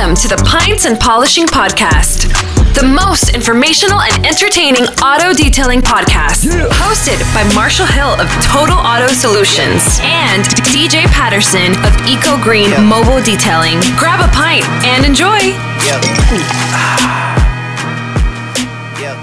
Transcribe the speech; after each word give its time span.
Welcome 0.00 0.16
to 0.16 0.28
the 0.28 0.42
Pints 0.48 0.86
and 0.86 0.98
Polishing 0.98 1.44
Podcast, 1.44 2.32
the 2.72 2.88
most 2.88 3.34
informational 3.34 4.00
and 4.00 4.24
entertaining 4.24 4.84
auto 5.04 5.34
detailing 5.34 5.82
podcast. 5.82 6.48
Hosted 6.80 7.20
by 7.34 7.44
Marshall 7.54 7.84
Hill 7.84 8.18
of 8.18 8.26
Total 8.40 8.78
Auto 8.78 9.08
Solutions 9.08 10.00
and 10.00 10.42
DJ 10.72 11.04
Patterson 11.12 11.76
of 11.84 11.92
Eco 12.08 12.42
Green 12.42 12.70
Mobile 12.82 13.20
Detailing. 13.20 13.78
Grab 13.98 14.24
a 14.24 14.32
pint 14.32 14.64
and 14.88 15.04
enjoy. 15.04 15.36
Yep. 15.84 16.00
yep. 19.04 19.20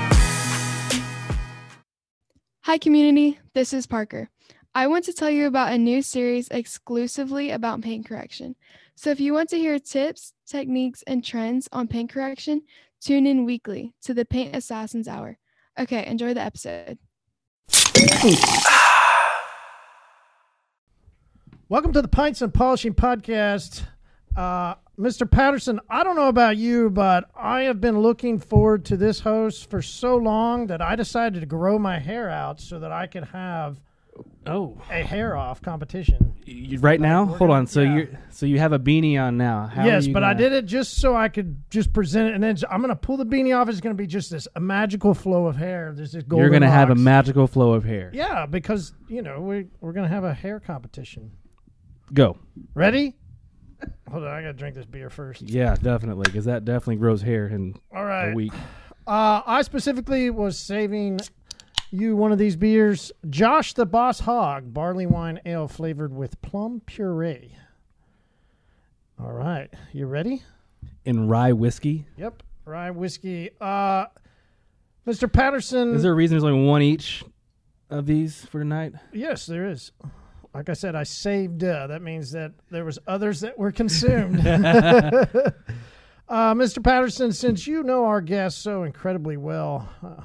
Hi, 2.65 2.77
community. 2.77 3.39
This 3.55 3.73
is 3.73 3.87
Parker. 3.87 4.29
I 4.75 4.85
want 4.85 5.05
to 5.05 5.13
tell 5.13 5.31
you 5.31 5.47
about 5.47 5.73
a 5.73 5.77
new 5.79 6.03
series 6.03 6.49
exclusively 6.49 7.49
about 7.49 7.81
paint 7.81 8.05
correction. 8.05 8.55
So, 8.93 9.09
if 9.09 9.19
you 9.19 9.33
want 9.33 9.49
to 9.49 9.57
hear 9.57 9.79
tips, 9.79 10.33
techniques, 10.47 11.03
and 11.05 11.23
trends 11.23 11.67
on 11.71 11.87
paint 11.87 12.09
correction, 12.09 12.63
tune 13.01 13.27
in 13.27 13.45
weekly 13.45 13.93
to 14.01 14.13
the 14.13 14.25
Paint 14.25 14.55
Assassins 14.55 15.07
Hour. 15.07 15.37
Okay, 15.77 16.05
enjoy 16.07 16.33
the 16.33 16.41
episode. 16.41 16.97
Welcome 21.69 21.91
to 21.93 22.01
the 22.01 22.07
Pints 22.07 22.41
and 22.41 22.53
Polishing 22.53 22.93
Podcast. 22.93 23.83
Uh, 24.35 24.75
Mr. 24.97 25.29
Patterson, 25.29 25.79
I 25.89 26.03
don't 26.03 26.15
know 26.15 26.29
about 26.29 26.57
you, 26.57 26.89
but 26.89 27.29
I 27.35 27.61
have 27.63 27.81
been 27.81 27.99
looking 27.99 28.39
forward 28.39 28.85
to 28.85 28.97
this 28.97 29.19
host 29.19 29.69
for 29.69 29.81
so 29.81 30.15
long 30.15 30.67
that 30.67 30.81
I 30.81 30.95
decided 30.95 31.41
to 31.41 31.45
grow 31.45 31.77
my 31.77 31.99
hair 31.99 32.29
out 32.29 32.61
so 32.61 32.79
that 32.79 32.91
I 32.91 33.05
could 33.05 33.25
have 33.25 33.81
Oh, 34.45 34.77
a 34.89 35.03
hair 35.03 35.35
off 35.35 35.61
competition. 35.61 36.33
you, 36.45 36.79
right 36.79 37.01
now? 37.01 37.23
we're 37.23 37.37
Hold 37.37 37.39
gonna- 37.49 37.53
on. 37.53 37.67
So 37.67 37.81
yeah. 37.81 37.95
you're 37.95 38.07
so 38.29 38.45
you 38.45 38.59
have 38.59 38.71
a 38.71 38.79
beanie 38.79 39.21
on 39.21 39.37
now. 39.37 39.67
How 39.67 39.83
are 39.83 39.85
yes, 39.87 40.07
you 40.07 40.13
but 40.13 40.23
I 40.23 40.33
gonna- 40.33 40.43
did 40.49 40.53
it 40.53 40.65
just 40.65 40.95
so 41.01 41.15
I 41.15 41.27
could 41.27 41.61
just 41.69 41.91
present 41.91 42.29
it, 42.29 42.35
and 42.35 42.43
then 42.43 42.55
j- 42.55 42.65
I'm 42.71 42.79
going 42.79 42.89
to 42.89 42.95
pull 42.95 43.17
the 43.17 43.25
beanie 43.25 43.55
off. 43.57 43.67
It's 43.69 43.81
going 43.81 43.95
to 43.95 44.01
be 44.01 44.07
just 44.07 44.31
this 44.31 44.47
a 44.55 44.59
magical 44.61 45.13
flow 45.13 45.47
of 45.47 45.55
hair. 45.57 45.91
There's 45.95 46.13
this 46.13 46.23
golden 46.23 46.43
You're 46.45 46.51
gonna 46.59 46.71
have 46.71 46.89
a 46.89 46.93
locks. 46.93 47.01
magical 47.01 47.47
flow 47.47 47.73
of 47.73 47.83
hair. 47.83 48.09
Yeah, 48.13 48.45
because 48.45 48.93
you 49.09 49.21
know 49.21 49.41
we 49.41 49.67
we're 49.81 49.93
going 49.93 50.07
to 50.07 50.13
have 50.13 50.23
a 50.23 50.33
hair 50.33 50.59
competition. 50.61 51.31
Go. 52.13 52.37
Ready? 52.73 53.15
Hold 54.09 54.23
on, 54.23 54.29
I 54.29 54.41
got 54.41 54.47
to 54.47 54.53
drink 54.53 54.75
this 54.75 54.85
beer 54.85 55.09
first. 55.09 55.41
Yeah, 55.43 55.75
definitely, 55.75 56.23
because 56.25 56.45
that 56.45 56.63
definitely 56.65 56.95
grows 56.95 57.21
hair 57.21 57.47
in 57.47 57.75
All 57.93 58.05
right. 58.05 58.31
a 58.31 58.33
week. 58.35 58.53
Uh, 59.05 59.41
I 59.45 59.61
specifically 59.61 60.29
was 60.29 60.57
saving 60.57 61.19
you 61.91 62.15
one 62.15 62.31
of 62.31 62.37
these 62.37 62.55
beers, 62.55 63.11
Josh 63.29 63.73
the 63.73 63.85
Boss 63.85 64.19
Hog 64.21 64.73
barley 64.73 65.05
wine 65.05 65.39
ale 65.45 65.67
flavored 65.67 66.13
with 66.13 66.41
plum 66.41 66.81
puree. 66.85 67.55
All 69.19 69.31
right, 69.31 69.73
you 69.93 70.05
ready? 70.05 70.43
In 71.05 71.27
rye 71.27 71.53
whiskey. 71.53 72.05
Yep, 72.17 72.43
rye 72.65 72.91
whiskey. 72.91 73.49
Uh, 73.59 74.05
Mr. 75.07 75.31
Patterson. 75.31 75.95
Is 75.95 76.03
there 76.03 76.11
a 76.11 76.15
reason 76.15 76.35
there's 76.35 76.43
only 76.43 76.67
one 76.67 76.81
each 76.81 77.23
of 77.89 78.05
these 78.05 78.45
for 78.45 78.59
tonight? 78.59 78.93
Yes, 79.13 79.45
there 79.45 79.65
is. 79.67 79.91
Like 80.53 80.69
I 80.69 80.73
said, 80.73 80.95
I 80.95 81.03
saved. 81.03 81.63
Uh, 81.63 81.87
that 81.87 82.01
means 82.01 82.31
that 82.31 82.51
there 82.69 82.85
was 82.85 82.99
others 83.07 83.41
that 83.41 83.57
were 83.57 83.71
consumed. 83.71 84.39
uh, 84.47 85.53
Mr. 86.29 86.83
Patterson, 86.83 87.31
since 87.31 87.67
you 87.67 87.83
know 87.83 88.05
our 88.05 88.21
guests 88.21 88.61
so 88.61 88.83
incredibly 88.83 89.37
well, 89.37 89.89
uh, 90.03 90.21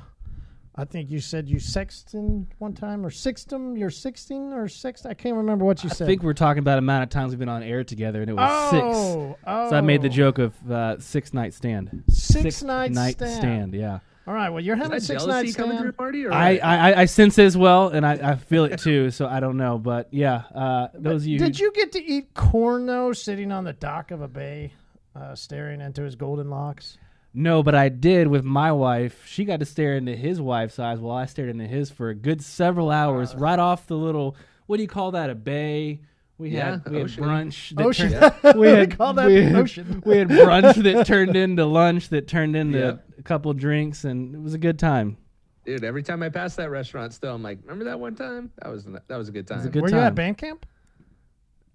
I 0.82 0.84
think 0.84 1.12
you 1.12 1.20
said 1.20 1.48
you 1.48 1.58
sexted 1.58 2.44
one 2.58 2.74
time 2.74 3.06
or 3.06 3.10
sixed 3.10 3.50
them. 3.50 3.76
You're 3.76 3.88
sixteen 3.88 4.52
or 4.52 4.66
sixth. 4.66 5.06
I 5.06 5.14
can't 5.14 5.36
remember 5.36 5.64
what 5.64 5.84
you 5.84 5.90
I 5.90 5.92
said. 5.92 6.04
I 6.06 6.08
think 6.08 6.24
we're 6.24 6.32
talking 6.34 6.58
about 6.58 6.78
amount 6.78 7.04
of 7.04 7.08
times 7.10 7.30
we've 7.30 7.38
been 7.38 7.48
on 7.48 7.62
air 7.62 7.84
together, 7.84 8.20
and 8.20 8.28
it 8.28 8.34
was 8.34 8.70
six. 8.70 8.82
oh, 8.84 9.38
oh, 9.46 9.70
So 9.70 9.76
I 9.76 9.80
made 9.80 10.02
the 10.02 10.08
joke 10.08 10.38
of 10.38 10.70
uh, 10.70 10.98
six 10.98 11.32
night 11.32 11.54
stand. 11.54 12.02
Six, 12.10 12.64
night, 12.64 12.90
night 12.90 13.14
stand. 13.14 13.36
stand. 13.36 13.74
Yeah. 13.74 14.00
All 14.26 14.34
right. 14.34 14.50
Well, 14.50 14.60
you're 14.60 14.74
having 14.74 14.96
Is 14.96 15.06
that 15.06 15.20
six 15.20 15.24
night 15.24 15.42
jealousy 15.42 15.52
coming 15.52 15.78
through, 15.78 15.92
stand. 15.92 15.98
Marty? 16.00 16.26
Or 16.26 16.32
I. 16.32 16.56
I 16.56 17.00
I 17.02 17.04
sense 17.04 17.38
it 17.38 17.44
as 17.44 17.56
well, 17.56 17.86
and 17.90 18.04
I, 18.04 18.32
I 18.32 18.34
feel 18.34 18.64
it 18.64 18.80
too. 18.80 19.12
So 19.12 19.28
I 19.28 19.38
don't 19.38 19.56
know, 19.56 19.78
but 19.78 20.08
yeah, 20.10 20.42
uh, 20.52 20.88
those 20.94 21.22
of 21.22 21.28
you. 21.28 21.38
Did 21.38 21.60
you 21.60 21.70
get 21.70 21.92
to 21.92 22.02
eat 22.02 22.34
corn 22.34 22.86
though, 22.86 23.12
sitting 23.12 23.52
on 23.52 23.62
the 23.62 23.72
dock 23.72 24.10
of 24.10 24.20
a 24.20 24.28
bay, 24.28 24.72
uh, 25.14 25.36
staring 25.36 25.80
into 25.80 26.02
his 26.02 26.16
golden 26.16 26.50
locks? 26.50 26.98
No, 27.34 27.62
but 27.62 27.74
I 27.74 27.88
did 27.88 28.26
with 28.28 28.44
my 28.44 28.72
wife. 28.72 29.24
She 29.26 29.44
got 29.44 29.60
to 29.60 29.66
stare 29.66 29.96
into 29.96 30.14
his 30.14 30.40
wife's 30.40 30.78
eyes 30.78 30.98
while 31.00 31.16
I 31.16 31.24
stared 31.26 31.48
into 31.48 31.66
his 31.66 31.90
for 31.90 32.10
a 32.10 32.14
good 32.14 32.42
several 32.42 32.90
hours, 32.90 33.34
right 33.34 33.58
off 33.58 33.86
the 33.86 33.96
little 33.96 34.36
what 34.66 34.76
do 34.76 34.82
you 34.82 34.88
call 34.88 35.12
that? 35.12 35.28
A 35.30 35.34
bay. 35.34 36.00
We 36.38 36.50
Yeah, 36.50 36.72
had 36.72 36.88
we 36.90 36.98
had 37.00 37.06
brunch. 37.08 37.74
That 37.76 37.86
Ocean. 37.86 38.10
Turned, 38.12 38.58
we 38.58 38.68
had 38.68 38.96
call 38.96 39.12
that 39.14 39.26
we 39.26 39.42
had, 39.44 39.54
ocean. 39.54 40.02
We 40.04 40.18
had 40.18 40.28
brunch 40.28 40.82
that 40.82 41.06
turned 41.06 41.36
into 41.36 41.64
lunch 41.66 42.08
that 42.10 42.26
turned 42.28 42.56
into 42.56 42.78
Yeah. 42.78 42.94
a 43.18 43.22
couple 43.22 43.52
drinks, 43.54 44.04
and 44.04 44.34
it 44.34 44.40
was 44.40 44.54
a 44.54 44.58
good 44.58 44.78
time. 44.78 45.16
Dude, 45.64 45.84
every 45.84 46.02
time 46.02 46.22
I 46.22 46.28
pass 46.28 46.56
that 46.56 46.70
restaurant, 46.70 47.12
still, 47.12 47.34
I'm 47.34 47.42
like, 47.42 47.60
remember 47.62 47.84
that 47.84 48.00
one 48.00 48.14
time? 48.16 48.50
That 48.60 48.70
was 48.70 48.84
that 48.84 49.16
was 49.16 49.28
a 49.28 49.32
good 49.32 49.46
time. 49.46 49.64
a 49.64 49.70
good 49.70 49.82
Were 49.82 49.90
you 49.90 49.96
at 49.98 50.14
band 50.14 50.36
camp? 50.38 50.66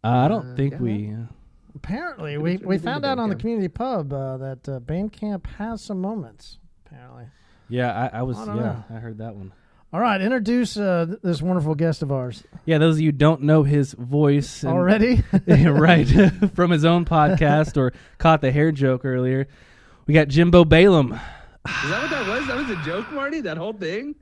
Uh, 0.04 0.08
I 0.10 0.28
don't 0.28 0.52
Uh, 0.52 0.56
think 0.56 0.74
yeah. 0.74 0.80
we. 0.80 1.14
Uh, 1.14 1.26
Apparently, 1.78 2.38
We've 2.38 2.44
we, 2.44 2.58
been- 2.58 2.68
we 2.68 2.76
we've 2.76 2.82
been 2.84 2.94
found 2.94 3.06
out 3.06 3.20
on 3.20 3.30
the 3.30 3.36
community 3.36 3.68
pub 3.68 4.12
uh, 4.12 4.38
that 4.38 4.68
uh, 4.70 4.80
Bandcamp 4.80 5.46
has 5.58 5.82
some 5.82 6.02
moments. 6.02 6.58
Apparently. 6.86 7.26
yeah, 7.70 8.10
I, 8.14 8.20
I 8.20 8.22
was. 8.24 8.38
I 8.38 8.46
Yeah, 8.56 8.62
know. 8.62 8.84
I 8.90 8.94
heard 8.96 9.18
that 9.20 9.36
one. 9.36 9.54
All 9.94 10.02
right, 10.02 10.20
introduce 10.20 10.76
uh, 10.76 11.06
th- 11.08 11.20
this 11.24 11.42
wonderful 11.42 11.74
guest 11.74 12.02
of 12.02 12.12
ours 12.12 12.44
Yeah, 12.66 12.78
those 12.78 12.96
of 12.96 13.00
you 13.02 13.08
who 13.08 13.12
don't 13.14 13.44
know 13.44 13.64
his 13.64 13.94
voice 13.94 14.64
and- 14.64 14.74
already. 14.74 15.24
right 15.48 16.06
from 16.56 16.72
his 16.72 16.84
own 16.84 17.06
podcast 17.06 17.78
or 17.78 17.94
caught 18.18 18.42
the 18.42 18.52
hair 18.52 18.72
joke 18.74 19.06
earlier. 19.06 19.48
We 20.06 20.14
got 20.14 20.28
Jimbo 20.28 20.66
Balaam. 20.66 21.14
Is 21.14 21.20
that 21.90 22.02
what 22.02 22.10
that 22.12 22.28
was? 22.28 22.48
That 22.48 22.58
was 22.58 22.70
a 22.70 22.82
joke, 22.84 23.12
Marty? 23.12 23.42
That 23.42 23.58
whole 23.58 23.74
thing? 23.74 24.16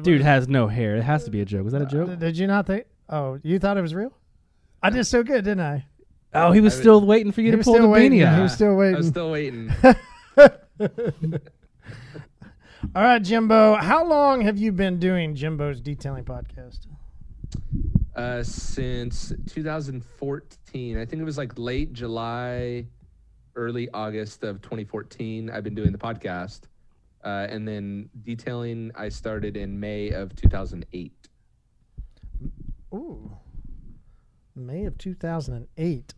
Dude 0.00 0.20
has 0.22 0.48
no 0.48 0.66
hair. 0.68 0.96
It 0.96 1.02
has 1.02 1.24
to 1.24 1.30
be 1.30 1.40
a 1.40 1.44
joke. 1.44 1.64
Was 1.64 1.72
that 1.74 1.82
a 1.82 1.86
joke? 1.86 2.08
Did- 2.10 2.18
Did 2.20 2.38
you 2.38 2.46
not 2.46 2.66
think? 2.66 2.86
Oh, 3.08 3.38
you 3.42 3.58
thought 3.58 3.76
it 3.76 3.82
was 3.82 3.94
real? 3.94 4.12
I 4.82 4.90
did 4.90 5.04
so 5.04 5.22
good, 5.22 5.44
didn't 5.44 5.60
I? 5.60 5.86
Oh, 6.34 6.52
he 6.52 6.60
was 6.60 6.76
I- 6.76 6.80
still 6.80 7.00
waiting 7.06 7.32
for 7.32 7.40
you 7.42 7.52
to 7.52 7.58
pull 7.58 7.74
the 7.74 7.78
still 7.80 7.90
waiting. 7.90 8.12
beanie 8.18 8.22
He 8.22 8.24
out. 8.24 8.42
was 8.42 8.52
still 8.54 8.74
waiting. 8.76 8.96
I 8.96 8.98
waiting. 8.98 8.98
was 8.98 9.08
still 9.08 9.30
waiting. 11.30 11.40
All 12.94 13.02
right, 13.02 13.22
Jimbo. 13.22 13.76
How 13.76 14.04
long 14.04 14.42
have 14.42 14.58
you 14.58 14.70
been 14.72 14.98
doing 14.98 15.34
Jimbo's 15.34 15.80
detailing 15.80 16.24
podcast? 16.24 16.86
uh, 18.16 18.42
since 18.42 19.32
2014. 19.48 20.98
I 20.98 21.04
think 21.04 21.20
it 21.20 21.24
was 21.24 21.38
like 21.38 21.52
late 21.58 21.92
July, 21.92 22.86
early 23.56 23.88
August 23.92 24.44
of 24.44 24.60
2014. 24.62 25.50
I've 25.50 25.64
been 25.64 25.74
doing 25.74 25.90
the 25.92 25.98
podcast. 25.98 26.62
Uh, 27.24 27.46
and 27.48 27.66
then 27.66 28.08
detailing, 28.22 28.92
I 28.94 29.08
started 29.08 29.56
in 29.56 29.80
May 29.80 30.10
of 30.10 30.36
2008. 30.36 31.12
Ooh, 32.94 33.32
May 34.54 34.84
of 34.84 34.96
2008. 34.98 36.14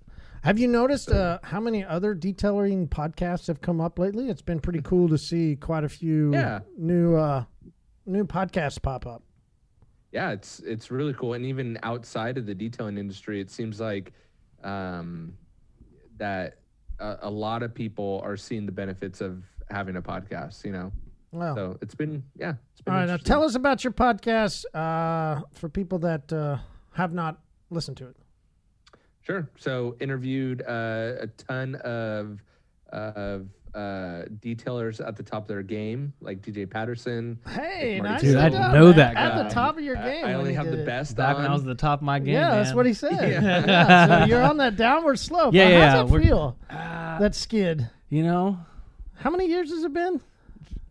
Have 0.46 0.60
you 0.60 0.68
noticed 0.68 1.10
uh, 1.10 1.40
how 1.42 1.58
many 1.58 1.84
other 1.84 2.14
detailing 2.14 2.86
podcasts 2.86 3.48
have 3.48 3.60
come 3.60 3.80
up 3.80 3.98
lately? 3.98 4.28
It's 4.28 4.42
been 4.42 4.60
pretty 4.60 4.80
cool 4.80 5.08
to 5.08 5.18
see 5.18 5.56
quite 5.56 5.82
a 5.82 5.88
few 5.88 6.32
Yeah. 6.32 6.60
new 6.78 7.16
uh, 7.16 7.44
new 8.06 8.24
podcasts 8.24 8.80
pop 8.80 9.06
up. 9.08 9.24
yeah, 10.12 10.30
it's 10.30 10.60
it's 10.60 10.88
really 10.92 11.14
cool. 11.14 11.34
And 11.34 11.44
even 11.44 11.76
outside 11.82 12.38
of 12.38 12.46
the 12.46 12.54
detailing 12.54 12.96
industry, 12.96 13.40
it 13.40 13.50
seems 13.50 13.80
like 13.80 14.12
um, 14.62 15.36
that 16.16 16.58
a, 17.00 17.16
a 17.22 17.30
lot 17.30 17.64
of 17.64 17.74
people 17.74 18.20
are 18.22 18.36
seeing 18.36 18.66
the 18.66 18.72
benefits 18.72 19.20
of 19.20 19.42
having 19.68 19.96
a 19.96 20.02
podcast. 20.02 20.64
You 20.64 20.70
know, 20.70 20.92
Wow. 21.32 21.56
so 21.56 21.78
it's 21.82 21.96
been 21.96 22.22
yeah. 22.36 22.54
It's 22.70 22.82
been 22.82 22.94
All 22.94 23.00
right, 23.00 23.08
now 23.08 23.16
tell 23.16 23.42
us 23.42 23.56
about 23.56 23.82
your 23.82 23.92
podcast 23.92 24.64
uh, 24.74 25.42
for 25.54 25.68
people 25.68 25.98
that 25.98 26.32
uh, 26.32 26.58
have 26.92 27.12
not 27.12 27.40
listened 27.68 27.96
to 27.96 28.06
it. 28.06 28.16
Sure. 29.26 29.48
So 29.58 29.96
interviewed 30.00 30.62
uh, 30.62 31.14
a 31.20 31.26
ton 31.26 31.74
of 31.76 32.40
of 32.90 33.48
uh, 33.74 34.22
detailers 34.40 35.06
at 35.06 35.16
the 35.16 35.22
top 35.22 35.42
of 35.42 35.48
their 35.48 35.62
game, 35.62 36.12
like 36.20 36.40
DJ 36.40 36.70
Patterson. 36.70 37.38
Hey, 37.48 38.00
nice 38.00 38.20
Dude, 38.22 38.36
I 38.36 38.48
didn't 38.48 38.72
know 38.72 38.86
man. 38.86 38.96
that 38.96 39.16
At 39.16 39.42
the 39.48 39.52
top 39.54 39.76
of 39.76 39.82
your 39.84 39.96
game. 39.96 40.24
I, 40.24 40.28
when 40.28 40.34
only 40.36 40.54
have 40.54 40.66
the 40.70 40.80
it. 40.82 40.86
best. 40.86 41.16
Back 41.16 41.36
when 41.36 41.44
I 41.46 41.52
was 41.52 41.62
at 41.62 41.66
the 41.66 41.74
top 41.74 41.98
of 41.98 42.04
my 42.04 42.18
game. 42.20 42.34
Yeah, 42.34 42.50
that's 42.62 42.72
what 42.72 42.86
he 42.86 42.94
said. 42.94 43.12
Yeah. 43.20 43.66
Yeah, 43.66 44.20
so 44.20 44.26
you're 44.26 44.42
on 44.42 44.56
that 44.58 44.76
downward 44.76 45.18
slope. 45.18 45.52
Yeah, 45.52 45.64
How 45.64 45.70
yeah, 45.70 45.90
How's 45.90 46.08
that 46.08 46.12
we're- 46.12 46.24
feel? 46.24 46.56
Ah, 46.70 47.16
That 47.20 47.34
skid. 47.34 47.90
you 48.08 48.22
know, 48.22 48.58
How 49.16 49.30
many 49.30 49.46
years 49.48 49.70
has 49.70 49.82
it 49.84 49.92
been? 49.92 50.20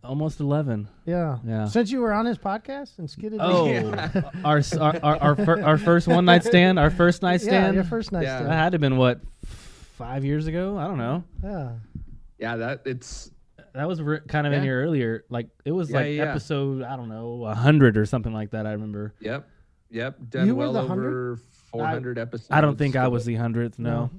Almost 0.06 0.40
eleven. 0.40 0.88
Yeah. 1.04 1.38
Yeah. 1.44 1.66
Since 1.66 1.90
you 1.90 2.00
were 2.00 2.12
on 2.12 2.26
his 2.26 2.38
podcast 2.38 2.98
and 2.98 3.08
skidded. 3.10 3.38
Oh, 3.42 3.68
our, 4.44 4.62
our 4.80 5.00
our 5.02 5.16
our, 5.22 5.36
fir- 5.36 5.62
our 5.62 5.78
first 5.78 6.08
one 6.08 6.24
night 6.24 6.44
stand, 6.44 6.78
our 6.78 6.90
first 6.90 7.22
night 7.22 7.40
stand. 7.40 7.52
yeah, 7.54 7.60
stand. 7.62 7.74
your 7.74 7.84
first 7.84 8.12
night 8.12 8.22
Yeah. 8.22 8.42
that 8.42 8.52
had 8.52 8.70
to 8.70 8.74
have 8.74 8.80
been 8.80 8.96
what 8.96 9.20
five 9.96 10.24
years 10.24 10.46
ago. 10.46 10.76
I 10.78 10.86
don't 10.86 10.98
know. 10.98 11.24
Yeah. 11.42 11.72
Yeah, 12.38 12.56
that 12.56 12.82
it's 12.86 13.30
That 13.74 13.88
was 13.88 14.00
re- 14.02 14.20
kind 14.28 14.46
of 14.46 14.52
in 14.52 14.60
Yeah. 14.62 14.66
your 14.70 14.82
earlier, 14.82 15.24
like 15.30 15.48
it 15.64 15.72
was 15.72 15.90
Yeah, 15.90 15.96
like 15.96 16.06
yeah, 16.06 16.12
yeah. 16.24 16.30
episode 16.30 16.82
I 16.82 16.96
don't 16.96 17.08
know 17.08 17.44
hundred 17.46 17.96
or 17.96 18.06
something 18.06 18.32
like 18.32 18.50
that. 18.50 18.66
I 18.66 18.72
remember. 18.72 19.14
yep, 19.20 19.48
yep. 19.90 20.16
Done 20.28 20.46
You 20.46 20.54
were 20.54 20.64
well 20.70 20.72
the 20.74 20.80
over 20.82 21.38
400 21.72 22.18
episodes. 22.18 22.48
I 22.50 22.60
don't 22.60 22.76
think 22.78 22.94
I 22.96 23.08
was 23.08 23.24
the 23.24 23.34
hundredth. 23.34 23.78
No. 23.78 24.10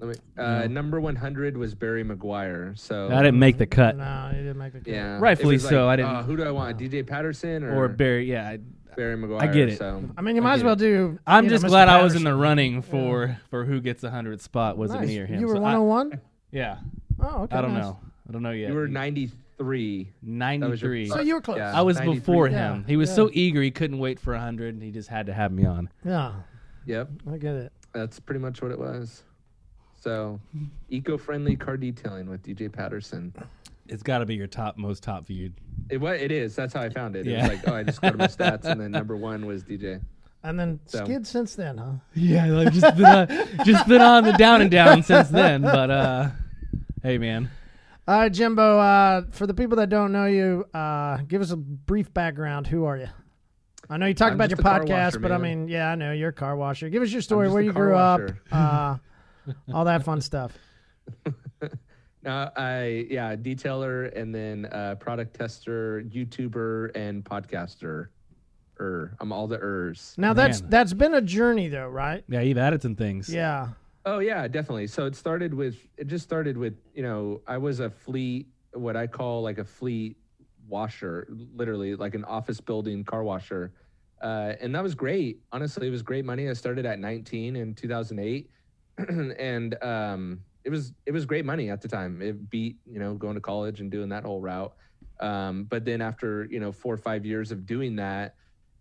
Let 0.00 0.08
me, 0.10 0.14
uh, 0.42 0.66
Number 0.66 1.00
100 1.00 1.56
was 1.56 1.74
Barry 1.74 2.04
McGuire. 2.04 2.76
So 2.78 3.08
I 3.10 3.22
didn't 3.22 3.38
make 3.38 3.58
the 3.58 3.66
cut. 3.66 3.96
No, 3.96 4.28
he 4.32 4.38
didn't 4.38 4.58
make 4.58 4.72
the 4.72 4.80
cut. 4.80 4.88
yeah, 4.88 5.18
Rightfully 5.18 5.54
It 5.54 5.62
was 5.62 5.68
so, 5.68 5.86
like, 5.86 5.94
I 5.94 5.96
didn't- 5.96 6.10
Uh, 6.16 6.22
who 6.24 6.36
do 6.36 6.42
I 6.44 6.50
want? 6.50 6.78
DJ 6.78 7.02
Patterson 7.06 7.62
or, 7.64 7.84
Or 7.84 7.88
Barry, 7.88 8.30
yeah. 8.30 8.48
I, 8.48 8.58
Barry 8.96 9.16
McGuire? 9.16 9.40
I 9.42 9.46
get 9.46 9.68
it. 9.70 9.78
So 9.78 10.04
I 10.16 10.20
mean, 10.22 10.36
you 10.36 10.42
I 10.42 10.44
might 10.44 10.54
as 10.54 10.64
well 10.64 10.76
do. 10.76 11.18
I'm 11.26 11.44
you 11.44 11.50
know, 11.50 11.54
just 11.56 11.64
Mr. 11.64 11.68
glad 11.68 11.88
I 11.88 12.02
was 12.02 12.14
in 12.14 12.22
the 12.24 12.30
Patterson. 12.30 12.40
running 12.40 12.82
for 12.82 13.36
for 13.50 13.64
who 13.64 13.80
gets 13.80 14.02
the 14.02 14.10
hundredth 14.10 14.42
spot. 14.42 14.76
Was 14.78 14.92
it 14.92 14.98
Nice. 14.98 15.08
me 15.08 15.18
or 15.18 15.26
him? 15.26 15.40
You 15.40 15.46
were 15.48 15.54
So 15.54 15.58
I- 15.64 15.78
101? 15.78 16.20
yeah. 16.52 16.76
Oh, 17.20 17.42
okay. 17.44 17.56
I 17.56 17.60
don't 17.60 17.74
nice. 17.74 17.82
know. 17.82 17.98
I 18.28 18.32
don't 18.32 18.42
know 18.42 18.50
yet. 18.52 18.68
you 18.70 18.74
were 18.76 18.86
93. 18.88 20.12
ninety 20.22 20.76
three. 20.76 21.06
So 21.06 21.20
you 21.20 21.34
were 21.34 21.40
close. 21.40 21.58
Yeah. 21.58 21.76
I 21.76 21.82
was 21.82 21.96
93. 21.98 22.18
before 22.20 22.48
Yeah, 22.48 22.74
him. 22.74 22.84
He 22.86 22.96
was 22.96 23.08
yeah. 23.10 23.14
so 23.16 23.30
eager 23.32 23.62
he 23.62 23.70
couldn't 23.70 23.98
wait 23.98 24.18
for 24.20 24.36
hundred, 24.36 24.74
and 24.74 24.82
he 24.82 24.90
just 24.92 25.08
had 25.08 25.26
to 25.26 25.32
have 25.34 25.50
me 25.52 25.64
on. 25.64 25.88
Yeah, 26.04 26.32
Yep, 26.86 27.10
I 27.32 27.38
get 27.38 27.54
it. 27.54 27.72
that's 27.92 28.20
pretty 28.20 28.40
much 28.40 28.62
what 28.62 28.70
it 28.70 28.78
was. 28.78 29.22
So, 30.04 30.38
eco-friendly 30.90 31.56
car 31.56 31.78
detailing 31.78 32.28
with 32.28 32.42
DJ 32.42 32.70
Patterson. 32.70 33.32
It's 33.88 34.02
got 34.02 34.18
to 34.18 34.26
be 34.26 34.34
your 34.34 34.46
top, 34.46 34.76
most 34.76 35.02
top 35.02 35.24
viewed. 35.24 35.54
It 35.88 35.96
what 35.98 36.16
it 36.16 36.30
is. 36.30 36.54
That's 36.54 36.74
how 36.74 36.82
I 36.82 36.90
found 36.90 37.16
it. 37.16 37.26
It 37.26 37.30
Yeah. 37.30 37.48
was 37.48 37.56
like, 37.56 37.68
oh, 37.68 37.74
I 37.74 37.82
just 37.84 38.02
go 38.02 38.10
to 38.10 38.16
my 38.18 38.26
stats, 38.28 38.64
and 38.66 38.78
then 38.78 38.90
number 38.90 39.16
one 39.16 39.46
was 39.46 39.64
DJ. 39.64 40.02
And 40.42 40.60
then 40.60 40.78
So- 40.84 41.04
skid 41.06 41.26
since 41.26 41.54
then, 41.54 41.78
huh? 41.78 41.92
Yeah, 42.12 42.44
like 42.48 42.70
just 42.74 42.94
been 42.96 43.06
on, 43.06 43.28
just 43.64 43.88
been 43.88 44.02
on 44.02 44.24
the 44.24 44.32
down 44.32 44.60
and 44.60 44.70
down 44.70 45.02
since 45.02 45.30
then. 45.30 45.62
But 45.62 45.90
uh, 45.90 46.28
hey, 47.02 47.16
man, 47.16 47.48
All 48.06 48.18
right, 48.18 48.30
Jimbo. 48.30 48.78
Uh, 48.78 49.22
for 49.30 49.46
the 49.46 49.54
people 49.54 49.78
that 49.78 49.88
don't 49.88 50.12
know 50.12 50.26
you, 50.26 50.66
uh, 50.74 51.16
give 51.26 51.40
us 51.40 51.50
a 51.50 51.56
brief 51.56 52.12
background. 52.12 52.66
Who 52.66 52.84
are 52.84 52.98
you? 52.98 53.08
I 53.88 53.96
know 53.96 54.04
you 54.04 54.12
talked 54.12 54.32
I'm 54.32 54.36
about 54.36 54.50
your 54.50 54.56
just 54.58 54.66
a 54.66 54.70
car 54.70 54.80
podcast, 54.80 55.04
washer, 55.06 55.18
but 55.20 55.32
I 55.32 55.38
mean, 55.38 55.66
yeah, 55.68 55.90
I 55.90 55.94
know 55.94 56.12
you're 56.12 56.28
a 56.28 56.32
car 56.34 56.56
washer. 56.56 56.90
Give 56.90 57.02
us 57.02 57.10
your 57.10 57.22
story, 57.22 57.48
where 57.50 57.62
you 57.62 57.72
car 57.72 57.82
grew 57.86 57.96
up, 57.96 58.20
uh, 58.52 58.96
all 59.72 59.84
that 59.84 60.04
fun 60.04 60.20
stuff. 60.20 60.52
No, 62.24 62.50
I 62.56 63.06
yeah, 63.10 63.36
detailer 63.36 64.10
and 64.16 64.34
then 64.34 64.64
uh, 64.72 64.94
product 64.98 65.36
tester, 65.36 66.02
YouTuber, 66.08 66.96
and 66.96 67.22
podcaster. 67.22 68.06
Er, 68.80 69.14
I'm 69.20 69.30
all 69.30 69.46
the 69.46 69.58
ers. 69.60 70.14
Now 70.16 70.32
that's 70.32 70.62
Man. 70.62 70.70
that's 70.70 70.94
been 70.94 71.14
a 71.14 71.20
journey, 71.20 71.68
though, 71.68 71.86
right? 71.88 72.24
yeah, 72.28 72.40
you've 72.40 72.58
added 72.58 72.80
some 72.80 72.96
things. 72.96 73.28
Yeah. 73.28 73.68
Oh 74.06 74.20
yeah, 74.20 74.48
definitely. 74.48 74.86
So 74.86 75.04
it 75.04 75.14
started 75.16 75.52
with 75.52 75.76
it 75.98 76.06
just 76.06 76.24
started 76.24 76.56
with 76.56 76.74
you 76.94 77.02
know 77.02 77.42
I 77.46 77.58
was 77.58 77.80
a 77.80 77.90
fleet 77.90 78.48
what 78.72 78.96
I 78.96 79.06
call 79.06 79.42
like 79.42 79.58
a 79.58 79.64
fleet 79.64 80.16
washer, 80.66 81.28
literally 81.54 81.94
like 81.94 82.14
an 82.14 82.24
office 82.24 82.60
building 82.60 83.04
car 83.04 83.22
washer, 83.22 83.72
uh, 84.22 84.54
and 84.62 84.74
that 84.74 84.82
was 84.82 84.94
great. 84.94 85.40
Honestly, 85.52 85.88
it 85.88 85.90
was 85.90 86.02
great 86.02 86.24
money. 86.24 86.48
I 86.48 86.54
started 86.54 86.86
at 86.86 86.98
19 86.98 87.54
in 87.54 87.74
2008, 87.74 88.50
and 89.38 89.82
um, 89.82 90.40
it 90.64 90.70
was 90.70 90.92
it 91.06 91.12
was 91.12 91.26
great 91.26 91.44
money 91.44 91.70
at 91.70 91.80
the 91.80 91.88
time. 91.88 92.22
It 92.22 92.50
beat 92.50 92.76
you 92.86 92.98
know 92.98 93.14
going 93.14 93.34
to 93.34 93.40
college 93.40 93.80
and 93.80 93.90
doing 93.90 94.08
that 94.10 94.24
whole 94.24 94.40
route. 94.40 94.74
Um, 95.20 95.64
but 95.64 95.84
then 95.84 96.00
after 96.00 96.46
you 96.50 96.60
know 96.60 96.72
four 96.72 96.94
or 96.94 96.98
five 96.98 97.24
years 97.24 97.52
of 97.52 97.66
doing 97.66 97.96
that, 97.96 98.34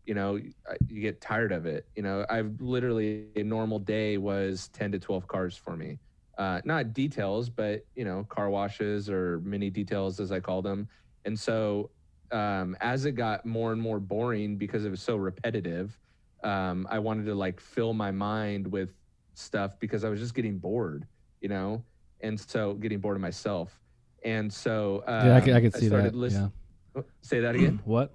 you 0.05 0.13
know 0.13 0.35
you 0.35 1.01
get 1.01 1.21
tired 1.21 1.51
of 1.51 1.65
it. 1.65 1.87
You 1.95 2.03
know 2.03 2.25
I've 2.29 2.59
literally 2.59 3.27
a 3.35 3.43
normal 3.43 3.79
day 3.79 4.17
was 4.17 4.69
10 4.69 4.93
to 4.93 4.99
12 4.99 5.27
cars 5.27 5.57
for 5.57 5.75
me. 5.75 5.99
Uh, 6.37 6.61
not 6.65 6.93
details, 6.93 7.49
but 7.49 7.85
you 7.95 8.05
know 8.05 8.25
car 8.29 8.49
washes 8.49 9.09
or 9.09 9.39
mini 9.41 9.69
details 9.69 10.19
as 10.19 10.31
I 10.31 10.39
call 10.39 10.61
them. 10.61 10.87
And 11.25 11.39
so 11.39 11.91
um, 12.31 12.75
as 12.81 13.05
it 13.05 13.11
got 13.13 13.45
more 13.45 13.71
and 13.71 13.81
more 13.81 13.99
boring 13.99 14.57
because 14.57 14.85
it 14.85 14.89
was 14.89 15.01
so 15.01 15.15
repetitive, 15.15 15.97
um, 16.43 16.87
I 16.89 16.99
wanted 16.99 17.25
to 17.27 17.35
like 17.35 17.59
fill 17.59 17.93
my 17.93 18.11
mind 18.11 18.67
with 18.67 18.93
stuff 19.33 19.79
because 19.79 20.03
I 20.03 20.09
was 20.09 20.19
just 20.19 20.33
getting 20.35 20.57
bored, 20.57 21.05
you 21.41 21.49
know, 21.49 21.83
and 22.21 22.39
so 22.39 22.73
getting 22.75 22.99
bored 22.99 23.15
of 23.17 23.21
myself. 23.21 23.79
And 24.23 24.51
so 24.51 25.03
um, 25.07 25.27
yeah, 25.27 25.35
I 25.35 25.41
could, 25.41 25.53
I 25.55 25.61
could 25.61 25.75
see 25.75 25.87
started 25.87 26.13
that. 26.13 26.17
listen- 26.17 26.51
yeah. 26.95 27.01
Oh, 27.01 27.05
Say 27.21 27.39
that 27.41 27.55
again, 27.55 27.81
What? 27.85 28.13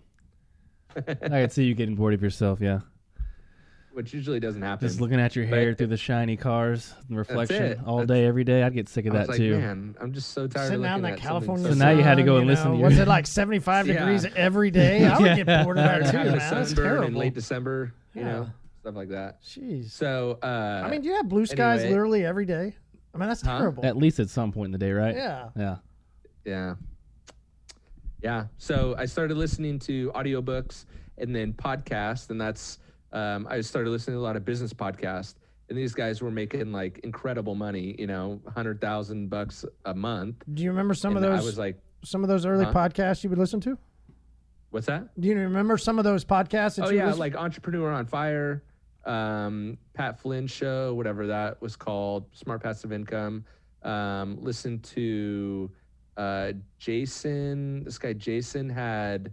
I 0.97 1.03
could 1.13 1.53
see 1.53 1.65
you 1.65 1.75
getting 1.75 1.95
bored 1.97 2.15
of 2.15 2.23
yourself. 2.23 2.61
Yeah, 2.61 2.81
which 3.93 4.15
usually 4.15 4.41
doesn't 4.41 4.63
happen. 4.63 4.87
just 4.89 5.01
looking 5.01 5.21
at 5.21 5.35
your 5.37 5.47
But- 5.47 5.59
hair 5.59 5.75
through 5.75 5.89
the 5.89 5.97
shiny 5.97 6.37
cars, 6.37 6.95
the 7.11 7.17
reflection 7.17 7.63
it. 7.63 7.79
all 7.85 7.99
That's- 7.99 8.17
day, 8.21 8.27
every 8.27 8.45
day. 8.45 8.63
I'd 8.63 8.73
get 8.75 8.89
sick 8.89 9.07
of 9.07 9.15
I 9.15 9.19
was 9.19 9.27
that 9.27 9.33
like, 9.33 9.39
too. 9.39 9.59
man, 9.59 9.97
I'm 10.01 10.13
just 10.13 10.31
so 10.33 10.47
tired 10.47 10.67
Sitting 10.69 10.85
of 10.85 10.91
out 10.91 10.97
in 10.99 11.03
looking 11.03 11.17
that 11.17 11.23
California 11.23 11.65
so 11.67 11.73
So 11.73 11.79
now 11.79 11.91
you 11.91 12.03
had 12.03 12.15
to 12.17 12.23
go 12.23 12.35
sun, 12.35 12.39
and 12.43 12.47
listen 12.47 12.65
know, 12.67 12.73
to 12.73 12.79
your- 12.79 12.89
Was 12.89 12.99
it 12.99 13.09
like 13.09 13.27
75 13.27 13.87
Yeah. 13.89 13.95
degrees 13.99 14.25
every 14.37 14.71
day? 14.71 15.05
I 15.05 15.19
would 15.19 15.27
Yeah. 15.27 15.43
get 15.43 15.65
bored 15.65 15.79
of 15.79 15.85
that 16.03 16.11
too, 16.11 16.17
man. 16.17 16.39
That's 16.39 16.71
sunburn 16.71 17.05
in 17.05 17.15
late 17.15 17.35
December, 17.35 17.93
you 18.15 18.23
Yeah. 18.23 18.27
know, 18.33 18.51
stuff 18.81 18.95
like 18.95 19.09
that. 19.11 19.43
Jeez. 19.43 19.91
So, 19.91 20.39
uh, 20.43 20.83
I 20.85 20.91
mean, 20.91 21.03
do 21.03 21.09
you 21.09 21.15
have 21.17 21.29
blue 21.29 21.47
skies 21.47 21.81
anyway. 21.81 21.91
literally 21.91 22.25
every 22.25 22.45
day? 22.47 22.75
I 23.15 23.19
mean, 23.19 23.29
that's 23.29 23.43
Huh? 23.43 23.59
terrible. 23.59 23.85
At 23.85 23.97
least 23.97 24.21
at 24.21 24.29
some 24.31 24.53
point 24.53 24.67
in 24.67 24.73
the 24.73 24.79
day, 24.79 24.93
right? 24.93 25.15
yeah. 25.17 25.49
Yeah. 25.57 25.77
Yeah. 26.45 26.75
Yeah. 28.23 28.47
So 28.59 28.95
I 28.99 29.07
started 29.07 29.37
listening 29.37 29.79
to 29.81 30.11
audiobooks 30.13 30.85
and 31.19 31.35
then 31.35 31.53
podcasts, 31.53 32.31
and 32.31 32.41
that's 32.41 32.79
um, 33.13 33.47
I 33.51 33.61
started 33.63 33.91
listening 33.91 34.17
to 34.17 34.21
a 34.21 34.23
lot 34.23 34.37
of 34.37 34.45
business 34.45 34.73
podcasts. 34.73 35.35
And 35.71 35.77
these 35.77 35.93
guys 35.95 36.23
were 36.23 36.31
making 36.31 36.73
like 36.73 36.99
incredible 37.05 37.55
money, 37.55 37.95
you 37.99 38.07
know, 38.07 38.41
hundred 38.55 38.81
thousand 38.81 39.29
bucks 39.29 39.65
a 39.85 39.95
month. 39.95 40.37
Do 40.55 40.63
you 40.63 40.71
remember 40.71 40.95
some 40.95 41.17
and 41.17 41.25
of 41.25 41.31
those? 41.33 41.41
I 41.41 41.45
was 41.45 41.59
like, 41.59 41.79
some 42.05 42.23
of 42.23 42.29
those 42.29 42.47
early 42.47 42.65
Huh? 42.65 42.73
podcasts 42.73 43.23
you 43.25 43.31
would 43.31 43.39
listen 43.39 43.61
to? 43.63 43.77
"What's 44.71 44.87
that?" 44.87 45.09
Do 45.21 45.29
you 45.29 45.37
remember 45.37 45.77
some 45.77 45.99
of 45.99 46.05
those 46.05 46.25
podcasts? 46.25 46.77
That 46.77 46.87
Oh 46.87 46.91
you 46.91 46.99
yeah, 46.99 47.07
listened- 47.07 47.21
like 47.21 47.37
Entrepreneur 47.37 47.91
on 47.91 48.07
Fire, 48.07 48.63
um, 49.05 49.79
Pat 49.95 50.19
Flynn 50.21 50.47
Show, 50.47 50.95
whatever 50.95 51.27
that 51.27 51.61
was 51.63 51.77
called, 51.77 52.27
Smart 52.33 52.63
Passive 52.63 52.93
Income. 52.93 53.45
Um, 53.83 54.39
listen 54.41 54.81
to 54.81 55.71
uh, 56.17 56.53
Jason. 56.79 57.85
This 57.85 57.99
guy 57.99 58.13
Jason 58.13 58.69
had 58.69 59.33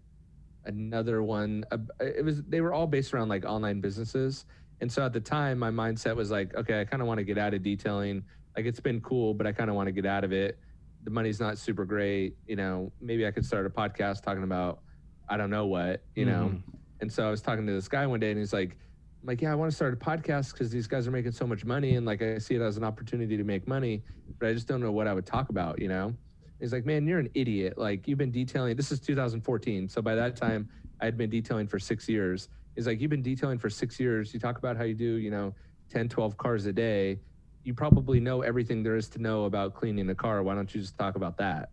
another 0.66 1.24
one. 1.24 1.66
Uh, 1.72 1.78
it 2.00 2.24
was 2.24 2.44
they 2.44 2.62
were 2.62 2.74
all 2.74 2.88
based 2.88 3.14
around 3.14 3.30
like 3.30 3.46
online 3.46 3.82
businesses, 3.82 4.46
and 4.82 4.92
so 4.92 5.06
at 5.06 5.14
the 5.14 5.20
time 5.20 5.58
my 5.60 5.72
mindset 5.72 6.16
was 6.16 6.32
like, 6.32 6.56
okay, 6.56 6.82
I 6.82 6.86
kind 6.86 7.02
of 7.02 7.08
want 7.08 7.18
to 7.18 7.24
get 7.24 7.38
out 7.38 7.54
of 7.54 7.64
detailing. 7.64 8.24
Like 8.56 8.66
it's 8.66 8.80
been 8.80 9.02
cool, 9.02 9.34
but 9.34 9.46
I 9.48 9.52
kind 9.52 9.70
of 9.70 9.76
want 9.76 9.88
to 9.88 9.92
get 9.92 10.06
out 10.06 10.24
of 10.24 10.32
it. 10.32 10.60
The 11.04 11.12
money's 11.12 11.40
not 11.40 11.58
super 11.58 11.86
great, 11.86 12.38
you 12.48 12.56
know. 12.56 12.92
Maybe 13.02 13.28
I 13.28 13.32
could 13.32 13.46
start 13.46 13.66
a 13.66 13.70
podcast 13.70 14.24
talking 14.24 14.44
about 14.44 14.80
I 15.28 15.38
don't 15.38 15.50
know 15.50 15.66
what, 15.66 16.04
you 16.16 16.26
know. 16.26 16.52
Mhm. 16.54 16.62
And 17.02 17.12
so 17.12 17.28
I 17.28 17.32
was 17.32 17.42
talking 17.42 17.66
to 17.66 17.74
this 17.74 17.88
guy 17.88 18.06
one 18.08 18.20
day, 18.20 18.30
and 18.30 18.40
he's 18.40 18.54
like, 18.54 18.78
like, 19.25 19.42
yeah, 19.42 19.51
I 19.51 19.56
want 19.56 19.72
to 19.72 19.75
start 19.75 19.94
a 19.94 19.98
podcast 19.98 20.54
because 20.54 20.69
these 20.69 20.88
guys 20.88 21.07
are 21.07 21.12
making 21.12 21.31
so 21.31 21.48
much 21.48 21.66
money, 21.66 21.95
and 21.95 22.06
like 22.06 22.22
I 22.22 22.38
see 22.38 22.56
it 22.56 22.62
as 22.62 22.77
an 22.77 22.83
opportunity 22.83 23.38
to 23.38 23.44
make 23.44 23.68
money, 23.68 24.04
but 24.39 24.50
I 24.50 24.54
just 24.54 24.68
don't 24.68 24.81
know 24.81 24.92
what 24.92 25.07
I 25.07 25.13
would 25.13 25.25
talk 25.25 25.50
about, 25.50 25.81
you 25.81 25.88
know. 25.88 26.14
He's 26.59 26.71
like, 26.71 26.85
man, 26.85 27.06
you're 27.06 27.19
an 27.19 27.30
idiot. 27.33 27.78
Like 27.78 28.07
you've 28.07 28.18
been 28.18 28.31
detailing. 28.31 28.76
This 28.76 28.92
is 28.92 29.00
2014, 29.00 29.90
so 29.90 30.02
by 30.02 30.16
that 30.16 30.35
time 30.35 30.69
I 31.02 31.06
had 31.06 31.18
been 31.18 31.30
detailing 31.30 31.68
for 31.68 31.80
six 31.80 32.07
years. 32.07 32.50
He's 32.76 32.88
like, 32.88 33.00
you've 33.00 33.09
been 33.09 33.21
detailing 33.21 33.57
for 33.57 33.69
six 33.69 34.00
years. 34.00 34.33
You 34.33 34.40
talk 34.40 34.57
about 34.57 34.78
how 34.78 34.83
you 34.83 34.94
do, 34.94 35.16
you 35.16 35.31
know, 35.31 35.54
10, 35.92 36.09
12 36.09 36.38
cars 36.38 36.66
a 36.66 36.73
day. 36.73 37.19
You 37.64 37.73
probably 37.73 38.19
know 38.19 38.42
everything 38.42 38.83
there 38.83 38.95
is 38.95 39.09
to 39.09 39.19
know 39.21 39.45
about 39.45 39.73
cleaning 39.73 40.09
a 40.09 40.16
car. 40.16 40.44
Why 40.44 40.56
don't 40.56 40.73
you 40.73 40.81
just 40.81 40.97
talk 40.97 41.16
about 41.16 41.38
that? 41.38 41.69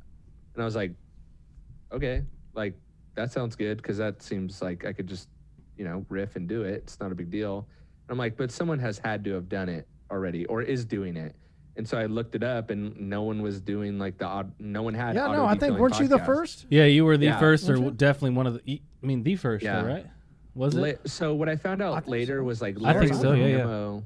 And 0.55 0.63
I 0.63 0.65
was 0.65 0.77
like, 0.77 0.93
okay, 1.93 2.23
like 2.55 2.75
that 3.15 3.33
sounds 3.33 3.57
good 3.57 3.79
because 3.79 3.99
that 3.99 4.23
seems 4.23 4.63
like 4.63 4.85
I 4.85 4.93
could 4.93 5.07
just, 5.07 5.29
you 5.77 5.85
know, 5.85 6.05
riff 6.09 6.37
and 6.37 6.49
do 6.49 6.63
it. 6.63 6.75
It's 6.85 7.01
not 7.01 7.13
a 7.13 7.15
big 7.15 7.31
deal. 7.31 7.67
I'm 8.09 8.19
like, 8.19 8.37
but 8.37 8.51
someone 8.51 8.79
has 8.81 8.99
had 8.99 9.25
to 9.25 9.33
have 9.35 9.49
done 9.49 9.69
it 9.69 9.87
already 10.11 10.45
or 10.47 10.63
is 10.63 10.85
doing 10.85 11.17
it. 11.17 11.35
And 11.77 11.89
so 11.89 11.97
I 11.97 12.05
looked 12.05 12.35
it 12.35 12.43
up, 12.43 12.69
and 12.69 12.95
no 13.01 13.23
one 13.23 13.41
was 13.41 13.59
doing 13.63 13.99
like 13.99 14.19
the 14.19 14.27
odd. 14.27 14.53
No 14.59 14.83
one 14.83 14.93
had. 14.93 15.15
yeah, 15.15 15.29
no, 15.29 15.47
I 15.47 15.55
think 15.57 15.79
weren't 15.79 15.99
you 15.99 16.07
the 16.09 16.19
first? 16.19 16.67
Yeah, 16.69 16.85
you 16.85 17.07
were 17.07 17.17
the 17.17 17.27
Yeah. 17.27 17.39
first, 17.41 17.67
or 17.71 17.91
definitely 17.91 18.37
one 18.37 18.47
of 18.47 18.63
the. 18.63 18.83
I 19.03 19.07
mean, 19.07 19.23
the 19.23 19.37
first, 19.37 19.65
Yeah. 19.65 19.81
though, 19.81 19.89
right? 19.89 20.07
Was 20.55 20.75
it? 20.75 20.81
La- 20.83 21.11
so 21.11 21.35
what 21.35 21.49
I 21.49 21.57
found 21.57 21.81
out 21.81 21.95
think 21.95 22.09
later 22.09 22.41
so. 22.41 22.45
was 22.45 22.61
like 22.61 22.77
I 22.85 22.93
think 22.93 23.13
Larry 23.13 23.23
so, 23.23 23.33
yeah, 23.33 23.47
yeah. 23.47 24.01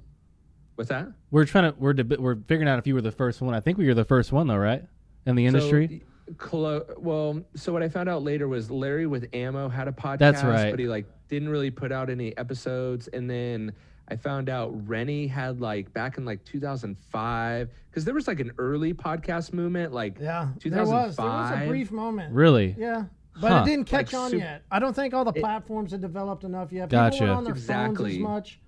What's 0.76 0.90
that? 0.90 1.08
We're 1.32 1.44
trying 1.44 1.72
to. 1.72 1.76
We're 1.78 1.92
deb- 1.94 2.20
we're 2.20 2.36
figuring 2.36 2.68
out 2.68 2.78
if 2.78 2.86
you 2.86 2.94
were 2.94 3.00
the 3.00 3.10
first 3.10 3.40
one. 3.40 3.52
I 3.52 3.58
think 3.58 3.78
we 3.78 3.86
were 3.88 3.94
the 3.94 4.04
first 4.04 4.30
one, 4.30 4.46
though, 4.46 4.56
right? 4.58 4.84
In 5.26 5.34
the 5.34 5.46
industry. 5.46 5.88
So, 5.88 6.06
clo- 6.38 6.84
well, 6.98 7.42
so 7.54 7.72
what 7.72 7.82
I 7.82 7.88
found 7.88 8.08
out 8.08 8.22
later 8.22 8.48
was 8.48 8.70
Larry 8.70 9.06
with 9.06 9.28
Ammo 9.32 9.68
had 9.68 9.88
a 9.88 9.92
podcast. 9.92 10.18
That's 10.18 10.42
right. 10.42 10.70
But 10.70 10.78
he 10.80 10.86
like 10.88 11.06
didn't 11.28 11.48
really 11.48 11.70
put 11.70 11.92
out 11.92 12.10
any 12.10 12.36
episodes, 12.36 13.08
and 13.08 13.28
then 13.28 13.72
I 14.08 14.16
found 14.16 14.48
out 14.48 14.70
Renny 14.88 15.26
had 15.26 15.60
like 15.60 15.92
back 15.92 16.16
in 16.18 16.24
like 16.24 16.44
2005 16.44 17.70
because 17.90 18.04
there 18.04 18.14
was 18.14 18.28
like 18.28 18.40
an 18.40 18.52
early 18.58 18.94
podcast 18.94 19.52
movement, 19.52 19.92
like 19.92 20.18
Yeah, 20.20 20.48
there 20.64 20.84
was. 20.86 21.16
There 21.16 21.26
was 21.26 21.52
a 21.62 21.66
brief 21.66 21.90
moment. 21.90 22.32
really? 22.34 22.74
Yeah. 22.78 23.04
But 23.38 23.52
Huh. 23.52 23.62
it 23.62 23.66
didn't 23.66 23.84
catch 23.84 24.12
Like 24.14 24.22
on 24.22 24.30
sup- 24.30 24.38
yet. 24.38 24.62
I 24.70 24.78
don't 24.78 24.94
think 24.96 25.12
all 25.12 25.24
the 25.24 25.32
It- 25.34 25.40
platforms 25.40 25.90
had 25.92 26.00
developed 26.00 26.44
enough 26.44 26.72
yet. 26.72 26.88
Gotcha. 26.88 27.14
People 27.16 27.26
weren't 27.26 27.36
on 27.38 27.44
their 27.44 27.54
phones 27.54 27.64
Exactly. 27.64 28.12
as 28.12 28.18
much. 28.18 28.60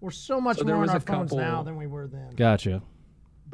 We're 0.00 0.10
so 0.12 0.40
much 0.40 0.58
So 0.58 0.64
more 0.64 0.76
on 0.76 0.88
our 0.88 1.00
phones 1.00 1.30
couple- 1.30 1.38
now 1.38 1.62
than 1.62 1.76
we 1.76 1.86
were 1.86 2.06
then. 2.06 2.30
Gotcha. 2.34 2.82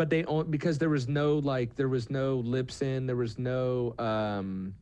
But 0.00 0.08
they 0.08 0.24
own 0.24 0.50
because 0.50 0.78
there 0.78 0.88
was 0.88 1.08
no 1.08 1.34
like 1.40 1.76
there 1.76 1.90
was 1.90 2.08
no 2.08 2.42
Libsyn, 2.42 3.06
there 3.06 3.16
was 3.16 3.38
no 3.38 3.94
um 3.98 4.74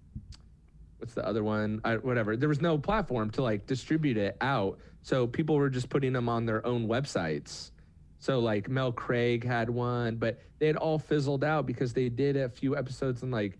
what's 0.99 1.13
the 1.15 1.27
other 1.27 1.43
one? 1.43 1.81
I, 1.83 1.97
whatever. 1.97 2.37
There 2.37 2.49
was 2.49 2.61
no 2.61 2.79
platform 2.79 3.29
to 3.31 3.43
like 3.43 3.67
distribute 3.67 4.17
it 4.17 4.37
out. 4.41 4.79
So 5.03 5.27
people 5.27 5.57
were 5.57 5.71
just 5.71 5.89
putting 5.89 6.13
them 6.13 6.29
on 6.29 6.47
their 6.47 6.65
own 6.65 6.87
websites. 6.87 7.73
So 8.21 8.39
like 8.39 8.69
Mel 8.69 8.93
Craig 8.93 9.45
had 9.45 9.69
one, 9.69 10.19
but 10.19 10.39
they 10.61 10.69
had 10.69 10.77
all 10.77 11.01
fizzled 11.01 11.43
out 11.43 11.67
because 11.67 11.93
they 11.93 12.09
did 12.09 12.37
a 12.37 12.49
few 12.49 12.77
episodes 12.77 13.25
in 13.25 13.33
like 13.33 13.59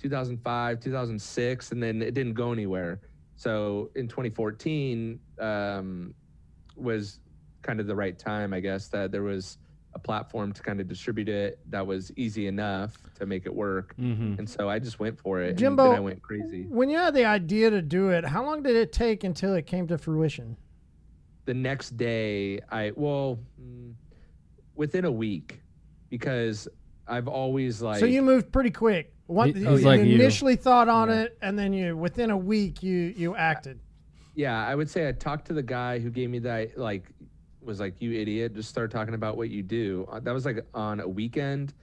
2005, 0.00 0.78
2006, 0.78 1.72
and 1.72 1.82
then 1.82 2.02
it 2.02 2.14
didn't 2.14 2.34
go 2.34 2.52
anywhere. 2.52 3.00
So 3.34 3.90
in 3.96 4.06
2014 4.06 5.18
um, 5.40 6.14
was 6.76 7.18
kind 7.62 7.80
of 7.80 7.88
the 7.88 7.96
right 7.96 8.16
time, 8.16 8.54
I 8.54 8.60
guess, 8.60 8.86
that 8.90 9.10
there 9.10 9.24
was 9.24 9.58
a 9.94 9.98
platform 9.98 10.52
to 10.52 10.62
kind 10.62 10.80
of 10.80 10.86
distribute 10.86 11.28
it 11.28 11.58
that 11.68 11.86
was 11.86 12.12
easy 12.16 12.46
enough 12.46 12.96
to 13.18 13.26
make 13.26 13.44
it 13.44 13.54
work. 13.54 13.94
Mm-hmm. 13.98 14.34
And 14.38 14.48
so 14.48 14.68
I 14.68 14.78
just 14.78 15.00
went 15.00 15.18
for 15.18 15.40
it. 15.40 15.54
Jimbo, 15.54 15.84
and 15.84 15.92
then 15.92 15.98
I 15.98 16.00
went 16.00 16.22
crazy. 16.22 16.66
When 16.68 16.88
you 16.88 16.98
had 16.98 17.14
the 17.14 17.24
idea 17.24 17.70
to 17.70 17.82
do 17.82 18.10
it, 18.10 18.24
how 18.24 18.44
long 18.44 18.62
did 18.62 18.76
it 18.76 18.92
take 18.92 19.24
until 19.24 19.54
it 19.54 19.66
came 19.66 19.88
to 19.88 19.98
fruition? 19.98 20.56
the 21.50 21.54
next 21.54 21.96
day 21.96 22.60
i 22.70 22.92
well 22.94 23.38
mm, 23.60 23.92
within 24.74 25.04
a 25.04 25.10
week 25.10 25.60
because 26.08 26.68
i've 27.08 27.28
always 27.28 27.82
like 27.82 27.98
so 27.98 28.06
you 28.06 28.22
moved 28.22 28.52
pretty 28.52 28.70
quick. 28.70 29.12
What 29.26 29.54
you, 29.54 29.68
was 29.68 29.84
like 29.84 30.00
you. 30.00 30.16
initially 30.16 30.56
thought 30.56 30.88
on 30.88 31.08
it, 31.08 31.38
and 31.40 31.56
then 31.56 31.72
you 31.72 31.96
within 31.96 32.30
a 32.30 32.36
week 32.36 32.82
you 32.82 33.14
you 33.16 33.36
acted. 33.36 33.80
yeah 34.34 34.66
i 34.66 34.74
would 34.74 34.90
say 34.90 35.08
i 35.08 35.12
talked 35.12 35.46
to 35.46 35.52
the 35.52 35.62
guy 35.62 35.98
who 35.98 36.10
gave 36.10 36.30
me 36.30 36.38
that 36.40 36.78
like 36.78 37.10
was 37.62 37.80
like 37.80 38.00
you 38.00 38.12
idiot 38.12 38.54
just 38.54 38.68
start 38.68 38.90
talking 38.90 39.14
about 39.14 39.36
what 39.36 39.50
you 39.50 39.62
do 39.62 40.06
Uh, 40.10 40.20
that 40.20 40.32
was 40.32 40.44
like 40.44 40.64
on 40.74 41.00
a 41.00 41.08
weekend 41.08 41.74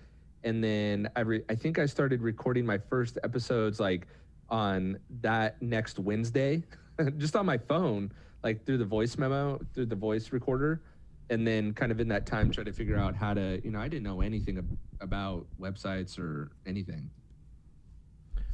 and 0.43 0.63
then 0.63 1.09
i 1.15 1.21
re- 1.21 1.43
i 1.49 1.55
think 1.55 1.79
i 1.79 1.85
started 1.85 2.21
recording 2.21 2.65
my 2.65 2.77
first 2.77 3.17
episodes 3.23 3.79
like 3.79 4.07
on 4.49 4.97
that 5.21 5.61
next 5.61 5.99
wednesday 5.99 6.63
just 7.17 7.35
on 7.35 7.45
my 7.45 7.57
phone 7.57 8.11
like 8.43 8.65
through 8.65 8.77
the 8.77 8.85
voice 8.85 9.17
memo 9.17 9.59
through 9.73 9.85
the 9.85 9.95
voice 9.95 10.31
recorder 10.31 10.81
and 11.29 11.45
then 11.45 11.73
kind 11.73 11.91
of 11.91 11.99
in 11.99 12.07
that 12.07 12.25
time 12.25 12.49
try 12.49 12.63
to 12.63 12.71
figure 12.71 12.97
out 12.97 13.15
how 13.15 13.33
to 13.33 13.59
you 13.63 13.71
know 13.71 13.79
i 13.79 13.87
didn't 13.87 14.03
know 14.03 14.21
anything 14.21 14.57
ab- 14.57 14.77
about 15.01 15.45
websites 15.59 16.17
or 16.17 16.51
anything 16.65 17.09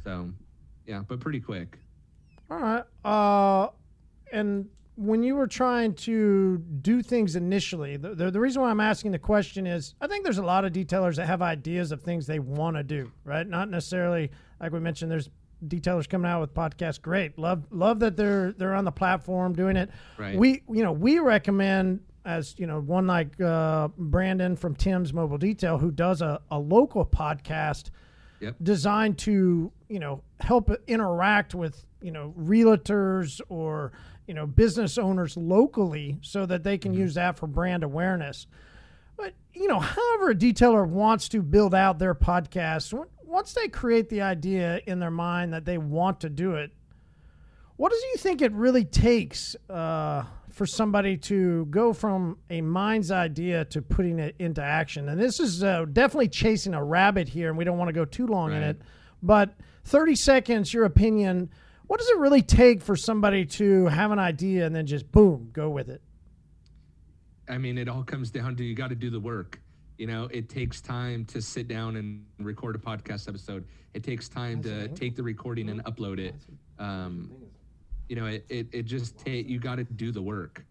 so 0.02 0.30
yeah 0.86 1.02
but 1.08 1.20
pretty 1.20 1.40
quick 1.40 1.78
All 2.50 2.58
right. 2.58 2.84
Uh, 3.04 3.68
and 4.32 4.68
when 4.96 5.22
you 5.22 5.34
were 5.34 5.46
trying 5.46 5.94
to 5.94 6.58
do 6.58 7.02
things 7.02 7.34
initially, 7.36 7.96
the, 7.96 8.14
the, 8.14 8.30
the 8.30 8.40
reason 8.40 8.62
why 8.62 8.70
I'm 8.70 8.80
asking 8.80 9.10
the 9.12 9.18
question 9.18 9.66
is 9.66 9.94
I 10.00 10.06
think 10.06 10.22
there's 10.24 10.38
a 10.38 10.44
lot 10.44 10.64
of 10.64 10.72
detailers 10.72 11.16
that 11.16 11.26
have 11.26 11.42
ideas 11.42 11.90
of 11.92 12.02
things 12.02 12.26
they 12.26 12.38
want 12.38 12.76
to 12.76 12.82
do, 12.82 13.10
right? 13.24 13.46
Not 13.46 13.70
necessarily 13.70 14.30
like 14.60 14.72
we 14.72 14.80
mentioned. 14.80 15.10
There's 15.10 15.30
detailers 15.66 16.08
coming 16.08 16.30
out 16.30 16.40
with 16.40 16.54
podcasts. 16.54 17.00
Great, 17.00 17.38
love 17.38 17.64
love 17.70 17.98
that 18.00 18.16
they're 18.16 18.52
they're 18.52 18.74
on 18.74 18.84
the 18.84 18.92
platform 18.92 19.52
doing 19.54 19.76
it. 19.76 19.90
Right. 20.18 20.36
We 20.36 20.62
you 20.70 20.82
know 20.82 20.92
we 20.92 21.18
recommend 21.18 22.00
as 22.24 22.54
you 22.58 22.66
know 22.66 22.80
one 22.80 23.06
like 23.06 23.40
uh, 23.40 23.88
Brandon 23.98 24.54
from 24.56 24.76
Tim's 24.76 25.12
Mobile 25.12 25.38
Detail 25.38 25.76
who 25.78 25.90
does 25.90 26.22
a, 26.22 26.40
a 26.50 26.58
local 26.58 27.04
podcast 27.04 27.90
Yep. 28.40 28.56
designed 28.62 29.16
to 29.18 29.72
you 29.88 29.98
know 30.00 30.22
help 30.40 30.70
interact 30.86 31.54
with 31.54 31.82
you 32.02 32.10
know 32.10 32.34
realtors 32.38 33.40
or 33.48 33.92
you 34.26 34.34
know 34.34 34.46
business 34.46 34.98
owners 34.98 35.36
locally 35.36 36.18
so 36.22 36.46
that 36.46 36.62
they 36.62 36.78
can 36.78 36.94
use 36.94 37.14
that 37.14 37.36
for 37.36 37.46
brand 37.46 37.82
awareness 37.82 38.46
but 39.16 39.34
you 39.52 39.68
know 39.68 39.80
however 39.80 40.30
a 40.30 40.34
detailer 40.34 40.86
wants 40.86 41.28
to 41.28 41.42
build 41.42 41.74
out 41.74 41.98
their 41.98 42.14
podcast 42.14 42.92
once 43.24 43.52
they 43.52 43.68
create 43.68 44.08
the 44.08 44.22
idea 44.22 44.80
in 44.86 44.98
their 44.98 45.10
mind 45.10 45.52
that 45.52 45.64
they 45.64 45.78
want 45.78 46.20
to 46.20 46.28
do 46.28 46.54
it 46.54 46.72
what 47.76 47.90
do 47.90 47.96
you 47.96 48.16
think 48.16 48.40
it 48.40 48.52
really 48.52 48.84
takes 48.84 49.56
uh, 49.68 50.24
for 50.50 50.64
somebody 50.64 51.16
to 51.16 51.66
go 51.66 51.92
from 51.92 52.38
a 52.48 52.60
mind's 52.60 53.10
idea 53.10 53.64
to 53.66 53.82
putting 53.82 54.20
it 54.20 54.36
into 54.38 54.62
action? 54.62 55.08
And 55.08 55.20
this 55.20 55.40
is 55.40 55.64
uh, 55.64 55.84
definitely 55.92 56.28
chasing 56.28 56.74
a 56.74 56.84
rabbit 56.84 57.28
here, 57.28 57.48
and 57.48 57.58
we 57.58 57.64
don't 57.64 57.76
want 57.76 57.88
to 57.88 57.92
go 57.92 58.04
too 58.04 58.28
long 58.28 58.52
in 58.52 58.62
it. 58.62 58.80
But 59.22 59.54
30 59.84 60.14
seconds, 60.14 60.72
your 60.72 60.84
opinion. 60.84 61.50
What 61.86 62.00
does 62.00 62.08
it 62.08 62.18
really 62.18 62.42
take 62.42 62.82
for 62.82 62.96
somebody 62.96 63.44
to 63.46 63.86
have 63.86 64.10
an 64.10 64.18
idea 64.18 64.66
and 64.66 64.74
then 64.74 64.86
just 64.86 65.10
boom, 65.12 65.50
go 65.52 65.68
with 65.70 65.88
it? 65.90 66.00
I 67.48 67.58
mean, 67.58 67.76
it 67.76 67.88
all 67.88 68.02
comes 68.02 68.30
down 68.30 68.56
to 68.56 68.64
you 68.64 68.74
got 68.74 68.88
to 68.88 68.94
do 68.94 69.10
the 69.10 69.20
work. 69.20 69.60
You 69.98 70.06
know, 70.06 70.28
it 70.32 70.48
takes 70.48 70.80
time 70.80 71.24
to 71.26 71.40
sit 71.42 71.68
down 71.68 71.96
and 71.96 72.24
record 72.38 72.74
a 72.74 72.78
podcast 72.78 73.28
episode. 73.28 73.64
It 73.92 74.02
takes 74.02 74.28
time 74.28 74.62
to 74.62 74.88
take 74.88 75.14
the 75.14 75.22
recording 75.22 75.68
and 75.68 75.84
upload 75.84 76.18
it. 76.18 76.34
Um, 76.78 77.30
you 78.08 78.16
know, 78.16 78.26
it 78.26 78.44
it, 78.48 78.66
it 78.72 78.82
just 78.86 79.18
ta- 79.18 79.30
you 79.30 79.58
got 79.58 79.76
to 79.76 79.84
do 79.84 80.10
the 80.10 80.22
work. 80.22 80.64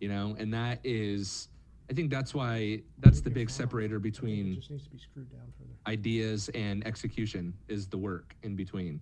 You 0.00 0.08
know, 0.08 0.36
and 0.38 0.54
that 0.54 0.78
is, 0.84 1.48
I 1.90 1.92
think 1.94 2.08
that's 2.10 2.34
why 2.34 2.82
that's 3.00 3.20
the 3.20 3.30
big 3.30 3.50
separator 3.50 3.98
between 3.98 4.50
needs 4.50 4.68
to 4.68 4.90
be 4.90 4.98
screwed 4.98 5.28
down 5.30 5.40
further. 5.58 5.70
ideas 5.88 6.48
and 6.54 6.86
execution 6.86 7.52
is 7.66 7.88
the 7.88 7.98
work 7.98 8.36
in 8.44 8.54
between. 8.54 9.00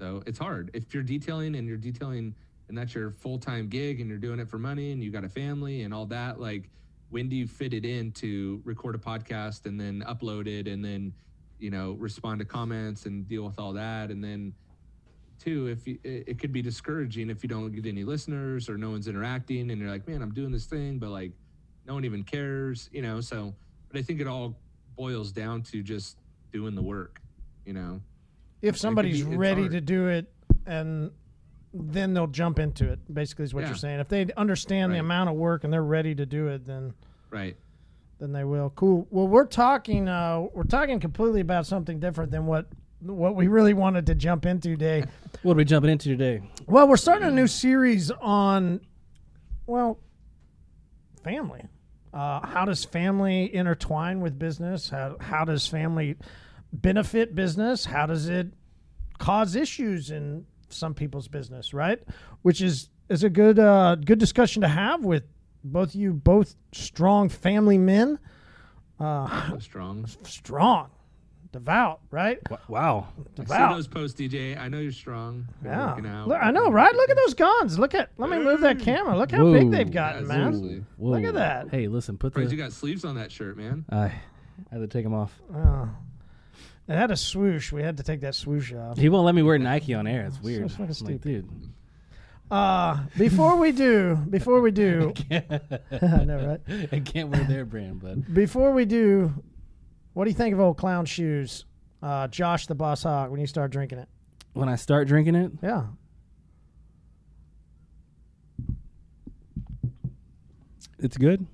So 0.00 0.22
it's 0.26 0.38
hard. 0.38 0.70
If 0.72 0.94
you're 0.94 1.02
detailing 1.02 1.54
and 1.56 1.68
you're 1.68 1.76
detailing 1.76 2.34
and 2.68 2.78
that's 2.78 2.94
your 2.94 3.10
full 3.10 3.38
time 3.38 3.68
gig 3.68 4.00
and 4.00 4.08
you're 4.08 4.18
doing 4.18 4.40
it 4.40 4.48
for 4.48 4.58
money 4.58 4.92
and 4.92 5.04
you 5.04 5.10
got 5.10 5.24
a 5.24 5.28
family 5.28 5.82
and 5.82 5.92
all 5.92 6.06
that, 6.06 6.40
like 6.40 6.70
when 7.10 7.28
do 7.28 7.36
you 7.36 7.46
fit 7.46 7.74
it 7.74 7.84
in 7.84 8.10
to 8.12 8.62
record 8.64 8.94
a 8.94 8.98
podcast 8.98 9.66
and 9.66 9.78
then 9.78 10.02
upload 10.08 10.46
it 10.46 10.66
and 10.66 10.82
then, 10.82 11.12
you 11.58 11.70
know, 11.70 11.92
respond 11.92 12.38
to 12.38 12.46
comments 12.46 13.04
and 13.04 13.28
deal 13.28 13.42
with 13.42 13.58
all 13.58 13.74
that 13.74 14.10
and 14.10 14.24
then 14.24 14.54
two, 15.38 15.66
if 15.66 15.86
you, 15.86 15.98
it, 16.02 16.24
it 16.28 16.38
could 16.38 16.52
be 16.52 16.62
discouraging 16.62 17.28
if 17.28 17.42
you 17.42 17.48
don't 17.50 17.70
get 17.70 17.84
any 17.84 18.04
listeners 18.04 18.70
or 18.70 18.78
no 18.78 18.88
one's 18.88 19.06
interacting 19.06 19.70
and 19.70 19.78
you're 19.78 19.90
like, 19.90 20.08
man, 20.08 20.22
I'm 20.22 20.32
doing 20.32 20.50
this 20.50 20.64
thing, 20.64 20.98
but 20.98 21.10
like 21.10 21.32
no 21.86 21.92
one 21.92 22.06
even 22.06 22.22
cares, 22.22 22.88
you 22.90 23.02
know. 23.02 23.20
So, 23.20 23.54
but 23.88 23.98
I 23.98 24.02
think 24.02 24.22
it 24.22 24.26
all 24.26 24.56
boils 24.96 25.30
down 25.30 25.60
to 25.64 25.82
just 25.82 26.16
doing 26.52 26.74
the 26.74 26.82
work, 26.82 27.20
you 27.66 27.74
know. 27.74 28.00
If 28.62 28.76
somebody's 28.78 29.22
be- 29.24 29.36
ready 29.36 29.62
hard. 29.62 29.72
to 29.72 29.80
do 29.80 30.08
it 30.08 30.32
and 30.66 31.10
then 31.72 32.12
they'll 32.14 32.26
jump 32.26 32.58
into 32.58 32.90
it, 32.90 32.98
basically, 33.12 33.44
is 33.44 33.54
what 33.54 33.60
Yeah. 33.62 33.68
you're 33.68 33.76
saying. 33.76 34.00
If 34.00 34.08
they 34.08 34.26
understand 34.36 34.92
the 34.92 34.98
amount 34.98 35.30
of 35.30 35.36
work 35.36 35.64
and 35.64 35.72
they're 35.72 35.82
ready 35.84 36.14
to 36.16 36.26
do 36.26 36.48
it, 36.48 36.66
then. 36.66 36.92
Right. 37.30 37.56
then 38.18 38.32
they 38.32 38.44
will. 38.44 38.70
Cool. 38.76 39.06
Well, 39.10 39.26
we're 39.28 39.46
talking. 39.46 40.06
Uh, 40.08 40.46
we're 40.52 40.64
talking 40.64 41.00
completely 41.00 41.40
about 41.40 41.64
something 41.66 41.98
different 42.00 42.30
than 42.30 42.44
what 42.46 42.66
what 43.00 43.34
we 43.34 43.48
really 43.48 43.72
wanted 43.72 44.04
to 44.06 44.14
jump 44.14 44.44
into 44.44 44.70
today. 44.76 45.04
What 45.42 45.52
are 45.52 45.56
we 45.56 45.64
jumping 45.64 45.90
into 45.90 46.10
today? 46.10 46.42
well, 46.66 46.86
we're 46.86 46.98
starting 46.98 47.26
a 47.28 47.30
new 47.30 47.46
series 47.46 48.10
on, 48.10 48.80
well, 49.66 49.98
family. 51.24 51.62
Uh, 52.12 52.44
how 52.46 52.64
does 52.66 52.84
family 52.84 53.54
intertwine 53.54 54.20
with 54.20 54.38
business? 54.38 54.90
How 54.90 55.16
how 55.20 55.44
does 55.46 55.66
family 55.66 56.16
benefit 56.72 57.34
business? 57.34 57.84
How 57.84 58.06
does 58.06 58.28
it 58.28 58.48
cause 59.18 59.54
issues 59.56 60.10
in 60.10 60.46
some 60.68 60.94
people's 60.94 61.28
business? 61.28 61.72
Right, 61.74 62.00
which 62.42 62.60
is 62.60 62.88
is 63.08 63.24
a 63.24 63.30
good 63.30 63.58
uh, 63.58 63.96
good 63.96 64.18
discussion 64.18 64.62
to 64.62 64.68
have 64.68 65.04
with 65.04 65.24
both 65.64 65.94
you, 65.94 66.12
both 66.12 66.56
strong 66.72 67.28
family 67.28 67.78
men. 67.78 68.18
Uh, 68.98 69.58
strong. 69.58 70.06
strong, 70.24 70.90
devout, 71.52 72.00
right? 72.10 72.38
Wow. 72.68 73.08
I 73.38 73.44
see 73.44 73.74
those 73.74 73.88
posts, 73.88 74.20
DJ. 74.20 74.58
I 74.58 74.68
know 74.68 74.78
you're 74.78 74.92
strong. 74.92 75.46
Been 75.62 75.72
Yeah, 75.72 76.20
out. 76.20 76.28
Look, 76.28 76.38
I 76.40 76.50
know, 76.50 76.70
right? 76.70 76.94
Look 76.94 77.08
at 77.10 77.16
those 77.16 77.34
guns. 77.34 77.78
Look 77.78 77.94
at. 77.94 78.10
Let 78.18 78.28
me 78.30 78.38
move 78.38 78.60
that 78.60 78.78
camera. 78.80 79.16
Look 79.16 79.32
how 79.32 79.50
big 79.52 79.70
they've 79.70 79.90
gotten, 79.90 80.22
Yeah, 80.22 80.28
man. 80.28 80.52
seriously. 80.52 80.84
Whoa. 80.96 81.10
Look 81.12 81.24
at 81.24 81.34
that. 81.34 81.70
Hey, 81.70 81.88
listen, 81.88 82.18
put 82.18 82.32
Surprised 82.34 82.52
you 82.52 82.58
got 82.58 82.72
sleeves 82.72 83.04
on 83.04 83.14
that 83.16 83.32
shirt, 83.32 83.56
man. 83.56 83.84
I 83.90 84.04
I 84.04 84.12
had 84.70 84.78
to 84.80 84.86
take 84.86 85.04
them 85.04 85.14
off. 85.14 85.32
Oh. 85.54 85.88
It 86.88 86.94
had 86.96 87.10
a 87.10 87.16
swoosh. 87.16 87.70
We 87.72 87.82
had 87.82 87.96
to 87.98 88.02
take 88.02 88.20
that 88.22 88.34
swoosh 88.34 88.72
off. 88.72 88.98
He 88.98 89.08
won't 89.08 89.24
let 89.24 89.34
me 89.34 89.42
wear 89.42 89.58
Nike 89.58 89.94
on 89.94 90.06
air. 90.06 90.26
It's 90.26 90.40
weird. 90.42 90.70
fucking 90.70 90.84
I'm 90.84 90.88
like, 90.88 90.96
stupid. 90.96 91.22
dude. 91.22 91.50
Uh, 92.50 92.98
before 93.16 93.56
we 93.56 93.70
do, 93.70 94.16
before 94.28 94.60
we 94.60 94.72
do, 94.72 95.12
I 95.30 96.24
know, 96.24 96.58
right? 96.68 96.88
I 96.92 96.98
can't 96.98 97.28
wear 97.28 97.44
their 97.44 97.64
brand, 97.64 98.00
but 98.00 98.34
Before 98.34 98.72
we 98.72 98.84
do, 98.86 99.32
what 100.14 100.24
do 100.24 100.30
you 100.30 100.36
think 100.36 100.52
of 100.52 100.58
old 100.60 100.76
clown 100.76 101.06
shoes? 101.06 101.64
Uh, 102.02 102.26
Josh 102.26 102.66
the 102.66 102.74
Boss 102.74 103.04
Hog, 103.04 103.30
when 103.30 103.38
you 103.40 103.46
start 103.46 103.70
drinking 103.70 103.98
it. 103.98 104.08
when 104.54 104.68
I 104.68 104.74
start 104.74 105.06
drinking 105.06 105.36
it, 105.36 105.52
Yeah. 105.62 105.84
it's 110.98 111.16
good. 111.16 111.46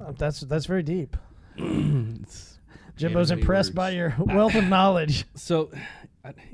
Uh, 0.00 0.12
That's 0.18 0.40
that's 0.40 0.66
very 0.66 0.82
deep. 0.82 1.16
It's, 1.58 2.55
Jimbo's 2.96 3.30
impressed 3.30 3.70
words. 3.70 3.76
by 3.76 3.90
your 3.90 4.14
wealth 4.18 4.54
of 4.54 4.64
knowledge. 4.64 5.24
so, 5.34 5.70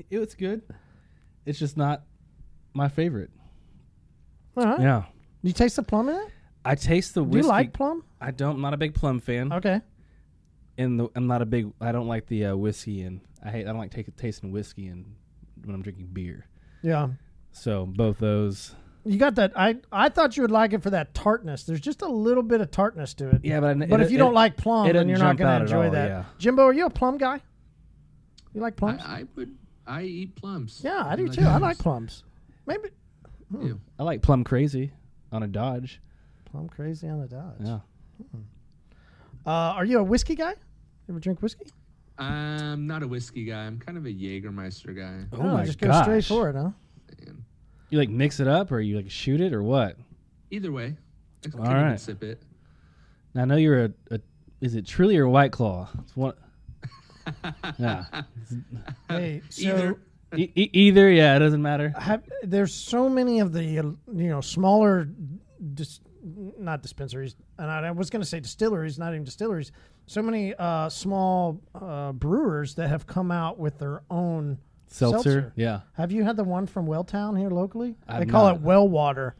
it 0.09 0.19
was 0.19 0.35
good. 0.35 0.61
It's 1.45 1.59
just 1.59 1.77
not 1.77 2.03
my 2.73 2.87
favorite. 2.87 3.31
Right. 4.55 4.79
Yeah. 4.79 5.03
You 5.41 5.53
taste 5.53 5.75
the 5.75 5.83
plum 5.83 6.09
in 6.09 6.15
it? 6.15 6.27
I 6.65 6.75
taste 6.75 7.15
the 7.15 7.23
Do 7.23 7.37
you 7.37 7.43
like 7.43 7.73
plum? 7.73 8.03
I 8.21 8.31
don't. 8.31 8.55
I'm 8.55 8.61
not 8.61 8.73
a 8.73 8.77
big 8.77 8.93
plum 8.93 9.19
fan. 9.19 9.51
Okay. 9.51 9.81
And 10.77 10.99
the, 10.99 11.09
I'm 11.15 11.27
not 11.27 11.41
a 11.41 11.45
big. 11.45 11.71
I 11.81 11.91
don't 11.91 12.07
like 12.07 12.27
the 12.27 12.45
uh, 12.45 12.55
whiskey, 12.55 13.01
and 13.01 13.19
I 13.43 13.51
hate. 13.51 13.63
I 13.63 13.69
don't 13.69 13.77
like 13.77 13.91
take, 13.91 14.15
tasting 14.15 14.51
whiskey 14.51 14.87
and 14.87 15.15
when 15.65 15.75
I'm 15.75 15.81
drinking 15.81 16.09
beer. 16.13 16.47
Yeah. 16.81 17.09
So 17.51 17.85
both 17.85 18.17
those, 18.19 18.75
You 19.05 19.17
got 19.17 19.35
that. 19.35 19.51
I 19.55 19.77
I 19.91 20.07
thought 20.09 20.37
you 20.37 20.43
would 20.43 20.51
like 20.51 20.71
it 20.73 20.81
for 20.81 20.89
that 20.91 21.13
tartness. 21.13 21.63
There's 21.63 21.81
just 21.81 22.01
a 22.01 22.07
little 22.07 22.43
bit 22.43 22.61
of 22.61 22.71
tartness 22.71 23.13
to 23.15 23.29
it. 23.29 23.41
Yeah, 23.43 23.59
but 23.59 23.71
I- 23.71 23.85
but 23.85 23.99
it- 23.99 24.03
if 24.05 24.11
you 24.11 24.17
it- 24.17 24.19
don't 24.19 24.33
like 24.33 24.55
plum, 24.55 24.91
then 24.91 25.09
you're 25.09 25.17
not 25.17 25.35
going 25.37 25.53
to 25.57 25.61
enjoy 25.63 25.85
all, 25.87 25.91
that. 25.91 26.07
yeah. 26.09 26.23
Jimbo, 26.37 26.63
are 26.63 26.73
you 26.73 26.85
a 26.85 26.89
plum 26.89 27.17
guy? 27.17 27.41
You 28.53 28.61
like 28.61 28.75
plums? 28.77 29.01
I 29.03 29.25
would. 29.35 29.55
I 29.85 30.03
eat 30.03 30.35
plums. 30.35 30.79
yeah, 30.83 31.03
I 31.05 31.15
do 31.17 31.25
like 31.27 31.33
too. 31.37 31.43
I 31.43 31.57
like 31.57 31.77
plums. 31.77 32.23
Maybe 32.65 32.89
Ew. 33.61 33.79
I 33.99 34.03
like 34.03 34.21
plum 34.21 34.43
crazy 34.45 34.93
on 35.33 35.43
a 35.43 35.47
Dodge. 35.47 35.99
plum 36.45 36.69
crazy 36.69 37.09
on 37.09 37.19
a 37.19 37.27
Dodge. 37.27 37.57
Yeah. 37.59 37.79
Uh, 39.45 39.49
are 39.75 39.83
you 39.85 39.99
a 39.99 40.03
whiskey 40.03 40.35
guy? 40.35 40.55
Ever 41.09 41.19
drink 41.19 41.41
whiskey? 41.41 41.65
I'm 42.17 42.87
not 42.87 43.03
a 43.03 43.07
whiskey 43.07 43.43
guy. 43.43 43.65
I'm 43.65 43.79
kind 43.79 43.97
of 43.97 44.05
a 44.05 44.09
Jägermeister 44.09 44.95
guy. 44.95 45.25
Oh, 45.37 45.43
my 45.43 45.65
just 45.65 45.79
gosh. 45.79 45.97
go 45.97 46.01
straight 46.03 46.25
for 46.25 46.49
it, 46.49 46.55
huh? 46.55 46.69
And 47.93 48.01
You 48.01 48.07
like 48.07 48.09
mix 48.09 48.39
it 48.39 48.47
up 48.47 48.71
or 48.71 48.79
you 48.79 48.95
like 48.97 49.11
shoot 49.11 49.39
it 49.39 49.53
or 49.53 49.61
what? 49.61 49.97
either 50.49 50.71
way, 50.71 50.95
I 51.45 51.49
can 51.49 51.59
All 51.59 51.65
even 51.67 51.77
right. 51.77 51.99
sip 51.99 52.23
it. 52.23 52.41
Now, 53.35 53.43
I 53.43 53.45
know 53.45 53.55
you're 53.55 53.85
a, 53.85 53.91
a 54.11 54.19
is 54.61 54.73
it 54.75 54.85
Truly 54.87 55.15
or 55.17 55.27
White 55.27 55.51
Claw? 55.51 55.89
It's 55.99 56.15
one. 56.15 56.33
yeah. 57.77 58.05
Hey, 59.09 59.41
so 59.49 59.61
Either. 59.69 59.95
E- 60.35 60.51
e- 60.55 60.69
either, 60.73 61.11
yeah, 61.11 61.35
it 61.35 61.39
doesn't 61.39 61.61
matter. 61.61 61.93
have, 61.97 62.23
there's 62.43 62.73
so 62.73 63.07
many 63.09 63.39
of 63.39 63.53
the 63.53 63.77
uh, 63.79 63.83
you 63.83 64.29
know 64.29 64.41
smaller, 64.41 65.07
dis, 65.75 65.99
not 66.57 66.81
dispensaries, 66.81 67.35
and 67.59 67.69
I, 67.69 67.87
I 67.87 67.91
was 67.91 68.09
going 68.09 68.21
to 68.23 68.27
say 68.27 68.39
distilleries, 68.39 68.97
not 68.97 69.13
even 69.13 69.23
distilleries. 69.23 69.71
So 70.07 70.21
many 70.23 70.55
uh, 70.55 70.89
small 70.89 71.61
uh, 71.75 72.11
brewers 72.13 72.73
that 72.75 72.87
have 72.89 73.05
come 73.05 73.31
out 73.31 73.59
with 73.59 73.77
their 73.77 74.01
own 74.09 74.57
Seltzer, 74.93 75.53
yeah. 75.55 75.81
Have 75.93 76.11
you 76.11 76.23
had 76.23 76.37
the 76.37 76.43
one 76.43 76.67
from 76.67 76.85
Welltown 76.85 77.37
here 77.37 77.49
locally? 77.49 77.95
I've 78.07 78.25
they 78.25 78.31
call 78.31 78.45
not. 78.45 78.55
it 78.57 78.61
Well 78.61 78.87
Water. 78.87 79.35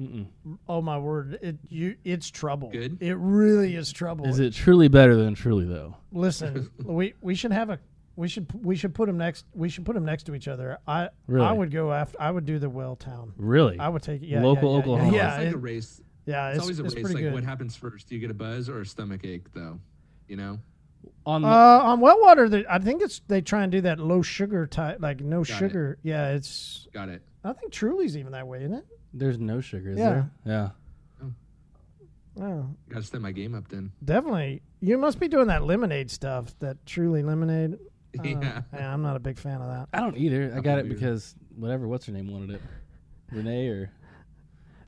Mm-mm. 0.00 0.26
Oh 0.68 0.82
my 0.82 0.98
word! 0.98 1.38
It 1.42 1.56
you 1.68 1.96
it's 2.04 2.30
trouble. 2.30 2.70
Good? 2.70 2.98
It 3.00 3.14
really 3.16 3.74
is 3.76 3.90
trouble. 3.92 4.26
Is 4.26 4.38
it 4.38 4.52
truly 4.52 4.88
better 4.88 5.16
than 5.16 5.34
Truly 5.34 5.64
though? 5.64 5.96
Listen, 6.12 6.70
we 6.84 7.14
we 7.22 7.34
should 7.34 7.50
have 7.52 7.70
a 7.70 7.78
we 8.14 8.28
should 8.28 8.46
we 8.64 8.76
should 8.76 8.94
put 8.94 9.06
them 9.06 9.16
next 9.16 9.46
we 9.54 9.68
should 9.70 9.84
put 9.86 9.94
them 9.94 10.04
next 10.04 10.24
to 10.24 10.34
each 10.34 10.48
other. 10.48 10.78
I 10.86 11.08
Really? 11.26 11.46
I 11.46 11.52
would 11.52 11.70
go 11.72 11.92
after 11.92 12.20
I 12.20 12.30
would 12.30 12.44
do 12.44 12.58
the 12.58 12.70
Welltown. 12.70 13.32
Really? 13.38 13.78
I 13.78 13.88
would 13.88 14.02
take 14.02 14.22
it. 14.22 14.28
Yeah, 14.28 14.42
Local 14.42 14.68
yeah, 14.70 14.74
yeah, 14.76 14.80
Oklahoma. 14.82 15.16
Yeah, 15.16 15.28
it's 15.28 15.38
like 15.38 15.46
it- 15.48 15.54
a 15.54 15.58
race. 15.58 16.00
yeah, 16.26 16.48
It's, 16.48 16.56
it's, 16.58 16.62
always 16.62 16.78
a 16.80 16.84
it's 16.84 16.94
race. 16.94 17.02
pretty 17.02 17.14
Like, 17.16 17.24
good. 17.24 17.34
what 17.34 17.44
happens 17.44 17.74
first? 17.74 18.08
Do 18.08 18.14
you 18.14 18.20
get 18.20 18.30
a 18.30 18.34
buzz 18.34 18.68
or 18.68 18.82
a 18.82 18.86
stomach 18.86 19.24
ache, 19.24 19.52
though? 19.54 19.80
You 20.28 20.36
know? 20.36 20.58
On 21.26 21.42
the, 21.42 21.48
Uh, 21.48 21.80
on 21.82 22.00
well 22.00 22.20
water, 22.22 22.48
they, 22.48 22.64
I 22.70 22.78
think 22.78 23.02
it's 23.02 23.20
they 23.28 23.40
try 23.42 23.62
and 23.64 23.70
do 23.72 23.80
that 23.82 23.98
low 23.98 24.22
sugar 24.22 24.66
type, 24.66 24.98
like 25.00 25.20
no 25.20 25.38
Got 25.38 25.50
it. 25.50 25.54
sugar. 25.54 25.98
Yeah, 26.02 26.28
it's. 26.30 26.86
Got 26.92 27.08
it. 27.10 27.22
I 27.44 27.52
think 27.52 27.72
Truly's 27.72 28.16
even 28.16 28.32
that 28.32 28.46
way, 28.46 28.60
isn't 28.60 28.74
it? 28.74 28.86
there's 29.12 29.38
no 29.38 29.60
sugar, 29.60 29.90
is 29.92 29.98
Yeah. 29.98 30.10
there? 30.10 30.30
Yeah. 30.44 30.70
Oh, 32.38 32.66
Got 32.90 33.00
to 33.00 33.02
step 33.02 33.20
my 33.22 33.32
game 33.32 33.54
up 33.54 33.68
then. 33.68 33.92
definitely. 34.04 34.60
You 34.80 34.98
must 34.98 35.18
be 35.18 35.26
doing 35.26 35.46
that 35.46 35.64
lemonade 35.64 36.10
stuff, 36.10 36.54
that 36.58 36.84
Truly 36.86 37.22
lemonade. 37.22 37.78
Uh, 38.18 38.22
yeah. 38.24 38.62
yeah, 38.72 38.92
I'm 38.94 39.02
not 39.02 39.14
a 39.16 39.18
big 39.18 39.38
fan 39.38 39.60
of 39.60 39.68
that. 39.68 39.88
I 39.92 40.00
don't 40.00 40.16
either. 40.16 40.50
I 40.56 40.60
got 40.60 40.78
it 40.78 40.84
weird. 40.86 40.94
because 40.98 41.34
whatever, 41.54 41.86
what's 41.86 42.06
her 42.06 42.12
name 42.12 42.32
wanted 42.32 42.50
it, 42.52 42.62
Renee 43.30 43.68
or 43.68 43.90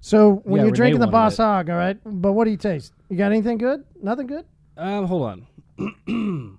So 0.00 0.36
when 0.44 0.60
Yeah, 0.60 0.62
you're 0.62 0.64
Renee 0.66 0.76
drinking 0.76 1.00
the 1.00 1.06
wanted 1.08 1.12
Boss 1.12 1.34
it. 1.38 1.42
Hog, 1.42 1.68
all 1.68 1.76
right, 1.76 1.98
but 2.06 2.32
what 2.32 2.44
do 2.46 2.50
you 2.52 2.56
taste? 2.56 2.94
You 3.10 3.18
got 3.18 3.30
anything 3.32 3.58
good? 3.58 3.84
Nothing 4.02 4.28
good? 4.28 4.46
Um, 4.78 5.04
hold 5.06 5.22
on. 5.22 5.46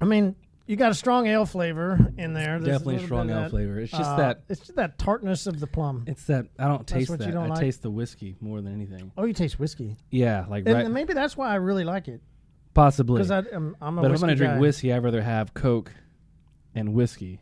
I 0.00 0.04
mean, 0.04 0.34
you 0.66 0.76
got 0.76 0.90
a 0.90 0.94
strong 0.94 1.26
ale 1.26 1.44
flavor 1.46 2.12
in 2.16 2.32
there. 2.32 2.58
There's 2.58 2.78
Definitely 2.78 3.04
strong 3.04 3.30
ale 3.30 3.42
that. 3.42 3.50
flavor. 3.50 3.78
It's 3.80 3.90
just 3.92 4.10
Uh, 4.10 4.16
that 4.16 4.42
it's 4.48 4.60
just 4.60 4.76
that 4.76 4.98
tartness 4.98 5.46
of 5.46 5.60
the 5.60 5.66
plum. 5.66 6.04
it's 6.06 6.24
that 6.26 6.46
I 6.58 6.68
don't 6.68 6.78
That's 6.86 6.92
taste 6.92 7.18
that. 7.18 7.32
don't 7.32 7.44
I 7.44 7.48
like? 7.48 7.60
taste 7.60 7.82
the 7.82 7.90
whiskey 7.90 8.36
more 8.40 8.60
than 8.60 8.72
anything. 8.72 9.12
Oh, 9.16 9.24
you 9.24 9.32
taste 9.32 9.58
whiskey, 9.58 9.96
Yeah, 10.10 10.46
like 10.48 10.64
and 10.66 10.74
right, 10.74 10.90
maybe 10.90 11.12
that's 11.12 11.36
why 11.36 11.50
I 11.50 11.56
really 11.56 11.84
like 11.84 12.08
it 12.08 12.20
possibly. 12.72 13.18
because 13.22 13.30
I'm, 13.30 13.76
I'm 13.80 13.98
a 13.98 14.02
but 14.02 14.10
if 14.10 14.16
I'm 14.16 14.20
gonna 14.20 14.34
drink 14.36 14.54
guy. 14.54 14.58
whiskey, 14.60 14.92
I'd 14.92 15.02
rather 15.02 15.22
have 15.22 15.52
Coke 15.54 15.92
and 16.74 16.94
whiskey. 16.94 17.40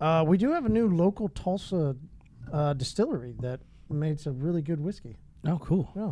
Uh, 0.00 0.24
we 0.26 0.36
do 0.36 0.52
have 0.52 0.66
a 0.66 0.68
new 0.68 0.88
local 0.88 1.28
Tulsa 1.28 1.96
uh, 2.52 2.72
distillery 2.74 3.34
that 3.40 3.60
makes 3.88 4.26
a 4.26 4.32
really 4.32 4.60
good 4.62 4.78
whiskey. 4.80 5.16
Oh, 5.46 5.58
cool. 5.58 5.90
Yeah, 5.96 6.10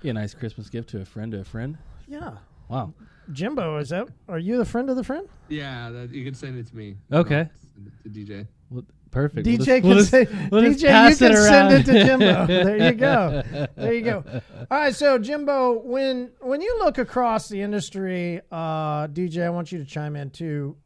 Be 0.00 0.08
a 0.08 0.12
nice 0.12 0.34
Christmas 0.34 0.68
gift 0.68 0.90
to 0.90 1.00
a 1.00 1.04
friend 1.04 1.32
to 1.32 1.40
a 1.40 1.44
friend. 1.44 1.76
yeah. 2.08 2.36
Wow. 2.68 2.94
Jimbo, 3.32 3.76
is 3.78 3.88
that? 3.90 4.08
Are 4.28 4.38
you 4.38 4.56
the 4.58 4.64
friend 4.64 4.88
of 4.90 4.96
the 4.96 5.02
friend? 5.04 5.28
Yeah, 5.48 5.90
that, 5.90 6.10
you 6.10 6.24
can 6.24 6.34
send 6.34 6.56
it 6.58 6.66
to 6.68 6.76
me. 6.76 6.96
Okay. 7.12 7.40
I'll 7.40 7.50
send 7.74 7.86
it 7.86 8.02
to 8.02 8.08
DJ. 8.34 8.46
Well, 8.70 8.84
perfect. 9.10 9.46
We'll 9.46 9.56
DJ 9.56 9.64
just- 9.64 9.80
can 9.82 9.88
we'll 9.88 10.04
say, 10.04 10.48
we'll 10.50 10.62
DJ, 10.62 10.80
you 10.82 10.86
pass 10.88 11.18
can 11.18 11.36
send 11.36 11.72
it 11.74 11.86
to 11.86 11.92
Jimbo. 12.04 12.46
there 12.46 12.76
you 12.90 12.92
go. 12.92 13.42
There 13.76 13.92
you 13.92 14.02
go. 14.02 14.24
All 14.70 14.78
right, 14.78 14.94
so 14.94 15.18
Jimbo, 15.18 15.80
when 15.80 16.30
when 16.40 16.60
you 16.60 16.76
look 16.78 16.98
across 16.98 17.48
the 17.48 17.60
industry, 17.60 18.40
uh, 18.52 19.06
DJ, 19.08 19.44
I 19.44 19.50
want 19.50 19.70
you 19.72 19.78
to 19.78 19.84
chime 19.84 20.14
in 20.16 20.30
too. 20.30 20.76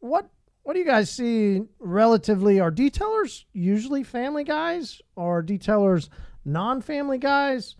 What 0.00 0.28
what 0.62 0.74
do 0.74 0.78
you 0.80 0.86
guys 0.86 1.10
see 1.10 1.62
relatively? 1.78 2.60
Are 2.60 2.70
detailers 2.72 3.44
usually 3.52 4.02
family 4.04 4.44
guys, 4.44 5.00
or 5.16 5.38
are 5.38 5.42
detailers 5.42 6.08
non-family 6.44 7.18
guys? 7.18 7.76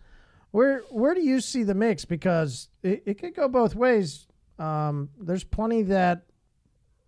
Where 0.50 0.80
where 0.90 1.14
do 1.14 1.20
you 1.22 1.40
see 1.40 1.62
the 1.64 1.74
mix? 1.74 2.04
Because 2.04 2.68
it, 2.82 3.02
it 3.06 3.14
could 3.18 3.34
go 3.34 3.48
both 3.48 3.74
ways. 3.74 4.26
Um, 4.58 5.10
there's 5.20 5.44
plenty 5.44 5.82
that 5.82 6.22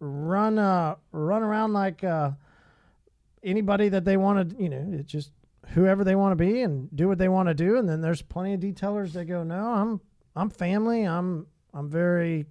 run 0.00 0.58
uh 0.58 0.94
run 1.10 1.42
around 1.42 1.72
like 1.72 2.04
uh 2.04 2.30
anybody 3.42 3.88
that 3.88 4.04
they 4.04 4.16
want 4.16 4.50
to 4.50 4.62
you 4.62 4.68
know 4.68 4.86
it's 4.92 5.10
just 5.10 5.32
whoever 5.70 6.04
they 6.04 6.14
want 6.14 6.30
to 6.32 6.36
be 6.36 6.62
and 6.62 6.88
do 6.94 7.08
what 7.08 7.18
they 7.18 7.28
want 7.28 7.48
to 7.48 7.54
do 7.54 7.76
and 7.76 7.88
then 7.88 8.00
there's 8.00 8.22
plenty 8.22 8.54
of 8.54 8.60
detailers 8.60 9.12
that 9.12 9.24
go 9.24 9.42
no 9.42 9.56
i'm 9.56 10.00
i'm 10.36 10.50
family 10.50 11.02
i'm 11.02 11.46
i'm 11.74 11.90
very 11.90 12.46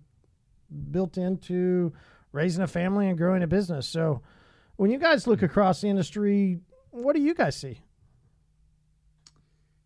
built 0.92 1.18
into 1.18 1.94
raising 2.34 2.64
a 2.64 2.68
family 2.68 3.08
and 3.08 3.18
growing 3.18 3.44
a 3.44 3.48
business 3.48 3.88
so 3.88 4.22
when 4.76 4.92
you 4.92 4.98
guys 4.98 5.26
look 5.26 5.42
across 5.42 5.80
the 5.80 5.88
industry 5.88 6.60
what 6.92 7.16
do 7.16 7.22
you 7.22 7.34
guys 7.34 7.56
see 7.56 7.80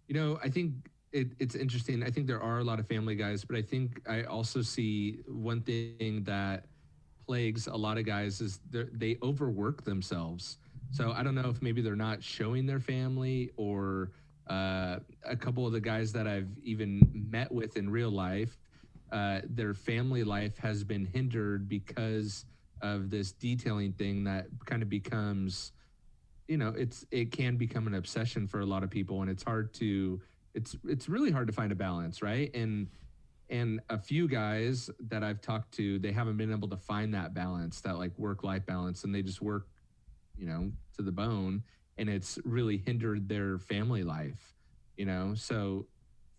You 0.08 0.16
know, 0.16 0.40
I 0.44 0.50
think 0.50 0.74
it, 1.12 1.28
it's 1.40 1.56
interesting. 1.56 2.04
I 2.04 2.10
think 2.10 2.28
there 2.28 2.42
are 2.42 2.60
a 2.60 2.64
lot 2.64 2.80
of 2.80 2.88
family 2.88 3.16
guys, 3.16 3.44
but 3.44 3.56
I 3.58 3.62
think 3.62 4.02
I 4.08 4.24
also 4.24 4.62
see 4.62 5.20
one 5.28 5.62
thing 5.62 6.24
that 6.26 6.66
plagues 7.26 7.68
a 7.68 7.76
lot 7.76 7.98
of 7.98 8.06
guys 8.06 8.42
is 8.42 8.60
they're- 8.70 8.90
overwork 9.24 9.84
themselves. 9.84 10.58
So 10.92 11.12
I 11.12 11.24
don't 11.24 11.36
know 11.36 11.50
if 11.50 11.62
maybe 11.62 11.82
they're 11.82 11.96
not 11.96 12.24
showing 12.24 12.66
their 12.66 12.80
family 12.80 13.52
or 13.56 14.12
uh, 14.50 15.00
a 15.24 15.36
couple 15.38 15.66
of 15.66 15.72
the 15.72 15.80
guys 15.80 16.12
that 16.14 16.28
I've 16.28 16.50
even 16.64 17.02
met 17.14 17.52
with 17.52 17.78
in 17.78 17.90
real 17.90 18.10
life, 18.10 18.60
uh, 19.12 19.42
their 19.50 19.74
family 19.74 20.24
life 20.24 20.58
has 20.58 20.84
been 20.84 21.06
hindered 21.06 21.70
because 21.70 22.46
of 22.82 23.10
this 23.10 23.32
detailing 23.32 23.94
thing 23.94 24.24
that 24.26 24.48
kind 24.66 24.82
of 24.82 24.90
becomes 24.90 25.72
you 26.48 26.58
know 26.58 26.74
it's 26.76 27.06
it 27.12 27.32
can 27.32 27.56
become 27.56 27.88
an 27.88 27.94
obsession 27.94 28.48
for 28.48 28.60
a 28.60 28.66
lot 28.66 28.84
of 28.84 28.90
people 28.90 29.22
and 29.22 29.30
it's 29.30 29.44
hard 29.44 29.74
to 29.74 30.20
it's 30.54 30.76
it's 30.88 31.10
really 31.10 31.32
hard 31.32 31.48
to 31.48 31.54
find 31.54 31.72
a 31.72 31.76
balance 31.76 32.22
right? 32.22 32.54
And 32.56 32.88
and 33.50 33.82
a 33.90 33.98
few 33.98 34.30
guys 34.30 34.90
that 35.10 35.24
i've 35.24 35.42
talked 35.42 35.74
to 35.74 36.00
they 36.00 36.14
haven't 36.14 36.38
been 36.38 36.52
able 36.54 36.70
to 36.70 36.78
find 36.78 37.14
that 37.14 37.34
balance 37.34 37.82
that 37.82 37.98
like 37.98 38.18
work 38.18 38.46
life 38.46 38.66
balance 38.66 39.04
and 39.04 39.14
they 39.14 39.22
just 39.22 39.42
work 39.42 39.68
you 40.38 40.48
know 40.48 40.72
to 40.96 41.02
the 41.02 41.12
bone 41.12 41.62
and 41.98 42.10
it's 42.10 42.40
really 42.46 42.78
hindered 42.78 43.28
their 43.28 43.60
family 43.60 44.04
life 44.04 44.56
you 44.98 45.06
know? 45.06 45.34
So 45.36 45.88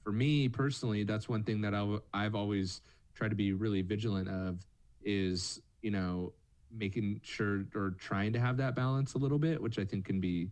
for 0.05 0.13
me 0.13 0.49
personally 0.49 1.05
that's 1.05 1.29
one 1.29 1.43
thing 1.43 1.61
that 1.63 1.75
I've, 1.75 2.01
I've 2.13 2.35
always 2.35 2.81
tried 3.15 3.31
to 3.31 3.37
be 3.37 3.53
really 3.53 3.83
vigilant 3.83 4.29
of 4.29 4.65
is 5.03 5.61
you 5.83 5.91
know 5.91 6.33
making 6.71 7.21
sure 7.23 7.65
or 7.75 7.95
trying 7.99 8.33
to 8.33 8.41
have 8.41 8.57
that 8.57 8.75
balance 8.75 9.15
a 9.15 9.19
little 9.19 9.39
bit 9.39 9.61
which 9.61 9.79
i 9.79 9.85
think 9.85 10.05
can 10.05 10.21
be 10.21 10.49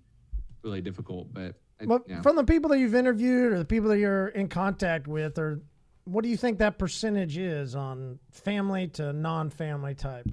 really 0.62 0.80
difficult 0.80 1.32
but 1.32 1.54
I, 1.80 1.86
but 1.86 2.02
yeah. 2.06 2.22
from 2.22 2.36
the 2.36 2.44
people 2.44 2.70
that 2.70 2.78
you've 2.78 2.94
interviewed 2.94 3.52
or 3.52 3.58
the 3.58 3.64
people 3.64 3.88
that 3.90 3.98
you're 3.98 4.28
in 4.28 4.48
contact 4.48 5.06
with 5.08 5.38
or 5.38 5.60
what 6.04 6.24
do 6.24 6.30
you 6.30 6.36
think 6.36 6.58
that 6.58 6.78
percentage 6.78 7.38
is 7.38 7.74
on 7.74 8.18
family 8.30 8.88
to 8.88 9.12
non-family 9.12 9.94
type 9.94 10.26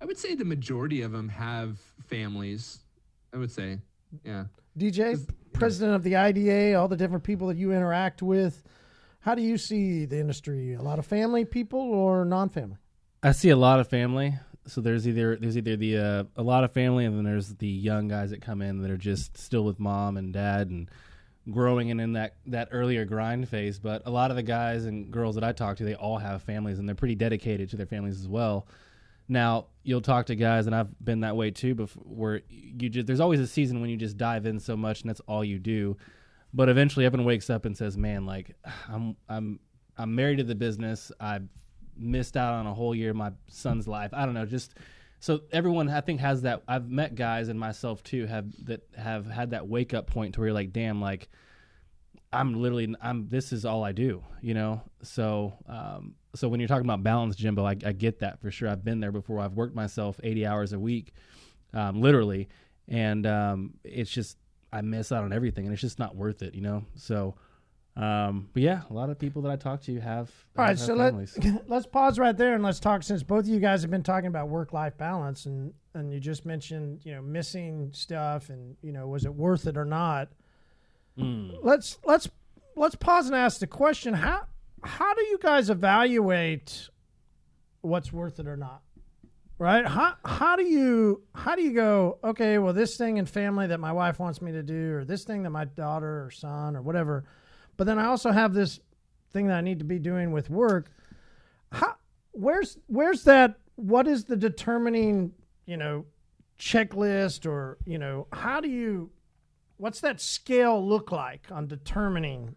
i 0.00 0.04
would 0.04 0.18
say 0.18 0.34
the 0.34 0.44
majority 0.44 1.02
of 1.02 1.12
them 1.12 1.28
have 1.28 1.78
families 2.06 2.80
i 3.34 3.36
would 3.36 3.50
say 3.50 3.78
yeah 4.24 4.44
DJ, 4.78 5.28
president 5.52 5.96
of 5.96 6.02
the 6.02 6.16
IDA, 6.16 6.74
all 6.74 6.88
the 6.88 6.96
different 6.96 7.24
people 7.24 7.48
that 7.48 7.56
you 7.56 7.72
interact 7.72 8.22
with. 8.22 8.62
How 9.20 9.34
do 9.34 9.42
you 9.42 9.58
see 9.58 10.04
the 10.04 10.18
industry? 10.18 10.74
A 10.74 10.82
lot 10.82 10.98
of 10.98 11.06
family 11.06 11.44
people 11.44 11.80
or 11.80 12.24
non-family? 12.24 12.76
I 13.22 13.32
see 13.32 13.50
a 13.50 13.56
lot 13.56 13.80
of 13.80 13.88
family. 13.88 14.34
So 14.68 14.80
there's 14.80 15.08
either 15.08 15.36
there's 15.36 15.56
either 15.56 15.76
the 15.76 15.98
uh, 15.98 16.24
a 16.36 16.42
lot 16.42 16.64
of 16.64 16.72
family, 16.72 17.04
and 17.04 17.16
then 17.16 17.24
there's 17.24 17.54
the 17.56 17.68
young 17.68 18.08
guys 18.08 18.30
that 18.30 18.40
come 18.40 18.62
in 18.62 18.82
that 18.82 18.90
are 18.90 18.96
just 18.96 19.36
still 19.36 19.64
with 19.64 19.80
mom 19.80 20.16
and 20.16 20.32
dad 20.32 20.68
and 20.68 20.90
growing 21.50 21.90
and 21.90 22.00
in 22.00 22.12
that 22.12 22.36
that 22.46 22.68
earlier 22.70 23.04
grind 23.04 23.48
phase. 23.48 23.78
But 23.78 24.02
a 24.06 24.10
lot 24.10 24.30
of 24.30 24.36
the 24.36 24.42
guys 24.42 24.84
and 24.84 25.10
girls 25.10 25.34
that 25.34 25.44
I 25.44 25.52
talk 25.52 25.78
to, 25.78 25.84
they 25.84 25.94
all 25.94 26.18
have 26.18 26.42
families, 26.42 26.78
and 26.78 26.88
they're 26.88 26.94
pretty 26.94 27.14
dedicated 27.14 27.70
to 27.70 27.76
their 27.76 27.86
families 27.86 28.20
as 28.20 28.28
well. 28.28 28.66
Now 29.28 29.66
you'll 29.82 30.00
talk 30.00 30.26
to 30.26 30.36
guys, 30.36 30.66
and 30.66 30.74
I've 30.74 30.88
been 31.04 31.20
that 31.20 31.36
way 31.36 31.50
too. 31.50 31.74
Before 31.74 32.02
where 32.04 32.40
you 32.48 32.88
just 32.88 33.06
there's 33.06 33.20
always 33.20 33.40
a 33.40 33.46
season 33.46 33.80
when 33.80 33.90
you 33.90 33.96
just 33.96 34.16
dive 34.16 34.46
in 34.46 34.60
so 34.60 34.76
much, 34.76 35.02
and 35.02 35.10
that's 35.10 35.20
all 35.26 35.44
you 35.44 35.58
do. 35.58 35.96
But 36.54 36.68
eventually, 36.68 37.04
everyone 37.04 37.26
wakes 37.26 37.50
up 37.50 37.64
and 37.64 37.76
says, 37.76 37.96
"Man, 37.96 38.26
like 38.26 38.56
I'm 38.88 39.16
I'm 39.28 39.60
I'm 39.96 40.14
married 40.14 40.38
to 40.38 40.44
the 40.44 40.54
business. 40.54 41.12
I 41.20 41.40
missed 41.98 42.36
out 42.36 42.54
on 42.54 42.66
a 42.66 42.74
whole 42.74 42.94
year 42.94 43.10
of 43.10 43.16
my 43.16 43.32
son's 43.48 43.88
life. 43.88 44.10
I 44.12 44.24
don't 44.24 44.34
know, 44.34 44.46
just." 44.46 44.74
So 45.20 45.40
everyone, 45.50 45.88
I 45.88 46.00
think, 46.00 46.20
has 46.20 46.42
that. 46.42 46.62
I've 46.68 46.88
met 46.88 47.16
guys 47.16 47.48
and 47.48 47.58
myself 47.58 48.02
too 48.04 48.26
have 48.26 48.46
that 48.66 48.82
have 48.96 49.26
had 49.26 49.50
that 49.50 49.66
wake 49.66 49.92
up 49.92 50.06
point 50.06 50.34
to 50.34 50.40
where 50.40 50.48
you're 50.48 50.54
like, 50.54 50.72
damn, 50.72 51.00
like 51.00 51.28
I'm 52.32 52.60
literally, 52.60 52.94
I'm. 53.00 53.28
This 53.28 53.52
is 53.52 53.64
all 53.64 53.82
I 53.84 53.92
do, 53.92 54.22
you 54.42 54.54
know. 54.54 54.82
So, 55.02 55.54
um, 55.66 56.14
so 56.34 56.48
when 56.48 56.60
you're 56.60 56.68
talking 56.68 56.84
about 56.84 57.02
balance, 57.02 57.36
Jimbo, 57.36 57.64
I, 57.64 57.70
I 57.70 57.92
get 57.92 58.18
that 58.20 58.40
for 58.40 58.50
sure. 58.50 58.68
I've 58.68 58.84
been 58.84 59.00
there 59.00 59.12
before. 59.12 59.40
I've 59.40 59.54
worked 59.54 59.74
myself 59.74 60.20
80 60.22 60.46
hours 60.46 60.72
a 60.72 60.78
week, 60.78 61.12
um, 61.72 62.00
literally, 62.00 62.48
and 62.86 63.26
um, 63.26 63.74
it's 63.82 64.10
just 64.10 64.36
I 64.72 64.82
miss 64.82 65.10
out 65.10 65.24
on 65.24 65.32
everything, 65.32 65.64
and 65.64 65.72
it's 65.72 65.80
just 65.80 65.98
not 65.98 66.16
worth 66.16 66.42
it, 66.42 66.54
you 66.54 66.60
know. 66.60 66.84
So, 66.96 67.34
um, 67.98 68.48
but 68.52 68.62
yeah, 68.62 68.82
a 68.88 68.92
lot 68.92 69.10
of 69.10 69.18
people 69.18 69.42
that 69.42 69.50
I 69.50 69.56
talk 69.56 69.82
to 69.82 69.98
have. 69.98 70.30
All 70.56 70.64
right, 70.64 70.70
have 70.70 70.78
so 70.78 70.94
let, 70.94 71.14
let's 71.68 71.86
pause 71.86 72.18
right 72.18 72.36
there 72.36 72.54
and 72.54 72.62
let's 72.62 72.78
talk 72.78 73.02
since 73.02 73.24
both 73.24 73.40
of 73.40 73.48
you 73.48 73.58
guys 73.58 73.82
have 73.82 73.90
been 73.90 74.04
talking 74.04 74.28
about 74.28 74.48
work 74.48 74.72
life 74.72 74.96
balance 74.96 75.46
and 75.46 75.74
and 75.94 76.12
you 76.12 76.20
just 76.20 76.46
mentioned 76.46 77.00
you 77.04 77.12
know 77.12 77.20
missing 77.20 77.90
stuff 77.92 78.50
and 78.50 78.76
you 78.82 78.92
know 78.92 79.08
was 79.08 79.24
it 79.24 79.34
worth 79.34 79.66
it 79.66 79.76
or 79.76 79.84
not. 79.84 80.28
Mm. 81.18 81.58
Let's 81.60 81.98
let's 82.04 82.28
let's 82.76 82.94
pause 82.94 83.26
and 83.26 83.34
ask 83.34 83.58
the 83.58 83.66
question 83.66 84.14
how 84.14 84.42
how 84.84 85.12
do 85.14 85.22
you 85.22 85.38
guys 85.42 85.68
evaluate 85.68 86.88
what's 87.80 88.12
worth 88.12 88.38
it 88.38 88.46
or 88.46 88.56
not? 88.56 88.82
Right? 89.58 89.84
How 89.84 90.14
how 90.24 90.54
do 90.54 90.62
you 90.62 91.22
how 91.34 91.56
do 91.56 91.62
you 91.62 91.72
go, 91.72 92.18
okay, 92.22 92.58
well 92.58 92.72
this 92.72 92.96
thing 92.96 93.16
in 93.16 93.26
family 93.26 93.66
that 93.66 93.80
my 93.80 93.90
wife 93.90 94.20
wants 94.20 94.40
me 94.40 94.52
to 94.52 94.62
do 94.62 94.94
or 94.94 95.04
this 95.04 95.24
thing 95.24 95.42
that 95.42 95.50
my 95.50 95.64
daughter 95.64 96.24
or 96.24 96.30
son 96.30 96.76
or 96.76 96.82
whatever, 96.82 97.24
but 97.78 97.86
then 97.86 97.98
I 97.98 98.04
also 98.04 98.30
have 98.30 98.52
this 98.52 98.80
thing 99.32 99.46
that 99.46 99.56
I 99.56 99.60
need 99.62 99.78
to 99.78 99.84
be 99.86 99.98
doing 99.98 100.32
with 100.32 100.50
work. 100.50 100.90
How 101.72 101.94
where's 102.32 102.76
where's 102.88 103.24
that 103.24 103.54
what 103.76 104.06
is 104.06 104.24
the 104.24 104.36
determining, 104.36 105.32
you 105.64 105.78
know, 105.78 106.04
checklist 106.58 107.46
or, 107.46 107.78
you 107.86 107.96
know, 107.96 108.26
how 108.32 108.60
do 108.60 108.68
you 108.68 109.10
what's 109.78 110.00
that 110.00 110.20
scale 110.20 110.86
look 110.86 111.10
like 111.12 111.46
on 111.50 111.66
determining 111.68 112.56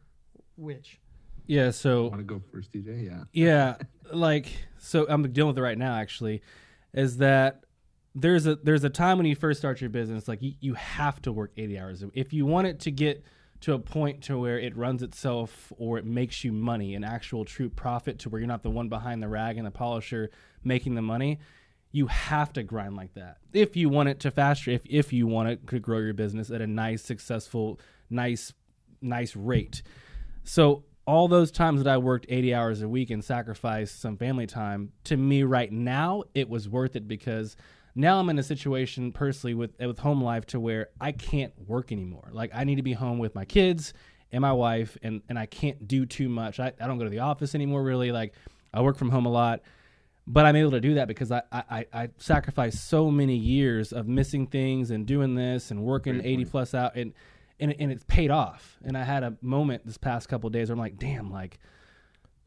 which? 0.57 0.99
Yeah. 1.45 1.71
So 1.71 2.07
Want 2.07 2.17
to 2.17 2.23
go 2.23 2.41
first, 2.51 2.73
DJ? 2.73 3.05
Yeah. 3.05 3.23
yeah 3.31 3.75
like 4.13 4.47
so 4.77 5.05
i'm 5.07 5.23
dealing 5.31 5.49
with 5.49 5.57
it 5.57 5.61
right 5.61 5.77
now 5.77 5.95
actually 5.95 6.41
is 6.93 7.17
that 7.17 7.63
there's 8.13 8.45
a 8.45 8.55
there's 8.57 8.83
a 8.83 8.89
time 8.89 9.17
when 9.17 9.25
you 9.25 9.35
first 9.35 9.59
start 9.59 9.79
your 9.79 9.89
business 9.89 10.27
like 10.27 10.41
you, 10.41 10.53
you 10.59 10.73
have 10.73 11.21
to 11.21 11.31
work 11.31 11.51
80 11.55 11.79
hours 11.79 12.03
if 12.13 12.33
you 12.33 12.45
want 12.45 12.67
it 12.67 12.81
to 12.81 12.91
get 12.91 13.23
to 13.61 13.73
a 13.73 13.79
point 13.79 14.23
to 14.23 14.37
where 14.39 14.59
it 14.59 14.75
runs 14.75 15.03
itself 15.03 15.71
or 15.77 15.97
it 15.97 16.05
makes 16.05 16.43
you 16.43 16.51
money 16.51 16.95
an 16.95 17.03
actual 17.03 17.45
true 17.45 17.69
profit 17.69 18.19
to 18.19 18.29
where 18.29 18.39
you're 18.39 18.47
not 18.47 18.63
the 18.63 18.69
one 18.69 18.89
behind 18.89 19.21
the 19.21 19.27
rag 19.27 19.57
and 19.57 19.65
the 19.65 19.71
polisher 19.71 20.29
making 20.63 20.95
the 20.95 21.01
money. 21.01 21.39
You 21.91 22.07
have 22.07 22.53
to 22.53 22.63
grind 22.63 22.95
like 22.95 23.13
that. 23.13 23.37
If 23.53 23.75
you 23.75 23.89
want 23.89 24.09
it 24.09 24.19
to 24.21 24.31
faster 24.31 24.71
if, 24.71 24.81
if 24.85 25.13
you 25.13 25.27
want 25.27 25.49
it 25.49 25.67
to 25.67 25.79
grow 25.79 25.99
your 25.99 26.13
business 26.13 26.49
at 26.49 26.61
a 26.61 26.67
nice 26.67 27.03
successful 27.03 27.79
nice 28.09 28.53
nice 29.01 29.35
rate. 29.35 29.83
So 30.43 30.83
all 31.05 31.27
those 31.27 31.51
times 31.51 31.83
that 31.83 31.91
I 31.91 31.97
worked 31.97 32.25
80 32.29 32.53
hours 32.53 32.81
a 32.81 32.89
week 32.89 33.09
and 33.09 33.23
sacrificed 33.23 33.99
some 33.99 34.17
family 34.17 34.47
time, 34.47 34.91
to 35.05 35.17
me 35.17 35.43
right 35.43 35.71
now 35.71 36.23
it 36.33 36.49
was 36.49 36.69
worth 36.69 36.95
it 36.95 37.07
because 37.07 37.55
now 37.95 38.19
I'm 38.19 38.29
in 38.29 38.39
a 38.39 38.43
situation 38.43 39.11
personally 39.11 39.53
with 39.53 39.71
with 39.79 39.99
home 39.99 40.23
life 40.23 40.45
to 40.47 40.59
where 40.59 40.89
I 40.99 41.11
can't 41.11 41.53
work 41.67 41.91
anymore. 41.91 42.29
Like 42.31 42.51
I 42.53 42.63
need 42.63 42.75
to 42.75 42.83
be 42.83 42.93
home 42.93 43.19
with 43.19 43.35
my 43.35 43.45
kids 43.45 43.93
and 44.31 44.41
my 44.41 44.53
wife 44.53 44.97
and 45.03 45.21
and 45.29 45.37
I 45.37 45.45
can't 45.45 45.87
do 45.87 46.05
too 46.05 46.29
much. 46.29 46.59
I, 46.59 46.73
I 46.79 46.87
don't 46.87 46.97
go 46.97 47.03
to 47.03 47.09
the 47.09 47.19
office 47.19 47.55
anymore 47.55 47.83
really. 47.83 48.11
Like 48.11 48.33
I 48.73 48.81
work 48.81 48.97
from 48.97 49.09
home 49.09 49.25
a 49.25 49.31
lot. 49.31 49.61
But 50.27 50.45
I'm 50.45 50.55
able 50.55 50.71
to 50.71 50.79
do 50.79 50.93
that 50.93 51.07
because 51.07 51.31
I, 51.31 51.41
I, 51.51 51.85
I 51.91 52.09
sacrificed 52.17 52.87
so 52.87 53.09
many 53.09 53.35
years 53.35 53.91
of 53.91 54.07
missing 54.07 54.45
things 54.45 54.91
and 54.91 55.05
doing 55.05 55.33
this 55.33 55.71
and 55.71 55.81
working 55.83 56.13
Great 56.13 56.25
80 56.25 56.35
point. 56.35 56.51
plus 56.51 56.73
out 56.75 56.95
and 56.95 57.13
and, 57.61 57.75
and 57.79 57.91
it's 57.91 58.03
paid 58.05 58.31
off. 58.31 58.79
And 58.83 58.97
I 58.97 59.03
had 59.03 59.23
a 59.23 59.37
moment 59.41 59.85
this 59.85 59.97
past 59.97 60.27
couple 60.27 60.47
of 60.47 60.53
days 60.53 60.69
where 60.69 60.73
I'm 60.73 60.79
like, 60.79 60.97
damn, 60.97 61.31
like, 61.31 61.59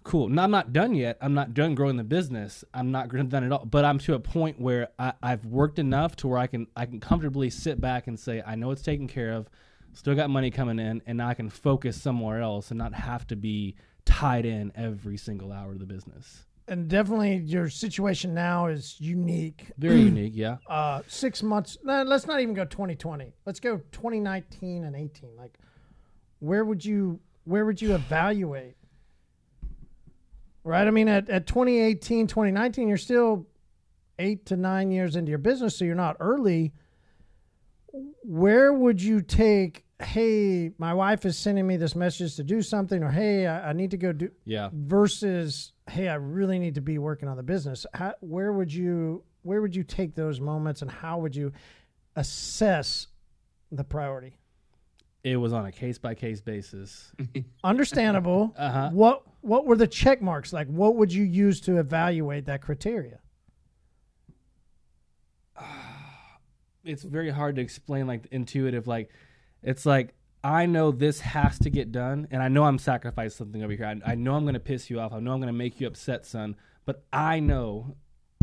cool. 0.05 0.29
Now 0.29 0.45
I'm 0.45 0.51
not 0.51 0.73
done 0.73 0.95
yet. 0.95 1.19
I'm 1.21 1.35
not 1.35 1.55
done 1.55 1.75
growing 1.75 1.97
the 1.97 2.05
business. 2.05 2.65
I'm 2.73 2.93
not 2.93 3.09
done 3.09 3.45
at 3.45 3.51
all. 3.51 3.65
But 3.65 3.85
I'm 3.85 3.99
to 4.01 4.15
a 4.15 4.21
point 4.21 4.61
where 4.61 4.89
I, 4.99 5.15
I've 5.23 5.45
worked 5.47 5.79
enough 5.79 6.15
to 6.17 6.29
where 6.29 6.39
I 6.39 6.47
can 6.47 6.69
I 6.77 6.87
can 6.87 7.01
comfortably 7.01 7.51
sit 7.51 7.81
back 7.81 8.07
and 8.07 8.19
say, 8.19 8.43
I 8.47 8.55
know 8.55 8.71
it's 8.71 8.83
taken 8.83 9.09
care 9.09 9.33
of. 9.33 9.49
Still 9.95 10.15
got 10.15 10.29
money 10.29 10.51
coming 10.51 10.79
in, 10.79 11.03
and 11.07 11.19
now 11.19 11.29
I 11.29 11.35
can 11.35 11.49
focus 11.49 12.01
somewhere 12.01 12.41
else 12.41 12.71
and 12.71 12.79
not 12.79 12.95
have 12.95 13.27
to 13.29 13.37
be 13.37 13.77
tied 14.05 14.45
in 14.45 14.73
every 14.75 15.17
single 15.17 15.53
hour 15.53 15.73
of 15.73 15.79
the 15.79 15.87
business. 15.87 16.45
And 16.67 16.89
definitely 16.89 17.37
your 17.37 17.69
situation 17.69 18.35
now 18.35 18.67
is 18.67 18.97
unique. 18.99 19.71
Very 19.79 20.01
unique, 20.01 20.33
yeah. 20.35 20.57
Uh, 20.67 21.03
six 21.07 21.43
months. 21.43 21.77
No, 21.85 22.03
let's 22.03 22.27
not 22.27 22.41
even 22.41 22.55
go 22.55 22.65
2020. 22.65 23.35
Let's 23.45 23.61
go 23.61 23.77
2019 23.93 24.85
and 24.85 24.97
18. 24.97 25.37
Like, 25.37 25.59
where 26.41 26.65
would 26.65 26.85
you 26.85 27.21
where 27.45 27.65
would 27.67 27.81
you 27.81 27.95
evaluate? 27.95 28.77
Right. 30.65 30.87
I 30.87 30.91
mean, 30.91 31.09
at, 31.09 31.29
at 31.29 31.47
2018, 31.47 32.27
2019, 32.27 32.89
you're 32.89 32.97
still 32.97 33.47
eight 34.19 34.47
to 34.47 34.57
nine 34.57 34.91
years 34.91 35.15
into 35.15 35.29
your 35.31 35.39
business, 35.39 35.77
so 35.77 35.85
you're 35.85 35.95
not 35.95 36.17
early. 36.21 36.73
Where 38.23 38.73
would 38.73 39.01
you 39.03 39.21
take? 39.21 39.85
Hey, 40.03 40.73
my 40.79 40.93
wife 40.93 41.25
is 41.25 41.39
sending 41.39 41.67
me 41.67 41.77
this 41.77 41.95
message 41.95 42.35
to 42.37 42.43
do 42.43 42.63
something, 42.63 43.03
or 43.03 43.11
hey, 43.11 43.47
I, 43.47 43.71
I 43.71 43.73
need 43.73 43.93
to 43.93 43.97
go 43.97 44.13
do 44.13 44.31
Yeah. 44.45 44.71
versus 44.73 45.73
hey 45.87 46.09
i 46.09 46.15
really 46.15 46.59
need 46.59 46.75
to 46.77 46.81
be 46.81 46.97
working 46.97 47.29
on 47.29 47.37
the 47.37 47.43
business 47.43 47.85
how, 47.93 48.15
where 48.21 48.55
would 48.55 48.73
you 48.73 49.23
where 49.43 49.61
would 49.61 49.77
you 49.77 49.83
take 49.85 50.15
those 50.15 50.41
moments 50.41 50.81
and 50.81 50.91
how 50.91 51.19
would 51.19 51.37
you 51.37 51.53
assess 52.17 53.09
the 53.71 53.85
priority 53.85 54.39
It 55.25 55.37
was 55.37 55.55
on 55.55 55.65
a 55.65 55.73
case 55.73 55.97
by 55.97 56.15
case 56.15 56.43
basis. 56.43 57.11
understandable. 57.65 58.55
Uh-huh. 58.57 58.91
what 58.93 59.23
what 59.41 59.67
were 59.67 59.77
the 59.77 59.87
check 59.87 60.21
marks? 60.21 60.53
Like 60.53 60.69
what 60.69 60.97
would 60.97 61.13
you 61.13 61.25
use 61.25 61.63
to 61.63 61.79
evaluate 61.79 62.47
that 62.47 62.63
criteria? 62.63 63.19
It's 66.87 67.03
very 67.03 67.31
hard 67.31 67.57
to 67.57 67.63
explain 67.63 68.07
like 68.07 68.25
the 68.25 68.35
intuitive 68.35 68.87
like 68.87 69.09
it's 69.63 69.87
like 69.87 70.13
i 70.45 70.67
know 70.67 70.91
this 70.91 71.21
has 71.21 71.59
to 71.61 71.71
get 71.71 71.91
done 71.91 72.29
and 72.31 72.43
i 72.43 72.49
know 72.49 72.65
i'm 72.65 72.79
sacrificing 72.79 73.35
something 73.35 73.63
over 73.63 73.73
here. 73.73 73.87
I, 73.87 74.13
I 74.13 74.15
know 74.17 74.35
i'm 74.35 74.45
going 74.45 74.53
to 74.53 74.61
piss 74.61 74.91
you 74.91 75.01
off. 75.01 75.15
I 75.15 75.19
know 75.19 75.33
i'm 75.33 75.41
going 75.41 75.47
to 75.47 75.55
make 75.55 75.81
you 75.81 75.87
upset 75.87 76.27
son 76.27 76.57
but 76.85 77.03
i 77.11 77.41
know 77.41 77.97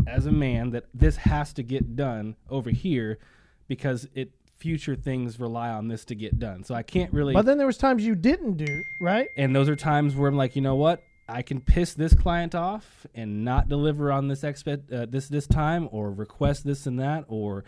as 0.08 0.26
a 0.26 0.32
man 0.32 0.70
that 0.70 0.86
this 0.92 1.14
has 1.18 1.52
to 1.52 1.62
get 1.62 1.94
done 1.94 2.34
over 2.50 2.70
here 2.70 3.18
because 3.68 4.08
it 4.12 4.32
future 4.62 4.96
things 4.96 5.38
rely 5.40 5.68
on 5.68 5.88
this 5.88 6.04
to 6.04 6.14
get 6.14 6.38
done 6.38 6.62
so 6.62 6.74
i 6.74 6.82
can't 6.82 7.12
really 7.12 7.34
but 7.34 7.44
then 7.44 7.58
there 7.58 7.66
was 7.66 7.76
times 7.76 8.04
you 8.04 8.14
didn't 8.14 8.56
do 8.56 8.82
right 9.00 9.28
and 9.36 9.54
those 9.54 9.68
are 9.68 9.76
times 9.76 10.14
where 10.14 10.28
I'm 10.28 10.36
like, 10.36 10.56
you 10.56 10.62
know 10.62 10.76
what? 10.76 11.02
I 11.28 11.42
can 11.42 11.60
piss 11.60 11.94
this 11.94 12.14
client 12.14 12.54
off 12.54 13.06
and 13.14 13.44
not 13.44 13.68
deliver 13.68 14.12
on 14.12 14.28
this 14.28 14.44
expect 14.44 14.92
uh, 14.92 15.06
this 15.06 15.28
this 15.28 15.46
time, 15.46 15.88
or 15.92 16.10
request 16.12 16.64
this 16.64 16.86
and 16.86 16.98
that, 17.00 17.24
or 17.28 17.64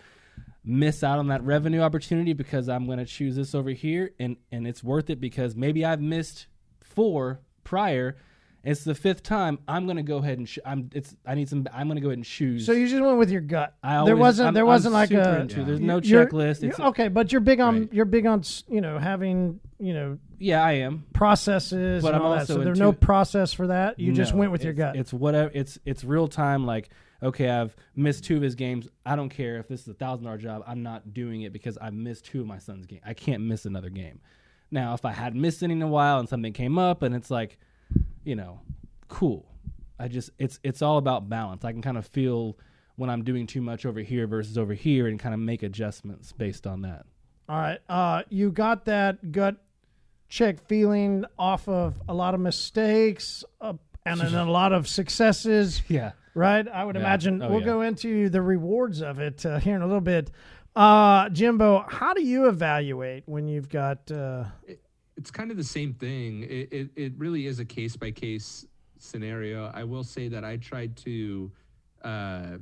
miss 0.64 1.02
out 1.02 1.18
on 1.18 1.28
that 1.28 1.42
revenue 1.42 1.80
opportunity 1.80 2.32
because 2.32 2.68
I'm 2.68 2.86
going 2.86 2.98
to 2.98 3.04
choose 3.04 3.36
this 3.36 3.54
over 3.54 3.70
here, 3.70 4.12
and 4.18 4.36
and 4.52 4.66
it's 4.66 4.84
worth 4.84 5.10
it 5.10 5.20
because 5.20 5.56
maybe 5.56 5.84
I've 5.84 6.00
missed 6.00 6.46
four 6.82 7.40
prior. 7.64 8.16
It's 8.64 8.82
the 8.82 8.94
fifth 8.94 9.22
time. 9.22 9.58
I'm 9.68 9.84
going 9.84 9.98
to 9.98 10.02
go 10.02 10.16
ahead 10.16 10.38
and 10.38 10.48
sh- 10.48 10.58
I'm 10.64 10.88
it's 10.94 11.14
I 11.26 11.34
need 11.34 11.48
some. 11.50 11.66
I'm 11.72 11.86
going 11.86 11.96
to 11.96 12.00
go 12.00 12.08
ahead 12.08 12.18
and 12.18 12.24
choose. 12.24 12.64
so 12.64 12.72
you 12.72 12.88
just 12.88 13.02
went 13.02 13.18
with 13.18 13.30
your 13.30 13.42
gut 13.42 13.76
I 13.82 14.04
there 14.04 14.16
wasn't 14.16 14.46
I'm- 14.46 14.54
there 14.54 14.62
I'm 14.64 14.68
wasn't 14.68 14.94
like 14.94 15.10
super 15.10 15.20
a 15.22 15.40
into- 15.42 15.64
There's 15.64 15.80
no 15.80 16.00
you're- 16.02 16.24
checklist. 16.26 16.62
you're- 16.62 16.84
okay 16.88 17.08
but 17.08 17.30
you're 17.30 17.40
big 17.42 17.60
on 17.60 17.80
Right. 17.80 17.92
you're 17.92 18.04
big 18.06 18.24
on 18.26 18.42
you 18.68 18.80
know 18.80 18.98
having 18.98 19.60
you 19.78 19.92
know 19.92 20.18
yeah, 20.38 20.62
I 20.64 20.72
am. 20.72 21.04
processes 21.12 22.02
But 22.02 22.08
and 22.14 22.16
I'm 22.16 22.22
all 22.22 22.32
that. 22.32 22.40
also 22.40 22.56
So 22.56 22.64
there's 22.64 22.78
no 22.78 22.92
process 22.92 23.52
for 23.52 23.66
that. 23.68 23.98
You 23.98 24.12
just 24.12 24.34
went 24.34 24.50
with 24.52 24.64
your 24.64 24.72
gut. 24.72 24.96
It's 24.96 25.12
whatever. 25.12 25.50
It's 25.54 25.78
it's 25.84 26.04
real 26.04 26.28
time. 26.28 26.64
Like 26.66 26.88
okay, 27.22 27.48
I've 27.48 27.74
missed 27.96 28.24
two 28.24 28.36
of 28.36 28.42
his 28.42 28.54
games. 28.54 28.86
I 29.06 29.16
don't 29.16 29.30
care 29.30 29.56
if 29.58 29.66
this 29.68 29.80
is 29.82 29.88
a 29.88 29.94
thousand 29.94 30.24
dollar 30.26 30.36
job. 30.38 30.62
I'm 30.66 30.82
not 30.82 31.14
doing 31.14 31.42
it 31.42 31.52
because 31.52 31.78
I 31.80 31.88
missed 31.90 32.26
two 32.26 32.40
of 32.42 32.46
my 32.46 32.58
son's 32.58 32.86
game. 32.86 33.00
I 33.04 33.14
can't 33.14 33.42
miss 33.44 33.64
another 33.64 33.88
game. 33.90 34.20
Now, 34.70 34.92
if 34.94 35.04
I 35.04 35.12
hadn't 35.12 35.40
missed 35.40 35.62
any 35.62 35.72
in 35.74 35.80
a 35.82 35.86
while 35.88 36.18
and 36.18 36.28
something 36.28 36.52
came 36.52 36.78
up 36.78 37.02
and 37.02 37.14
it's 37.14 37.30
like, 37.30 37.58
you 38.24 38.34
know, 38.36 38.60
cool. 39.08 39.46
I 39.98 40.08
just 40.08 40.30
it's 40.38 40.58
it's 40.62 40.82
all 40.82 40.98
about 40.98 41.28
balance. 41.28 41.64
I 41.64 41.72
can 41.72 41.82
kind 41.82 41.96
of 41.98 42.06
feel 42.06 42.56
when 42.96 43.10
I'm 43.10 43.22
doing 43.24 43.46
too 43.46 43.60
much 43.60 43.86
over 43.86 44.00
here 44.00 44.26
versus 44.26 44.56
over 44.58 44.74
here 44.74 45.06
and 45.08 45.18
kind 45.18 45.34
of 45.34 45.40
make 45.40 45.62
adjustments 45.62 46.32
based 46.32 46.66
on 46.66 46.82
that. 46.82 47.06
All 47.48 47.58
right. 47.58 47.78
Uh, 47.88 48.22
you 48.28 48.50
got 48.50 48.84
that 48.86 49.32
gut 49.32 49.56
check 50.28 50.66
feeling 50.66 51.24
off 51.38 51.68
of 51.68 52.00
a 52.08 52.14
lot 52.14 52.34
of 52.34 52.40
mistakes 52.40 53.44
uh, 53.60 53.74
and 54.06 54.20
then 54.20 54.34
a 54.34 54.50
lot 54.50 54.72
of 54.72 54.88
successes. 54.88 55.82
Yeah. 55.88 56.12
right? 56.34 56.66
I 56.66 56.84
would 56.84 56.94
Yeah. 56.96 57.02
imagine 57.02 57.42
Oh, 57.42 57.50
we'll 57.50 57.60
yeah. 57.60 57.66
go 57.66 57.82
into 57.82 58.28
the 58.30 58.42
rewards 58.42 59.00
of 59.02 59.18
it 59.20 59.44
uh, 59.46 59.58
here 59.58 59.76
in 59.76 59.82
a 59.82 59.86
little 59.86 60.00
bit. 60.00 60.30
Uh, 60.74 61.28
Jimbo, 61.28 61.84
how 61.88 62.14
do 62.14 62.22
you 62.22 62.48
evaluate 62.48 63.22
when 63.26 63.46
you've 63.46 63.68
got? 63.68 64.10
Uh, 64.10 64.44
it's 65.16 65.30
kind 65.30 65.50
of 65.50 65.56
the 65.56 65.64
same 65.64 65.94
thing. 65.94 66.42
It, 66.42 66.72
it, 66.72 66.90
it 66.96 67.12
really 67.16 67.46
is 67.46 67.58
a 67.60 67.64
case 67.64 67.96
by 67.96 68.10
case 68.10 68.66
scenario. 68.98 69.70
I 69.74 69.84
will 69.84 70.04
say 70.04 70.28
that 70.28 70.44
I 70.44 70.56
tried 70.56 70.96
to 70.98 71.50
uh, 72.02 72.58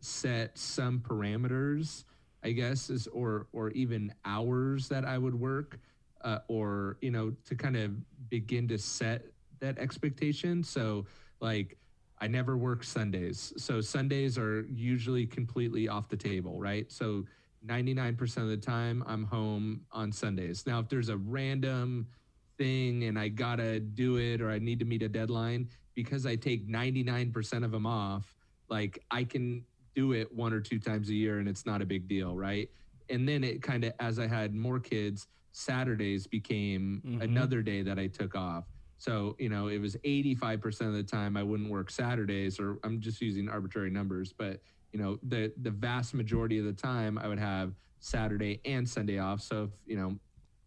set 0.00 0.56
some 0.56 1.00
parameters, 1.00 2.04
I 2.42 2.52
guess, 2.52 2.90
is, 2.90 3.06
or 3.08 3.46
or 3.52 3.70
even 3.70 4.12
hours 4.24 4.88
that 4.88 5.04
I 5.04 5.18
would 5.18 5.34
work, 5.34 5.78
uh, 6.22 6.38
or 6.48 6.98
you 7.00 7.10
know, 7.10 7.34
to 7.46 7.54
kind 7.54 7.76
of 7.76 7.90
begin 8.28 8.68
to 8.68 8.78
set 8.78 9.26
that 9.60 9.78
expectation. 9.78 10.62
So 10.64 11.06
like. 11.40 11.76
I 12.20 12.28
never 12.28 12.56
work 12.56 12.84
Sundays. 12.84 13.52
So 13.56 13.80
Sundays 13.80 14.38
are 14.38 14.64
usually 14.70 15.26
completely 15.26 15.88
off 15.88 16.08
the 16.08 16.16
table, 16.16 16.60
right? 16.60 16.86
So 16.92 17.24
99% 17.66 18.36
of 18.38 18.48
the 18.48 18.56
time 18.56 19.02
I'm 19.06 19.24
home 19.24 19.82
on 19.92 20.12
Sundays. 20.12 20.64
Now, 20.66 20.80
if 20.80 20.88
there's 20.88 21.08
a 21.08 21.16
random 21.16 22.08
thing 22.58 23.04
and 23.04 23.18
I 23.18 23.28
gotta 23.28 23.80
do 23.80 24.16
it 24.16 24.40
or 24.40 24.50
I 24.50 24.58
need 24.58 24.78
to 24.80 24.84
meet 24.84 25.02
a 25.02 25.08
deadline, 25.08 25.68
because 25.94 26.24
I 26.26 26.36
take 26.36 26.68
99% 26.68 27.64
of 27.64 27.70
them 27.70 27.86
off, 27.86 28.34
like 28.68 28.98
I 29.10 29.24
can 29.24 29.64
do 29.94 30.12
it 30.12 30.34
one 30.34 30.52
or 30.52 30.60
two 30.60 30.78
times 30.78 31.10
a 31.10 31.14
year 31.14 31.38
and 31.38 31.48
it's 31.48 31.66
not 31.66 31.82
a 31.82 31.86
big 31.86 32.08
deal, 32.08 32.36
right? 32.36 32.68
And 33.10 33.28
then 33.28 33.44
it 33.44 33.62
kind 33.62 33.84
of, 33.84 33.92
as 34.00 34.18
I 34.18 34.26
had 34.26 34.54
more 34.54 34.80
kids, 34.80 35.26
Saturdays 35.52 36.26
became 36.26 37.02
Mhm. 37.04 37.22
another 37.22 37.62
day 37.62 37.82
that 37.82 37.98
I 37.98 38.06
took 38.06 38.34
off. 38.34 38.71
So, 39.02 39.34
you 39.40 39.48
know, 39.48 39.66
it 39.66 39.78
was 39.78 39.96
85% 39.96 40.82
of 40.82 40.92
the 40.92 41.02
time 41.02 41.36
I 41.36 41.42
wouldn't 41.42 41.68
work 41.68 41.90
Saturdays, 41.90 42.60
or 42.60 42.78
I'm 42.84 43.00
just 43.00 43.20
using 43.20 43.48
arbitrary 43.48 43.90
numbers, 43.90 44.32
but 44.32 44.60
you 44.92 45.00
know, 45.00 45.18
the 45.24 45.52
the 45.60 45.72
vast 45.72 46.14
majority 46.14 46.60
of 46.60 46.66
the 46.66 46.72
time 46.72 47.18
I 47.18 47.26
would 47.26 47.40
have 47.40 47.74
Saturday 47.98 48.60
and 48.64 48.88
Sunday 48.88 49.18
off. 49.18 49.40
So 49.40 49.64
if, 49.64 49.70
you 49.86 49.96
know, 49.96 50.16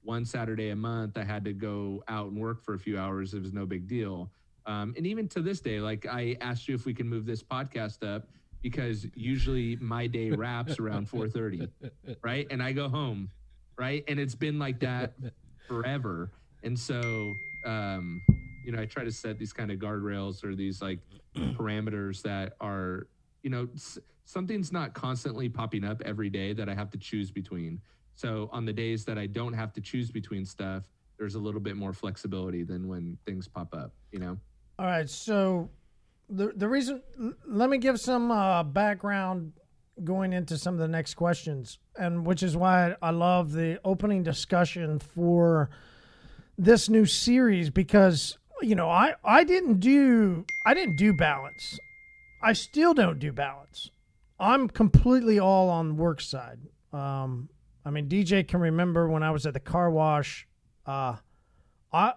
one 0.04 0.26
Saturday 0.26 0.72
a 0.72 0.76
month 0.76 1.18
I 1.18 1.24
had 1.24 1.46
to 1.46 1.54
go 1.54 2.04
out 2.10 2.28
and 2.28 2.38
work 2.38 2.62
for 2.62 2.74
a 2.74 2.80
few 2.80 3.00
hours, 3.00 3.34
it 3.34 3.42
was 3.42 3.54
no 3.54 3.66
big 3.66 3.88
deal. 3.88 4.30
Um, 4.66 4.94
and 4.98 5.08
even 5.08 5.30
to 5.30 5.42
this 5.42 5.62
day, 5.62 5.80
like 5.80 6.06
I 6.06 6.36
asked 6.42 6.68
you 6.68 6.76
if 6.76 6.86
we 6.86 6.94
can 6.94 7.08
move 7.08 7.26
this 7.26 7.42
podcast 7.42 8.04
up 8.06 8.28
because 8.62 9.08
usually 9.16 9.78
my 9.78 10.08
day 10.08 10.32
wraps 10.32 10.78
around 10.78 11.10
4:30, 11.10 11.70
right? 12.22 12.48
And 12.52 12.62
I 12.62 12.74
go 12.74 12.90
home, 12.90 13.30
right? 13.78 14.04
And 14.10 14.20
it's 14.20 14.36
been 14.36 14.60
like 14.60 14.82
that 14.82 15.14
forever. 15.70 16.32
And 16.64 16.78
so, 16.78 17.34
um, 17.66 18.22
you 18.64 18.72
know, 18.72 18.82
I 18.82 18.86
try 18.86 19.04
to 19.04 19.12
set 19.12 19.38
these 19.38 19.54
kind 19.54 19.72
of 19.72 19.78
guardrails 19.80 20.44
or 20.44 20.56
these 20.56 20.82
like 20.82 21.00
parameters 21.38 22.22
that 22.24 22.54
are, 22.62 23.08
you 23.44 23.50
know, 23.50 23.68
s- 23.76 24.00
something's 24.26 24.72
not 24.72 24.94
constantly 24.94 25.50
popping 25.50 25.84
up 25.84 26.02
every 26.06 26.30
day 26.30 26.54
that 26.54 26.68
I 26.70 26.74
have 26.74 26.90
to 26.92 26.98
choose 26.98 27.32
between. 27.32 27.80
So 28.16 28.50
on 28.52 28.66
the 28.66 28.74
days 28.74 29.06
that 29.06 29.18
I 29.18 29.28
don't 29.28 29.54
have 29.54 29.74
to 29.74 29.82
choose 29.82 30.10
between 30.12 30.46
stuff, 30.46 30.90
there's 31.20 31.36
a 31.36 31.40
little 31.40 31.62
bit 31.62 31.76
more 31.78 31.94
flexibility 31.94 32.64
than 32.64 32.88
when 32.88 33.18
things 33.26 33.48
pop 33.48 33.74
up, 33.74 33.94
you 34.12 34.20
know? 34.20 34.38
all 34.78 34.86
right, 34.86 35.10
so 35.10 35.70
the 36.30 36.52
the 36.56 36.68
reason, 36.68 37.02
l- 37.22 37.34
let 37.48 37.70
me 37.70 37.78
give 37.78 37.98
some 38.00 38.30
uh, 38.32 38.62
background 38.64 39.54
going 40.04 40.34
into 40.34 40.58
some 40.58 40.74
of 40.74 40.80
the 40.82 40.88
next 40.90 41.14
questions, 41.14 41.78
and 41.98 42.26
which 42.26 42.44
is 42.44 42.58
why 42.58 42.96
I 43.02 43.12
love 43.12 43.54
the 43.54 43.80
opening 43.86 44.24
discussion 44.24 45.00
for 45.00 45.70
this 46.58 46.90
new 46.90 47.06
series 47.06 47.70
because 47.70 48.38
you 48.62 48.76
know 48.76 48.90
I 48.90 49.14
I 49.24 49.44
didn't 49.44 49.80
do 49.80 50.46
I 50.66 50.74
didn't 50.74 50.98
do 50.98 51.14
balance. 51.14 51.80
I 52.42 52.54
still 52.54 52.94
don't 52.94 53.20
do 53.20 53.32
balance. 53.32 53.92
I'm 54.40 54.68
completely 54.68 55.40
all 55.40 55.70
on 55.70 55.98
work 55.98 56.22
side. 56.22 56.60
Um, 56.94 57.50
I 57.86 57.90
mean, 57.90 58.08
DJ 58.08 58.48
can 58.48 58.60
remember 58.60 59.10
when 59.10 59.24
I 59.24 59.32
was 59.32 59.46
at 59.46 59.54
the 59.54 59.60
car 59.60 59.90
wash. 59.90 60.48
Uh, 60.86 61.16
I, 61.92 62.14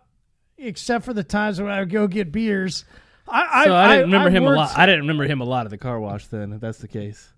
except 0.56 1.04
for 1.04 1.14
the 1.14 1.22
times 1.24 1.60
when 1.60 1.70
I 1.70 1.80
would 1.80 1.90
go 1.90 2.06
get 2.08 2.32
beers. 2.32 2.84
I 3.30 3.64
So 3.66 3.74
I, 3.74 3.88
didn't 3.96 4.10
remember 4.10 4.30
him 4.30 4.44
worked- 4.44 4.56
a 4.56 4.60
lot. 4.60 4.78
I 4.78 4.86
didn't 4.86 5.02
remember 5.02 5.24
him 5.24 5.40
a 5.40 5.44
lot 5.44 5.66
at 5.66 5.70
the 5.70 5.78
car 5.78 6.00
wash. 6.00 6.26
Then, 6.26 6.52
if 6.52 6.60
that's 6.60 6.78
the 6.78 6.88
case, 6.88 7.32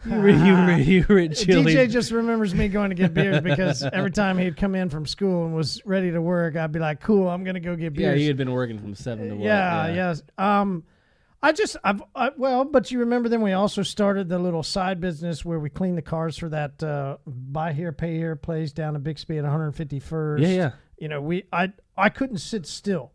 you 0.06 0.20
were 0.20 0.28
you 0.28 0.52
were, 0.52 0.72
you 0.76 1.06
were 1.08 1.18
at 1.18 1.36
Chili's. 1.36 1.74
DJ 1.74 1.90
just 1.90 2.10
remembers 2.10 2.54
me 2.54 2.68
going 2.68 2.90
to 2.90 2.96
get 2.96 3.14
beers 3.14 3.40
because 3.40 3.82
every 3.82 4.10
time 4.10 4.38
he'd 4.38 4.56
come 4.56 4.74
in 4.74 4.90
from 4.90 5.06
school 5.06 5.46
and 5.46 5.54
was 5.54 5.84
ready 5.84 6.10
to 6.10 6.20
work, 6.20 6.56
I'd 6.56 6.72
be 6.72 6.78
like, 6.78 7.00
"Cool, 7.00 7.28
I'm 7.28 7.44
gonna 7.44 7.60
go 7.60 7.76
get 7.76 7.94
beers." 7.94 8.14
yeah, 8.14 8.18
he 8.18 8.26
had 8.26 8.36
been 8.36 8.52
working 8.52 8.78
from 8.78 8.94
seven 8.94 9.28
to 9.28 9.34
what? 9.34 9.44
yeah, 9.44 9.94
yes. 9.94 10.22
Um, 10.38 10.84
I 11.42 11.52
just, 11.52 11.76
I've, 11.84 12.02
I, 12.14 12.30
well, 12.36 12.64
but 12.64 12.90
you 12.90 13.00
remember 13.00 13.28
then 13.28 13.42
we 13.42 13.52
also 13.52 13.82
started 13.82 14.28
the 14.28 14.38
little 14.38 14.62
side 14.62 15.00
business 15.00 15.44
where 15.44 15.58
we 15.60 15.70
cleaned 15.70 15.98
the 15.98 16.02
cars 16.02 16.36
for 16.36 16.48
that 16.48 16.82
uh, 16.82 17.18
buy 17.26 17.72
here, 17.72 17.92
pay 17.92 18.16
here 18.16 18.36
place 18.36 18.72
down 18.72 18.96
in 18.96 19.02
Bixby 19.02 19.38
at 19.38 19.44
151st. 19.44 20.40
Yeah, 20.40 20.48
yeah. 20.48 20.70
You 20.98 21.08
know, 21.08 21.20
we, 21.20 21.44
I, 21.52 21.72
I 21.96 22.08
couldn't 22.08 22.38
sit 22.38 22.66
still 22.66 23.12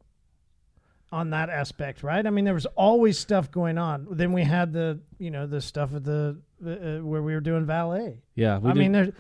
on 1.12 1.32
that 1.32 1.50
aspect, 1.50 2.04
right? 2.04 2.26
I 2.26 2.30
mean, 2.30 2.46
there 2.46 2.54
was 2.54 2.66
always 2.68 3.20
stuff 3.20 3.52
going 3.52 3.78
on. 3.78 4.08
Then 4.12 4.32
we 4.32 4.44
had 4.44 4.72
the, 4.72 5.00
you 5.20 5.30
know, 5.30 5.46
the 5.46 5.60
stuff 5.60 5.94
at 5.94 6.04
the 6.04 6.38
uh, 6.66 7.04
where 7.06 7.22
we 7.22 7.34
were 7.34 7.42
doing 7.42 7.66
valet. 7.66 8.20
Yeah, 8.36 8.60
we 8.60 8.70
I 8.70 8.74
did 8.74 8.80
mean, 8.80 8.92
there's, 8.94 9.10
a, 9.10 9.14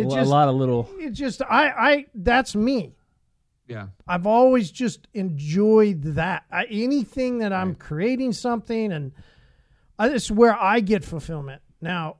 it 0.00 0.06
a 0.06 0.10
just, 0.10 0.30
lot 0.30 0.48
of 0.48 0.54
little. 0.56 0.88
it 0.98 1.10
just, 1.10 1.42
I, 1.42 1.68
I, 1.68 2.06
that's 2.14 2.54
me. 2.54 2.94
Yeah. 3.66 3.86
I've 4.06 4.26
always 4.26 4.70
just 4.70 5.08
enjoyed 5.14 6.02
that. 6.02 6.44
I, 6.52 6.64
anything 6.64 7.38
that 7.38 7.52
I'm 7.52 7.74
creating 7.74 8.32
something, 8.32 8.92
and 8.92 9.12
I, 9.98 10.08
it's 10.08 10.30
where 10.30 10.54
I 10.54 10.80
get 10.80 11.04
fulfillment. 11.04 11.62
Now, 11.80 12.16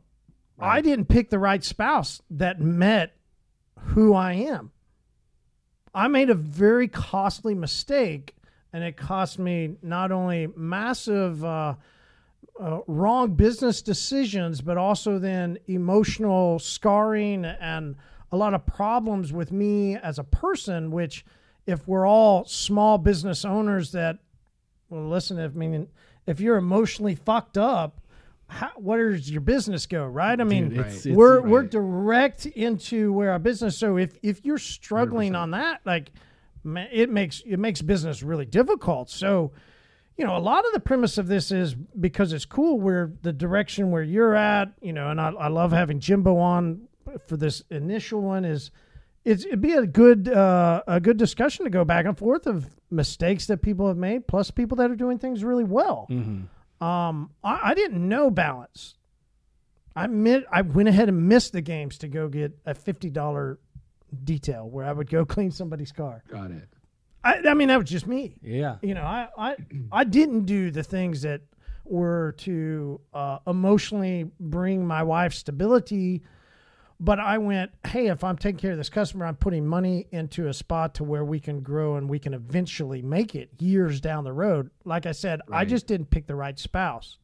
I 0.59 0.81
didn't 0.81 1.07
pick 1.07 1.31
the 1.31 1.39
right 1.39 1.65
spouse 1.65 2.21
that 2.31 2.61
met 2.61 3.17
who 3.79 4.15
I 4.15 4.33
am. 4.35 4.73
I 5.95 6.07
made 6.09 6.31
a 6.31 6.35
very 6.35 6.87
costly 6.87 7.55
mistake, 7.55 8.35
and 8.73 8.85
it 8.85 8.97
cost 8.97 9.39
me 9.39 9.77
not 9.83 10.13
only 10.13 10.49
massive 10.57 11.45
uh, 11.45 11.75
uh, 12.61 12.81
wrong 12.87 13.35
business 13.35 13.83
decisions, 13.83 14.61
but 14.61 14.77
also 14.77 15.19
then 15.19 15.59
emotional 15.67 16.59
scarring 16.59 17.45
and 17.45 17.97
a 18.33 18.37
lot 18.37 18.55
of 18.55 18.65
problems 18.67 19.33
with 19.33 19.51
me 19.51 19.97
as 19.97 20.19
a 20.19 20.25
person. 20.25 20.91
Which, 20.91 21.25
if 21.67 21.87
we're 21.89 22.07
all 22.07 22.45
small 22.45 22.99
business 22.99 23.45
owners 23.45 23.93
that, 23.93 24.19
well, 24.89 25.09
listen, 25.09 25.39
if 25.39 25.53
I 25.53 25.59
mean, 25.59 25.89
if 26.27 26.41
you're 26.41 26.57
emotionally 26.59 27.15
fucked 27.17 27.59
up, 27.59 28.01
how, 28.47 28.71
where 28.77 29.11
does 29.11 29.31
your 29.31 29.41
business 29.41 29.87
go? 29.87 30.05
Right? 30.07 30.41
I 30.41 30.45
mean, 30.45 30.69
Dude, 30.71 30.79
it's- 30.79 31.07
it's- 31.07 31.17
we're 31.17 31.41
we're 31.41 31.63
right. 31.63 31.71
direct 31.71 32.47
into 32.47 33.13
where 33.13 33.33
our 33.33 33.39
business. 33.39 33.77
So 33.77 33.97
if 33.97 34.17
if 34.23 34.45
you're 34.45 34.59
struggling 34.59 35.33
100%. 35.33 35.37
on 35.39 35.51
that, 35.53 35.81
like, 35.85 36.13
it 36.65 37.11
makes 37.11 37.43
it 37.47 37.59
makes 37.59 37.83
business 37.83 38.23
really 38.23 38.47
difficult. 38.47 39.11
So 39.11 39.53
you 40.17 40.27
know, 40.27 40.37
a 40.37 40.39
lot 40.39 40.67
of 40.67 40.73
the 40.75 40.81
premise 40.81 41.17
of 41.17 41.29
this 41.29 41.51
is 41.51 41.75
because 41.75 42.35
it's 42.35 42.45
cool 42.45 42.79
where 42.79 43.11
the 43.23 43.33
direction 43.33 43.91
where 43.91 44.03
you're 44.03 44.35
at, 44.35 44.71
you 44.83 44.93
know, 44.93 45.09
and 45.11 45.19
I, 45.19 45.31
I 45.31 45.49
love 45.49 45.73
having 45.73 45.99
Jimbo 45.99 46.37
on 46.37 46.89
for 47.27 47.39
this 47.39 47.63
initial 47.71 48.21
one 48.21 48.45
is 48.45 48.71
it's 49.25 49.47
it'd 49.47 49.63
be 49.63 49.73
a 49.73 49.87
good 49.87 50.29
uh, 50.29 50.83
a 50.87 51.01
good 51.01 51.17
discussion 51.17 51.65
to 51.65 51.71
go 51.71 51.85
back 51.85 52.05
and 52.07 52.19
forth 52.19 52.47
of 52.47 52.67
mistakes 52.91 53.47
that 53.47 53.63
people 53.63 53.89
have 53.89 53.97
made 53.97 54.27
plus 54.27 54.51
people 54.51 54.77
that 54.77 54.91
are 54.91 54.97
doing 54.97 55.19
things 55.19 55.43
really 55.43 55.65
well. 55.65 56.07
Mm-hmm. 56.11 56.85
Um, 56.87 57.31
I, 57.43 57.71
I 57.71 57.75
didn't 57.75 58.07
know 58.07 58.31
balance. 58.31 58.97
I 59.97 60.05
admit 60.05 60.45
I 60.53 60.63
went 60.63 60.89
ahead 60.89 61.09
and 61.09 61.29
missed 61.29 61.53
the 61.53 61.61
games 61.61 61.99
to 61.99 62.09
go 62.09 62.29
get 62.29 62.59
a 62.67 62.75
fifty 62.75 63.11
dollar 63.11 63.59
detail 64.25 64.69
where 64.69 64.87
I 64.87 64.93
would 64.93 65.11
go 65.11 65.25
clean 65.37 65.51
somebody's 65.51 65.93
car. 65.93 66.23
Got 66.29 66.51
it. 66.51 66.69
I, 67.23 67.43
I 67.49 67.55
mean 67.55 67.69
that 67.69 67.79
was 67.79 67.91
just 67.91 68.07
me 68.07 68.35
Yeah, 68.43 68.77
you 68.83 68.95
know, 68.95 69.03
I, 69.03 69.29
I, 69.37 69.57
I 69.93 70.05
didn't 70.05 70.47
do 70.47 70.71
the 70.71 70.83
things 70.83 71.23
that 71.23 71.43
were 71.85 72.35
to 72.39 73.01
uh, 73.13 73.39
emotionally 73.47 74.31
bring 74.39 74.87
my 74.87 75.03
wife 75.03 75.35
stability, 75.35 76.23
but 77.01 77.19
I 77.19 77.39
went, 77.39 77.73
hey, 77.87 78.07
if 78.07 78.23
I'm 78.23 78.37
taking 78.37 78.59
care 78.59 78.73
of 78.73 78.79
this 78.79 78.89
customer, 78.89 79.27
I'm 79.27 79.37
putting 79.37 79.67
money 79.67 80.07
into 80.13 80.49
a 80.49 80.55
spot 80.55 80.95
to 80.95 81.05
where 81.05 81.25
we 81.25 81.41
can 81.41 81.61
grow 81.61 81.97
and 81.97 82.09
we 82.09 82.19
can 82.19 82.33
eventually 82.33 83.03
make 83.03 83.35
it 83.35 83.51
years 83.59 84.01
down 84.01 84.25
the 84.25 84.33
road. 84.33 84.71
Like 84.85 85.05
I 85.07 85.13
said, 85.13 85.41
I 85.51 85.65
just 85.65 85.87
didn't 85.87 86.11
pick 86.11 86.27
the 86.27 86.37
right 86.37 86.59
spouse. 86.59 87.19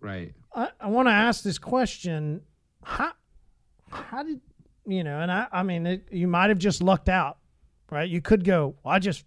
Right. 0.00 0.34
I, 0.54 0.70
I 0.80 0.88
want 0.88 1.08
to 1.08 1.12
ask 1.12 1.42
this 1.42 1.58
question: 1.58 2.42
How, 2.82 3.12
how 3.90 4.22
did 4.22 4.40
you 4.86 5.04
know? 5.04 5.20
And 5.20 5.30
I, 5.30 5.46
I 5.52 5.62
mean, 5.62 5.86
it, 5.86 6.08
you 6.10 6.26
might 6.28 6.48
have 6.50 6.58
just 6.58 6.82
lucked 6.82 7.08
out, 7.08 7.38
right? 7.90 8.08
You 8.08 8.20
could 8.20 8.44
go, 8.44 8.74
well, 8.82 8.94
I 8.94 8.98
just, 8.98 9.24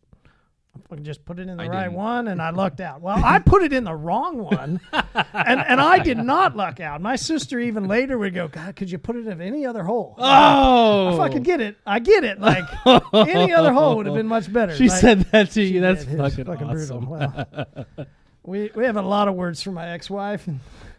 I 0.91 0.95
just 0.97 1.23
put 1.23 1.39
it 1.39 1.47
in 1.47 1.55
the 1.55 1.63
I 1.63 1.67
right 1.67 1.83
didn't. 1.83 1.93
one, 1.93 2.27
and 2.27 2.41
I 2.41 2.49
lucked 2.51 2.81
out. 2.81 2.99
Well, 3.01 3.17
I 3.23 3.39
put 3.39 3.63
it 3.63 3.71
in 3.71 3.85
the 3.85 3.95
wrong 3.95 4.37
one, 4.39 4.81
and 4.91 5.59
and 5.61 5.79
I 5.79 5.99
did 5.99 6.17
not 6.17 6.57
luck 6.57 6.81
out. 6.81 7.01
My 7.01 7.15
sister 7.15 7.59
even 7.61 7.87
later 7.87 8.17
would 8.17 8.33
go, 8.33 8.49
God, 8.49 8.75
could 8.75 8.91
you 8.91 8.97
put 8.97 9.15
it 9.15 9.25
in 9.25 9.39
any 9.41 9.65
other 9.65 9.83
hole? 9.85 10.15
Oh, 10.17 11.13
if 11.13 11.19
I 11.21 11.27
fucking 11.27 11.43
get 11.43 11.61
it. 11.61 11.77
I 11.85 11.99
get 11.99 12.25
it. 12.25 12.41
Like 12.41 12.65
any 13.13 13.53
other 13.53 13.71
hole 13.71 13.95
would 13.95 14.05
have 14.05 14.15
been 14.15 14.27
much 14.27 14.51
better. 14.51 14.75
She 14.75 14.89
Like, 14.89 14.99
said 14.99 15.19
that 15.31 15.47
to 15.51 15.53
she 15.65 15.75
you. 15.75 15.79
That's 15.81 16.03
did. 16.03 16.19
It's 16.19 16.35
fucking, 16.35 16.69
awesome. 16.69 17.05
brutal. 17.05 17.45
Well, 17.97 18.05
We 18.43 18.69
we 18.75 18.85
have 18.85 18.95
a 18.97 19.01
lot 19.01 19.27
of 19.27 19.33
words 19.33 19.63
for 19.63 19.71
my 19.71 19.89
ex-wife. 19.89 20.47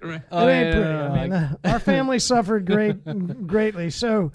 Right. 0.03 0.21
Oh, 0.33 0.49
it 0.49 0.53
ain't 0.53 0.67
yeah, 0.67 0.73
pretty. 0.73 0.89
no, 0.89 1.09
no, 1.09 1.15
I 1.15 1.21
mean, 1.23 1.31
like- 1.31 1.51
uh, 1.65 1.69
our 1.75 1.79
family 1.79 2.19
suffered 2.19 2.65
great 2.67 3.47
greatly. 3.47 3.91
So, 3.91 4.33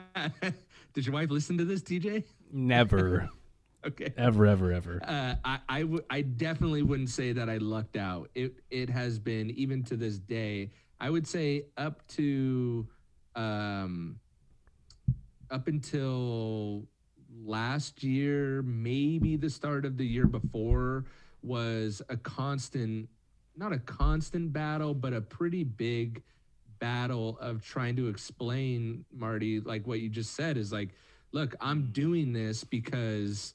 Did 0.95 1.07
your 1.07 1.13
wife 1.15 1.29
listen 1.31 1.59
to 1.59 1.65
this, 1.65 1.83
TJ? 1.83 2.23
Never, 2.53 3.29
Okay. 3.87 4.13
ever, 4.17 4.47
ever, 4.47 4.71
ever. 4.73 5.01
Uh, 5.05 5.35
I 5.45 5.59
I 5.69 5.85
I 6.09 6.21
definitely 6.23 6.83
wouldn't 6.83 7.11
say 7.11 7.33
that 7.33 7.51
I 7.51 7.57
lucked 7.57 7.97
out. 7.97 8.31
It 8.37 8.55
it 8.71 8.89
has 8.91 9.19
been 9.19 9.51
even 9.51 9.83
to 9.85 9.97
this 9.97 10.19
day. 10.19 10.71
I 11.01 11.11
would 11.11 11.27
say 11.27 11.65
up 11.77 12.07
to 12.11 12.87
um 13.37 14.19
up 15.51 15.69
until 15.69 16.83
last 17.45 18.03
year, 18.03 18.63
maybe 18.63 19.37
the 19.37 19.51
start 19.51 19.85
of 19.85 19.97
the 19.97 20.05
year 20.07 20.27
before 20.27 21.05
was 21.43 22.03
a 22.09 22.17
constant 22.17 23.09
not 23.59 23.73
a 23.73 23.79
constant 23.79 24.53
battle, 24.53 24.93
but 24.93 25.15
a 25.15 25.21
pretty 25.21 25.65
big 25.65 26.23
battle 26.79 27.39
of 27.41 27.65
trying 27.65 27.97
to 27.97 28.09
explain 28.09 29.05
Marty 29.13 29.61
like 29.61 29.87
what 29.87 30.01
you 30.01 30.11
just 30.11 30.35
said 30.35 30.57
is 30.57 30.73
like 30.73 30.91
look, 31.33 31.55
I'm 31.61 31.91
doing 31.93 32.33
this 32.33 32.65
because 32.65 33.55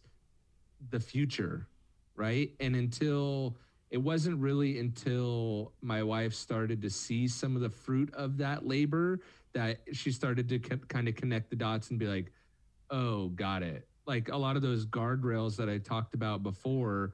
the 0.92 1.00
future, 1.00 1.68
right? 2.16 2.52
And 2.60 2.76
until 2.76 3.58
it 3.90 3.98
wasn't 3.98 4.38
really 4.38 4.80
until 4.80 5.74
my 5.82 6.02
wife 6.04 6.34
started 6.34 6.82
to 6.84 6.90
see 6.90 7.28
some 7.28 7.56
of 7.56 7.62
the 7.62 7.70
fruit 7.70 8.14
of 8.14 8.38
that 8.38 8.66
labor 8.66 9.20
that 9.54 9.80
she 9.94 10.12
started 10.12 10.50
to 10.50 10.60
kind 10.60 11.08
of 11.08 11.16
connect 11.16 11.50
the 11.50 11.56
dots 11.56 11.90
and 11.90 12.00
be 12.00 12.08
like, 12.08 12.32
oh, 12.90 13.30
got 13.30 13.64
it. 13.64 13.88
Like 14.06 14.30
a 14.30 14.38
lot 14.38 14.56
of 14.56 14.62
those 14.62 14.86
guardrails 14.86 15.56
that 15.58 15.70
I 15.70 15.78
talked 15.78 16.14
about 16.14 16.44
before 16.44 17.14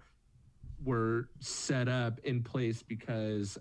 were 0.84 1.30
set 1.39 1.88
up 1.88 2.19
in 2.23 2.43
place 2.43 2.84
because 2.84 3.58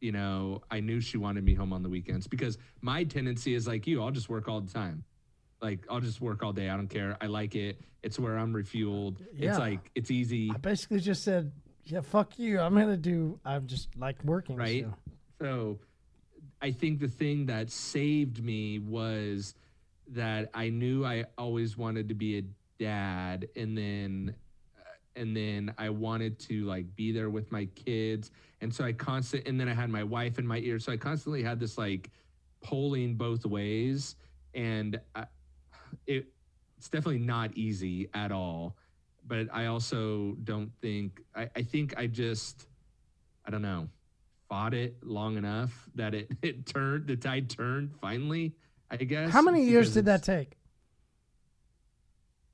you 0.00 0.12
know, 0.12 0.62
I 0.70 0.80
knew 0.80 1.00
she 1.00 1.18
wanted 1.18 1.44
me 1.44 1.54
home 1.54 1.72
on 1.72 1.82
the 1.82 1.88
weekends 1.88 2.26
because 2.26 2.56
my 2.80 3.04
tendency 3.04 3.54
is 3.54 3.66
like 3.66 3.86
you, 3.86 4.02
I'll 4.02 4.12
just 4.12 4.28
work 4.28 4.48
all 4.48 4.60
the 4.60 4.72
time. 4.72 5.04
Like 5.60 5.84
I'll 5.90 6.00
just 6.00 6.20
work 6.20 6.44
all 6.44 6.52
day. 6.52 6.68
I 6.68 6.76
don't 6.76 6.88
care. 6.88 7.16
I 7.20 7.26
like 7.26 7.56
it. 7.56 7.80
It's 8.02 8.18
where 8.18 8.38
I'm 8.38 8.52
refueled. 8.52 9.18
Yeah. 9.34 9.50
It's 9.50 9.58
like 9.58 9.90
it's 9.96 10.10
easy. 10.10 10.52
I 10.54 10.58
basically 10.58 11.00
just 11.00 11.24
said, 11.24 11.50
"Yeah, 11.84 12.00
fuck 12.00 12.38
you. 12.38 12.60
I'm 12.60 12.74
gonna 12.74 12.96
do. 12.96 13.40
I'm 13.44 13.66
just 13.66 13.88
like 13.96 14.22
working." 14.24 14.56
Right. 14.56 14.84
so. 14.84 14.94
So 15.40 15.78
I 16.60 16.72
think 16.72 17.00
the 17.00 17.08
thing 17.08 17.46
that 17.46 17.70
saved 17.70 18.42
me 18.42 18.78
was 18.78 19.54
that 20.08 20.50
I 20.54 20.70
knew 20.70 21.04
I 21.04 21.26
always 21.36 21.76
wanted 21.76 22.08
to 22.08 22.14
be 22.14 22.38
a 22.38 22.42
dad 22.78 23.48
and 23.56 23.76
then 23.76 24.34
uh, 24.78 25.20
and 25.20 25.36
then 25.36 25.74
I 25.78 25.90
wanted 25.90 26.38
to 26.40 26.64
like 26.64 26.94
be 26.96 27.12
there 27.12 27.30
with 27.30 27.52
my 27.52 27.66
kids. 27.74 28.30
And 28.60 28.74
so 28.74 28.84
I 28.84 28.92
constant 28.92 29.46
and 29.46 29.60
then 29.60 29.68
I 29.68 29.74
had 29.74 29.90
my 29.90 30.02
wife 30.02 30.38
in 30.38 30.46
my 30.46 30.58
ear. 30.58 30.78
So 30.78 30.92
I 30.92 30.96
constantly 30.96 31.42
had 31.42 31.60
this 31.60 31.78
like 31.78 32.10
pulling 32.62 33.14
both 33.14 33.46
ways. 33.46 34.16
And 34.54 35.00
I, 35.14 35.26
it 36.06 36.26
it's 36.76 36.88
definitely 36.88 37.18
not 37.18 37.56
easy 37.56 38.08
at 38.14 38.32
all. 38.32 38.76
But 39.26 39.48
I 39.52 39.66
also 39.66 40.36
don't 40.42 40.72
think 40.80 41.20
I, 41.36 41.50
I 41.54 41.62
think 41.62 41.94
I 41.96 42.06
just 42.06 42.66
I 43.44 43.50
don't 43.50 43.62
know 43.62 43.88
fought 44.48 44.72
it 44.74 44.96
long 45.02 45.36
enough 45.36 45.88
that 45.94 46.14
it 46.14 46.30
it 46.42 46.66
turned 46.66 47.06
the 47.06 47.16
tide 47.16 47.50
turned 47.50 47.92
finally 48.00 48.54
I 48.90 48.96
guess 48.96 49.30
How 49.30 49.42
many 49.42 49.64
years 49.64 49.92
did 49.94 50.06
that 50.06 50.22
take? 50.22 50.56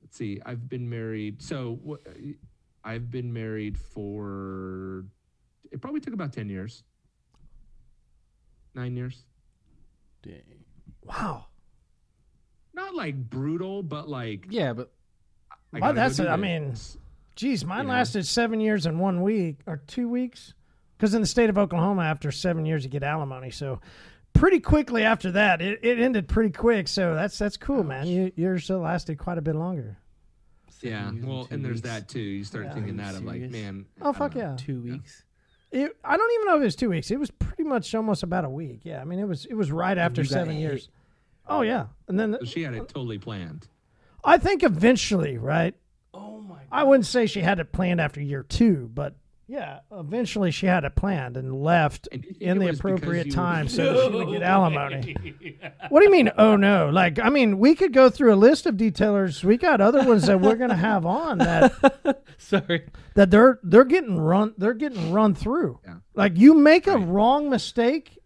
let's 0.01 0.17
see 0.17 0.39
i've 0.45 0.67
been 0.69 0.89
married 0.89 1.41
so 1.41 1.79
wh- 1.87 2.07
i've 2.83 3.09
been 3.09 3.31
married 3.33 3.77
for 3.77 5.05
it 5.71 5.81
probably 5.81 5.99
took 6.01 6.13
about 6.13 6.33
10 6.33 6.49
years 6.49 6.83
nine 8.73 8.95
years 8.95 9.23
Dang. 10.21 10.41
Wow. 11.03 11.45
not 12.73 12.93
like 12.95 13.15
brutal 13.29 13.83
but 13.83 14.09
like 14.09 14.45
Yeah, 14.49 14.73
but 14.73 14.91
I 15.73 15.79
Well, 15.79 15.93
that's 15.93 16.19
it. 16.19 16.27
I 16.27 16.35
mean. 16.37 16.73
Geez, 17.35 17.63
mine 17.65 17.79
You 17.79 17.83
know? 17.87 17.93
lasted 17.95 18.25
seven 18.25 18.59
years 18.61 18.85
and 18.85 18.97
one 18.99 19.21
week 19.21 19.57
or 19.67 19.77
two 19.87 20.07
weeks. 20.07 20.53
Because 20.97 21.13
in 21.13 21.21
the 21.21 21.27
state 21.27 21.49
of 21.49 21.57
Oklahoma, 21.57 22.03
after 22.03 22.31
seven 22.31 22.65
years, 22.65 22.83
you 22.83 22.89
get 22.89 23.03
alimony. 23.03 23.51
So 23.51 23.81
pretty 24.33 24.59
quickly 24.59 25.03
after 25.03 25.31
that, 25.31 25.61
it, 25.61 25.79
it 25.83 25.99
ended 25.99 26.27
pretty 26.27 26.51
quick. 26.51 26.87
So 26.87 27.15
that's 27.15 27.37
that's 27.37 27.57
cool, 27.57 27.83
man. 27.83 28.07
You, 28.07 28.31
yours 28.35 28.63
still 28.63 28.79
lasted 28.79 29.17
quite 29.17 29.37
a 29.37 29.41
bit 29.41 29.55
longer. 29.55 29.97
yeah 30.81 31.01
seven 31.05 31.15
years 31.17 31.25
well 31.25 31.45
two 31.45 31.53
and 31.55 31.65
there's 31.65 31.75
weeks. 31.75 31.89
that 31.89 32.07
too 32.09 32.19
you 32.19 32.43
start 32.43 32.65
Yeah. 32.65 32.73
thinking 32.73 32.99
Are 32.99 33.03
you 33.05 33.11
that 33.11 33.15
i'm 33.17 33.25
like 33.25 33.41
man 33.51 33.85
Oh 34.01 34.13
fuck 34.13 34.35
uh, 34.35 34.39
yeah! 34.39 34.55
two 34.57 34.81
weeks. 34.81 35.23
It, 35.71 35.91
I 36.05 36.15
don't 36.15 36.31
even 36.35 36.45
know 36.47 36.55
if 36.55 36.61
it 36.61 36.65
was 36.65 36.75
two 36.77 36.89
weeks. 36.89 37.11
It 37.11 37.19
was 37.19 37.31
pretty 37.31 37.63
much 37.63 37.93
almost 37.95 38.23
about 38.23 38.45
a 38.45 38.49
week. 38.49 38.81
Yeah, 38.83 39.01
I 39.01 39.03
mean 39.03 39.19
it 39.19 39.27
was 39.27 39.45
it 39.45 39.55
was 39.55 39.71
right 39.71 39.97
after 39.97 40.21
you 40.21 40.27
got 40.29 40.33
seven 40.33 40.53
hit. 40.55 40.61
years. 40.61 40.89
Oh 41.47 41.61
yeah, 41.61 41.87
and 42.07 42.17
then 42.19 42.37
so 42.39 42.45
she 42.45 42.63
had 42.63 42.73
it 42.73 42.87
totally 42.87 43.17
planned 43.19 43.67
I 44.23 44.37
think 44.37 44.63
eventually, 44.63 45.37
right? 45.37 45.75
Oh 46.13 46.39
my! 46.41 46.59
I 46.71 46.83
wouldn't 46.83 47.05
say 47.05 47.25
she 47.27 47.41
had 47.41 47.59
it 47.59 47.71
planned 47.71 47.99
after 48.01 48.21
year 48.21 48.43
two, 48.43 48.89
but 48.93 49.15
yeah, 49.47 49.79
eventually 49.91 50.49
she 50.51 50.65
had 50.65 50.83
it 50.85 50.95
planned 50.95 51.37
and 51.37 51.53
left 51.53 52.07
And 52.11 52.21
do 52.23 52.27
you 52.27 52.33
think 52.33 52.49
in 52.49 52.57
the 52.57 52.69
appropriate 52.69 53.31
time 53.31 53.67
so 53.67 53.93
that 53.93 54.11
she 54.11 54.17
would 54.17 54.29
get 54.29 54.41
alimony. 54.55 55.15
What 55.89 55.99
do 55.99 56.05
you 56.05 56.11
mean? 56.11 56.31
Oh 56.37 56.55
no! 56.55 56.89
Like 56.89 57.19
I 57.19 57.29
mean, 57.29 57.59
we 57.59 57.75
could 57.75 57.93
go 57.93 58.09
through 58.09 58.33
a 58.33 58.35
list 58.35 58.65
of 58.65 58.75
detailers. 58.75 59.43
We 59.43 59.57
got 59.57 59.81
other 59.81 60.03
ones 60.03 60.25
that 60.27 60.41
we're 60.41 60.55
gonna 60.55 60.75
have 60.75 61.05
on 61.05 61.37
that 61.39 62.23
Sorry. 62.37 62.87
that 63.13 63.29
they're 63.31 63.59
they're 63.63 63.83
getting 63.83 64.17
run 64.19 64.53
they're 64.57 64.73
getting 64.73 65.11
run 65.11 65.35
through. 65.35 65.79
Yeah. 65.85 65.95
Like 66.15 66.37
you 66.37 66.53
make 66.55 66.87
a 66.87 66.97
Right. 66.97 67.07
wrong 67.07 67.49
mistake 67.49 68.17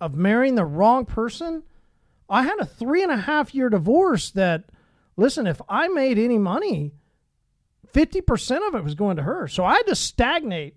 of 0.00 0.14
marrying 0.14 0.54
the 0.54 0.64
wrong 0.64 1.06
person. 1.06 1.62
I 2.28 2.42
had 2.42 2.58
a 2.60 2.66
three 2.66 3.02
and 3.02 3.10
a 3.12 3.16
half 3.16 3.54
year 3.54 3.68
divorce 3.68 4.30
that 4.32 4.64
listen, 5.16 5.46
if 5.46 5.60
I 5.68 5.88
made 5.88 6.18
any 6.18 6.38
money, 6.38 6.92
fifty 7.92 8.20
percent 8.20 8.64
of 8.64 8.74
it 8.74 8.84
was 8.84 8.94
going 8.94 9.16
to 9.16 9.22
her. 9.22 9.48
So 9.48 9.64
I 9.64 9.74
had 9.74 9.86
to 9.86 9.96
stagnate. 9.96 10.76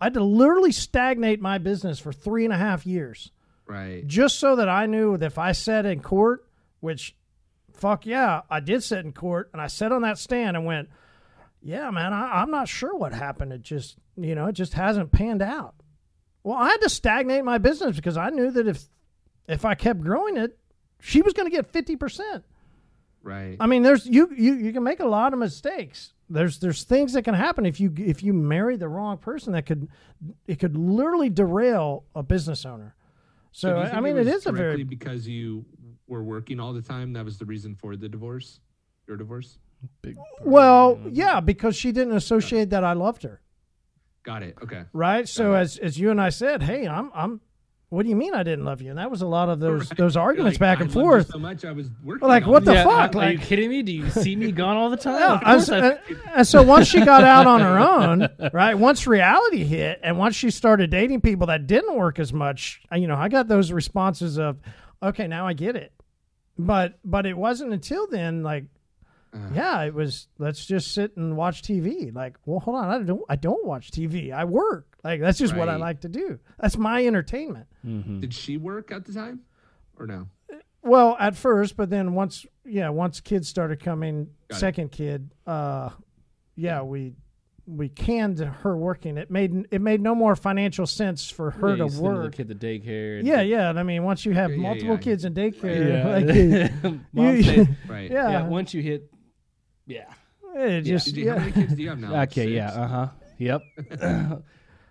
I 0.00 0.06
had 0.06 0.14
to 0.14 0.24
literally 0.24 0.72
stagnate 0.72 1.40
my 1.40 1.58
business 1.58 1.98
for 1.98 2.12
three 2.12 2.44
and 2.44 2.52
a 2.52 2.58
half 2.58 2.86
years. 2.86 3.30
right 3.66 4.06
Just 4.06 4.38
so 4.38 4.56
that 4.56 4.68
I 4.68 4.86
knew 4.86 5.16
that 5.16 5.26
if 5.26 5.38
I 5.38 5.52
sat 5.52 5.86
in 5.86 6.00
court, 6.00 6.46
which 6.80 7.14
fuck 7.72 8.06
yeah, 8.06 8.42
I 8.50 8.60
did 8.60 8.82
sit 8.82 9.04
in 9.04 9.12
court 9.12 9.50
and 9.52 9.60
I 9.62 9.66
sat 9.68 9.92
on 9.92 10.02
that 10.02 10.18
stand 10.18 10.56
and 10.56 10.64
went, 10.66 10.88
yeah, 11.62 11.90
man, 11.90 12.12
I, 12.12 12.42
I'm 12.42 12.50
not 12.50 12.68
sure 12.68 12.94
what 12.96 13.12
happened. 13.12 13.52
It 13.52 13.62
just, 13.62 13.96
you 14.16 14.34
know, 14.34 14.46
it 14.46 14.52
just 14.52 14.74
hasn't 14.74 15.12
panned 15.12 15.42
out. 15.42 15.74
Well, 16.42 16.58
I 16.58 16.68
had 16.68 16.80
to 16.82 16.90
stagnate 16.90 17.44
my 17.44 17.58
business 17.58 17.96
because 17.96 18.16
I 18.16 18.30
knew 18.30 18.50
that 18.50 18.68
if 18.68 18.84
if 19.48 19.64
I 19.64 19.74
kept 19.74 20.00
growing 20.02 20.36
it, 20.36 20.58
she 21.00 21.22
was 21.22 21.32
going 21.32 21.50
to 21.50 21.54
get 21.54 21.70
fifty 21.70 21.96
percent. 21.96 22.44
right 23.22 23.56
I 23.60 23.66
mean, 23.66 23.82
there's 23.82 24.06
you 24.06 24.30
you 24.36 24.54
you 24.54 24.72
can 24.72 24.82
make 24.82 25.00
a 25.00 25.06
lot 25.06 25.32
of 25.32 25.38
mistakes. 25.38 26.12
There's 26.28 26.58
there's 26.58 26.84
things 26.84 27.12
that 27.12 27.22
can 27.22 27.34
happen 27.34 27.66
if 27.66 27.78
you 27.80 27.92
if 27.96 28.22
you 28.22 28.32
marry 28.32 28.76
the 28.76 28.88
wrong 28.88 29.18
person 29.18 29.52
that 29.52 29.66
could 29.66 29.88
it 30.46 30.58
could 30.58 30.76
literally 30.76 31.30
derail 31.30 32.04
a 32.14 32.22
business 32.22 32.64
owner. 32.64 32.94
So, 33.52 33.74
do 33.74 33.80
you 33.80 33.86
I 33.86 34.00
mean, 34.00 34.16
it 34.16 34.24
was 34.24 34.34
is 34.34 34.46
a 34.46 34.52
very 34.52 34.84
because 34.84 35.28
you 35.28 35.64
were 36.08 36.24
working 36.24 36.58
all 36.58 36.72
the 36.72 36.82
time 36.82 37.12
that 37.12 37.24
was 37.24 37.38
the 37.38 37.44
reason 37.44 37.74
for 37.74 37.94
the 37.96 38.08
divorce? 38.08 38.60
Your 39.06 39.16
divorce? 39.16 39.58
Big 40.02 40.16
well, 40.40 40.98
yeah, 41.10 41.40
because 41.40 41.76
she 41.76 41.92
didn't 41.92 42.16
associate 42.16 42.70
that 42.70 42.84
I 42.84 42.94
loved 42.94 43.22
her, 43.22 43.42
got 44.22 44.42
it. 44.42 44.56
Okay. 44.62 44.84
Right? 44.92 45.28
So 45.28 45.52
as 45.52 45.76
as 45.78 45.98
you 45.98 46.10
and 46.10 46.20
I 46.20 46.30
said, 46.30 46.62
hey, 46.62 46.88
I'm 46.88 47.10
I'm 47.14 47.40
what 47.94 48.02
do 48.02 48.08
you 48.10 48.16
mean 48.16 48.34
I 48.34 48.42
didn't 48.42 48.64
love 48.64 48.82
you? 48.82 48.90
And 48.90 48.98
that 48.98 49.10
was 49.10 49.22
a 49.22 49.26
lot 49.26 49.48
of 49.48 49.60
those 49.60 49.88
Right. 49.90 49.96
those 49.98 50.16
arguments 50.16 50.56
like, 50.56 50.60
back 50.60 50.80
and 50.80 50.92
forth. 50.92 51.28
So 51.28 51.38
much, 51.38 51.64
I 51.64 51.72
was 51.72 51.88
working. 52.02 52.26
Like, 52.28 52.46
what 52.46 52.64
the. 52.64 52.74
Yeah, 52.74 52.84
fuck? 52.84 53.14
Are, 53.14 53.18
are 53.22 53.30
you 53.32 53.38
Like- 53.38 53.46
kidding 53.46 53.70
me? 53.70 53.82
Do 53.82 53.92
you 53.92 54.10
see 54.10 54.34
me 54.36 54.52
gone 54.52 54.76
all 54.76 54.90
the 54.90 54.96
time? 55.08 55.20
Yeah, 55.20 55.34
of 55.36 55.42
and 55.46 55.62
so, 55.62 55.78
I- 55.78 55.86
and- 55.88 55.98
and 56.36 56.46
so 56.46 56.62
once 56.62 56.88
she 56.88 57.04
got 57.04 57.24
out 57.24 57.46
on 57.46 57.60
her 57.60 57.78
own, 57.78 58.28
right? 58.52 58.74
Once 58.74 59.06
reality 59.06 59.64
hit, 59.64 60.00
and 60.02 60.18
once 60.18 60.34
she 60.34 60.50
started 60.50 60.90
dating 60.90 61.20
people 61.20 61.46
that 61.46 61.66
didn't 61.66 61.96
work 61.96 62.18
as 62.18 62.32
much, 62.32 62.82
uh, 62.92 62.96
you 62.96 63.06
know, 63.06 63.16
I 63.16 63.28
got 63.28 63.48
those 63.48 63.70
responses 63.72 64.38
of, 64.38 64.58
"Okay, 65.02 65.26
now 65.26 65.46
I 65.46 65.52
get 65.52 65.76
it," 65.76 65.92
but 66.58 66.98
but 67.04 67.26
it 67.26 67.36
wasn't 67.36 67.72
until 67.72 68.06
then, 68.08 68.42
like, 68.42 68.64
yeah, 69.52 69.82
it 69.82 69.92
was. 69.94 70.28
Let's 70.38 70.64
just 70.64 70.94
sit 70.94 71.16
and 71.16 71.36
watch 71.36 71.62
TV. 71.62 72.14
Like, 72.14 72.36
well, 72.46 72.60
hold 72.60 72.76
on, 72.76 72.88
I 72.88 73.04
don't 73.04 73.22
I 73.28 73.36
don't 73.36 73.64
watch 73.66 73.90
TV. 73.90 74.32
I 74.32 74.44
work. 74.44 74.86
Like 75.04 75.20
that's 75.20 75.38
just 75.38 75.54
what 75.54 75.68
I 75.68 75.76
like 75.76 76.00
to 76.00 76.08
do. 76.08 76.38
That's 76.58 76.76
my 76.78 77.06
entertainment. 77.06 77.66
Mhm. 77.86 78.20
Did 78.22 78.32
she 78.34 78.56
work 78.56 78.90
at 78.90 79.04
the 79.04 79.12
time, 79.12 79.40
or 79.98 80.06
no? 80.06 80.28
Well, 80.82 81.16
at 81.20 81.36
first, 81.36 81.76
but 81.76 81.88
then 81.90 82.14
once, 82.14 82.44
yeah, 82.64 82.88
once 82.88 83.20
kids 83.20 83.48
started 83.48 83.80
coming, 83.82 84.28
Got 84.48 84.56
it. 84.56 84.60
second 84.60 84.92
kid, 84.92 85.30
uh, 85.46 85.90
yeah, 86.56 86.82
we 86.82 87.12
we 87.66 87.88
canned 87.88 88.38
her 88.40 88.76
working. 88.76 89.16
It 89.16 89.30
made 89.30 89.66
it 89.70 89.80
made 89.80 90.00
no 90.02 90.14
more 90.14 90.36
financial 90.36 90.86
sense 90.86 91.30
for 91.30 91.50
her 91.52 91.70
Yeah, 91.70 91.84
you 91.84 91.84
to 91.84 91.90
send 91.90 92.04
the 92.16 92.20
work. 92.20 92.34
kid 92.34 92.48
to 92.48 92.54
daycare. 92.54 93.18
and- 93.18 93.26
Yeah, 93.28 93.40
yeah. 93.40 93.70
and 93.70 93.78
I 93.78 93.82
mean, 93.82 94.02
once 94.04 94.24
you 94.26 94.32
have 94.32 94.50
Yeah, 94.50 94.56
yeah, 94.56 94.62
multiple 94.62 94.94
yeah. 94.96 95.00
kids 95.00 95.24
in 95.24 95.32
daycare, 95.34 95.88
Yeah. 95.88 96.92
like, 96.92 97.00
Mom 97.12 97.36
you- 97.36 97.42
said- 97.42 97.76
Right. 97.88 98.10
yeah, 98.10 98.30
yeah. 98.30 98.46
Once 98.46 98.74
you 98.74 98.82
hit, 98.82 99.10
yeah. 99.86 100.04
it 100.56 100.82
just 100.82 101.06
Did 101.06 101.16
you, 101.16 101.28
How 101.30 101.36
yeah. 101.36 101.40
many 101.40 101.52
kids 101.52 101.74
do 101.74 101.82
you 101.82 101.88
have 101.88 101.98
now? 101.98 102.12
Like 102.12 102.32
Okay. 102.32 102.50
Yeah. 102.50 102.68
Uh 102.72 102.86
huh. 102.88 103.08
Yep. 103.38 103.62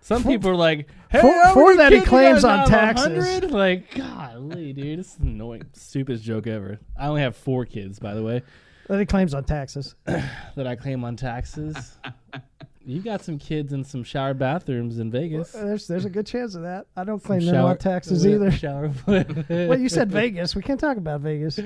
Some 0.04 0.22
people 0.22 0.50
are 0.50 0.54
like, 0.56 0.86
"Hey, 1.08 1.22
For- 1.22 1.54
for 1.54 1.76
that 1.78 1.90
he 1.90 2.02
claims 2.02 2.44
on 2.44 2.68
taxes. 2.68 3.08
100?" 3.26 3.50
Like, 3.50 3.94
golly, 3.94 4.74
dude, 4.74 4.98
this 4.98 5.14
is 5.14 5.18
annoying. 5.20 5.62
Stupidest 5.72 6.22
joke 6.22 6.46
ever. 6.46 6.78
I 6.94 7.06
only 7.06 7.22
have 7.22 7.34
four 7.34 7.64
kids, 7.64 7.98
by 7.98 8.12
the 8.12 8.22
way, 8.22 8.42
that 8.88 8.98
he 9.00 9.06
claims 9.06 9.32
on 9.32 9.44
taxes. 9.44 9.94
that 10.04 10.66
I 10.66 10.76
claim 10.76 11.04
on 11.04 11.16
taxes. 11.16 11.96
you 12.84 13.00
got 13.00 13.22
some 13.24 13.38
kids 13.38 13.72
in 13.72 13.82
some 13.82 14.04
shower 14.04 14.34
bathrooms 14.34 14.98
in 14.98 15.10
Vegas. 15.10 15.52
There's 15.52 15.86
there's 15.86 16.04
a 16.04 16.10
good 16.10 16.26
chance 16.26 16.54
of 16.54 16.62
that. 16.64 16.86
I 16.94 17.04
don't 17.04 17.24
claim 17.24 17.40
them 17.46 17.64
on 17.64 17.78
taxes 17.78 18.26
either. 18.26 18.50
Shower. 18.50 18.92
Well, 19.06 19.78
you 19.80 19.88
said 19.88 20.12
Vegas. 20.12 20.54
We 20.54 20.60
can't 20.60 20.78
talk 20.78 20.98
about 20.98 21.22
Vegas. 21.22 21.58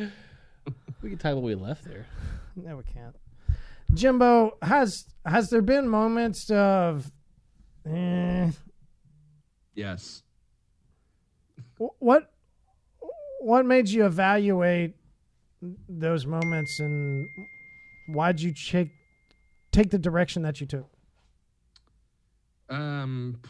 we 1.03 1.11
can 1.11 1.19
talk 1.19 1.33
about 1.33 1.43
we 1.43 1.57
left 1.57 1.85
there. 1.85 2.07
No, 2.55 2.77
we 2.77 2.85
can't. 2.85 3.17
Jimbo, 3.95 4.59
has 4.63 5.07
has 5.27 5.51
there 5.51 5.63
been 5.63 5.89
moments 5.89 6.51
of, 6.51 7.11
eh, 7.91 8.51
Yes. 9.75 10.23
what 11.99 12.33
what 13.41 13.65
made 13.65 13.89
you 13.89 14.05
evaluate 14.05 14.95
those 15.89 16.27
moments 16.27 16.81
and 16.81 17.25
why'd 18.09 18.41
you 18.41 18.53
take 18.53 18.89
take 19.71 19.91
the 19.91 19.99
direction 19.99 20.43
that 20.43 20.61
you 20.61 20.67
took? 20.67 20.89
Um, 22.69 23.41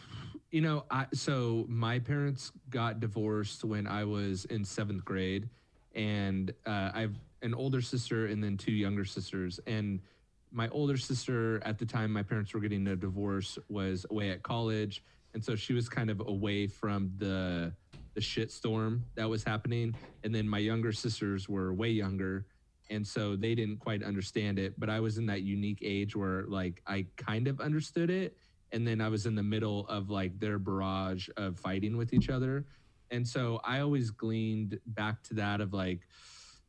you 0.51 0.61
know, 0.61 0.85
I 0.91 1.07
so 1.13 1.65
my 1.67 1.99
parents 1.99 2.51
got 2.69 2.99
divorced 2.99 3.63
when 3.63 3.87
I 3.87 4.03
was 4.03 4.45
in 4.45 4.63
seventh 4.63 5.03
grade, 5.03 5.49
and 5.95 6.53
uh, 6.65 6.91
I've 6.93 7.15
an 7.41 7.53
older 7.53 7.81
sister 7.81 8.27
and 8.27 8.43
then 8.43 8.57
two 8.57 8.71
younger 8.71 9.05
sisters. 9.05 9.59
And 9.65 10.01
my 10.51 10.67
older 10.69 10.97
sister 10.97 11.61
at 11.63 11.77
the 11.77 11.85
time 11.85 12.11
my 12.11 12.23
parents 12.23 12.53
were 12.53 12.59
getting 12.59 12.87
a 12.87 12.95
divorce 12.95 13.57
was 13.69 14.05
away 14.09 14.29
at 14.31 14.43
college, 14.43 15.03
and 15.33 15.43
so 15.43 15.55
she 15.55 15.73
was 15.73 15.87
kind 15.87 16.09
of 16.09 16.21
away 16.27 16.67
from 16.67 17.11
the 17.17 17.73
the 18.15 18.21
shit 18.21 18.51
storm 18.51 19.05
that 19.15 19.29
was 19.29 19.43
happening. 19.43 19.95
And 20.23 20.33
then 20.33 20.47
my 20.47 20.57
younger 20.57 20.91
sisters 20.91 21.47
were 21.47 21.73
way 21.73 21.89
younger. 21.89 22.45
And 22.89 23.05
so 23.05 23.35
they 23.35 23.53
didn't 23.53 23.77
quite 23.77 24.03
understand 24.03 24.57
it, 24.57 24.79
but 24.79 24.89
I 24.89 24.99
was 24.99 25.17
in 25.17 25.27
that 25.27 25.43
unique 25.43 25.79
age 25.81 26.15
where 26.15 26.43
like 26.47 26.81
I 26.87 27.05
kind 27.17 27.47
of 27.47 27.61
understood 27.61 28.09
it 28.09 28.35
and 28.71 28.85
then 28.85 28.99
I 28.99 29.09
was 29.09 29.25
in 29.25 29.35
the 29.35 29.43
middle 29.43 29.87
of 29.87 30.09
like 30.09 30.39
their 30.39 30.59
barrage 30.59 31.29
of 31.37 31.57
fighting 31.57 31.97
with 31.97 32.13
each 32.13 32.29
other. 32.29 32.65
And 33.11 33.27
so 33.27 33.59
I 33.63 33.79
always 33.79 34.11
gleaned 34.11 34.79
back 34.87 35.23
to 35.23 35.33
that 35.35 35.61
of 35.61 35.73
like, 35.73 36.01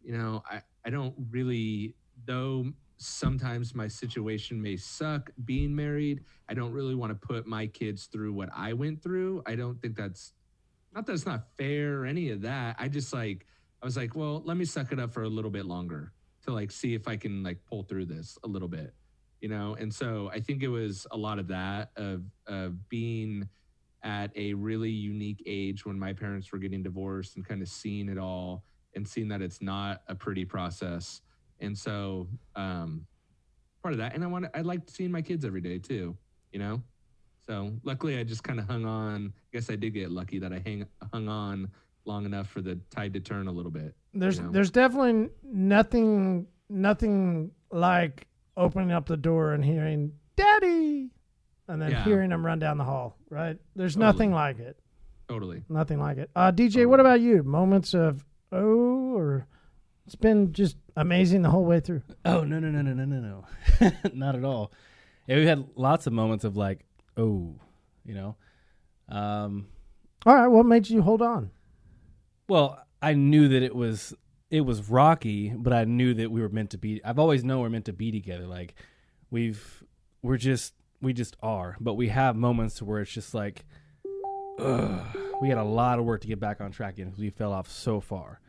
you 0.02 0.16
know, 0.16 0.42
I, 0.50 0.62
I 0.84 0.90
don't 0.90 1.14
really, 1.30 1.94
though 2.24 2.66
sometimes 3.00 3.74
my 3.74 3.88
situation 3.88 4.60
may 4.60 4.76
suck 4.76 5.30
being 5.44 5.74
married, 5.74 6.24
I 6.48 6.54
don't 6.54 6.72
really 6.72 6.94
want 6.94 7.10
to 7.10 7.26
put 7.26 7.46
my 7.46 7.66
kids 7.66 8.06
through 8.06 8.32
what 8.32 8.50
I 8.54 8.72
went 8.72 9.02
through. 9.02 9.42
I 9.46 9.54
don't 9.54 9.80
think 9.80 9.96
that's 9.96 10.32
not 10.92 11.06
that 11.06 11.12
it's 11.12 11.26
not 11.26 11.46
fair 11.56 12.00
or 12.00 12.06
any 12.06 12.30
of 12.30 12.42
that. 12.42 12.76
I 12.78 12.88
just 12.88 13.12
like, 13.12 13.46
I 13.82 13.86
was 13.86 13.96
like, 13.96 14.14
well, 14.14 14.42
let 14.44 14.56
me 14.56 14.64
suck 14.64 14.92
it 14.92 14.98
up 14.98 15.12
for 15.12 15.22
a 15.22 15.28
little 15.28 15.50
bit 15.50 15.64
longer 15.64 16.12
to 16.44 16.52
like 16.52 16.70
see 16.70 16.94
if 16.94 17.08
I 17.08 17.16
can 17.16 17.42
like 17.42 17.64
pull 17.64 17.82
through 17.82 18.06
this 18.06 18.38
a 18.44 18.48
little 18.48 18.68
bit 18.68 18.94
you 19.40 19.48
know 19.48 19.76
and 19.78 19.92
so 19.92 20.30
i 20.32 20.40
think 20.40 20.62
it 20.62 20.68
was 20.68 21.06
a 21.10 21.16
lot 21.16 21.38
of 21.38 21.48
that 21.48 21.90
of 21.96 22.22
of 22.46 22.88
being 22.88 23.48
at 24.02 24.30
a 24.36 24.54
really 24.54 24.90
unique 24.90 25.42
age 25.46 25.84
when 25.84 25.98
my 25.98 26.12
parents 26.12 26.52
were 26.52 26.58
getting 26.58 26.82
divorced 26.82 27.36
and 27.36 27.46
kind 27.46 27.60
of 27.60 27.68
seeing 27.68 28.08
it 28.08 28.18
all 28.18 28.64
and 28.94 29.06
seeing 29.06 29.28
that 29.28 29.42
it's 29.42 29.60
not 29.60 30.02
a 30.08 30.14
pretty 30.14 30.44
process 30.44 31.20
and 31.60 31.76
so 31.76 32.26
um 32.56 33.06
part 33.82 33.92
of 33.92 33.98
that 33.98 34.14
and 34.14 34.22
i 34.24 34.26
want 34.26 34.46
i 34.54 34.60
liked 34.60 34.90
seeing 34.90 35.10
my 35.10 35.22
kids 35.22 35.44
every 35.44 35.60
day 35.60 35.78
too 35.78 36.16
you 36.52 36.58
know 36.58 36.82
so 37.46 37.72
luckily 37.84 38.18
i 38.18 38.22
just 38.24 38.42
kind 38.44 38.58
of 38.58 38.66
hung 38.68 38.84
on 38.84 39.32
i 39.36 39.56
guess 39.56 39.70
i 39.70 39.76
did 39.76 39.90
get 39.94 40.10
lucky 40.10 40.38
that 40.38 40.52
i 40.52 40.58
hang 40.64 40.84
hung 41.12 41.28
on 41.28 41.68
long 42.04 42.24
enough 42.24 42.48
for 42.48 42.60
the 42.60 42.78
tide 42.90 43.12
to 43.12 43.20
turn 43.20 43.46
a 43.48 43.52
little 43.52 43.70
bit 43.70 43.94
There's 44.14 44.38
you 44.38 44.44
know? 44.44 44.50
there's 44.50 44.70
definitely 44.70 45.30
nothing 45.44 46.46
nothing 46.68 47.50
like 47.70 48.26
opening 48.56 48.92
up 48.92 49.06
the 49.06 49.16
door 49.16 49.52
and 49.52 49.64
hearing 49.64 50.12
"Daddy," 50.36 51.10
and 51.68 51.80
then 51.80 51.90
Yeah. 51.90 52.04
hearing 52.04 52.30
him 52.32 52.44
run 52.44 52.58
down 52.58 52.78
the 52.78 52.84
hall. 52.84 53.16
Right? 53.28 53.58
There's 53.76 53.94
Totally. 53.94 54.06
nothing 54.12 54.32
like 54.32 54.58
it. 54.58 54.78
totally 55.28 55.62
Nothing 55.68 56.00
like 56.00 56.18
it. 56.18 56.30
Uh, 56.34 56.50
DJ, 56.50 56.86
what 56.86 56.98
about 57.00 57.20
you? 57.20 57.42
Moments 57.44 57.94
of 57.94 58.24
oh, 58.52 59.14
or 59.16 59.46
it's 60.10 60.16
been 60.16 60.52
just 60.52 60.76
amazing 60.96 61.42
the 61.42 61.50
whole 61.50 61.64
way 61.64 61.78
through. 61.78 62.02
Oh 62.24 62.42
no 62.42 62.58
no 62.58 62.68
no 62.68 62.82
no 62.82 62.92
no 62.92 63.04
no 63.04 63.44
no, 63.80 63.92
not 64.12 64.34
at 64.34 64.42
all. 64.42 64.72
Yeah, 65.28 65.36
we 65.36 65.46
had 65.46 65.68
lots 65.76 66.08
of 66.08 66.12
moments 66.12 66.44
of 66.44 66.56
like, 66.56 66.84
oh, 67.16 67.54
you 68.04 68.14
know. 68.14 68.34
Um, 69.08 69.68
All 70.26 70.34
right, 70.34 70.48
what 70.48 70.66
made 70.66 70.90
you 70.90 71.02
hold 71.02 71.22
on? 71.22 71.52
well, 72.48 72.84
I 73.00 73.14
knew 73.14 73.46
that 73.46 73.62
it 73.62 73.72
was 73.72 74.12
it 74.50 74.62
was 74.62 74.90
rocky, 74.90 75.50
but 75.50 75.72
I 75.72 75.84
knew 75.84 76.12
that 76.14 76.28
we 76.28 76.40
were 76.40 76.48
meant 76.48 76.70
to 76.70 76.78
be. 76.78 77.00
I've 77.04 77.20
always 77.20 77.44
known 77.44 77.60
we're 77.60 77.68
meant 77.68 77.84
to 77.84 77.92
be 77.92 78.10
together. 78.10 78.48
Like 78.48 78.74
we've 79.30 79.84
we're 80.22 80.38
just 80.38 80.74
we 81.00 81.12
just 81.12 81.36
are. 81.40 81.76
But 81.78 81.94
we 81.94 82.08
have 82.08 82.34
moments 82.34 82.82
where 82.82 83.00
it's 83.00 83.12
just 83.12 83.32
like, 83.32 83.64
ugh, 84.58 85.16
we 85.40 85.50
had 85.50 85.58
a 85.58 85.62
lot 85.62 86.00
of 86.00 86.04
work 86.04 86.22
to 86.22 86.26
get 86.26 86.40
back 86.40 86.60
on 86.60 86.72
track 86.72 86.94
again 86.94 87.06
because 87.10 87.20
we 87.20 87.30
fell 87.30 87.52
off 87.52 87.70
so 87.70 88.00
far. 88.00 88.40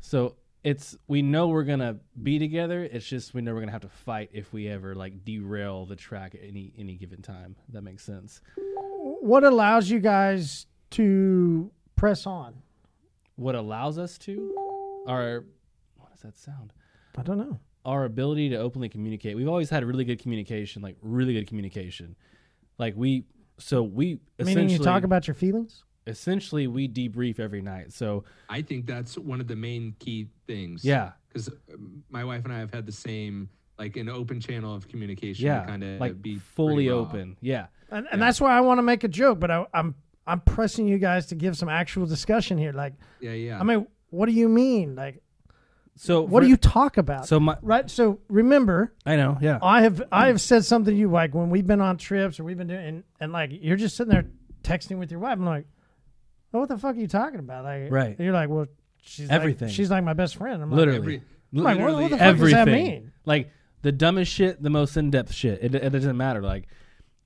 So 0.00 0.36
it's 0.70 0.98
we 1.06 1.22
know 1.22 1.48
we're 1.48 1.64
gonna 1.64 1.96
be 2.22 2.38
together. 2.38 2.84
It's 2.84 3.06
just 3.06 3.32
we 3.32 3.40
know 3.40 3.54
we're 3.54 3.60
gonna 3.60 3.72
have 3.72 3.80
to 3.82 3.88
fight 3.88 4.28
if 4.34 4.52
we 4.52 4.68
ever 4.68 4.94
like 4.94 5.24
derail 5.24 5.86
the 5.86 5.96
track 5.96 6.34
at 6.34 6.42
any 6.46 6.74
any 6.76 6.96
given 6.96 7.22
time. 7.22 7.56
That 7.70 7.80
makes 7.80 8.04
sense. 8.04 8.42
What 9.22 9.44
allows 9.44 9.88
you 9.88 9.98
guys 9.98 10.66
to 10.90 11.70
press 11.96 12.26
on? 12.26 12.56
What 13.36 13.54
allows 13.54 13.98
us 13.98 14.18
to, 14.18 15.04
our 15.06 15.44
what 15.96 16.10
does 16.12 16.20
that 16.20 16.36
sound? 16.36 16.74
I 17.16 17.22
don't 17.22 17.38
know. 17.38 17.60
our 17.84 18.04
ability 18.04 18.50
to 18.50 18.56
openly 18.56 18.88
communicate. 18.90 19.34
We've 19.36 19.48
always 19.48 19.70
had 19.70 19.82
really 19.84 20.04
good 20.04 20.20
communication, 20.20 20.82
like 20.82 20.96
really 21.00 21.32
good 21.32 21.48
communication. 21.48 22.16
Like 22.76 22.94
we, 22.96 23.24
so 23.58 23.82
we 23.82 24.20
Meaning 24.38 24.52
essentially 24.52 24.72
you 24.74 24.78
talk 24.84 25.04
about 25.04 25.26
your 25.26 25.34
feelings. 25.34 25.84
Essentially 26.08 26.66
we 26.66 26.88
debrief 26.88 27.38
every 27.38 27.62
night. 27.62 27.92
So 27.92 28.24
i 28.48 28.62
think 28.62 28.86
that's 28.86 29.16
one 29.18 29.40
of 29.40 29.46
the 29.46 29.56
main 29.56 29.94
key 29.98 30.28
things 30.46 30.84
yeah, 30.84 31.12
because 31.28 31.48
uh, 31.48 31.52
my 32.10 32.24
wife 32.24 32.44
and 32.44 32.52
I 32.52 32.58
have 32.58 32.72
had 32.72 32.86
the 32.86 32.92
same 32.92 33.48
like 33.78 33.96
an 33.96 34.08
open 34.08 34.40
channel 34.40 34.74
of 34.74 34.88
communication 34.88 35.46
yeah, 35.46 35.60
to 35.60 35.66
kind 35.66 35.84
of 35.84 36.00
like 36.00 36.20
be 36.20 36.38
fully 36.38 36.88
open. 36.88 37.36
Yeah, 37.40 37.66
And, 37.90 38.08
and 38.10 38.20
that's 38.20 38.40
why 38.40 38.56
I 38.56 38.60
want 38.60 38.78
to 38.78 38.82
make 38.82 39.04
a 39.04 39.08
joke, 39.08 39.38
but 39.38 39.50
I, 39.50 39.66
I'm 39.72 39.94
I'm 40.26 40.40
pressing 40.40 40.86
you 40.88 40.98
guys 40.98 41.26
to 41.26 41.34
give 41.34 41.56
some 41.56 41.68
actual 41.68 42.04
discussion 42.04 42.58
here. 42.58 42.72
Like, 42.72 42.94
Yeah, 43.20 43.32
yeah. 43.32 43.58
I 43.58 43.62
mean, 43.62 43.86
what 44.10 44.26
do 44.26 44.32
you 44.32 44.48
mean? 44.48 44.94
Like, 44.94 45.22
So 45.96 46.20
what 46.22 46.40
for- 46.40 46.44
do 46.44 46.48
you 46.48 46.56
talk 46.56 46.98
about? 46.98 47.26
So 47.26 47.40
my, 47.40 47.56
right. 47.62 47.88
So 47.88 48.18
remember, 48.28 48.92
I 49.06 49.16
know. 49.16 49.38
Yeah. 49.40 49.58
I 49.62 49.82
have 49.82 50.02
I 50.12 50.26
have 50.26 50.40
said 50.40 50.64
something 50.64 50.92
to 50.92 50.98
you 50.98 51.10
like 51.10 51.34
when 51.34 51.48
we've 51.50 51.66
been 51.66 51.80
on 51.80 51.96
trips 51.98 52.38
or 52.40 52.44
we've 52.44 52.58
been 52.58 52.66
doing, 52.66 52.84
and, 52.84 53.04
and 53.20 53.32
like 53.32 53.50
you're 53.52 53.76
just 53.76 53.96
sitting 53.96 54.12
there 54.12 54.26
texting 54.62 54.98
with 54.98 55.10
your 55.10 55.20
wife. 55.20 55.38
I'm 55.38 55.46
like, 55.46 55.66
oh, 56.54 56.60
what 56.60 56.68
the 56.68 56.78
fuck 56.78 56.96
are 56.96 56.98
you 56.98 57.08
talking 57.08 57.38
about? 57.40 57.64
Like, 57.64 57.90
Right. 57.90 58.16
you're 58.18 58.32
like, 58.32 58.48
well, 58.48 58.66
she's 59.02 59.28
Everything. 59.30 59.68
Like, 59.68 59.74
she's 59.74 59.90
like 59.90 60.04
my 60.04 60.12
best 60.14 60.36
friend. 60.36 60.62
I'm 60.62 60.70
like, 60.70 60.78
Literally. 60.78 60.98
Every- 60.98 61.22
I'm 61.54 61.62
like, 61.62 61.78
what, 61.78 61.94
what 61.94 62.10
the 62.10 62.18
fuck 62.18 62.36
does 62.36 62.50
that 62.52 62.68
mean? 62.68 63.12
Like 63.24 63.50
the 63.82 63.92
dumbest 63.92 64.30
shit, 64.32 64.62
the 64.62 64.70
most 64.70 64.96
in 64.96 65.10
depth 65.10 65.32
shit. 65.32 65.60
It, 65.62 65.74
it 65.74 65.90
doesn't 65.90 66.16
matter. 66.16 66.42
Like 66.42 66.68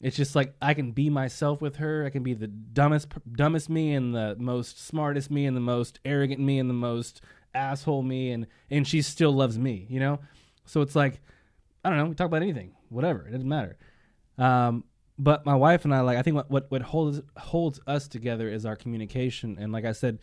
It's 0.00 0.16
just 0.16 0.36
like 0.36 0.54
I 0.62 0.74
can 0.74 0.92
be 0.92 1.10
myself 1.10 1.60
with 1.60 1.76
her. 1.76 2.04
I 2.04 2.10
can 2.10 2.22
be 2.22 2.34
the 2.34 2.46
dumbest 2.46 3.08
dumbest 3.32 3.68
me 3.68 3.94
and 3.94 4.14
the 4.14 4.36
most 4.38 4.84
smartest 4.86 5.30
me 5.30 5.46
and 5.46 5.56
the 5.56 5.60
most 5.60 5.98
arrogant 6.04 6.40
me 6.40 6.58
and 6.60 6.70
the 6.70 6.74
most 6.74 7.20
asshole 7.54 8.02
me 8.02 8.30
and 8.30 8.46
and 8.70 8.86
she 8.86 9.02
still 9.02 9.32
loves 9.32 9.58
me, 9.58 9.86
you 9.90 9.98
know? 10.00 10.20
So 10.66 10.82
it's 10.82 10.94
like 10.94 11.20
I 11.84 11.88
don't 11.88 11.98
know, 11.98 12.04
we 12.06 12.14
talk 12.14 12.26
about 12.28 12.42
anything, 12.42 12.72
whatever, 12.90 13.26
it 13.26 13.32
doesn't 13.32 13.48
matter. 13.48 13.76
Um 14.38 14.84
but 15.18 15.44
my 15.46 15.54
wife 15.54 15.84
and 15.84 15.94
I 15.94 16.00
like 16.00 16.18
I 16.18 16.22
think 16.22 16.36
what 16.36 16.50
what, 16.50 16.70
what 16.70 16.82
holds 16.82 17.20
holds 17.36 17.80
us 17.86 18.08
together 18.08 18.48
is 18.48 18.66
our 18.66 18.76
communication 18.76 19.56
and 19.60 19.72
like 19.72 19.84
I 19.84 19.92
said 19.92 20.18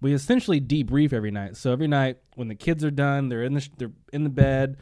we 0.00 0.14
essentially 0.14 0.60
debrief 0.60 1.12
every 1.12 1.30
night. 1.30 1.56
So 1.56 1.72
every 1.72 1.88
night 1.88 2.18
when 2.34 2.48
the 2.48 2.54
kids 2.54 2.84
are 2.84 2.90
done, 2.90 3.28
they're 3.28 3.42
in 3.42 3.54
the 3.54 3.60
sh- 3.60 3.70
they're 3.76 3.92
in 4.12 4.24
the 4.24 4.30
bed, 4.30 4.76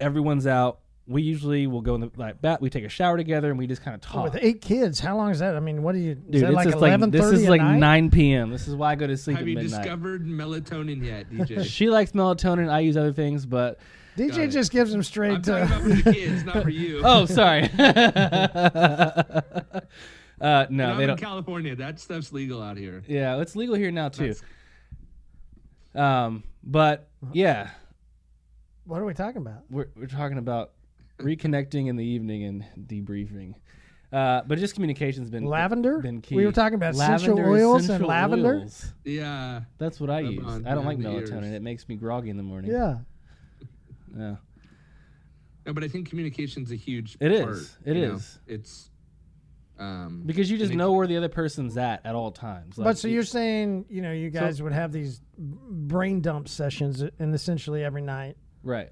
everyone's 0.00 0.46
out. 0.46 0.80
We 1.06 1.22
usually 1.22 1.66
will 1.66 1.80
go 1.80 1.94
in 1.94 2.02
the 2.02 2.10
like 2.16 2.40
bat. 2.40 2.60
We 2.60 2.68
take 2.68 2.84
a 2.84 2.88
shower 2.88 3.16
together 3.16 3.48
and 3.48 3.58
we 3.58 3.66
just 3.66 3.82
kind 3.82 3.94
of 3.94 4.02
oh, 4.10 4.12
talk. 4.12 4.34
With 4.34 4.42
eight 4.42 4.60
kids, 4.60 5.00
how 5.00 5.16
long 5.16 5.30
is 5.30 5.38
that? 5.38 5.56
I 5.56 5.60
mean, 5.60 5.82
what 5.82 5.92
do 5.92 5.98
you? 5.98 6.12
Is 6.12 6.18
Dude, 6.30 6.42
that 6.42 6.52
like 6.52 6.68
just 6.68 6.78
like 6.78 6.90
eleven 6.90 7.10
this 7.10 7.24
is 7.24 7.48
like 7.48 7.62
night? 7.62 7.78
9 7.78 8.10
p.m. 8.10 8.50
This 8.50 8.68
is 8.68 8.76
why 8.76 8.92
I 8.92 8.94
go 8.94 9.06
to 9.06 9.16
sleep 9.16 9.38
Have 9.38 9.46
at 9.46 9.48
you 9.48 9.56
midnight. 9.56 9.82
discovered 9.82 10.26
melatonin 10.26 11.02
yet, 11.02 11.30
DJ? 11.32 11.64
She 11.64 11.88
likes 11.88 12.12
melatonin. 12.12 12.70
I 12.70 12.80
use 12.80 12.96
other 12.96 13.12
things, 13.14 13.46
but 13.46 13.80
DJ 14.18 14.28
Got 14.30 14.38
it. 14.40 14.48
just 14.48 14.72
gives 14.72 14.90
them 14.92 15.02
straight 15.02 15.32
I'm 15.36 15.42
talking 15.42 15.68
to. 15.68 15.74
about 15.74 15.82
for 15.82 15.88
the 15.88 16.12
kids, 16.12 16.44
not 16.46 16.62
for 16.62 16.70
you. 16.70 17.00
oh, 17.04 17.24
sorry. 17.26 17.62
uh, 20.40 20.66
no, 20.70 20.86
they 20.86 20.92
I'm 20.92 21.00
in 21.00 21.08
don't. 21.08 21.20
California. 21.20 21.74
That 21.76 22.00
stuff's 22.00 22.32
legal 22.32 22.62
out 22.62 22.76
here. 22.76 23.02
Yeah, 23.06 23.40
it's 23.40 23.56
legal 23.56 23.74
here 23.74 23.90
now 23.90 24.08
too. 24.08 24.34
That's- 24.34 24.42
Um, 25.94 26.44
but 26.62 27.08
yeah, 27.32 27.70
What 28.84 29.00
are 29.00 29.04
we 29.04 29.14
talking 29.14 29.40
about? 29.42 29.62
we're 29.70 29.88
we're 29.96 30.06
talking 30.06 30.38
about 30.38 30.72
reconnecting 31.18 31.88
in 31.88 31.96
the 31.96 32.04
evening 32.04 32.44
and 32.44 32.64
debriefing. 32.86 33.54
Uh, 34.12 34.40
but 34.46 34.58
just 34.58 34.72
communication's 34.74 35.28
been 35.28 35.44
Lavender? 35.44 35.98
Been 35.98 36.22
key. 36.22 36.34
We 36.36 36.46
were 36.46 36.52
talking 36.52 36.76
about 36.76 36.94
essential 36.94 37.34
Lavender, 37.34 37.50
oils 37.52 37.88
and 37.90 38.06
lavender? 38.06 38.54
oils. 38.60 38.92
Yeah. 39.04 39.62
That's 39.76 40.00
what 40.00 40.08
I 40.08 40.22
Rub 40.22 40.32
use. 40.32 40.62
I 40.64 40.74
don't 40.74 40.86
like 40.86 40.96
melatonin. 40.98 41.42
ears. 41.42 41.52
It 41.52 41.60
makes 41.62 41.86
me 41.88 41.96
groggy 41.96 42.30
in 42.30 42.38
the 42.38 42.42
morning. 42.42 42.70
Yeah. 42.70 42.98
Yeah. 44.16 44.36
No, 45.66 45.72
but 45.74 45.84
I 45.84 45.88
think 45.88 46.08
communication's 46.08 46.70
a 46.72 46.76
huge 46.76 47.16
It 47.20 47.42
part. 47.42 47.56
is. 47.56 47.76
It 47.84 47.96
you 47.96 48.06
know? 48.08 48.18
It's 48.46 48.90
um 49.78 50.22
Because 50.26 50.50
you 50.50 50.58
just 50.58 50.72
know 50.72 50.92
where 50.92 51.06
the 51.06 51.16
other 51.16 51.28
person's 51.28 51.76
at 51.76 52.04
at 52.04 52.14
all 52.14 52.32
times. 52.32 52.76
but 52.76 52.98
so 52.98 53.06
you- 53.08 53.14
you're 53.14 53.22
saying, 53.22 53.84
you 53.88 54.02
know, 54.02 54.12
you 54.12 54.30
guys 54.30 54.60
would 54.62 54.72
have 54.72 54.92
these 54.92 55.20
brain 55.38 56.20
dump 56.20 56.48
sessions 56.48 57.02
and 57.18 57.34
essentially 57.34 57.84
every 57.84 58.02
night 58.02 58.36
right. 58.62 58.90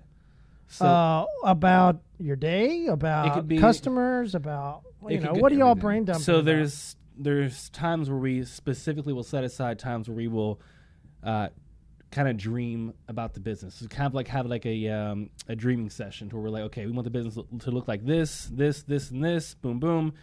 So 0.69 0.85
uh, 0.85 1.27
about 1.45 2.03
your 2.19 2.35
day, 2.37 2.87
about 2.89 3.47
be- 3.47 3.59
customers, 3.59 4.35
about 4.35 4.83
you 5.09 5.21
know, 5.21 5.33
what 5.35 5.51
do 5.53 5.59
y'all 5.59 5.77
brain 5.77 6.05
dump? 6.05 6.21
so 6.23 6.43
there's 6.43 6.97
there's 7.17 7.71
times 7.71 8.11
where 8.11 8.19
we 8.19 8.45
specifically 8.45 9.13
will 9.13 9.23
set 9.23 9.45
aside 9.45 9.79
times 9.79 10.09
where 10.09 10.17
we 10.17 10.29
will 10.29 10.61
uh, 11.23 11.49
kind 12.17 12.29
of 12.29 12.39
dream 12.39 12.95
about 13.09 13.35
the 13.35 13.41
business. 13.41 13.87
Kind 13.91 14.07
of 14.07 14.15
like 14.15 14.27
have 14.29 14.47
like 14.47 14.65
a 14.65 14.89
um, 14.89 15.29
a 15.49 15.55
dreaming 15.55 15.91
session 15.91 16.31
where 16.31 16.43
we're 16.43 16.49
like, 16.49 16.63
okay, 16.65 16.87
we 16.87 16.93
want 16.93 17.05
the 17.05 17.11
business 17.11 17.39
to 17.61 17.71
look 17.71 17.87
like 17.87 18.07
this, 18.07 18.49
this, 18.51 18.83
this, 18.83 19.11
and 19.11 19.23
this. 19.23 19.53
Boom, 19.55 19.79
boom. 19.79 20.15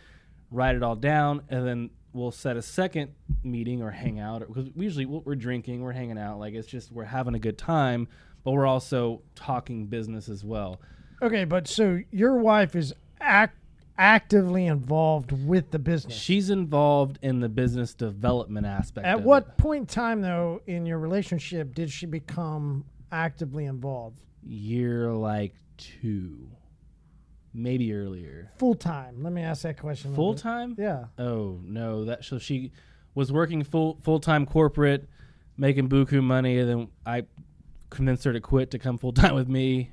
Write 0.49 0.75
it 0.75 0.81
all 0.81 0.95
down, 0.95 1.43
and 1.49 1.67
then 1.67 1.91
we'll 2.11 2.31
set 2.31 2.57
a 2.57 2.63
second 2.63 3.11
meeting 3.43 3.83
or 3.83 3.91
hang 3.91 4.19
out 4.19 4.39
because 4.39 4.69
usually 4.75 5.05
we're 5.05 5.35
drinking, 5.35 5.81
we're 5.81 5.91
hanging 5.91 6.17
out, 6.17 6.39
like 6.39 6.55
it's 6.55 6.67
just 6.67 6.91
we're 6.91 7.05
having 7.05 7.35
a 7.35 7.39
good 7.39 7.59
time, 7.59 8.07
but 8.43 8.51
we're 8.51 8.67
also 8.67 9.21
talking 9.35 9.85
business 9.85 10.29
as 10.29 10.43
well. 10.43 10.81
Okay, 11.21 11.45
but 11.45 11.67
so 11.67 11.99
your 12.11 12.37
wife 12.37 12.75
is 12.75 12.93
act 13.21 13.57
actively 13.97 14.65
involved 14.65 15.31
with 15.31 15.71
the 15.71 15.79
business. 15.79 16.15
She's 16.15 16.49
involved 16.49 17.19
in 17.21 17.39
the 17.39 17.49
business 17.49 17.93
development 17.93 18.65
aspect. 18.65 19.05
At 19.05 19.21
what 19.21 19.43
it. 19.43 19.57
point 19.57 19.81
in 19.81 19.85
time, 19.87 20.21
though, 20.21 20.61
in 20.65 20.85
your 20.85 20.99
relationship, 20.99 21.73
did 21.75 21.91
she 21.91 22.05
become 22.05 22.85
actively 23.11 23.65
involved? 23.65 24.19
year 24.45 25.11
like 25.11 25.53
two, 25.77 26.49
maybe 27.53 27.93
earlier. 27.93 28.51
Full 28.57 28.75
time. 28.75 29.23
Let 29.23 29.33
me 29.33 29.41
ask 29.41 29.63
that 29.63 29.79
question. 29.79 30.13
Full 30.13 30.35
time? 30.35 30.75
Yeah. 30.77 31.05
Oh 31.17 31.59
no, 31.63 32.05
that 32.05 32.23
so 32.23 32.39
she 32.39 32.71
was 33.15 33.31
working 33.31 33.63
full 33.63 33.99
full 34.03 34.19
time 34.19 34.45
corporate, 34.45 35.07
making 35.57 35.89
buku 35.89 36.21
money, 36.23 36.59
and 36.59 36.69
then 36.69 36.87
I 37.05 37.23
convinced 37.89 38.23
her 38.23 38.33
to 38.33 38.41
quit 38.41 38.71
to 38.71 38.79
come 38.79 38.97
full 38.97 39.13
time 39.13 39.35
with 39.35 39.47
me. 39.47 39.91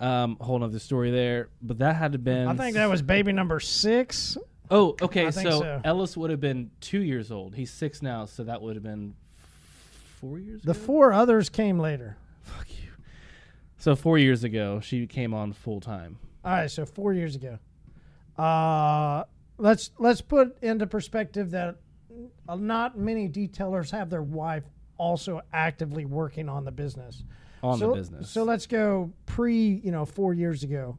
Um, 0.00 0.36
whole 0.40 0.58
nother 0.60 0.78
story 0.78 1.10
there, 1.10 1.48
but 1.60 1.78
that 1.78 1.96
had 1.96 2.12
to 2.12 2.18
been. 2.18 2.46
I 2.46 2.54
think 2.54 2.76
that 2.76 2.88
was 2.88 3.02
baby 3.02 3.32
number 3.32 3.58
six. 3.58 4.36
Oh, 4.70 4.94
okay. 5.02 5.30
So, 5.30 5.42
so. 5.42 5.80
Ellis 5.84 6.16
would 6.16 6.30
have 6.30 6.40
been 6.40 6.70
two 6.80 7.00
years 7.00 7.32
old. 7.32 7.54
He's 7.54 7.72
six 7.72 8.00
now, 8.00 8.24
so 8.26 8.44
that 8.44 8.62
would 8.62 8.76
have 8.76 8.82
been 8.82 9.14
four 10.20 10.38
years. 10.38 10.62
The 10.62 10.70
ago? 10.70 10.80
four 10.80 11.12
others 11.12 11.48
came 11.48 11.78
later. 11.80 12.16
Fuck 12.42 12.68
you. 12.70 12.90
So 13.78 13.96
four 13.96 14.18
years 14.18 14.44
ago, 14.44 14.80
she 14.80 15.06
came 15.06 15.34
on 15.34 15.52
full 15.52 15.80
time. 15.80 16.18
All 16.44 16.52
right, 16.52 16.70
so 16.70 16.86
four 16.86 17.12
years 17.12 17.34
ago. 17.34 17.58
Uh, 18.36 19.24
let's 19.58 19.90
let's 19.98 20.20
put 20.20 20.62
into 20.62 20.86
perspective 20.86 21.50
that 21.50 21.76
not 22.48 22.96
many 22.96 23.28
detailers 23.28 23.90
have 23.90 24.10
their 24.10 24.22
wife 24.22 24.64
also 24.96 25.40
actively 25.52 26.04
working 26.04 26.48
on 26.48 26.64
the 26.64 26.72
business. 26.72 27.24
On 27.62 27.78
so, 27.78 27.90
the 27.90 27.96
business. 27.96 28.30
So 28.30 28.44
let's 28.44 28.66
go 28.66 29.12
pre, 29.26 29.80
you 29.84 29.90
know, 29.90 30.04
four 30.04 30.34
years 30.34 30.62
ago. 30.62 30.98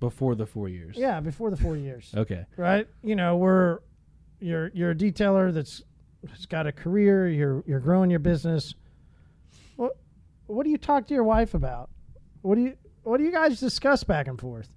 before 0.00 0.34
the 0.34 0.46
four 0.46 0.68
years. 0.68 0.96
Yeah, 0.96 1.20
before 1.20 1.50
the 1.50 1.56
four 1.56 1.76
years. 1.76 2.12
Okay. 2.16 2.46
right? 2.56 2.86
You 3.02 3.16
know, 3.16 3.36
we're 3.36 3.78
you're 4.40 4.70
you're 4.74 4.90
a 4.90 4.94
detailer 4.94 5.52
that's 5.52 5.82
has 6.28 6.46
got 6.46 6.66
a 6.66 6.72
career. 6.72 7.28
You're 7.28 7.62
you're 7.66 7.80
growing 7.80 8.10
your 8.10 8.20
business. 8.20 8.74
What 9.76 9.96
what 10.46 10.64
do 10.64 10.70
you 10.70 10.78
talk 10.78 11.06
to 11.08 11.14
your 11.14 11.24
wife 11.24 11.54
about? 11.54 11.90
What 12.42 12.56
do 12.56 12.62
you 12.62 12.76
what 13.02 13.18
do 13.18 13.24
you 13.24 13.32
guys 13.32 13.60
discuss 13.60 14.04
back 14.04 14.26
and 14.26 14.40
forth? 14.40 14.68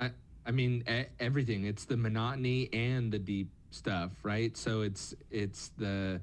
I, 0.00 0.10
I 0.44 0.50
mean 0.50 0.84
e- 0.88 1.04
everything. 1.20 1.64
It's 1.64 1.84
the 1.84 1.96
monotony 1.96 2.68
and 2.72 3.12
the 3.12 3.18
deep 3.18 3.50
stuff, 3.70 4.10
right? 4.22 4.56
So 4.56 4.82
it's 4.82 5.14
it's 5.30 5.70
the 5.78 6.20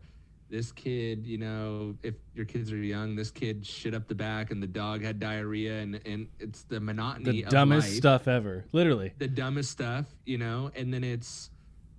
this 0.49 0.71
kid, 0.71 1.25
you 1.27 1.37
know, 1.37 1.95
if 2.03 2.15
your 2.33 2.45
kids 2.45 2.71
are 2.71 2.77
young, 2.77 3.15
this 3.15 3.29
kid 3.31 3.65
shit 3.65 3.93
up 3.93 4.07
the 4.07 4.15
back 4.15 4.51
and 4.51 4.61
the 4.61 4.67
dog 4.67 5.03
had 5.03 5.19
diarrhea 5.19 5.79
and 5.79 5.99
and 6.05 6.27
it's 6.39 6.63
the 6.63 6.79
monotony 6.79 7.43
The 7.43 7.49
dumbest 7.49 7.87
life. 7.89 7.97
stuff 7.97 8.27
ever. 8.27 8.65
Literally. 8.71 9.13
the 9.17 9.27
dumbest 9.27 9.71
stuff, 9.71 10.05
you 10.25 10.37
know, 10.37 10.71
and 10.75 10.93
then 10.93 11.03
it's 11.03 11.51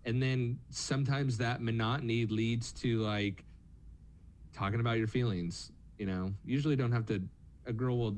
and 0.05 0.23
then 0.23 0.59
sometimes 0.71 1.39
that 1.39 1.61
monotony 1.63 2.27
leads 2.27 2.73
to 2.73 2.99
like 3.01 3.45
talking 4.53 4.81
about 4.81 4.99
your 4.99 5.07
feelings, 5.07 5.71
you 5.99 6.07
know. 6.07 6.33
Usually 6.45 6.75
don't 6.77 6.93
have 6.93 7.07
to 7.07 7.23
a 7.67 7.73
girl 7.73 7.99
will 7.99 8.17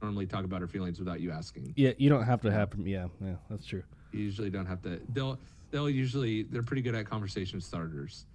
normally 0.00 0.26
talk 0.26 0.44
about 0.44 0.60
her 0.60 0.68
feelings 0.68 0.98
without 0.98 1.20
you 1.20 1.30
asking. 1.30 1.74
Yeah, 1.76 1.92
you 1.98 2.08
don't 2.08 2.24
have 2.24 2.40
to 2.42 2.50
have. 2.50 2.72
Yeah, 2.78 3.08
yeah, 3.20 3.34
that's 3.50 3.66
true. 3.66 3.82
You 4.12 4.20
usually 4.20 4.48
don't 4.50 4.66
have 4.66 4.80
to 4.82 5.00
they'll 5.12 5.38
they'll 5.70 5.90
usually 5.90 6.44
they're 6.44 6.62
pretty 6.62 6.82
good 6.82 6.94
at 6.94 7.04
conversation 7.04 7.60
starters. 7.60 8.26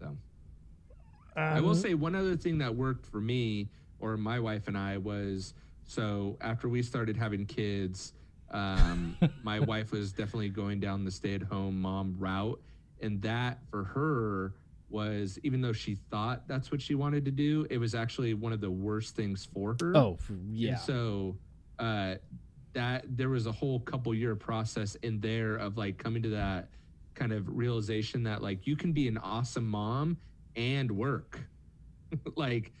So 0.00 0.16
I 1.36 1.60
will 1.60 1.70
Um, 1.70 1.76
say 1.76 1.94
one 1.94 2.14
other 2.14 2.36
thing 2.36 2.58
that 2.58 2.74
worked 2.74 3.06
for 3.06 3.20
me 3.20 3.68
or 4.00 4.16
my 4.16 4.38
wife 4.40 4.68
and 4.68 4.76
I 4.76 4.98
was 4.98 5.54
so 5.84 6.36
after 6.40 6.68
we 6.68 6.82
started 6.82 7.16
having 7.16 7.46
kids, 7.46 8.12
um, 8.50 9.16
my 9.42 9.60
wife 9.60 9.92
was 9.92 10.12
definitely 10.12 10.48
going 10.50 10.80
down 10.80 11.04
the 11.04 11.10
stay-at-home 11.10 11.80
mom 11.80 12.16
route, 12.18 12.60
and 13.00 13.20
that 13.22 13.58
for 13.70 13.84
her 13.84 14.54
was 14.90 15.38
even 15.42 15.60
though 15.62 15.72
she 15.72 15.94
thought 15.94 16.46
that's 16.46 16.70
what 16.70 16.80
she 16.82 16.94
wanted 16.94 17.24
to 17.24 17.30
do, 17.30 17.66
it 17.70 17.78
was 17.78 17.94
actually 17.94 18.34
one 18.34 18.52
of 18.52 18.60
the 18.60 18.70
worst 18.70 19.16
things 19.16 19.48
for 19.54 19.74
her. 19.80 19.96
Oh, 19.96 20.18
yeah. 20.50 20.72
And 20.72 20.78
so 20.80 21.36
uh, 21.78 22.16
that 22.74 23.04
there 23.08 23.30
was 23.30 23.46
a 23.46 23.52
whole 23.52 23.80
couple 23.80 24.14
year 24.14 24.36
process 24.36 24.94
in 24.96 25.18
there 25.20 25.56
of 25.56 25.78
like 25.78 25.96
coming 25.96 26.22
to 26.22 26.28
that 26.30 26.68
kind 27.14 27.32
of 27.32 27.48
realization 27.56 28.22
that 28.24 28.42
like 28.42 28.66
you 28.66 28.76
can 28.76 28.92
be 28.92 29.08
an 29.08 29.16
awesome 29.18 29.66
mom 29.66 30.16
and 30.56 30.90
work. 30.90 31.40
like 32.36 32.72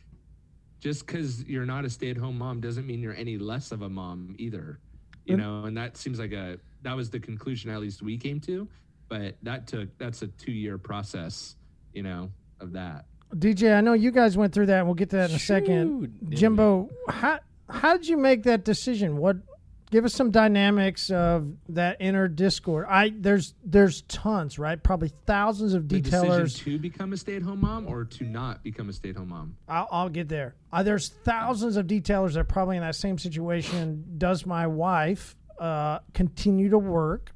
just 0.80 1.06
because 1.06 1.44
you're 1.44 1.64
not 1.66 1.84
a 1.84 1.90
stay 1.90 2.10
at 2.10 2.16
home 2.16 2.36
mom 2.38 2.60
doesn't 2.60 2.86
mean 2.86 3.00
you're 3.00 3.14
any 3.14 3.38
less 3.38 3.72
of 3.72 3.82
a 3.82 3.88
mom 3.88 4.34
either. 4.38 4.78
You 5.24 5.34
And- 5.34 5.42
know, 5.42 5.64
and 5.64 5.76
that 5.76 5.96
seems 5.96 6.18
like 6.18 6.32
a 6.32 6.58
that 6.82 6.96
was 6.96 7.10
the 7.10 7.20
conclusion 7.20 7.70
at 7.70 7.80
least 7.80 8.02
we 8.02 8.18
came 8.18 8.40
to. 8.40 8.68
But 9.08 9.36
that 9.42 9.66
took 9.66 9.96
that's 9.98 10.22
a 10.22 10.26
two 10.26 10.52
year 10.52 10.78
process, 10.78 11.56
you 11.92 12.02
know, 12.02 12.30
of 12.60 12.72
that. 12.72 13.06
DJ, 13.34 13.76
I 13.76 13.80
know 13.80 13.92
you 13.94 14.10
guys 14.10 14.36
went 14.36 14.52
through 14.52 14.66
that. 14.66 14.78
and 14.78 14.86
We'll 14.86 14.94
get 14.94 15.10
to 15.10 15.16
that 15.16 15.30
in 15.30 15.36
a 15.36 15.38
second. 15.38 16.12
Shoot. 16.28 16.30
Jimbo, 16.38 16.90
how 17.08 17.38
how 17.70 17.96
did 17.96 18.06
you 18.08 18.16
make 18.16 18.42
that 18.44 18.64
decision? 18.64 19.16
What 19.18 19.36
give 19.92 20.04
us 20.06 20.14
some 20.14 20.30
dynamics 20.32 21.10
of 21.10 21.52
that 21.68 21.98
inner 22.00 22.26
discord. 22.26 22.86
I 22.88 23.12
there's 23.16 23.54
there's 23.64 24.02
tons, 24.02 24.58
right? 24.58 24.82
Probably 24.82 25.12
thousands 25.26 25.74
of 25.74 25.88
The 25.88 26.00
decision 26.00 26.28
detailers. 26.30 26.58
to 26.64 26.78
become 26.78 27.12
a 27.12 27.16
stay-at-home 27.16 27.60
mom 27.60 27.86
or 27.86 28.04
to 28.06 28.24
not 28.24 28.64
become 28.64 28.88
a 28.88 28.92
stay-at-home 28.92 29.28
mom. 29.28 29.54
I'll, 29.68 29.86
I'll 29.92 30.08
get 30.08 30.28
there. 30.28 30.56
Uh, 30.72 30.82
there's 30.82 31.10
thousands 31.10 31.76
of 31.76 31.86
detailers 31.86 32.32
that 32.32 32.40
are 32.40 32.44
probably 32.44 32.76
in 32.76 32.82
that 32.82 32.96
same 32.96 33.18
situation. 33.18 34.04
Does 34.18 34.46
my 34.46 34.66
wife 34.66 35.36
uh, 35.60 36.00
continue 36.14 36.70
to 36.70 36.78
work, 36.78 37.30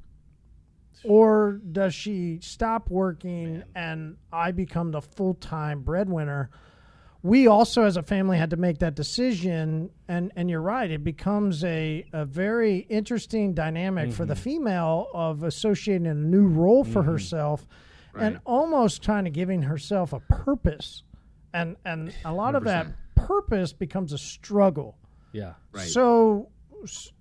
or 1.05 1.61
does 1.71 1.93
she 1.93 2.39
stop 2.41 2.89
working 2.89 3.63
and 3.75 4.17
I 4.33 4.51
become 4.51 4.91
the 4.91 5.01
full 5.01 5.35
time 5.35 5.83
breadwinner? 5.83 6.49
We 7.27 7.47
also, 7.47 7.83
as 7.83 7.97
a 7.97 8.03
family, 8.03 8.37
had 8.37 8.51
to 8.51 8.55
make 8.55 8.79
that 8.79 8.95
decision, 8.95 9.89
and 10.07 10.31
and 10.37 10.49
you're 10.49 10.61
right. 10.61 10.89
It 10.89 11.03
becomes 11.03 11.63
a 11.65 12.05
a 12.13 12.23
very 12.23 12.77
interesting 12.89 13.53
dynamic 13.53 14.13
for 14.13 14.25
the 14.25 14.33
mm-hmm. 14.33 14.43
female 14.43 15.07
of 15.13 15.43
associating 15.43 16.07
a 16.07 16.13
new 16.13 16.47
role 16.47 16.85
for 16.85 17.01
mm-hmm. 17.01 17.11
herself, 17.11 17.67
and 18.17 18.39
almost 18.45 19.03
kind 19.03 19.27
of 19.27 19.33
giving 19.33 19.61
herself 19.61 20.13
a 20.13 20.21
purpose, 20.21 21.03
and 21.53 21.75
and 21.83 22.13
a 22.23 22.31
lot 22.31 22.55
of 22.55 22.63
that 22.63 22.87
purpose 23.15 23.73
becomes 23.73 24.13
a 24.13 24.17
struggle. 24.17 24.97
Yeah. 25.33 25.53
Right. 25.73 25.87
So, 25.87 26.49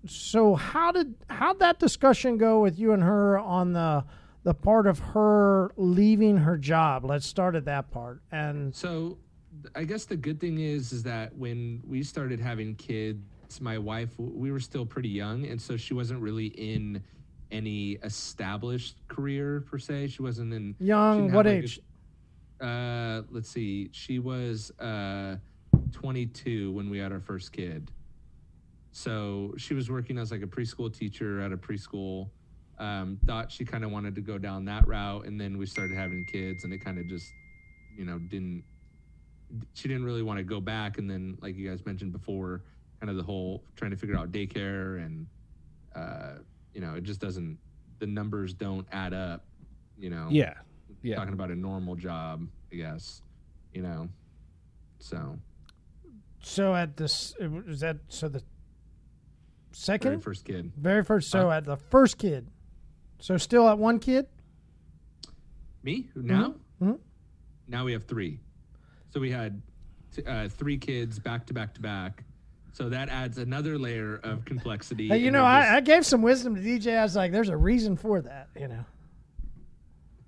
so 0.06 0.54
how 0.54 0.92
did 0.92 1.14
how 1.28 1.48
would 1.48 1.58
that 1.58 1.80
discussion 1.80 2.38
go 2.38 2.60
with 2.60 2.78
you 2.78 2.92
and 2.92 3.02
her 3.02 3.38
on 3.38 3.72
the 3.72 4.04
the 4.44 4.54
part 4.54 4.86
of 4.86 5.00
her 5.00 5.72
leaving 5.76 6.36
her 6.36 6.56
job? 6.56 7.04
Let's 7.04 7.26
start 7.26 7.56
at 7.56 7.64
that 7.64 7.90
part. 7.90 8.22
And 8.30 8.72
So, 8.72 9.18
I 9.74 9.84
guess 9.84 10.04
the 10.04 10.16
good 10.16 10.40
thing 10.40 10.58
is, 10.58 10.92
is 10.92 11.02
that 11.04 11.34
when 11.36 11.82
we 11.86 12.02
started 12.02 12.40
having 12.40 12.74
kids, 12.76 13.20
my 13.60 13.78
wife, 13.78 14.10
we 14.18 14.50
were 14.50 14.60
still 14.60 14.84
pretty 14.86 15.08
young, 15.08 15.46
and 15.46 15.60
so 15.60 15.76
she 15.76 15.94
wasn't 15.94 16.20
really 16.20 16.46
in 16.46 17.02
any 17.50 17.92
established 18.02 18.96
career 19.08 19.60
per 19.70 19.78
se. 19.78 20.08
She 20.08 20.22
wasn't 20.22 20.52
in 20.52 20.74
young, 20.78 21.32
what 21.32 21.46
like, 21.46 21.54
a- 21.54 21.58
age? 21.64 21.80
uh, 22.60 23.22
let's 23.30 23.48
see. 23.48 23.88
She 23.92 24.18
was 24.18 24.70
uh, 24.80 25.36
22 25.92 26.72
when 26.72 26.90
we 26.90 26.98
had 26.98 27.12
our 27.12 27.20
first 27.20 27.52
kid. 27.52 27.90
So 28.92 29.54
she 29.58 29.74
was 29.74 29.90
working 29.90 30.18
as 30.18 30.30
like 30.30 30.42
a 30.42 30.46
preschool 30.46 30.92
teacher 30.92 31.40
at 31.40 31.52
a 31.52 31.56
preschool. 31.56 32.30
Um, 32.78 33.18
thought 33.26 33.50
she 33.52 33.64
kind 33.64 33.84
of 33.84 33.90
wanted 33.90 34.14
to 34.16 34.20
go 34.20 34.38
down 34.38 34.64
that 34.66 34.86
route, 34.88 35.26
and 35.26 35.40
then 35.40 35.56
we 35.56 35.66
started 35.66 35.96
having 35.96 36.24
kids, 36.24 36.64
and 36.64 36.72
it 36.72 36.78
kind 36.84 36.98
of 36.98 37.06
just, 37.06 37.32
you 37.96 38.04
know, 38.04 38.18
didn't. 38.18 38.64
She 39.74 39.88
didn't 39.88 40.04
really 40.04 40.22
want 40.22 40.38
to 40.38 40.44
go 40.44 40.60
back, 40.60 40.98
and 40.98 41.08
then, 41.08 41.38
like 41.40 41.56
you 41.56 41.68
guys 41.68 41.84
mentioned 41.86 42.12
before, 42.12 42.62
kind 43.00 43.10
of 43.10 43.16
the 43.16 43.22
whole 43.22 43.62
trying 43.76 43.90
to 43.92 43.96
figure 43.96 44.16
out 44.16 44.32
daycare, 44.32 45.04
and 45.04 45.26
uh, 45.94 46.38
you 46.74 46.80
know, 46.80 46.94
it 46.94 47.04
just 47.04 47.20
doesn't. 47.20 47.58
The 47.98 48.06
numbers 48.06 48.52
don't 48.54 48.86
add 48.92 49.14
up. 49.14 49.44
You 49.98 50.10
know 50.10 50.28
Yeah. 50.30 50.54
Yeah. 51.02 51.16
talking 51.16 51.32
about 51.32 51.50
a 51.50 51.54
normal 51.54 51.94
job, 51.94 52.46
I 52.72 52.76
guess. 52.76 53.22
You 53.72 53.82
know, 53.82 54.08
so 54.98 55.38
So 56.42 56.74
at 56.74 56.96
this 56.96 57.34
is 57.40 57.80
that 57.80 57.98
so 58.08 58.28
the 58.28 58.42
second? 59.72 60.10
very 60.10 60.20
first 60.20 60.44
kid. 60.44 60.72
very 60.76 61.02
first 61.04 61.30
so 61.30 61.50
at 61.50 61.64
the 61.64 61.76
first 61.76 62.18
kid. 62.18 62.48
So 63.20 63.36
still 63.38 63.68
at 63.68 63.78
one 63.78 63.98
kid. 63.98 64.26
Me 65.82 66.08
now? 66.14 66.54
Mhm. 66.82 66.98
Now 67.68 67.84
we 67.84 67.92
have 67.92 68.04
three. 68.04 68.40
So 69.16 69.20
we 69.20 69.30
had 69.30 69.62
t- 70.14 70.22
uh, 70.26 70.46
three 70.46 70.76
kids 70.76 71.18
back 71.18 71.46
to 71.46 71.54
back 71.54 71.72
to 71.72 71.80
back. 71.80 72.22
So 72.74 72.90
that 72.90 73.08
adds 73.08 73.38
another 73.38 73.78
layer 73.78 74.16
of 74.22 74.44
complexity. 74.44 75.08
Hey, 75.08 75.16
you 75.16 75.30
know, 75.30 75.40
we're 75.42 75.48
I, 75.48 75.76
I 75.76 75.80
gave 75.80 76.04
some 76.04 76.20
wisdom 76.20 76.54
to 76.54 76.60
DJ. 76.60 76.98
I 76.98 77.02
was 77.02 77.16
like, 77.16 77.32
"There's 77.32 77.48
a 77.48 77.56
reason 77.56 77.96
for 77.96 78.20
that," 78.20 78.48
you 78.54 78.68
know. 78.68 78.84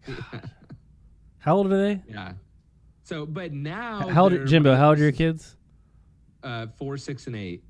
just- 0.07 0.23
How 1.41 1.57
old 1.57 1.71
are 1.71 1.77
they? 1.77 2.03
yeah. 2.09 2.33
So, 3.03 3.27
but 3.27 3.53
now 3.53 4.09
How 4.09 4.23
old, 4.23 4.33
they're 4.33 4.47
Jimbo? 4.47 4.75
How 4.75 4.89
old 4.89 4.99
are 4.99 5.03
your 5.03 5.13
kids? 5.13 5.55
Uh, 6.43 6.69
four, 6.79 6.97
six, 6.97 7.27
and 7.27 7.37
eight. 7.37 7.63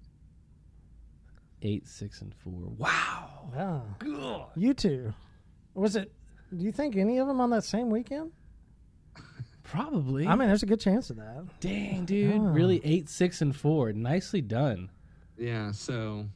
Eight, 1.63 1.89
six, 1.89 2.21
and 2.21 2.33
four. 2.33 2.61
Wow. 2.77 3.89
Oh. 4.07 4.47
You 4.55 4.73
two. 4.73 5.13
Was 5.75 5.97
it? 5.97 6.13
Do 6.57 6.65
you 6.65 6.71
think 6.71 6.95
any 6.95 7.19
of 7.19 7.27
them 7.27 7.41
on 7.41 7.51
that 7.51 7.65
same 7.65 7.91
weekend? 7.91 8.31
Probably. 9.71 10.27
I 10.27 10.35
mean, 10.35 10.49
there's 10.49 10.63
a 10.63 10.67
good 10.67 10.81
chance 10.81 11.11
of 11.11 11.17
that. 11.17 11.45
dang, 11.61 12.05
dude. 12.05 12.35
Oh. 12.35 12.39
Really, 12.39 12.81
eight, 12.85 13.09
six, 13.09 13.41
and 13.43 13.55
four. 13.55 13.93
Nicely 13.93 14.41
done. 14.41 14.91
Yeah. 15.37 15.73
So 15.73 16.27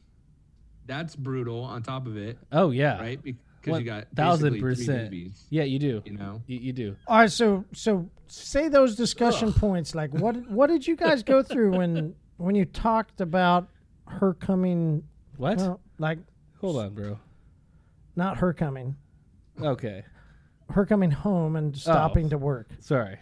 that's 0.85 1.15
brutal. 1.15 1.61
On 1.63 1.81
top 1.81 2.07
of 2.07 2.17
it, 2.17 2.37
Oh 2.51 2.71
yeah. 2.71 2.99
right? 2.99 3.19
Because 3.23 3.79
you 3.79 3.85
got 3.85 4.07
thousand 4.15 4.53
basically 4.53 4.59
three 4.59 4.75
percent. 4.85 5.09
babies, 5.11 5.45
Yeah, 5.49 5.63
you 5.63 5.79
do. 5.79 6.01
You 6.05 6.17
know. 6.17 6.41
You, 6.47 6.59
you 6.59 6.73
do. 6.73 6.95
All 7.07 7.17
right, 7.19 7.31
so 7.31 7.63
so 7.73 8.09
say 8.27 8.67
those 8.67 8.95
discussion 8.95 9.53
points. 9.53 9.95
Like, 9.95 10.11
what 10.13 10.35
what 10.49 10.67
did 10.67 10.85
you 10.85 10.95
guys 10.95 11.23
go 11.23 11.41
through 11.41 11.77
when 11.77 12.13
when 12.37 12.55
you 12.55 12.65
talked 12.65 13.21
about 13.21 13.67
her 14.07 14.33
coming? 14.33 15.03
What? 15.37 15.57
Well, 15.57 15.79
like, 15.97 16.19
Hold 16.61 16.77
on, 16.77 16.93
bro. 16.93 17.19
not 18.15 18.37
her 18.37 18.53
coming, 18.53 18.95
Okay. 19.61 20.03
Her 20.71 20.85
coming 20.85 21.11
home 21.11 21.55
and 21.55 21.75
stopping 21.77 22.29
to 22.29 22.37
work. 22.37 22.67
Sorry. 22.79 23.17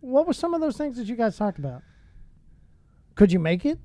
What 0.00 0.26
were 0.26 0.32
some 0.32 0.54
of 0.54 0.60
those 0.60 0.76
things 0.76 0.96
that 0.98 1.06
you 1.06 1.16
guys 1.16 1.36
talked 1.36 1.58
about? 1.58 1.82
Could 3.14 3.32
you 3.32 3.38
make 3.38 3.64
it? 3.64 3.78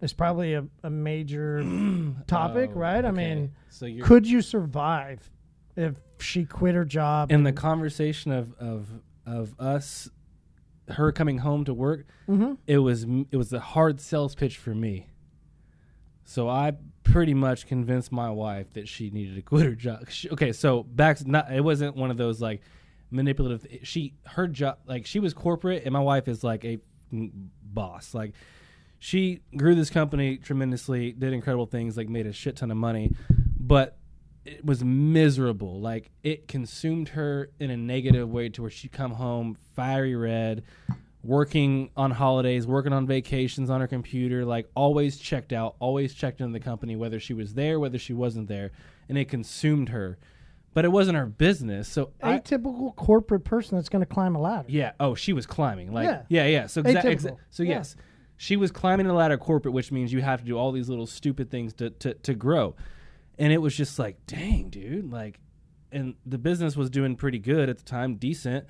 It's 0.00 0.12
probably 0.12 0.54
a, 0.54 0.64
a 0.82 0.90
major 0.90 1.62
topic, 2.26 2.70
Oh, 2.74 2.78
right? 2.78 3.04
I 3.04 3.08
okay. 3.08 3.16
mean, 3.34 3.52
so 3.68 3.86
you're 3.86 4.06
could 4.06 4.26
you 4.26 4.40
survive 4.42 5.30
if 5.76 5.94
she 6.18 6.44
quit 6.44 6.74
her 6.74 6.84
job? 6.84 7.30
in 7.32 7.42
the 7.44 7.52
conversation 7.52 8.32
of 8.32 8.52
of 8.58 8.88
of 9.26 9.54
us, 9.60 10.10
her 10.88 11.12
coming 11.12 11.38
home 11.38 11.64
to 11.64 11.74
work. 11.74 12.06
Mhm. 12.28 12.58
It 12.66 12.78
was 12.78 13.04
m- 13.04 13.26
it 13.30 13.36
was 13.36 13.52
a 13.52 13.60
hard 13.60 14.00
sales 14.00 14.34
pitch 14.34 14.56
for 14.58 14.74
me. 14.74 15.08
So 16.24 16.48
I 16.48 16.72
pretty 17.04 17.34
much 17.34 17.66
convinced 17.66 18.12
my 18.12 18.30
wife 18.30 18.72
that 18.74 18.88
she 18.88 19.10
needed 19.10 19.34
to 19.36 19.42
quit 19.42 19.66
her 19.66 19.74
job. 19.74 20.04
She, 20.10 20.30
okay, 20.30 20.52
so 20.52 20.82
back 20.82 21.24
not 21.26 21.52
it 21.52 21.62
wasn't 21.62 21.96
one 21.96 22.10
of 22.10 22.16
those 22.16 22.40
like 22.40 22.62
manipulative. 23.10 23.66
She 23.82 24.14
her 24.26 24.48
job 24.48 24.78
like 24.86 25.06
she 25.06 25.20
was 25.20 25.34
corporate, 25.34 25.84
and 25.84 25.92
my 25.92 26.00
wife 26.00 26.28
is 26.28 26.42
like 26.42 26.64
a 26.64 26.78
boss. 27.12 28.14
Like 28.14 28.34
she 28.98 29.40
grew 29.56 29.74
this 29.74 29.90
company 29.90 30.36
tremendously, 30.36 31.12
did 31.12 31.32
incredible 31.32 31.66
things, 31.66 31.96
like 31.96 32.08
made 32.08 32.26
a 32.26 32.32
shit 32.32 32.56
ton 32.56 32.70
of 32.70 32.76
money, 32.76 33.10
but 33.58 33.98
it 34.44 34.64
was 34.64 34.84
miserable. 34.84 35.80
Like 35.80 36.10
it 36.22 36.48
consumed 36.48 37.10
her 37.10 37.50
in 37.58 37.70
a 37.70 37.76
negative 37.76 38.30
way 38.30 38.48
to 38.50 38.62
where 38.62 38.70
she'd 38.70 38.92
come 38.92 39.12
home 39.12 39.56
fiery 39.74 40.14
red, 40.14 40.64
working 41.22 41.90
on 41.96 42.10
holidays, 42.10 42.66
working 42.66 42.92
on 42.92 43.06
vacations 43.06 43.70
on 43.70 43.80
her 43.80 43.86
computer, 43.86 44.44
like 44.44 44.68
always 44.74 45.18
checked 45.18 45.52
out, 45.52 45.76
always 45.78 46.14
checked 46.14 46.40
into 46.40 46.52
the 46.52 46.64
company, 46.64 46.96
whether 46.96 47.20
she 47.20 47.34
was 47.34 47.54
there, 47.54 47.78
whether 47.78 47.98
she 47.98 48.12
wasn't 48.12 48.48
there, 48.48 48.70
and 49.08 49.16
it 49.16 49.28
consumed 49.28 49.90
her. 49.90 50.18
But 50.74 50.84
it 50.86 50.88
wasn't 50.88 51.18
her 51.18 51.26
business. 51.26 51.86
So 51.86 52.12
I, 52.22 52.38
atypical 52.38 52.96
corporate 52.96 53.44
person 53.44 53.76
that's 53.76 53.90
going 53.90 54.00
to 54.04 54.06
climb 54.12 54.34
a 54.34 54.40
ladder. 54.40 54.68
yeah. 54.70 54.92
Oh, 54.98 55.14
she 55.14 55.32
was 55.34 55.44
climbing. 55.46 55.92
Like 55.92 56.06
Yeah. 56.06 56.22
yeah, 56.28 56.46
yeah. 56.46 56.66
So 56.66 56.82
exa- 56.82 57.02
Atypical. 57.02 57.14
exa- 57.32 57.36
so 57.50 57.62
Yeah. 57.62 57.68
yes, 57.70 57.94
she 58.38 58.56
was 58.56 58.70
climbing 58.72 59.06
the 59.06 59.12
ladder 59.12 59.36
corporate, 59.36 59.74
which 59.74 59.92
means 59.92 60.12
you 60.12 60.22
have 60.22 60.40
to 60.40 60.46
do 60.46 60.56
all 60.56 60.72
these 60.72 60.88
little 60.88 61.06
stupid 61.06 61.50
things 61.50 61.74
to 61.74 61.90
to 61.90 62.14
to 62.14 62.34
grow. 62.34 62.74
And 63.38 63.52
it 63.52 63.58
was 63.58 63.76
just 63.76 63.98
like, 63.98 64.16
dang, 64.26 64.70
dude, 64.70 65.12
like 65.12 65.38
and 65.92 66.14
the 66.24 66.38
business 66.38 66.74
was 66.74 66.88
doing 66.88 67.16
pretty 67.16 67.38
good 67.38 67.68
at 67.68 67.76
the 67.76 67.84
time, 67.84 68.14
decent. 68.16 68.64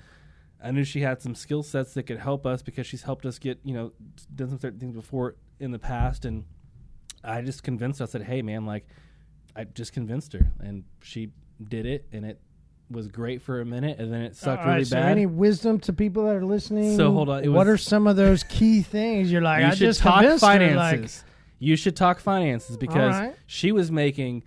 I 0.63 0.71
knew 0.71 0.83
she 0.83 1.01
had 1.01 1.21
some 1.21 1.35
skill 1.35 1.61
sets 1.61 1.93
that 1.93 2.03
could 2.03 2.19
help 2.19 2.45
us 2.45 2.61
because 2.61 2.87
she's 2.87 3.03
helped 3.03 3.25
us 3.25 3.37
get, 3.37 3.59
you 3.63 3.73
know, 3.73 3.91
done 4.33 4.49
some 4.49 4.59
certain 4.59 4.79
things 4.79 4.95
before 4.95 5.35
in 5.59 5.71
the 5.71 5.79
past 5.79 6.25
and 6.25 6.45
I 7.23 7.41
just 7.41 7.63
convinced 7.63 7.99
her. 7.99 8.03
I 8.03 8.07
said, 8.07 8.23
"Hey, 8.23 8.41
man, 8.41 8.65
like, 8.65 8.85
I 9.55 9.63
just 9.63 9.93
convinced 9.93 10.33
her, 10.33 10.51
and 10.59 10.83
she 11.01 11.29
did 11.69 11.85
it, 11.85 12.05
and 12.11 12.25
it 12.25 12.39
was 12.89 13.07
great 13.07 13.41
for 13.41 13.61
a 13.61 13.65
minute, 13.65 13.99
and 13.99 14.11
then 14.11 14.21
it 14.21 14.35
sucked 14.35 14.61
All 14.61 14.67
right, 14.67 14.73
really 14.73 14.85
so 14.85 14.97
bad." 14.97 15.11
any 15.11 15.25
wisdom 15.25 15.79
to 15.81 15.93
people 15.93 16.25
that 16.25 16.35
are 16.35 16.45
listening? 16.45 16.97
So, 16.97 17.11
hold 17.11 17.29
on, 17.29 17.43
it 17.43 17.47
what 17.47 17.67
was- 17.67 17.75
are 17.75 17.77
some 17.77 18.07
of 18.07 18.15
those 18.15 18.43
key 18.43 18.81
things 18.81 19.31
you're 19.31 19.41
like? 19.41 19.61
you 19.61 19.67
I 19.67 19.69
should 19.69 19.79
just 19.79 20.01
talk 20.01 20.39
finances. 20.39 21.23
you 21.59 21.75
should 21.75 21.95
talk 21.95 22.19
finances 22.19 22.75
because 22.77 23.15
right. 23.15 23.35
she 23.45 23.71
was 23.71 23.91
making 23.91 24.43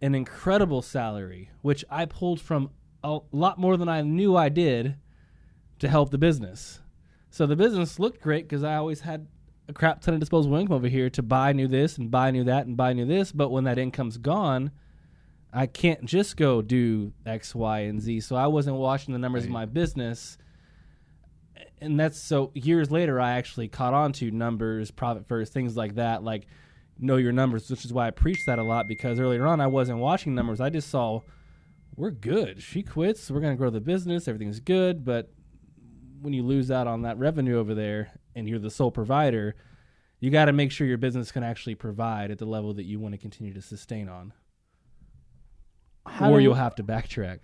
an 0.00 0.14
incredible 0.14 0.80
salary, 0.82 1.50
which 1.62 1.84
I 1.90 2.06
pulled 2.06 2.40
from 2.40 2.70
a 3.02 3.18
lot 3.32 3.58
more 3.58 3.76
than 3.76 3.88
I 3.88 4.00
knew 4.00 4.34
I 4.34 4.48
did 4.48 4.96
to 5.84 5.90
help 5.90 6.10
the 6.10 6.18
business. 6.18 6.80
So 7.30 7.46
the 7.46 7.56
business 7.56 7.98
looked 7.98 8.20
great 8.20 8.48
because 8.48 8.64
I 8.64 8.76
always 8.76 9.00
had 9.00 9.26
a 9.68 9.72
crap 9.72 10.00
ton 10.00 10.14
of 10.14 10.20
disposable 10.20 10.56
income 10.56 10.76
over 10.76 10.88
here 10.88 11.10
to 11.10 11.22
buy 11.22 11.52
new 11.52 11.68
this 11.68 11.98
and 11.98 12.10
buy 12.10 12.30
new 12.30 12.44
that 12.44 12.66
and 12.66 12.76
buy 12.76 12.92
new 12.92 13.06
this. 13.06 13.32
But 13.32 13.50
when 13.50 13.64
that 13.64 13.78
income's 13.78 14.16
gone, 14.16 14.70
I 15.52 15.66
can't 15.66 16.04
just 16.04 16.36
go 16.36 16.62
do 16.62 17.12
X, 17.26 17.54
Y, 17.54 17.80
and 17.80 18.00
Z. 18.00 18.20
So 18.20 18.34
I 18.34 18.46
wasn't 18.46 18.76
watching 18.76 19.12
the 19.12 19.18
numbers 19.18 19.44
of 19.44 19.50
my 19.50 19.66
business. 19.66 20.38
And 21.80 22.00
that's 22.00 22.18
so 22.18 22.50
years 22.54 22.90
later, 22.90 23.20
I 23.20 23.32
actually 23.32 23.68
caught 23.68 23.94
on 23.94 24.12
to 24.14 24.30
numbers, 24.30 24.90
profit 24.90 25.26
first, 25.26 25.52
things 25.52 25.76
like 25.76 25.96
that. 25.96 26.24
Like 26.24 26.46
know 26.98 27.16
your 27.16 27.32
numbers, 27.32 27.70
which 27.70 27.84
is 27.84 27.92
why 27.92 28.06
I 28.06 28.10
preach 28.10 28.38
that 28.46 28.58
a 28.58 28.62
lot 28.62 28.88
because 28.88 29.20
earlier 29.20 29.46
on 29.46 29.60
I 29.60 29.66
wasn't 29.66 29.98
watching 29.98 30.34
numbers. 30.34 30.60
I 30.60 30.70
just 30.70 30.88
saw 30.88 31.20
we're 31.96 32.10
good. 32.10 32.62
She 32.62 32.82
quits, 32.82 33.30
we're 33.30 33.40
going 33.40 33.52
to 33.52 33.58
grow 33.58 33.70
the 33.70 33.80
business, 33.80 34.26
everything's 34.26 34.60
good, 34.60 35.04
but 35.04 35.30
when 36.24 36.32
you 36.32 36.42
lose 36.42 36.70
out 36.70 36.86
on 36.86 37.02
that 37.02 37.18
revenue 37.18 37.58
over 37.58 37.74
there 37.74 38.12
and 38.34 38.48
you're 38.48 38.58
the 38.58 38.70
sole 38.70 38.90
provider, 38.90 39.54
you 40.20 40.30
got 40.30 40.46
to 40.46 40.52
make 40.52 40.72
sure 40.72 40.86
your 40.86 40.98
business 40.98 41.30
can 41.30 41.42
actually 41.42 41.74
provide 41.74 42.30
at 42.30 42.38
the 42.38 42.46
level 42.46 42.74
that 42.74 42.84
you 42.84 42.98
want 42.98 43.12
to 43.12 43.18
continue 43.18 43.52
to 43.54 43.62
sustain 43.62 44.08
on. 44.08 44.32
How 46.06 46.32
or 46.32 46.40
you'll 46.40 46.54
have 46.54 46.74
to 46.76 46.82
backtrack 46.82 47.40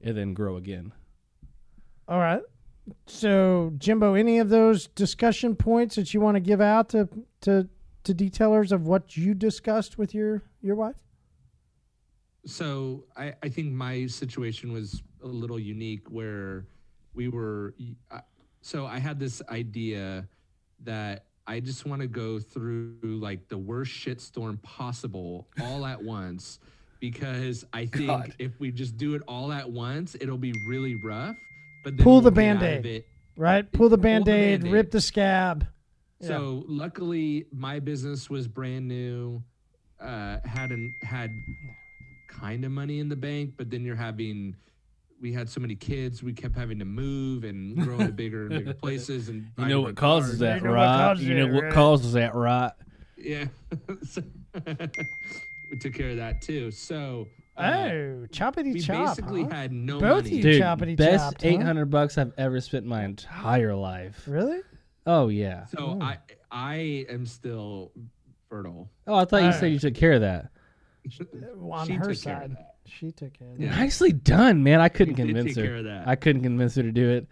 and 0.00 0.16
then 0.16 0.34
grow 0.34 0.56
again. 0.56 0.92
All 2.06 2.18
right. 2.18 2.42
So, 3.06 3.72
Jimbo, 3.76 4.14
any 4.14 4.38
of 4.38 4.48
those 4.48 4.86
discussion 4.86 5.56
points 5.56 5.96
that 5.96 6.14
you 6.14 6.20
want 6.20 6.36
to 6.36 6.40
give 6.40 6.60
out 6.60 6.88
to 6.90 7.08
to 7.42 7.68
to 8.04 8.14
detailers 8.14 8.72
of 8.72 8.86
what 8.86 9.16
you 9.16 9.34
discussed 9.34 9.98
with 9.98 10.14
your 10.14 10.42
your 10.62 10.76
wife? 10.76 10.96
so 12.48 13.04
I, 13.16 13.34
I 13.42 13.48
think 13.48 13.72
my 13.72 14.06
situation 14.06 14.72
was 14.72 15.02
a 15.22 15.26
little 15.26 15.58
unique 15.58 16.10
where 16.10 16.66
we 17.18 17.26
were 17.28 17.74
so 18.62 18.86
i 18.86 18.98
had 18.98 19.18
this 19.18 19.42
idea 19.50 20.26
that 20.84 21.24
i 21.48 21.58
just 21.58 21.84
want 21.84 22.00
to 22.00 22.06
go 22.06 22.38
through 22.38 22.94
like 23.02 23.48
the 23.48 23.58
worst 23.58 23.90
shitstorm 23.92 24.62
possible 24.62 25.48
all 25.60 25.84
at 25.84 26.00
once 26.02 26.60
because 27.00 27.64
i 27.72 27.84
think 27.98 28.06
God. 28.06 28.34
if 28.38 28.52
we 28.60 28.70
just 28.70 28.96
do 28.96 29.14
it 29.16 29.22
all 29.26 29.50
at 29.52 29.68
once 29.68 30.14
it'll 30.20 30.38
be 30.38 30.54
really 30.68 30.94
rough 30.94 31.36
but 31.84 31.96
then 31.96 32.04
Pull 32.04 32.12
we'll 32.14 32.20
the 32.22 32.30
get 32.30 32.60
Band-Aid. 32.60 32.86
it 32.86 33.06
Right? 33.36 33.70
Pull 33.70 33.88
the 33.88 33.96
Pull 33.96 33.98
the 33.98 33.98
band-aid, 33.98 34.60
Band-Aid. 34.62 34.72
rip 34.72 34.90
the 34.90 35.00
scab. 35.00 35.64
Yeah. 36.18 36.26
So 36.28 36.64
luckily, 36.66 37.46
my 37.52 37.78
business 37.78 38.28
was 38.28 38.48
brand 38.48 38.88
new. 38.88 39.40
Uh, 40.00 40.38
had 40.44 40.72
an, 40.72 40.92
had 41.02 41.30
kind 42.28 42.64
of 42.64 42.72
money 42.72 42.98
in 42.98 43.08
the 43.08 43.14
bank, 43.14 43.52
but 43.56 43.70
then 43.70 43.84
you're 43.84 43.94
having. 43.94 44.56
We 45.20 45.32
had 45.32 45.48
so 45.48 45.60
many 45.60 45.74
kids, 45.74 46.22
we 46.22 46.32
kept 46.32 46.54
having 46.56 46.78
to 46.78 46.84
move 46.84 47.42
and 47.44 47.76
grow 47.76 47.98
into 47.98 48.12
bigger 48.12 48.42
and 48.42 48.50
bigger 48.50 48.74
places. 48.82 49.28
And 49.28 49.48
You 49.58 49.66
know 49.66 49.80
what 49.80 49.96
causes 49.96 50.30
cars. 50.30 50.38
that, 50.40 50.62
You 50.62 50.68
right? 50.70 50.86
causes 51.08 51.26
You 51.26 51.34
know 51.34 51.46
it, 51.46 51.52
what 51.52 51.64
right? 51.64 51.72
causes 51.72 52.12
that, 52.12 52.34
right? 52.34 52.72
Yeah, 53.16 53.46
So- 54.04 54.22
we 55.70 55.78
took 55.78 55.92
care 55.94 56.10
of 56.10 56.16
that 56.18 56.40
too. 56.42 56.70
So 56.70 57.26
uh, 57.56 57.62
oh, 57.62 58.26
choppity 58.30 58.72
we 58.74 58.80
chop. 58.80 58.96
We 59.00 59.04
basically 59.06 59.42
huh? 59.44 59.48
had 59.50 59.72
no 59.72 59.98
Both 59.98 60.20
of 60.20 60.24
money. 60.26 60.36
you 60.36 60.42
Dude, 60.42 60.62
choppity 60.62 60.96
best 60.96 61.24
chopped, 61.24 61.42
huh? 61.42 61.48
eight 61.48 61.62
hundred 61.62 61.86
bucks 61.86 62.16
I've 62.16 62.32
ever 62.38 62.60
spent 62.60 62.84
in 62.84 62.88
my 62.88 63.04
entire 63.04 63.74
life. 63.74 64.22
Really? 64.28 64.60
Oh 65.06 65.28
yeah. 65.28 65.64
So 65.66 65.98
I 66.00 66.18
I 66.52 67.06
am 67.10 67.26
still 67.26 67.90
fertile. 68.48 68.88
Oh, 69.08 69.14
I 69.16 69.24
thought 69.24 69.42
you 69.42 69.48
Uh, 69.48 69.52
said 69.52 69.72
you 69.72 69.78
took 69.80 69.94
care 69.94 70.12
of 70.12 70.20
that. 70.20 70.50
On 71.60 71.86
She 71.86 71.94
her 71.94 72.12
took 72.12 72.22
care 72.22 72.36
of 72.36 72.42
side, 72.42 72.56
that. 72.56 72.67
She 72.88 73.12
took 73.12 73.38
care 73.38 73.48
of 73.48 73.58
that. 73.58 73.66
Nicely 73.66 74.12
done, 74.12 74.62
man. 74.62 74.80
I 74.80 74.88
couldn't 74.88 75.14
We 75.18 75.24
did 75.24 75.34
convince 75.36 75.56
take 75.56 75.64
her. 75.64 75.76
of 75.76 75.84
that. 75.84 76.08
I 76.08 76.16
couldn't 76.16 76.42
convince 76.42 76.74
her 76.76 76.82
to 76.82 76.92
do 76.92 77.08
it. 77.10 77.26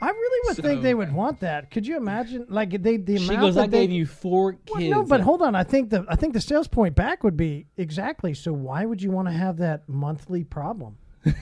I 0.00 0.10
really 0.10 0.40
would 0.48 0.56
think 0.64 0.82
they 0.82 0.94
would 0.94 1.12
want 1.12 1.40
that. 1.40 1.72
Could 1.72 1.84
you 1.84 1.96
imagine? 1.96 2.46
Like 2.48 2.70
they 2.82 2.98
the 2.98 3.18
She 3.18 3.24
amount 3.26 3.40
goes, 3.40 3.54
that 3.56 3.64
"I 3.64 3.66
they, 3.66 3.80
gave 3.86 3.90
you 3.90 4.06
four 4.06 4.52
kids." 4.52 4.70
Well, 4.72 4.82
no, 4.90 5.02
but 5.02 5.20
hold 5.20 5.42
on. 5.42 5.56
I 5.56 5.64
think 5.64 5.90
the 5.90 6.04
I 6.08 6.14
think 6.14 6.34
the 6.34 6.40
sales 6.40 6.68
point 6.68 6.94
back 6.94 7.24
would 7.24 7.36
be 7.36 7.66
exactly. 7.76 8.32
So 8.34 8.52
why 8.52 8.84
would 8.84 9.02
you 9.02 9.10
want 9.10 9.26
to 9.26 9.32
have 9.34 9.56
that 9.56 9.88
monthly 9.88 10.44
problem? 10.44 10.98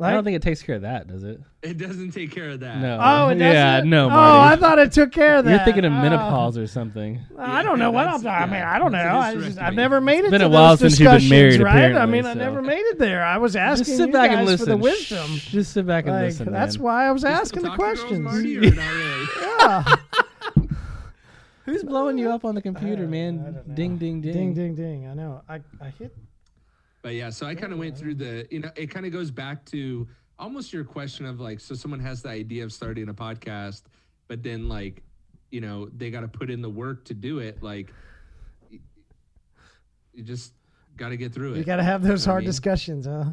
I 0.00 0.12
don't 0.12 0.22
think 0.22 0.36
it 0.36 0.42
takes 0.42 0.62
care 0.62 0.76
of 0.76 0.82
that, 0.82 1.08
does 1.08 1.24
it? 1.24 1.40
It 1.60 1.76
doesn't 1.76 2.12
take 2.12 2.30
care 2.30 2.50
of 2.50 2.60
that. 2.60 2.78
No. 2.78 3.00
Oh, 3.02 3.28
it 3.30 3.38
yeah, 3.38 3.78
doesn't? 3.78 3.90
no, 3.90 4.06
Oh, 4.08 4.40
I 4.40 4.54
thought 4.54 4.78
it 4.78 4.92
took 4.92 5.10
care 5.10 5.36
of 5.38 5.44
that. 5.44 5.50
You're 5.50 5.64
thinking 5.64 5.84
of 5.84 5.92
Oh. 5.92 5.96
menopause 6.00 6.56
or 6.56 6.68
something. 6.68 7.18
I 7.36 7.64
don't 7.64 7.80
know 7.80 7.90
what 7.90 8.06
I'm 8.06 8.22
that's- 8.22 8.22
talking. 8.22 8.42
I 8.42 8.46
mean, 8.46 8.60
yeah, 8.60 8.72
I 8.74 8.78
don't 8.78 8.92
know. 8.92 8.98
that's 8.98 9.34
a 9.34 9.38
I 9.38 9.42
just. 9.42 9.58
I've 9.58 9.74
never 9.74 10.00
made 10.00 10.24
it 10.24 10.30
been 10.30 10.38
to 10.40 10.46
a 10.46 10.48
while 10.48 10.76
those 10.76 10.94
since 10.96 11.00
you've 11.00 11.10
been 11.20 11.28
married, 11.28 11.60
right? 11.60 11.74
I 11.74 11.86
apparently, 11.88 12.12
mean, 12.22 12.26
I 12.26 12.34
never 12.34 12.62
made 12.62 12.78
it 12.78 12.98
there. 13.00 13.24
I 13.24 13.38
was 13.38 13.56
asking 13.56 13.86
Just 13.86 13.96
sit 13.96 14.06
you 14.06 14.12
back 14.12 14.30
guys 14.30 14.38
and 14.38 14.46
listen. 14.46 14.66
for 14.66 14.70
the 14.70 14.76
wisdom. 14.76 15.26
Shh, 15.36 15.50
Just 15.50 15.72
sit 15.72 15.84
back 15.84 16.04
and 16.06 16.14
Like, 16.14 16.24
listen. 16.26 16.52
that's 16.52 16.76
man. 16.78 16.84
why 16.84 17.08
I 17.08 17.10
was 17.10 17.22
You 17.24 17.28
still 17.30 17.40
asking 17.40 17.62
the 17.62 17.68
talk 17.70 17.78
to 17.78 17.82
girls, 17.84 17.98
questions. 18.00 18.20
Marty, 18.20 18.56
or 18.58 18.60
not 18.60 18.94
really? 18.94 19.26
yeah. 19.58 20.64
Who's 21.64 21.82
blowing 21.82 22.16
you 22.18 22.30
up 22.30 22.44
on 22.44 22.54
the 22.54 22.62
computer, 22.62 23.04
uh, 23.04 23.08
man? 23.08 23.62
Ding, 23.74 23.98
ding, 23.98 24.20
ding. 24.22 24.32
Ding, 24.32 24.54
ding, 24.54 24.74
ding. 24.74 25.06
I 25.08 25.14
know. 25.14 25.42
I, 25.48 25.56
I 25.82 25.90
hit. 25.98 26.16
But 27.02 27.14
yeah, 27.14 27.30
so 27.30 27.46
I 27.46 27.54
kind 27.54 27.72
of 27.72 27.78
went 27.78 27.96
through 27.96 28.16
the, 28.16 28.46
you 28.50 28.60
know, 28.60 28.70
it 28.76 28.88
kind 28.88 29.06
of 29.06 29.12
goes 29.12 29.30
back 29.30 29.64
to 29.66 30.08
almost 30.38 30.72
your 30.72 30.84
question 30.84 31.26
of 31.26 31.40
like, 31.40 31.60
so 31.60 31.74
someone 31.74 32.00
has 32.00 32.22
the 32.22 32.28
idea 32.30 32.64
of 32.64 32.72
starting 32.72 33.08
a 33.08 33.14
podcast, 33.14 33.82
but 34.26 34.42
then 34.42 34.68
like, 34.68 35.02
you 35.50 35.60
know, 35.60 35.88
they 35.96 36.10
got 36.10 36.20
to 36.20 36.28
put 36.28 36.50
in 36.50 36.60
the 36.60 36.68
work 36.68 37.04
to 37.06 37.14
do 37.14 37.38
it. 37.38 37.62
Like, 37.62 37.92
you 38.70 40.22
just 40.22 40.52
got 40.96 41.10
to 41.10 41.16
get 41.16 41.32
through 41.32 41.54
it. 41.54 41.58
You 41.58 41.64
got 41.64 41.76
to 41.76 41.82
have 41.84 42.02
those 42.02 42.26
I 42.26 42.30
hard 42.30 42.42
mean- 42.42 42.50
discussions, 42.50 43.06
huh? 43.06 43.24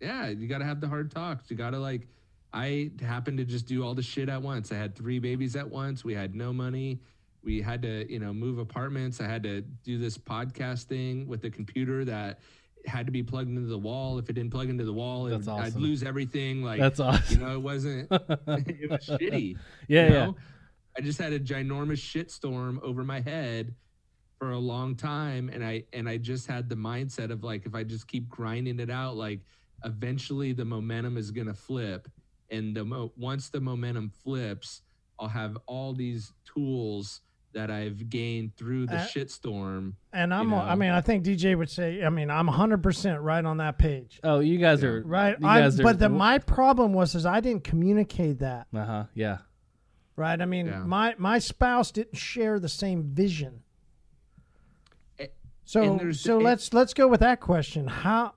yeah, 0.00 0.28
you 0.28 0.46
got 0.48 0.58
to 0.58 0.64
have 0.64 0.80
the 0.80 0.88
hard 0.88 1.10
talks. 1.10 1.50
You 1.50 1.56
got 1.56 1.70
to 1.70 1.78
like, 1.78 2.06
I 2.52 2.90
happened 3.00 3.38
to 3.38 3.44
just 3.44 3.66
do 3.66 3.82
all 3.84 3.94
the 3.94 4.02
shit 4.02 4.28
at 4.28 4.40
once. 4.42 4.70
I 4.72 4.76
had 4.76 4.94
three 4.94 5.18
babies 5.18 5.56
at 5.56 5.68
once. 5.68 6.04
We 6.04 6.14
had 6.14 6.34
no 6.34 6.52
money. 6.52 7.00
We 7.44 7.60
had 7.60 7.82
to, 7.82 8.10
you 8.12 8.18
know, 8.18 8.32
move 8.32 8.58
apartments. 8.58 9.20
I 9.20 9.26
had 9.26 9.42
to 9.44 9.62
do 9.62 9.98
this 9.98 10.16
podcast 10.16 10.84
thing 10.84 11.26
with 11.26 11.42
the 11.42 11.50
computer 11.50 12.04
that 12.04 12.40
had 12.86 13.06
to 13.06 13.12
be 13.12 13.22
plugged 13.22 13.48
into 13.48 13.62
the 13.68 13.78
wall. 13.78 14.18
If 14.18 14.28
it 14.28 14.34
didn't 14.34 14.50
plug 14.52 14.68
into 14.68 14.84
the 14.84 14.92
wall, 14.92 15.26
it 15.26 15.36
would- 15.36 15.48
I'd 15.48 15.74
lose 15.74 16.02
everything. 16.02 16.62
Like 16.62 16.80
That's 16.80 17.00
awesome. 17.00 17.40
You 17.40 17.46
know, 17.46 17.54
it 17.54 17.62
wasn't. 17.62 18.08
it 18.12 18.90
was 18.90 19.06
shitty. 19.08 19.56
Yeah, 19.88 20.06
you 20.06 20.12
yeah. 20.12 20.24
know? 20.26 20.36
I 20.96 21.00
just 21.00 21.18
had 21.18 21.32
a 21.32 21.40
ginormous 21.40 22.00
shitstorm 22.00 22.80
over 22.82 23.02
my 23.02 23.20
head 23.20 23.74
for 24.38 24.50
a 24.50 24.58
long 24.58 24.94
time, 24.96 25.48
and 25.48 25.64
I 25.64 25.84
and 25.92 26.08
I 26.08 26.18
just 26.18 26.46
had 26.46 26.68
the 26.68 26.74
mindset 26.74 27.30
of 27.30 27.42
like, 27.44 27.64
if 27.66 27.74
I 27.74 27.82
just 27.82 28.06
keep 28.08 28.28
grinding 28.28 28.78
it 28.78 28.90
out, 28.90 29.16
like 29.16 29.40
eventually 29.84 30.52
the 30.52 30.64
momentum 30.64 31.16
is 31.16 31.30
gonna 31.30 31.54
flip, 31.54 32.08
and 32.50 32.76
the 32.76 32.84
mo- 32.84 33.12
once 33.16 33.48
the 33.48 33.60
momentum 33.60 34.10
flips, 34.10 34.82
I'll 35.18 35.28
have 35.28 35.56
all 35.66 35.92
these 35.94 36.32
tools 36.44 37.20
that 37.52 37.70
I've 37.70 38.08
gained 38.08 38.56
through 38.56 38.86
the 38.86 38.96
Uh, 38.96 39.06
shitstorm. 39.06 39.94
And 40.12 40.32
I'm. 40.32 40.50
You 40.50 40.56
I 40.56 40.74
mean, 40.74 40.90
I 40.90 41.00
think 41.00 41.24
DJ 41.24 41.56
would 41.56 41.68
say. 41.70 42.02
I 42.04 42.08
mean, 42.08 42.30
I'm 42.30 42.46
100 42.46 42.82
percent 42.82 43.20
right 43.20 43.44
on 43.44 43.58
that 43.58 43.78
page. 43.78 44.20
Oh, 44.24 44.40
you 44.40 44.58
guys 44.58 44.82
are 44.82 45.02
Right. 45.02 45.38
You 45.40 45.46
I, 45.46 45.62
are, 45.62 45.70
but 45.82 45.98
the 45.98 46.08
my 46.08 46.38
problem 46.38 46.92
was 46.92 47.14
is 47.14 47.26
I 47.26 47.40
didn't 47.40 47.64
communicate 47.64 48.38
that. 48.40 48.66
Uh 48.74 48.84
huh. 48.84 49.04
Yeah. 49.14 49.38
Right. 50.16 50.40
I 50.40 50.44
mean, 50.46 50.66
Yeah. 50.66 50.78
my 50.84 51.14
my 51.18 51.38
spouse 51.38 51.90
didn't 51.90 52.16
share 52.16 52.58
the 52.58 52.68
same 52.68 53.02
vision. 53.14 53.62
So 55.64 56.10
so 56.12 56.40
it- 56.40 56.42
let's 56.42 56.72
let's 56.74 56.92
go 56.94 57.08
with 57.08 57.20
that 57.20 57.40
question. 57.40 57.86
How? 57.86 58.34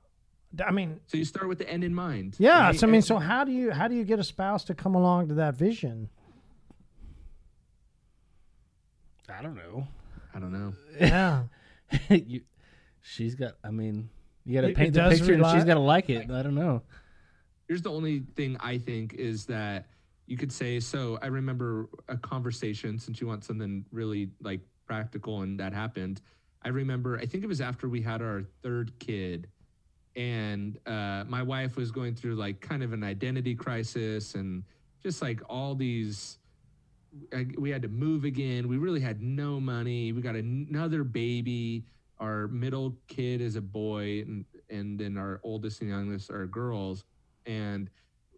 I 0.66 0.72
mean, 0.72 1.02
So 1.08 1.18
you 1.18 1.26
start 1.26 1.50
with 1.50 1.58
the 1.58 1.70
end 1.70 1.84
in 1.84 1.94
mind. 1.94 2.36
yeah. 2.40 2.68
right? 2.68 2.80
So 2.80 2.88
I 2.88 2.90
mean, 2.90 3.02
so 3.02 3.18
how 3.18 3.44
do 3.44 3.52
you 3.52 3.72
how 3.72 3.88
do 3.88 3.96
you 3.96 4.06
get 4.06 4.20
a 4.20 4.24
spouse 4.24 4.64
to 4.66 4.74
come 4.76 4.96
along 4.96 5.28
to 5.30 5.34
that 5.36 5.56
vision? 5.58 6.10
I 9.30 9.42
don't 9.42 9.56
know. 9.56 9.88
I 10.34 10.40
don't 10.40 10.52
know. 10.52 10.74
Yeah. 11.00 11.44
you, 12.10 12.42
she's 13.02 13.36
got. 13.36 13.54
I 13.64 13.70
mean, 13.72 14.10
you 14.46 14.56
got 14.56 14.62
to 14.62 14.68
It- 14.68 14.72
it 14.72 14.76
paint 14.76 14.94
the 14.94 15.00
does 15.02 15.20
picture, 15.20 15.34
and 15.34 15.42
rely- 15.42 15.56
she's 15.56 15.64
got 15.66 15.76
to 15.76 15.80
like 15.80 16.10
it. 16.10 16.30
I 16.32 16.42
don't 16.44 16.56
know. 16.56 16.82
Here's 17.68 17.82
the 17.82 17.92
only 17.92 18.20
thing 18.36 18.58
I 18.60 18.78
think 18.78 19.14
is 19.14 19.46
that 19.46 19.88
you 20.28 20.38
could 20.38 20.52
say. 20.52 20.80
So 20.80 21.18
I 21.22 21.28
remember 21.28 21.88
a 22.08 22.18
conversation 22.18 22.98
since 23.00 23.22
you 23.22 23.28
want 23.28 23.44
something 23.44 23.86
really 23.92 24.30
like 24.42 24.62
practical, 24.86 25.42
and 25.42 25.60
that 25.60 25.74
happened. 25.74 26.22
I 26.64 26.70
remember. 26.70 27.18
I 27.20 27.26
think 27.26 27.44
it 27.44 27.48
was 27.48 27.62
after 27.62 27.88
we 27.88 28.02
had 28.02 28.22
our 28.22 28.44
third 28.64 28.98
kid, 29.00 29.48
and 30.16 30.78
uh, 30.86 31.24
my 31.28 31.44
wife 31.44 31.76
was 31.76 31.92
going 31.92 32.16
through 32.16 32.36
like 32.36 32.62
kind 32.62 32.84
of 32.84 32.94
an 32.94 33.04
identity 33.04 33.56
crisis, 33.56 34.36
and 34.36 34.64
just 35.04 35.22
like 35.22 35.42
all 35.50 35.76
these. 35.76 36.40
We 37.58 37.70
had 37.70 37.82
to 37.82 37.88
move 37.88 38.24
again. 38.24 38.68
We 38.68 38.78
really 38.78 39.00
had 39.00 39.22
no 39.22 39.60
money. 39.60 40.12
We 40.12 40.22
got 40.22 40.36
another 40.36 41.04
baby. 41.04 41.86
Our 42.20 42.48
middle 42.48 42.98
kid 43.08 43.42
is 43.42 43.56
a 43.56 43.62
boy, 43.62 44.22
and 44.22 44.46
and 44.70 45.00
then 45.00 45.18
our 45.18 45.40
oldest 45.44 45.82
and 45.82 45.90
youngest 45.90 46.32
are 46.32 46.46
girls 46.48 47.04
and 47.46 47.90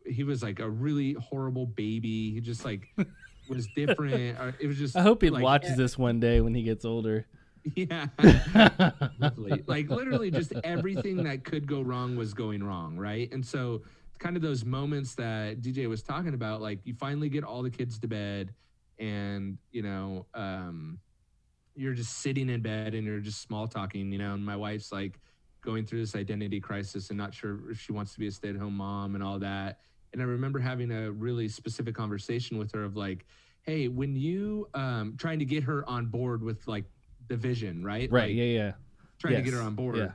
he 0.05 0.23
was 0.23 0.41
like 0.41 0.59
a 0.59 0.69
really 0.69 1.13
horrible 1.13 1.65
baby. 1.65 2.31
He 2.31 2.41
just 2.41 2.65
like 2.65 2.87
was 3.49 3.67
different. 3.75 4.39
Uh, 4.39 4.51
it 4.59 4.67
was 4.67 4.77
just. 4.77 4.95
I 4.95 5.01
hope 5.01 5.21
he 5.21 5.29
like, 5.29 5.43
watches 5.43 5.77
this 5.77 5.97
one 5.97 6.19
day 6.19 6.41
when 6.41 6.53
he 6.53 6.63
gets 6.63 6.85
older. 6.85 7.27
Yeah, 7.75 8.07
like 9.67 9.89
literally, 9.89 10.31
just 10.31 10.53
everything 10.63 11.23
that 11.23 11.43
could 11.43 11.67
go 11.67 11.81
wrong 11.81 12.15
was 12.15 12.33
going 12.33 12.63
wrong, 12.63 12.95
right? 12.95 13.29
And 13.33 13.45
so, 13.45 13.81
kind 14.19 14.35
of 14.35 14.41
those 14.41 14.65
moments 14.65 15.15
that 15.15 15.61
DJ 15.61 15.87
was 15.87 16.01
talking 16.01 16.33
about, 16.33 16.61
like 16.61 16.79
you 16.85 16.93
finally 16.93 17.29
get 17.29 17.43
all 17.43 17.61
the 17.63 17.69
kids 17.69 17.99
to 17.99 18.07
bed, 18.07 18.53
and 18.99 19.57
you 19.71 19.81
know, 19.81 20.25
um, 20.33 20.99
you're 21.75 21.93
just 21.93 22.17
sitting 22.19 22.49
in 22.49 22.61
bed 22.61 22.95
and 22.95 23.05
you're 23.05 23.19
just 23.19 23.41
small 23.41 23.67
talking, 23.67 24.11
you 24.11 24.17
know. 24.17 24.33
And 24.33 24.45
my 24.45 24.55
wife's 24.55 24.91
like 24.91 25.19
going 25.61 25.85
through 25.85 25.99
this 25.99 26.15
identity 26.15 26.59
crisis 26.59 27.09
and 27.09 27.17
not 27.17 27.33
sure 27.33 27.69
if 27.69 27.79
she 27.79 27.91
wants 27.91 28.13
to 28.13 28.19
be 28.19 28.27
a 28.27 28.31
stay 28.31 28.49
at 28.49 28.55
home 28.55 28.77
mom 28.77 29.15
and 29.15 29.23
all 29.23 29.39
that. 29.39 29.79
And 30.13 30.21
I 30.21 30.25
remember 30.25 30.59
having 30.59 30.91
a 30.91 31.11
really 31.11 31.47
specific 31.47 31.93
conversation 31.93 32.57
with 32.57 32.71
her 32.73 32.83
of 32.83 32.95
like, 32.95 33.25
hey, 33.63 33.87
when 33.87 34.15
you 34.15 34.67
um 34.73 35.15
trying 35.17 35.39
to 35.39 35.45
get 35.45 35.63
her 35.63 35.87
on 35.87 36.07
board 36.07 36.41
with 36.41 36.65
like 36.67 36.85
the 37.27 37.37
vision, 37.37 37.83
right? 37.83 38.09
Right. 38.11 38.29
Like, 38.29 38.35
yeah. 38.35 38.43
Yeah. 38.45 38.71
trying 39.19 39.35
to 39.35 39.41
get 39.41 39.53
her 39.53 39.61
on 39.61 39.75
board. 39.75 39.97
Yeah. 39.97 40.11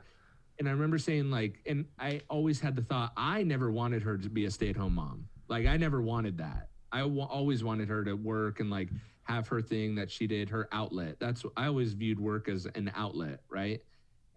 And 0.59 0.67
I 0.67 0.71
remember 0.71 0.97
saying 0.97 1.31
like, 1.31 1.59
and 1.65 1.85
I 1.99 2.21
always 2.29 2.59
had 2.59 2.75
the 2.75 2.83
thought 2.83 3.11
I 3.17 3.43
never 3.43 3.71
wanted 3.71 4.03
her 4.03 4.17
to 4.17 4.29
be 4.29 4.45
a 4.45 4.51
stay-at-home 4.51 4.95
mom. 4.95 5.27
Like 5.47 5.65
I 5.65 5.77
never 5.77 6.01
wanted 6.01 6.37
that. 6.37 6.69
I 6.91 6.99
w- 6.99 7.21
always 7.21 7.63
wanted 7.63 7.89
her 7.89 8.03
to 8.03 8.13
work 8.13 8.59
and 8.59 8.69
like 8.69 8.89
have 9.23 9.47
her 9.47 9.61
thing 9.61 9.95
that 9.95 10.11
she 10.11 10.27
did, 10.27 10.49
her 10.49 10.67
outlet. 10.71 11.17
That's 11.19 11.43
I 11.57 11.67
always 11.67 11.93
viewed 11.93 12.19
work 12.19 12.47
as 12.47 12.67
an 12.75 12.91
outlet, 12.95 13.41
right? 13.49 13.81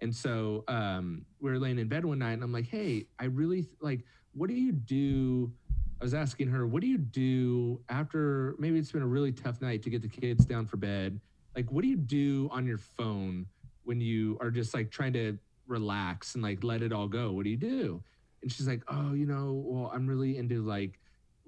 And 0.00 0.14
so 0.14 0.64
um, 0.68 1.24
we 1.40 1.50
were 1.50 1.58
laying 1.58 1.78
in 1.78 1.88
bed 1.88 2.04
one 2.04 2.18
night, 2.18 2.32
and 2.32 2.42
I'm 2.42 2.52
like, 2.52 2.66
"Hey, 2.66 3.06
I 3.18 3.26
really 3.26 3.66
like. 3.80 4.04
What 4.32 4.48
do 4.48 4.54
you 4.54 4.72
do?" 4.72 5.52
I 6.00 6.04
was 6.04 6.14
asking 6.14 6.48
her, 6.48 6.66
"What 6.66 6.82
do 6.82 6.86
you 6.86 6.98
do 6.98 7.80
after 7.88 8.54
maybe 8.58 8.78
it's 8.78 8.92
been 8.92 9.02
a 9.02 9.06
really 9.06 9.32
tough 9.32 9.60
night 9.62 9.82
to 9.84 9.90
get 9.90 10.02
the 10.02 10.08
kids 10.08 10.44
down 10.44 10.66
for 10.66 10.76
bed? 10.76 11.20
Like, 11.54 11.70
what 11.72 11.82
do 11.82 11.88
you 11.88 11.96
do 11.96 12.48
on 12.52 12.66
your 12.66 12.78
phone 12.78 13.46
when 13.84 14.00
you 14.00 14.36
are 14.40 14.50
just 14.50 14.74
like 14.74 14.90
trying 14.90 15.14
to 15.14 15.38
relax 15.66 16.34
and 16.34 16.42
like 16.42 16.62
let 16.64 16.82
it 16.82 16.92
all 16.92 17.08
go? 17.08 17.32
What 17.32 17.44
do 17.44 17.50
you 17.50 17.56
do?" 17.56 18.02
And 18.42 18.50
she's 18.52 18.68
like, 18.68 18.82
"Oh, 18.88 19.12
you 19.14 19.26
know, 19.26 19.62
well, 19.66 19.90
I'm 19.94 20.06
really 20.06 20.36
into 20.38 20.62
like." 20.62 20.98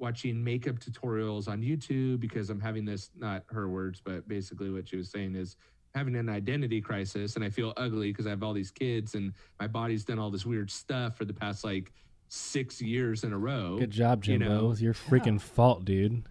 watching 0.00 0.44
makeup 0.44 0.78
tutorials 0.78 1.48
on 1.48 1.60
YouTube 1.60 2.20
because 2.20 2.50
I'm 2.50 2.60
having 2.60 2.84
this, 2.84 3.10
not 3.16 3.42
her 3.48 3.68
words, 3.68 4.00
but 4.00 4.28
basically 4.28 4.70
what 4.70 4.88
she 4.88 4.94
was 4.96 5.10
saying 5.10 5.34
is 5.34 5.56
having 5.92 6.14
an 6.14 6.28
identity 6.28 6.80
crisis 6.80 7.34
and 7.34 7.44
I 7.44 7.50
feel 7.50 7.72
ugly 7.76 8.12
because 8.12 8.24
I 8.24 8.30
have 8.30 8.44
all 8.44 8.52
these 8.52 8.70
kids 8.70 9.16
and 9.16 9.32
my 9.58 9.66
body's 9.66 10.04
done 10.04 10.20
all 10.20 10.30
this 10.30 10.46
weird 10.46 10.70
stuff 10.70 11.16
for 11.16 11.24
the 11.24 11.32
past 11.34 11.64
like 11.64 11.90
six 12.28 12.80
years 12.80 13.24
in 13.24 13.32
a 13.32 13.38
row. 13.38 13.76
Good 13.80 13.90
job, 13.90 14.24
you 14.24 14.38
Jimbo. 14.38 14.48
know, 14.48 14.70
it's 14.70 14.80
your 14.80 14.94
freaking 14.94 15.40
fault, 15.40 15.84
dude. 15.84 16.22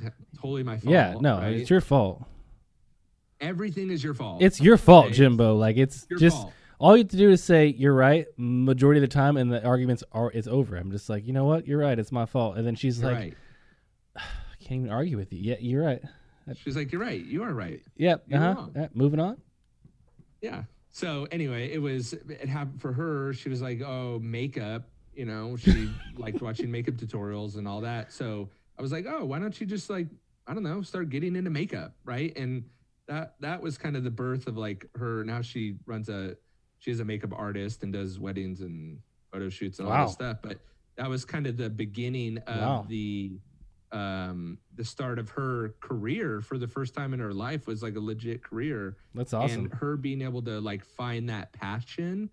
Totally 0.36 0.62
my 0.62 0.76
fault. 0.78 0.92
yeah. 0.92 1.16
No, 1.20 1.38
right? 1.38 1.56
it's 1.56 1.70
your 1.70 1.80
fault. 1.80 2.22
everything 3.40 3.90
is 3.90 4.02
your 4.04 4.14
fault. 4.14 4.42
It's 4.42 4.60
your 4.60 4.76
fault, 4.76 5.06
Okay? 5.06 5.14
Jimbo. 5.14 5.56
Like 5.56 5.76
it's 5.76 6.06
Your 6.08 6.20
just 6.20 6.36
fault. 6.36 6.52
All 6.78 6.96
you 6.96 7.02
have 7.02 7.10
to 7.10 7.16
do 7.16 7.30
is 7.30 7.42
say 7.42 7.66
you're 7.66 7.94
right 7.94 8.26
majority 8.36 8.98
of 9.02 9.08
the 9.08 9.14
time, 9.14 9.36
and 9.36 9.50
the 9.52 9.64
arguments 9.64 10.02
are 10.12 10.30
it's 10.32 10.48
over. 10.48 10.76
I'm 10.76 10.90
just 10.90 11.08
like, 11.08 11.26
you 11.26 11.32
know 11.32 11.44
what? 11.44 11.66
You're 11.66 11.78
right. 11.80 11.98
It's 11.98 12.12
my 12.12 12.26
fault. 12.26 12.56
And 12.56 12.66
then 12.66 12.74
she's 12.74 13.00
You're 13.00 13.10
like, 13.10 13.18
right. 13.18 13.36
I 14.16 14.20
can't 14.60 14.80
even 14.80 14.90
argue 14.90 15.16
with 15.16 15.32
you. 15.32 15.40
Yeah, 15.40 15.56
you're 15.60 15.84
right. 15.84 16.02
She's 16.56 16.76
like, 16.76 16.92
You're 16.92 17.00
right. 17.00 17.22
You 17.22 17.42
are 17.42 17.52
right. 17.52 17.80
Yep. 17.96 18.24
You're 18.28 18.40
Uh 18.40 18.42
huh. 18.42 18.54
wrong. 18.60 18.72
Yeah, 18.74 18.88
moving 18.94 19.20
on. 19.20 19.38
Yeah. 20.40 20.62
So 20.90 21.26
anyway, 21.30 21.70
it 21.72 21.78
was 21.78 22.12
it 22.14 22.48
happened 22.48 22.80
for 22.80 22.92
her. 22.92 23.32
She 23.34 23.48
was 23.48 23.60
like, 23.60 23.82
"Oh, 23.82 24.18
makeup." 24.22 24.88
You 25.14 25.26
know, 25.26 25.56
she 25.56 25.90
liked 26.16 26.40
watching 26.40 26.70
makeup 26.70 26.94
tutorials 26.94 27.56
and 27.56 27.68
all 27.68 27.80
that. 27.82 28.12
So 28.12 28.48
I 28.78 28.82
was 28.82 28.90
like, 28.92 29.04
"Oh, 29.06 29.24
why 29.24 29.38
don't 29.38 29.58
you 29.60 29.66
just 29.66 29.90
like 29.90 30.06
I 30.46 30.54
don't 30.54 30.62
know, 30.62 30.80
start 30.82 31.10
getting 31.10 31.36
into 31.36 31.50
makeup, 31.50 31.94
right?" 32.04 32.36
And 32.36 32.64
that 33.06 33.34
that 33.40 33.60
was 33.60 33.76
kind 33.78 33.96
of 33.96 34.04
the 34.04 34.10
birth 34.10 34.46
of 34.46 34.56
like 34.56 34.86
her. 34.96 35.22
Now 35.24 35.42
she 35.42 35.76
runs 35.86 36.08
a 36.08 36.36
she's 36.78 37.00
a 37.00 37.04
makeup 37.04 37.32
artist 37.34 37.82
and 37.82 37.92
does 37.92 38.18
weddings 38.18 38.60
and 38.60 38.98
photo 39.32 39.48
shoots 39.48 39.78
and 39.78 39.88
all 39.88 39.94
Wow. 39.94 40.06
that 40.06 40.12
stuff. 40.12 40.38
But 40.42 40.60
that 40.96 41.08
was 41.08 41.24
kind 41.24 41.46
of 41.46 41.56
the 41.56 41.70
beginning 41.70 42.38
of 42.46 42.56
Wow. 42.60 42.86
the 42.88 43.40
um 43.90 44.58
the 44.74 44.84
start 44.84 45.18
of 45.18 45.30
her 45.30 45.74
career 45.80 46.42
for 46.42 46.58
the 46.58 46.68
first 46.68 46.92
time 46.94 47.14
in 47.14 47.20
her 47.20 47.32
life 47.32 47.66
was 47.66 47.82
like 47.82 47.96
a 47.96 48.00
legit 48.00 48.42
career 48.44 48.98
That's 49.14 49.32
awesome. 49.32 49.64
and 49.64 49.72
her 49.74 49.96
being 49.96 50.20
able 50.20 50.42
to 50.42 50.60
like 50.60 50.84
find 50.84 51.30
that 51.30 51.54
passion 51.54 52.28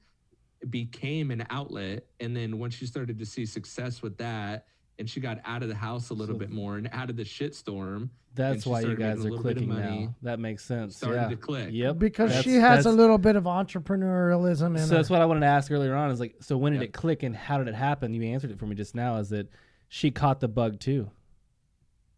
became 0.69 1.31
an 1.31 1.45
outlet 1.49 2.07
and 2.19 2.35
then 2.35 2.59
once 2.59 2.73
she 2.75 2.85
started 2.85 3.17
to 3.19 3.25
see 3.25 3.45
success 3.45 4.01
with 4.01 4.17
that 4.17 4.65
and 4.97 5.09
she 5.09 5.19
got 5.19 5.39
out 5.45 5.61
of 5.63 5.69
the 5.69 5.75
house 5.75 6.09
a 6.09 6.13
little 6.13 6.35
So- 6.35 6.39
bit 6.39 6.49
more 6.51 6.77
and 6.77 6.89
out 6.91 7.09
of 7.09 7.15
the 7.17 7.23
shitstorm 7.23 8.09
That's 8.33 8.65
why 8.65 8.81
you 8.81 8.95
guys 8.95 9.19
are 9.19 9.29
little 9.29 9.37
bit 9.43 9.57
of 9.57 9.63
clicking 9.63 9.69
money, 9.69 10.05
now. 10.05 10.15
That 10.23 10.39
makes 10.39 10.63
sense. 10.65 10.97
started 10.97 11.15
yeah. 11.21 11.27
to 11.29 11.35
click. 11.37 11.69
Yep. 11.71 11.99
because 11.99 12.29
That's- 12.29 12.43
she 12.43 12.55
has 12.55 12.85
a 12.85 12.91
little 12.91 13.17
bit 13.17 13.35
of 13.35 13.43
entrepreneurialism 13.45 14.71
in 14.75 14.79
So 14.79 14.89
her. 14.89 14.95
that's 14.97 15.09
what 15.09 15.21
I 15.21 15.25
wanted 15.25 15.41
to 15.41 15.45
ask 15.47 15.71
earlier 15.71 15.95
on. 15.95 16.11
Is 16.11 16.19
like, 16.19 16.35
so 16.41 16.57
when 16.57 16.73
did 16.73 16.81
Yep. 16.81 16.89
it 16.89 16.93
click 16.93 17.23
and 17.23 17.35
how 17.35 17.57
did 17.57 17.67
it 17.67 17.75
happen? 17.75 18.13
You 18.13 18.23
answered 18.23 18.51
it 18.51 18.59
for 18.59 18.65
me 18.65 18.75
just 18.75 18.93
now. 18.95 19.17
Is 19.17 19.29
that 19.29 19.49
she 19.87 20.11
caught 20.11 20.39
the 20.39 20.47
bug 20.47 20.79
too, 20.79 21.11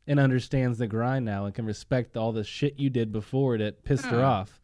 and 0.07 0.19
understands 0.19 0.78
the 0.78 0.88
grind 0.88 1.25
now 1.25 1.45
and 1.45 1.53
can 1.53 1.65
respect 1.65 2.15
all 2.15 2.32
the 2.32 2.43
shit 2.43 2.80
you 2.80 2.89
did 2.89 3.11
before 3.11 3.57
that 3.57 3.84
pissed 3.84 4.05
her 4.05 4.23
off. 4.23 4.59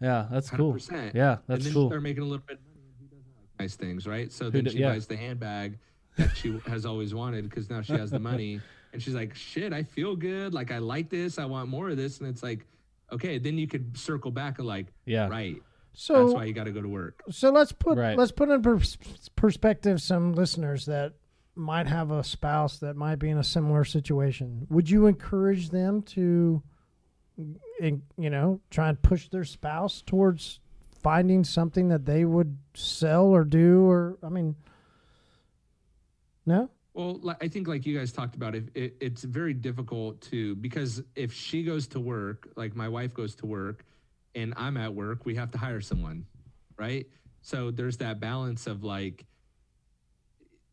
Yeah, 0.00 0.26
that's 0.30 0.50
cool. 0.50 0.72
100%. 0.74 1.14
Yeah, 1.14 1.32
and 1.32 1.40
that's 1.46 1.64
then 1.64 1.72
cool. 1.72 1.84
she 1.84 1.88
started 1.88 2.02
making 2.02 2.22
a 2.22 2.26
little 2.26 2.44
bit 2.46 2.58
of 2.58 2.64
money 2.64 2.80
and 2.84 2.94
who 2.98 3.06
doesn't 3.16 3.32
like 3.38 3.48
nice 3.60 3.76
things 3.76 4.06
right 4.06 4.30
so 4.30 4.46
Who 4.46 4.50
then 4.50 4.64
do- 4.64 4.70
she 4.72 4.78
yeah. 4.80 4.90
buys 4.92 5.06
the 5.06 5.16
handbag 5.16 5.78
that 6.16 6.36
she 6.36 6.58
has 6.66 6.84
always 6.86 7.14
wanted 7.14 7.48
because 7.48 7.68
now 7.70 7.80
she 7.82 7.92
has 7.92 8.10
the 8.10 8.18
money 8.18 8.60
and 8.92 9.02
she's 9.02 9.14
like 9.14 9.34
shit 9.34 9.72
i 9.72 9.82
feel 9.82 10.16
good 10.16 10.52
like 10.54 10.70
i 10.72 10.78
like 10.78 11.08
this 11.10 11.38
i 11.38 11.44
want 11.44 11.68
more 11.68 11.88
of 11.90 11.96
this 11.96 12.20
and 12.20 12.28
it's 12.28 12.42
like 12.42 12.66
okay 13.12 13.38
then 13.38 13.56
you 13.58 13.66
could 13.66 13.96
circle 13.96 14.30
back 14.30 14.58
and 14.58 14.66
like 14.66 14.86
Yeah. 15.04 15.28
right 15.28 15.56
so 15.92 16.24
that's 16.24 16.34
why 16.34 16.44
you 16.44 16.52
got 16.52 16.64
to 16.64 16.72
go 16.72 16.82
to 16.82 16.88
work 16.88 17.22
So 17.30 17.50
let's 17.50 17.72
put 17.72 17.96
Right. 17.96 18.18
let's 18.18 18.32
put 18.32 18.48
in 18.50 18.60
pers- 18.62 18.98
perspective 19.34 20.02
some 20.02 20.32
listeners 20.34 20.84
that 20.86 21.14
might 21.54 21.86
have 21.86 22.10
a 22.10 22.22
spouse 22.22 22.78
that 22.80 22.96
might 22.96 23.16
be 23.18 23.30
in 23.30 23.38
a 23.38 23.42
similar 23.44 23.82
situation. 23.82 24.66
Would 24.68 24.90
you 24.90 25.06
encourage 25.06 25.70
them 25.70 26.02
to, 26.02 26.62
you 27.38 28.00
know, 28.30 28.60
try 28.70 28.90
and 28.90 29.00
push 29.00 29.28
their 29.30 29.44
spouse 29.44 30.02
towards 30.04 30.60
finding 31.02 31.44
something 31.44 31.88
that 31.88 32.04
they 32.04 32.26
would 32.26 32.58
sell 32.74 33.26
or 33.26 33.44
do? 33.44 33.88
Or 33.88 34.18
I 34.22 34.28
mean, 34.28 34.56
no. 36.46 36.70
Well, 36.94 37.20
I 37.42 37.48
think 37.48 37.68
like 37.68 37.84
you 37.84 37.98
guys 37.98 38.10
talked 38.10 38.36
about, 38.36 38.54
it, 38.54 38.70
it, 38.74 38.96
it's 39.00 39.22
very 39.22 39.52
difficult 39.52 40.20
to 40.22 40.54
because 40.56 41.02
if 41.14 41.32
she 41.32 41.62
goes 41.62 41.86
to 41.88 42.00
work, 42.00 42.48
like 42.56 42.74
my 42.74 42.88
wife 42.88 43.12
goes 43.12 43.34
to 43.36 43.46
work, 43.46 43.84
and 44.34 44.54
I'm 44.56 44.76
at 44.78 44.94
work, 44.94 45.26
we 45.26 45.34
have 45.34 45.50
to 45.52 45.58
hire 45.58 45.80
someone, 45.82 46.26
right? 46.78 47.06
So 47.42 47.70
there's 47.70 47.98
that 47.98 48.18
balance 48.20 48.66
of 48.66 48.82
like 48.82 49.26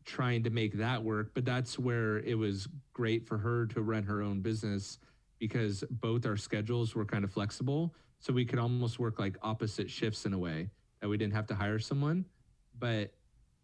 trying 0.04 0.42
to 0.44 0.50
make 0.50 0.74
that 0.78 1.02
work, 1.02 1.32
but 1.34 1.44
that's 1.44 1.78
where 1.78 2.18
it 2.20 2.38
was 2.38 2.68
great 2.94 3.26
for 3.26 3.38
her 3.38 3.66
to 3.66 3.82
run 3.82 4.02
her 4.04 4.22
own 4.22 4.40
business 4.40 4.98
because 5.38 5.84
both 5.90 6.26
our 6.26 6.36
schedules 6.36 6.94
were 6.94 7.04
kind 7.04 7.24
of 7.24 7.32
flexible, 7.32 7.94
so 8.18 8.32
we 8.32 8.44
could 8.46 8.58
almost 8.58 8.98
work 8.98 9.18
like 9.18 9.36
opposite 9.42 9.90
shifts 9.90 10.24
in 10.24 10.32
a 10.32 10.38
way 10.38 10.70
that 11.00 11.08
we 11.08 11.18
didn't 11.18 11.34
have 11.34 11.46
to 11.48 11.54
hire 11.54 11.78
someone, 11.78 12.24
but 12.78 13.12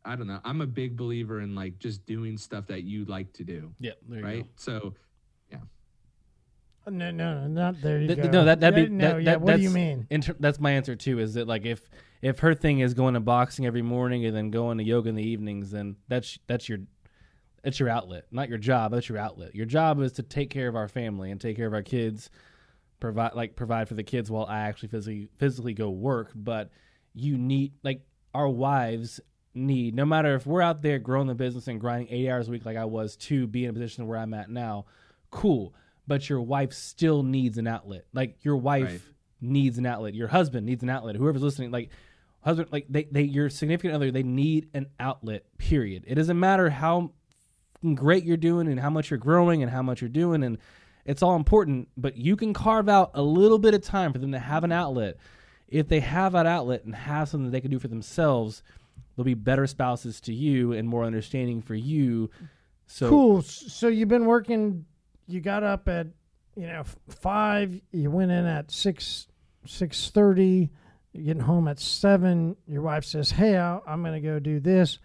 I 0.05 0.17
don't 0.17 0.27
know. 0.27 0.41
I'm 0.45 0.61
a 0.63 0.67
big 0.67 0.97
believer 0.97 1.41
in 1.41 1.55
like 1.55 1.79
just 1.79 2.07
doing 2.07 2.39
stuff 2.39 2.67
that 2.69 2.83
you 2.85 3.05
like 3.05 3.33
to 3.35 3.45
do, 3.45 3.73
Yeah, 3.81 3.93
there 4.09 4.19
you 4.21 4.25
right? 4.25 4.43
go. 4.45 4.49
So 4.57 4.95
No, 5.53 5.59
uh, 6.87 6.91
no, 6.91 7.11
no, 7.11 7.47
not 7.47 7.81
there. 7.83 8.01
You 8.01 8.07
Th- 8.09 8.19
go. 8.23 8.31
no, 8.31 8.45
that 8.47 8.61
that'd 8.61 8.79
Yeah, 8.79 8.85
be 8.87 8.91
no. 8.91 9.09
that, 9.13 9.19
yeah, 9.23 9.25
that- 9.33 9.41
what 9.43 9.57
do 9.57 9.63
you 9.63 9.71
mean? 9.71 10.07
Inter- 10.11 10.37
that's 10.41 10.59
my 10.59 10.71
answer 10.73 10.97
too. 10.97 11.19
Is 11.19 11.35
that 11.35 11.47
like 11.47 11.67
if 11.67 11.89
if 12.23 12.39
her 12.41 12.55
thing 12.55 12.81
is 12.81 12.95
going 12.95 13.15
to 13.15 13.21
boxing 13.21 13.67
every 13.67 13.83
morning 13.83 14.25
and 14.25 14.35
then 14.35 14.51
going 14.51 14.79
to 14.79 14.85
yoga 14.85 15.11
in 15.11 15.15
the 15.15 15.23
evenings, 15.23 15.71
then 15.71 15.97
that's 16.09 16.39
that's 16.47 16.69
your 16.69 16.79
that's 17.63 17.79
your 17.79 17.91
outlet, 17.91 18.25
not 18.31 18.49
your 18.49 18.57
job. 18.59 18.93
That's 18.93 19.09
your 19.11 19.19
outlet. 19.19 19.55
Your 19.55 19.67
job 19.67 20.01
is 20.01 20.13
to 20.13 20.23
take 20.23 20.49
care 20.49 20.69
of 20.69 20.75
our 20.75 20.89
family 20.89 21.31
and 21.31 21.39
take 21.39 21.57
care 21.57 21.67
of 21.67 21.75
our 21.75 21.83
kids, 21.83 22.31
provide 22.99 23.35
like 23.35 23.55
provide 23.57 23.87
for 23.87 23.95
the 23.95 24.03
kids 24.03 24.31
while 24.31 24.47
I 24.47 24.61
actually 24.61 24.89
physically 24.89 25.29
physically 25.37 25.75
go 25.75 25.91
work. 25.91 26.33
But 26.35 26.71
you 27.13 27.37
need 27.37 27.75
like 27.85 28.01
our 28.33 28.49
wives 28.49 29.21
need 29.61 29.95
no 29.95 30.05
matter 30.05 30.35
if 30.35 30.47
we're 30.47 30.63
out 30.63 30.83
there 30.83 30.99
growing 30.99 31.27
the 31.29 31.35
business 31.35 31.69
and 31.69 31.81
grinding 31.81 32.09
eight 32.13 32.29
hours 32.29 32.49
a 32.49 32.51
week 32.51 32.65
like 32.65 32.77
I 32.77 32.85
was 32.87 33.17
to 33.17 33.47
be 33.47 33.65
in 33.65 33.71
a 33.71 33.73
position 33.73 34.07
where 34.07 34.19
I'm 34.19 34.35
at 34.35 34.51
now, 34.51 34.87
cool. 35.31 35.75
But 36.07 36.29
your 36.29 36.41
wife 36.41 36.73
still 36.73 37.23
needs 37.23 37.57
an 37.59 37.67
outlet. 37.69 38.07
Like 38.13 38.45
your 38.45 38.57
wife 38.57 38.85
Right. 38.85 39.01
needs 39.41 39.79
an 39.79 39.87
outlet. 39.87 40.15
Your 40.15 40.29
husband 40.29 40.67
needs 40.67 40.83
an 40.83 40.91
outlet. 40.91 41.15
Whoever's 41.17 41.43
listening, 41.43 41.71
like 41.71 41.91
husband, 42.41 42.69
like 42.73 42.87
they, 42.89 43.05
they 43.05 43.23
your 43.23 43.49
significant 43.51 43.95
other, 43.95 44.11
they 44.11 44.23
need 44.25 44.69
an 44.75 44.87
outlet. 44.99 45.45
Period. 45.59 46.05
It 46.09 46.17
doesn't 46.17 46.41
matter 46.41 46.69
how 46.71 47.13
great 47.95 48.25
you're 48.25 48.37
doing 48.37 48.67
and 48.69 48.81
how 48.81 48.91
much 48.91 49.11
you're 49.11 49.19
growing 49.19 49.63
and 49.63 49.71
how 49.71 49.83
much 49.83 50.01
you're 50.03 50.09
doing 50.11 50.43
and 50.43 50.59
it's 51.07 51.23
all 51.23 51.35
important 51.35 51.89
but 51.97 52.15
you 52.15 52.37
can 52.37 52.53
carve 52.53 52.91
out 52.91 53.11
a 53.15 53.23
little 53.23 53.59
bit 53.59 53.73
of 53.73 53.83
time 53.83 54.13
for 54.13 54.19
them 54.19 54.33
to 54.33 54.39
have 54.39 54.65
an 54.65 54.71
outlet 54.73 55.17
if 55.67 55.89
they 55.89 56.01
have 56.01 56.33
that 56.33 56.45
outlet 56.45 56.85
and 56.85 56.95
have 56.95 57.27
something 57.27 57.47
that 57.47 57.53
they 57.53 57.61
can 57.63 57.71
do 57.71 57.79
for 57.79 57.89
themselves 57.89 58.63
they'll 59.17 59.25
be 59.25 59.35
better 59.35 59.67
spouses 59.67 60.21
to 60.23 60.33
you 60.33 60.73
and 60.73 60.89
more 60.89 61.05
understanding 61.05 61.63
for 61.63 61.75
you 61.75 62.31
so 62.91 63.09
cool. 63.09 63.43
So 63.43 63.87
you've 63.87 64.09
been 64.09 64.27
working. 64.27 64.85
You 65.29 65.41
got 65.41 65.63
up 65.63 65.89
at 65.89 66.09
you 66.57 66.67
know 66.67 66.83
five. 67.09 67.81
You 67.93 68.11
went 68.11 68.33
in 68.33 68.47
at 68.47 68.73
six 68.73 69.29
six 69.65 70.11
thirty. 70.11 70.71
You're 71.13 71.25
getting 71.25 71.43
home 71.43 71.69
at 71.69 71.79
seven. 71.79 72.57
Your 72.67 72.83
wife 72.83 73.05
says, 73.05 73.31
"Hey, 73.31 73.57
I'm 73.57 74.03
going 74.03 74.21
to 74.21 74.21
go 74.21 74.41
do 74.41 74.59
this." 74.59 74.99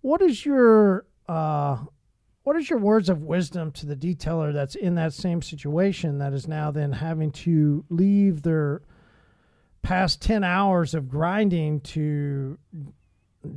What 0.00 0.22
is 0.22 0.44
your 0.44 1.06
uh, 1.28 1.84
what 2.42 2.56
is 2.56 2.68
your 2.68 2.80
words 2.80 3.08
of 3.08 3.22
wisdom 3.22 3.70
to 3.72 3.86
the 3.86 3.96
detailer 3.96 4.52
that's 4.52 4.74
in 4.74 4.96
that 4.96 5.12
same 5.12 5.40
situation 5.40 6.18
that 6.18 6.32
is 6.32 6.48
now 6.48 6.72
then 6.72 6.90
having 6.90 7.30
to 7.30 7.84
leave 7.90 8.42
their 8.42 8.82
past 9.82 10.20
ten 10.20 10.42
hours 10.42 10.94
of 10.94 11.08
grinding 11.08 11.80
to 11.82 12.58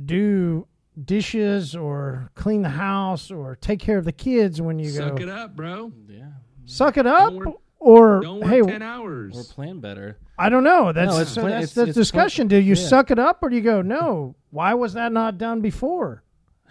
do 0.04 0.66
dishes 1.04 1.76
or 1.76 2.30
clean 2.34 2.62
the 2.62 2.68
house 2.70 3.30
or 3.30 3.56
take 3.56 3.78
care 3.80 3.98
of 3.98 4.04
the 4.04 4.12
kids 4.12 4.60
when 4.60 4.78
you 4.78 4.90
suck 4.90 5.02
go 5.02 5.08
Suck 5.16 5.20
it 5.20 5.28
up, 5.28 5.56
bro. 5.56 5.92
yeah 6.08 6.24
Suck 6.66 6.96
it 6.98 7.06
up, 7.06 7.32
work- 7.32 7.54
or 7.78 8.20
Don't 8.20 8.40
work 8.40 8.50
hey, 8.50 8.60
ten 8.62 8.82
or 8.82 8.86
hours. 8.86 9.52
plan 9.52 9.78
better. 9.80 10.18
I 10.38 10.48
don't 10.50 10.64
know. 10.64 10.92
That's 10.92 11.14
No, 11.14 11.20
it's 11.20 11.30
so 11.30 11.40
plan- 11.42 11.52
that's 11.60 11.72
it's- 11.72 11.74
the 11.74 11.82
it's 11.82 11.94
plan- 11.94 12.00
discussion. 12.02 12.48
Do 12.48 12.56
you 12.56 12.74
yeah. 12.74 12.88
suck 12.88 13.10
it 13.10 13.18
up, 13.18 13.38
or 13.42 13.48
do 13.48 13.56
you 13.56 13.62
go, 13.62 13.80
no? 13.82 14.34
Why 14.50 14.74
was 14.74 14.92
that 14.94 15.12
not 15.12 15.38
done 15.38 15.60
before? 15.60 16.22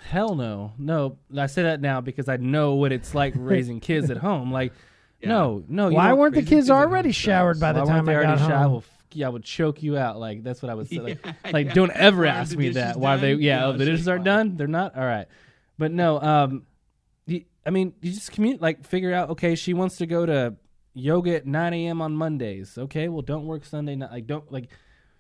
Hell 0.10 0.36
no, 0.36 0.74
no. 0.78 1.18
I 1.36 1.48
say 1.48 1.64
that 1.64 1.82
now 1.82 2.02
because 2.02 2.30
I 2.30 2.38
know 2.38 2.76
what 2.76 2.92
it's 2.92 3.16
like 3.16 3.34
raising 3.38 3.80
kids 3.80 4.12
at 4.12 4.18
home. 4.18 4.52
Like, 4.52 4.74
no, 5.24 5.64
no. 5.68 5.90
Why 5.90 6.14
weren't 6.14 6.36
the 6.36 6.42
kids 6.42 6.50
kids 6.52 6.70
already 6.70 7.12
showered 7.12 7.60
by 7.60 7.72
the 7.74 7.80
Why 7.84 7.86
time 7.88 8.06
they 8.06 8.12
I 8.14 8.16
already 8.18 8.38
got 8.42 8.52
home? 8.52 8.72
will, 8.74 8.78
f- 8.80 8.90
yeah, 8.90 8.97
I 9.24 9.30
would 9.30 9.44
choke 9.44 9.82
you 9.84 9.98
out. 9.98 10.20
Like 10.20 10.44
that's 10.44 10.62
what 10.62 10.70
I 10.70 10.76
would 10.76 10.88
say. 10.90 11.00
Like, 11.00 11.20
Yeah, 11.26 11.34
like 11.52 11.68
yeah. 11.68 11.74
don't 11.74 11.92
ever 11.92 12.24
Are 12.24 12.28
ask 12.28 12.56
me 12.58 12.70
that. 12.70 13.00
Why 13.00 13.18
they? 13.18 13.34
Yeah, 13.34 13.60
Yeah, 13.62 13.66
oh, 13.68 13.72
the 13.74 13.86
dishes 13.86 14.08
are 14.08 14.18
fine. 14.18 14.26
done. 14.26 14.58
They're 14.58 14.68
not. 14.68 14.96
All 14.96 15.06
right, 15.06 15.28
but 15.78 15.92
no. 15.92 16.20
Um, 16.22 16.64
you, 17.26 17.46
I 17.66 17.70
mean, 17.70 17.94
you 18.02 18.12
just 18.14 18.32
commute. 18.32 18.62
Like, 18.62 18.86
figure 18.86 19.14
out. 19.14 19.30
Okay, 19.32 19.56
she 19.56 19.74
wants 19.74 19.98
to 19.98 20.06
go 20.06 20.26
to 20.26 20.56
yoga 20.94 21.36
at 21.36 21.46
9 21.46 21.74
a.m. 21.74 22.02
on 22.02 22.16
Mondays. 22.16 22.78
Okay, 22.78 23.08
well, 23.08 23.22
don't 23.22 23.46
work 23.46 23.66
Sunday 23.66 23.96
night. 23.96 24.12
Like, 24.12 24.28
don't 24.28 24.52
like. 24.52 24.70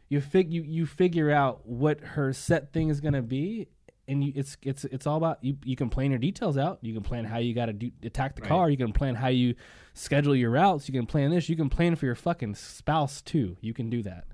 You 0.09 0.21
fig 0.21 0.53
you 0.53 0.63
you 0.63 0.85
figure 0.85 1.29
out 1.31 1.67
what 1.67 1.99
her 1.99 2.31
set 2.31 2.71
thing 2.71 2.87
is 2.89 3.01
gonna 3.01 3.21
be, 3.21 3.67
and 4.07 4.23
you, 4.23 4.31
it's 4.35 4.57
it's 4.61 4.85
it's 4.85 5.05
all 5.05 5.17
about 5.17 5.43
you. 5.43 5.57
You 5.65 5.75
can 5.75 5.89
plan 5.89 6.11
your 6.11 6.19
details 6.19 6.57
out. 6.57 6.79
You 6.81 6.93
can 6.93 7.03
plan 7.03 7.25
how 7.25 7.37
you 7.37 7.53
got 7.53 7.65
to 7.65 7.91
attack 8.03 8.35
the 8.35 8.41
Right. 8.41 8.47
car. 8.49 8.69
You 8.69 8.77
can 8.77 8.93
plan 8.93 9.15
how 9.15 9.27
you 9.27 9.55
schedule 9.93 10.35
your 10.35 10.51
routes. 10.51 10.87
You 10.87 10.93
can 10.93 11.05
plan 11.05 11.31
this. 11.31 11.49
You 11.49 11.55
can 11.55 11.69
plan 11.69 11.95
for 11.95 12.05
your 12.05 12.15
fucking 12.15 12.55
spouse 12.55 13.21
too. 13.21 13.57
You 13.61 13.73
can 13.73 13.89
do 13.89 14.01
that. 14.03 14.25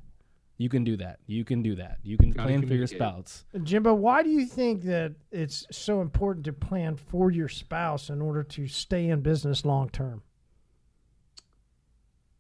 You 0.58 0.70
can 0.70 0.84
do 0.84 0.96
that. 0.98 1.20
You 1.26 1.44
can 1.44 1.64
do 1.64 1.76
that. 1.76 1.98
You 2.04 2.18
can 2.18 2.32
plan 2.32 2.66
for 2.68 2.76
your 2.76 2.86
spouse. 2.88 3.44
Jimbo, 3.64 3.96
why 3.96 4.22
do 4.22 4.30
you 4.30 4.46
think 4.46 4.84
that 4.84 5.14
it's 5.32 5.66
so 5.72 6.00
important 6.02 6.46
to 6.46 6.54
plan 6.54 6.96
for 6.96 7.32
your 7.32 7.50
spouse 7.50 8.10
in 8.10 8.22
order 8.22 8.44
to 8.44 8.68
stay 8.68 9.10
in 9.10 9.22
business 9.22 9.66
long 9.66 9.90
term? 9.90 10.22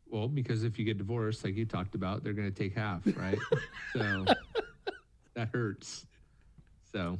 Well, 0.08 0.28
because 0.28 0.64
if 0.64 0.78
you 0.78 0.86
get 0.86 1.00
divorced, 1.00 1.44
like 1.44 1.56
you 1.56 1.66
talked 1.66 1.96
about, 1.96 2.24
they're 2.24 2.34
going 2.34 2.52
to 2.52 2.56
take 2.56 2.76
half, 2.76 3.02
right? 3.18 3.40
so 3.94 4.26
that 5.34 5.50
hurts. 5.52 6.06
So 6.94 7.18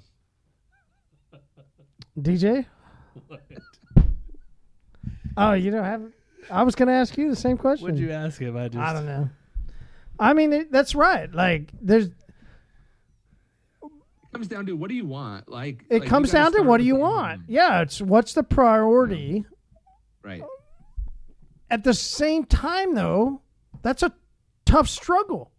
DJ? 2.20 2.66
Oh, 5.36 5.54
you 5.54 5.72
don't 5.72 5.84
have. 5.84 6.04
I 6.52 6.62
was 6.62 6.76
going 6.76 6.90
to 6.90 6.94
ask 6.94 7.18
you 7.18 7.28
the 7.28 7.36
same 7.36 7.58
question. 7.58 7.86
What'd 7.86 8.00
you 8.00 8.12
ask 8.12 8.40
him? 8.40 8.56
I 8.56 8.68
just 8.68 8.78
I 8.78 8.94
don't 8.94 9.08
know. 9.08 9.28
I 10.20 10.34
mean, 10.34 10.54
it, 10.54 10.72
that's 10.72 10.94
right. 10.94 11.34
Like, 11.34 11.72
there's. 11.82 12.06
it 12.06 12.14
comes 14.32 14.48
down 14.48 14.68
to 14.68 14.74
what 14.74 14.90
do 14.90 14.96
you 14.96 15.08
want? 15.08 15.50
Like 15.50 15.86
It 15.90 16.02
like, 16.02 16.10
comes 16.10 16.32
down 16.32 16.52
to 16.52 16.62
what 16.62 16.78
do 16.78 16.84
you 16.84 16.98
want? 16.98 17.32
end. 17.32 17.44
Yeah, 17.48 17.82
it's 17.82 18.00
what's 18.00 18.34
the 18.34 18.44
priority. 18.44 19.44
Right. 20.22 20.44
At 21.72 21.84
the 21.84 21.96
same 21.96 22.46
time, 22.46 22.94
though, 22.94 23.42
that's 23.82 24.04
a 24.04 24.14
tough 24.66 24.88
struggle 24.88 25.53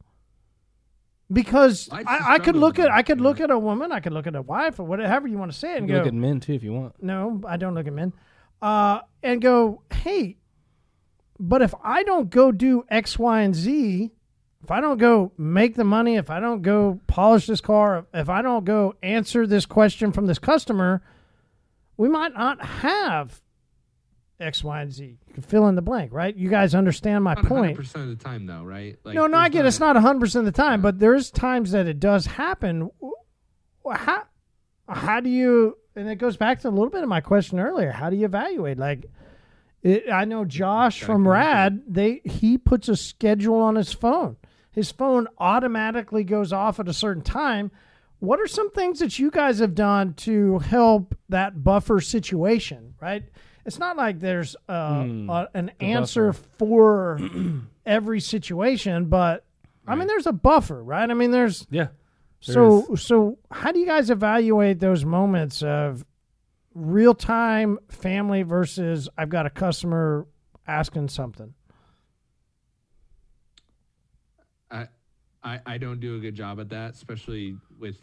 because 1.32 1.88
I, 1.90 2.00
a 2.00 2.04
I, 2.06 2.34
I 2.34 2.38
could 2.38 2.56
look 2.56 2.78
at 2.78 2.90
I 2.90 3.02
could 3.02 3.20
look 3.20 3.40
at 3.40 3.50
a 3.50 3.58
woman, 3.58 3.92
I 3.92 4.00
could 4.00 4.12
look 4.12 4.26
at 4.26 4.34
a 4.36 4.42
wife, 4.42 4.78
or 4.78 4.84
whatever 4.84 5.26
you 5.28 5.38
want 5.38 5.52
to 5.52 5.58
say 5.58 5.72
it, 5.72 5.76
You 5.76 5.78
and 5.78 5.86
can 5.88 5.94
go, 5.96 5.98
look 6.00 6.08
at 6.08 6.14
men 6.14 6.40
too 6.40 6.52
if 6.54 6.62
you 6.62 6.72
want. 6.72 7.02
no, 7.02 7.40
I 7.46 7.56
don't 7.56 7.74
look 7.74 7.86
at 7.86 7.92
men, 7.92 8.12
uh, 8.62 9.00
and 9.22 9.40
go, 9.40 9.82
hey, 9.92 10.36
but 11.38 11.62
if 11.62 11.74
I 11.82 12.02
don't 12.04 12.30
go 12.30 12.52
do 12.52 12.84
X, 12.88 13.18
Y, 13.18 13.40
and 13.40 13.54
Z, 13.54 14.10
if 14.62 14.70
I 14.70 14.80
don't 14.80 14.98
go 14.98 15.32
make 15.36 15.74
the 15.74 15.84
money, 15.84 16.16
if 16.16 16.30
I 16.30 16.40
don't 16.40 16.62
go 16.62 17.00
polish 17.06 17.46
this 17.46 17.60
car, 17.60 18.06
if 18.14 18.28
I 18.28 18.40
don't 18.40 18.64
go 18.64 18.94
answer 19.02 19.46
this 19.46 19.66
question 19.66 20.12
from 20.12 20.26
this 20.26 20.38
customer, 20.38 21.02
we 21.96 22.08
might 22.08 22.34
not 22.34 22.64
have 22.64 23.42
X, 24.40 24.64
Y, 24.64 24.82
and 24.82 24.92
Z. 24.92 25.04
You 25.26 25.34
can 25.34 25.42
fill 25.42 25.68
in 25.68 25.74
the 25.74 25.82
blank, 25.82 26.12
right? 26.12 26.34
You 26.34 26.48
guys 26.48 26.74
understand 26.74 27.24
my 27.24 27.34
Not 27.34 27.46
point. 27.46 27.78
100% 27.78 27.94
of 28.02 28.08
the 28.08 28.24
time, 28.24 28.46
though, 28.46 28.62
right? 28.62 28.98
Like, 29.04 29.14
no, 29.14 29.26
no, 29.26 29.38
I 29.38 29.48
get 29.48 29.64
it. 29.64 29.68
it's 29.68 29.80
not 29.80 29.96
100% 29.96 30.34
of 30.36 30.44
the 30.44 30.52
time, 30.52 30.82
but 30.82 30.98
there's 30.98 31.30
times 31.30 31.72
that 31.72 31.86
it 31.86 32.00
does 32.00 32.26
happen. 32.26 32.90
How, 33.88 34.24
how 34.88 35.20
do 35.20 35.30
you, 35.30 35.78
and 35.94 36.08
it 36.08 36.16
goes 36.16 36.36
back 36.36 36.60
to 36.60 36.68
a 36.68 36.70
little 36.70 36.90
bit 36.90 37.02
of 37.02 37.08
my 37.08 37.20
question 37.20 37.60
earlier, 37.60 37.92
how 37.92 38.10
do 38.10 38.16
you 38.16 38.24
evaluate? 38.24 38.78
Like, 38.78 39.06
it, 39.84 40.10
I 40.10 40.24
know 40.24 40.44
Josh 40.44 41.02
from. 41.02 41.28
Rad, 41.28 41.82
they 41.86 42.22
he 42.24 42.56
puts 42.56 42.88
a 42.88 42.96
schedule 42.96 43.60
on 43.60 43.76
his 43.76 43.92
phone. 43.92 44.36
His 44.72 44.90
phone 44.90 45.28
automatically 45.38 46.24
goes 46.24 46.52
off 46.52 46.80
at 46.80 46.88
a 46.88 46.94
certain 46.94 47.22
time. 47.22 47.70
What 48.18 48.40
are 48.40 48.46
some 48.46 48.70
things 48.70 49.00
that 49.00 49.18
you 49.18 49.30
guys 49.30 49.58
have 49.58 49.74
done 49.74 50.14
to 50.14 50.58
help 50.60 51.14
that 51.28 51.62
buffer 51.62 52.00
situation, 52.00 52.94
right? 53.00 53.24
It's 53.66 53.78
not 53.78 53.96
like 53.96 54.20
there's 54.20 54.56
uh, 54.68 55.04
Hmm, 55.04 55.30
a, 55.30 55.48
an 55.54 55.70
the 55.78 55.84
answer 55.84 56.32
buffer. 56.32 56.46
for 56.58 57.20
every 57.86 58.20
situation, 58.20 59.06
but 59.06 59.44
I 59.86 59.94
mean, 59.96 60.06
there's 60.06 60.26
a 60.26 60.32
buffer, 60.32 60.82
right? 60.82 61.08
I 61.10 61.14
mean, 61.14 61.30
there's 61.30 61.66
Yeah. 61.70 61.88
There 62.46 62.54
so 62.54 62.94
so. 62.96 63.38
How 63.50 63.72
do 63.72 63.78
you 63.80 63.86
guys 63.86 64.10
evaluate 64.10 64.78
those 64.80 65.04
moments 65.04 65.62
of 65.62 66.04
real 66.74 67.14
time 67.14 67.78
family 67.88 68.42
versus 68.42 69.08
I've 69.16 69.30
got 69.30 69.46
a 69.46 69.50
customer 69.50 70.26
asking 70.66 71.08
something? 71.08 71.54
I, 74.70 74.88
I 75.42 75.60
I 75.66 75.78
don't 75.78 76.00
do 76.00 76.16
a 76.16 76.18
good 76.18 76.34
job 76.34 76.60
at 76.60 76.68
that, 76.70 76.94
especially 76.94 77.56
with 77.78 77.96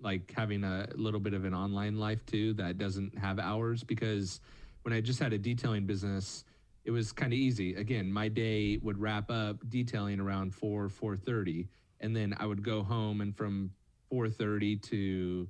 like 0.00 0.32
having 0.36 0.64
a 0.64 0.88
little 0.94 1.20
bit 1.20 1.32
of 1.34 1.44
an 1.44 1.54
online 1.54 1.96
life 1.98 2.24
too 2.26 2.54
that 2.54 2.76
doesn't 2.78 3.16
have 3.18 3.38
hours 3.38 3.84
because 3.84 4.40
when 4.82 4.92
I 4.92 5.00
just 5.00 5.20
had 5.20 5.32
a 5.32 5.38
detailing 5.38 5.86
business, 5.86 6.44
it 6.84 6.90
was 6.90 7.12
kind 7.12 7.32
of 7.32 7.38
easy. 7.38 7.74
Again, 7.74 8.12
my 8.12 8.28
day 8.28 8.78
would 8.82 8.98
wrap 8.98 9.30
up 9.30 9.58
detailing 9.68 10.20
around 10.20 10.54
4 10.54 10.88
4:30 10.88 11.68
and 12.00 12.16
then 12.16 12.34
I 12.38 12.46
would 12.46 12.62
go 12.62 12.82
home 12.82 13.20
and 13.20 13.36
from 13.36 13.70
4:30 14.12 14.82
to 14.82 15.48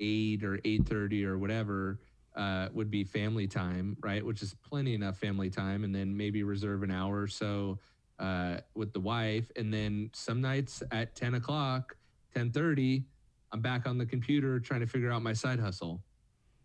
8 0.00 0.44
or 0.44 0.58
8:30 0.64 1.24
or 1.24 1.38
whatever 1.38 2.00
uh, 2.36 2.68
would 2.72 2.90
be 2.90 3.04
family 3.04 3.46
time, 3.46 3.96
right? 4.00 4.24
Which 4.24 4.42
is 4.42 4.54
plenty 4.54 4.94
enough 4.94 5.16
family 5.18 5.50
time 5.50 5.84
and 5.84 5.94
then 5.94 6.16
maybe 6.16 6.42
reserve 6.42 6.82
an 6.82 6.90
hour 6.90 7.22
or 7.22 7.28
so 7.28 7.78
uh, 8.18 8.58
with 8.74 8.92
the 8.92 9.00
wife, 9.00 9.50
and 9.56 9.72
then 9.72 10.10
some 10.12 10.40
nights 10.40 10.82
at 10.92 11.14
ten 11.16 11.34
o'clock, 11.34 11.96
ten 12.32 12.50
thirty, 12.50 13.04
I'm 13.52 13.60
back 13.60 13.86
on 13.86 13.98
the 13.98 14.06
computer 14.06 14.60
trying 14.60 14.80
to 14.80 14.86
figure 14.86 15.10
out 15.10 15.22
my 15.22 15.32
side 15.32 15.58
hustle, 15.58 16.02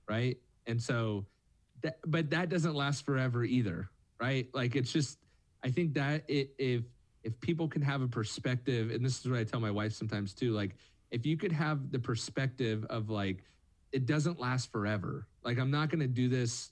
right? 0.08 0.38
And 0.68 0.82
so, 0.82 1.26
that, 1.82 2.00
but 2.06 2.30
that 2.32 2.50
doesn't 2.50 2.76
last 2.76 3.06
forever 3.06 3.44
either, 3.44 3.90
right? 4.20 4.48
Like 4.54 4.76
it's 4.76 4.92
just, 4.92 5.20
I 5.64 5.70
think 5.70 5.94
that 5.96 6.24
it, 6.28 6.52
if 6.58 6.84
if 7.24 7.40
people 7.42 7.68
can 7.68 7.82
have 7.82 8.02
a 8.02 8.08
perspective, 8.08 8.92
and 8.92 9.04
this 9.04 9.20
is 9.20 9.30
what 9.30 9.40
I 9.40 9.44
tell 9.44 9.60
my 9.60 9.72
wife 9.72 9.94
sometimes 9.94 10.34
too, 10.34 10.54
like 10.54 10.76
if 11.12 11.26
you 11.26 11.38
could 11.38 11.52
have 11.52 11.92
the 11.92 12.00
perspective 12.00 12.86
of 12.90 13.10
like, 13.10 13.44
it 13.92 14.06
doesn't 14.06 14.40
last 14.40 14.72
forever. 14.72 15.28
Like 15.44 15.58
I'm 15.58 15.72
not 15.72 15.90
going 15.90 16.00
to 16.00 16.08
do 16.08 16.30
this 16.30 16.72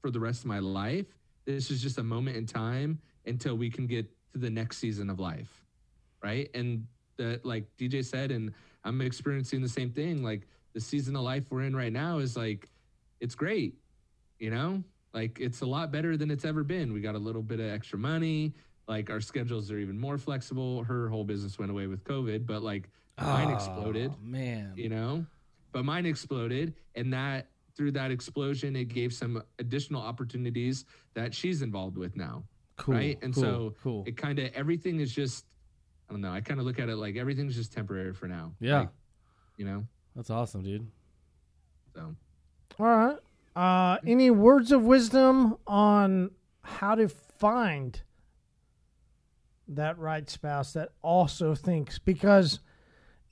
for 0.00 0.10
the 0.10 0.20
rest 0.20 0.40
of 0.40 0.46
my 0.46 0.58
life. 0.58 1.06
This 1.46 1.70
is 1.70 1.82
just 1.82 1.98
a 1.98 2.02
moment 2.02 2.36
in 2.36 2.46
time 2.46 3.00
until 3.26 3.56
we 3.56 3.70
can 3.70 3.86
get 3.86 4.06
to 4.32 4.38
the 4.38 4.50
next 4.50 4.78
season 4.78 5.10
of 5.10 5.18
life. 5.18 5.64
Right. 6.22 6.50
And 6.54 6.86
the, 7.16 7.40
like 7.42 7.64
DJ 7.78 8.04
said, 8.04 8.30
and 8.30 8.52
I'm 8.84 9.00
experiencing 9.00 9.62
the 9.62 9.68
same 9.68 9.90
thing. 9.90 10.22
Like 10.22 10.46
the 10.74 10.80
season 10.80 11.16
of 11.16 11.22
life 11.22 11.44
we're 11.50 11.62
in 11.62 11.74
right 11.74 11.92
now 11.92 12.18
is 12.18 12.36
like, 12.36 12.68
it's 13.20 13.34
great. 13.34 13.74
You 14.38 14.50
know, 14.50 14.82
like 15.14 15.38
it's 15.40 15.60
a 15.62 15.66
lot 15.66 15.90
better 15.90 16.16
than 16.16 16.30
it's 16.30 16.44
ever 16.44 16.62
been. 16.64 16.92
We 16.92 17.00
got 17.00 17.14
a 17.14 17.18
little 17.18 17.42
bit 17.42 17.60
of 17.60 17.66
extra 17.70 17.98
money. 17.98 18.54
Like 18.86 19.10
our 19.10 19.20
schedules 19.20 19.70
are 19.70 19.78
even 19.78 19.98
more 19.98 20.16
flexible. 20.18 20.82
Her 20.84 21.08
whole 21.08 21.24
business 21.24 21.58
went 21.58 21.70
away 21.70 21.86
with 21.86 22.04
COVID, 22.04 22.46
but 22.46 22.62
like 22.62 22.88
mine 23.20 23.50
exploded 23.50 24.12
Oh, 24.14 24.18
man. 24.22 24.72
you 24.76 24.88
know 24.88 25.26
but 25.72 25.84
mine 25.84 26.06
exploded 26.06 26.72
and 26.94 27.12
that 27.12 27.48
through 27.76 27.90
that 27.90 28.12
explosion 28.12 28.76
it 28.76 28.84
gave 28.86 29.12
some 29.12 29.42
additional 29.58 30.00
opportunities 30.00 30.84
that 31.14 31.34
she's 31.34 31.60
involved 31.60 31.96
with 31.98 32.14
now 32.16 32.44
Cool. 32.76 32.94
right 32.94 33.18
and 33.22 33.34
cool, 33.34 33.42
so 33.42 33.74
cool. 33.82 34.04
it 34.06 34.16
kind 34.16 34.38
of 34.38 34.52
everything 34.54 35.00
is 35.00 35.12
just 35.12 35.46
i 36.08 36.12
don't 36.12 36.20
know 36.20 36.30
i 36.30 36.40
kind 36.40 36.60
of 36.60 36.64
look 36.66 36.78
at 36.78 36.88
it 36.88 36.94
like 36.94 37.16
everything's 37.16 37.56
just 37.56 37.72
temporary 37.72 38.12
for 38.14 38.28
now 38.28 38.52
Yeah. 38.60 38.78
Like, 38.82 38.88
you 39.56 39.64
know 39.64 39.84
That's 40.14 40.30
awesome, 40.30 40.62
dude. 40.62 40.86
so 41.96 42.14
All 42.78 42.86
right. 42.86 43.18
Uh, 43.58 43.98
any 44.06 44.30
words 44.30 44.70
of 44.70 44.84
wisdom 44.84 45.56
on 45.66 46.30
how 46.62 46.94
to 46.94 47.08
find 47.08 48.02
that 49.66 49.98
right 49.98 50.30
spouse 50.30 50.74
that 50.74 50.90
also 51.02 51.56
thinks? 51.56 51.98
Because 51.98 52.60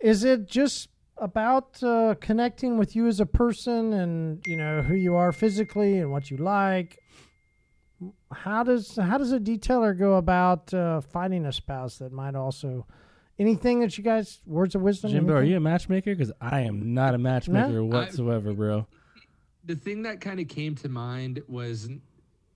is 0.00 0.24
it 0.24 0.46
just 0.48 0.88
about 1.16 1.80
uh, 1.80 2.16
connecting 2.20 2.76
with 2.76 2.96
you 2.96 3.06
as 3.06 3.20
a 3.20 3.26
person 3.26 3.92
and 3.92 4.44
you 4.48 4.56
know 4.56 4.82
who 4.82 4.94
you 4.94 5.14
are 5.14 5.30
physically 5.30 5.98
and 6.00 6.10
what 6.10 6.28
you 6.28 6.38
like? 6.38 6.98
How 8.32 8.64
does 8.64 8.96
how 8.96 9.18
does 9.18 9.30
a 9.30 9.38
detailer 9.38 9.96
go 9.96 10.14
about 10.14 10.74
uh, 10.74 11.02
finding 11.02 11.46
a 11.46 11.52
spouse 11.52 11.98
that 11.98 12.10
might 12.12 12.34
also? 12.34 12.84
Anything 13.38 13.78
that 13.80 13.96
you 13.96 14.02
guys 14.02 14.40
words 14.44 14.74
of 14.74 14.82
wisdom? 14.82 15.12
Jimbo, 15.12 15.34
are 15.34 15.44
you 15.44 15.58
a 15.58 15.60
matchmaker? 15.60 16.16
Because 16.16 16.32
I 16.40 16.62
am 16.62 16.94
not 16.94 17.14
a 17.14 17.18
matchmaker 17.18 17.74
No? 17.74 17.84
whatsoever, 17.84 18.52
bro. 18.54 18.88
The 19.66 19.74
thing 19.76 20.02
that 20.02 20.20
kind 20.20 20.40
of 20.40 20.48
came 20.48 20.74
to 20.76 20.88
mind 20.88 21.42
was 21.48 21.88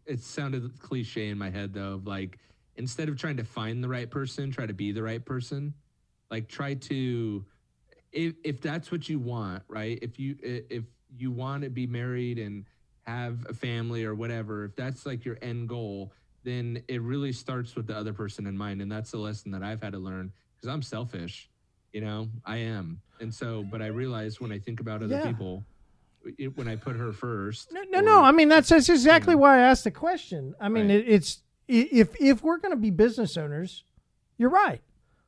it 0.07 0.21
sounded 0.21 0.79
cliche 0.81 1.29
in 1.29 1.39
my 1.39 1.51
head 1.51 1.75
though. 1.75 1.95
Of 1.95 2.07
like 2.07 2.39
instead 2.77 3.09
of 3.09 3.19
trying 3.19 3.37
to 3.37 3.45
find 3.45 3.83
the 3.85 3.89
right 3.89 4.11
person, 4.11 4.51
try 4.51 4.67
to 4.67 4.73
be 4.73 4.93
the 4.93 5.03
right 5.03 5.25
person. 5.25 5.75
Like 6.31 6.49
try 6.49 6.75
to, 6.75 7.45
if 8.13 8.35
if 8.45 8.61
that's 8.61 8.93
what 8.93 9.09
you 9.09 9.19
want, 9.19 9.65
right? 9.69 9.99
If 10.01 10.19
you 10.19 10.37
if 10.43 10.85
you 11.17 11.33
want 11.33 11.65
to 11.65 11.71
be 11.71 11.87
married 11.87 12.39
and 12.39 12.65
have 13.03 13.45
a 13.49 13.55
family 13.55 14.05
or 14.05 14.15
whatever, 14.15 14.65
if 14.65 14.77
that's 14.77 15.05
like 15.05 15.25
your 15.25 15.37
end 15.43 15.69
goal, 15.69 16.13
then 16.45 16.83
it 16.89 17.03
really 17.03 17.33
starts 17.33 17.75
with 17.75 17.89
the 17.89 17.97
other 17.97 18.13
person 18.13 18.47
in 18.47 18.57
mind, 18.57 18.81
and 18.81 18.91
that's 18.91 19.11
the 19.11 19.19
lesson 19.19 19.51
that 19.51 19.63
I've 19.65 19.83
had 19.83 19.93
to 19.95 19.99
learn 19.99 20.33
because 20.57 20.73
I'm 20.73 20.83
selfish. 20.83 21.51
You 21.93 22.03
know, 22.03 22.29
I 22.47 22.59
am, 22.59 23.01
and 23.21 23.35
so, 23.35 23.65
but 23.65 23.83
I 23.83 23.87
realize 23.87 24.41
when 24.41 24.53
I 24.53 24.61
think 24.61 24.79
about 24.79 25.03
other 25.03 25.17
Yeah. 25.17 25.27
people, 25.27 25.67
it, 26.39 26.57
when 26.57 26.69
I 26.69 26.77
put 26.77 26.97
her 26.97 27.13
first. 27.13 27.73
No, 27.73 27.83
no, 27.91 27.99
or- 27.99 28.03
no. 28.03 28.23
I 28.23 28.33
mean, 28.33 28.49
that's 28.49 28.69
that's 28.69 28.89
exactly 28.89 29.35
know. 29.35 29.41
why 29.41 29.59
I 29.59 29.63
asked 29.63 29.85
the 29.85 29.91
question. 29.91 30.55
I 30.61 30.69
mean, 30.69 30.89
Right. 30.89 30.97
it, 30.99 31.09
it's 31.09 31.43
if 31.69 32.21
if 32.21 32.43
we're 32.43 32.59
going 32.59 32.73
to 32.73 32.81
be 32.81 32.91
business 32.91 33.37
owners, 33.37 33.85
you're 34.39 34.51
right. 34.51 34.81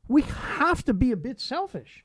We 0.09 0.23
have 0.23 0.85
to 0.87 0.95
be 0.95 1.13
a 1.13 1.17
bit 1.17 1.41
selfish. 1.41 2.05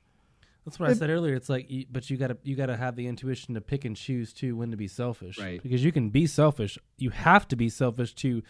That's 0.66 0.80
what 0.80 0.90
I 0.90 0.94
said 0.94 1.10
earlier. 1.10 1.34
It's 1.34 1.48
like, 1.48 1.72
but 1.92 2.10
you 2.10 2.18
gotta 2.18 2.38
you 2.44 2.56
gotta 2.56 2.76
have 2.76 2.96
the 2.98 3.08
intuition 3.08 3.54
to 3.56 3.62
pick 3.62 3.86
and 3.86 3.96
choose 3.96 4.34
too 4.34 4.56
when 4.58 4.72
to 4.72 4.78
be 4.78 4.88
selfish, 4.90 5.40
Right. 5.40 5.64
Because 5.64 5.82
you 5.84 5.94
can 5.94 6.10
be 6.10 6.28
selfish. 6.28 6.78
You 6.98 7.10
have 7.12 7.48
to 7.50 7.56
be 7.56 7.70
selfish 7.70 8.14
to. 8.16 8.44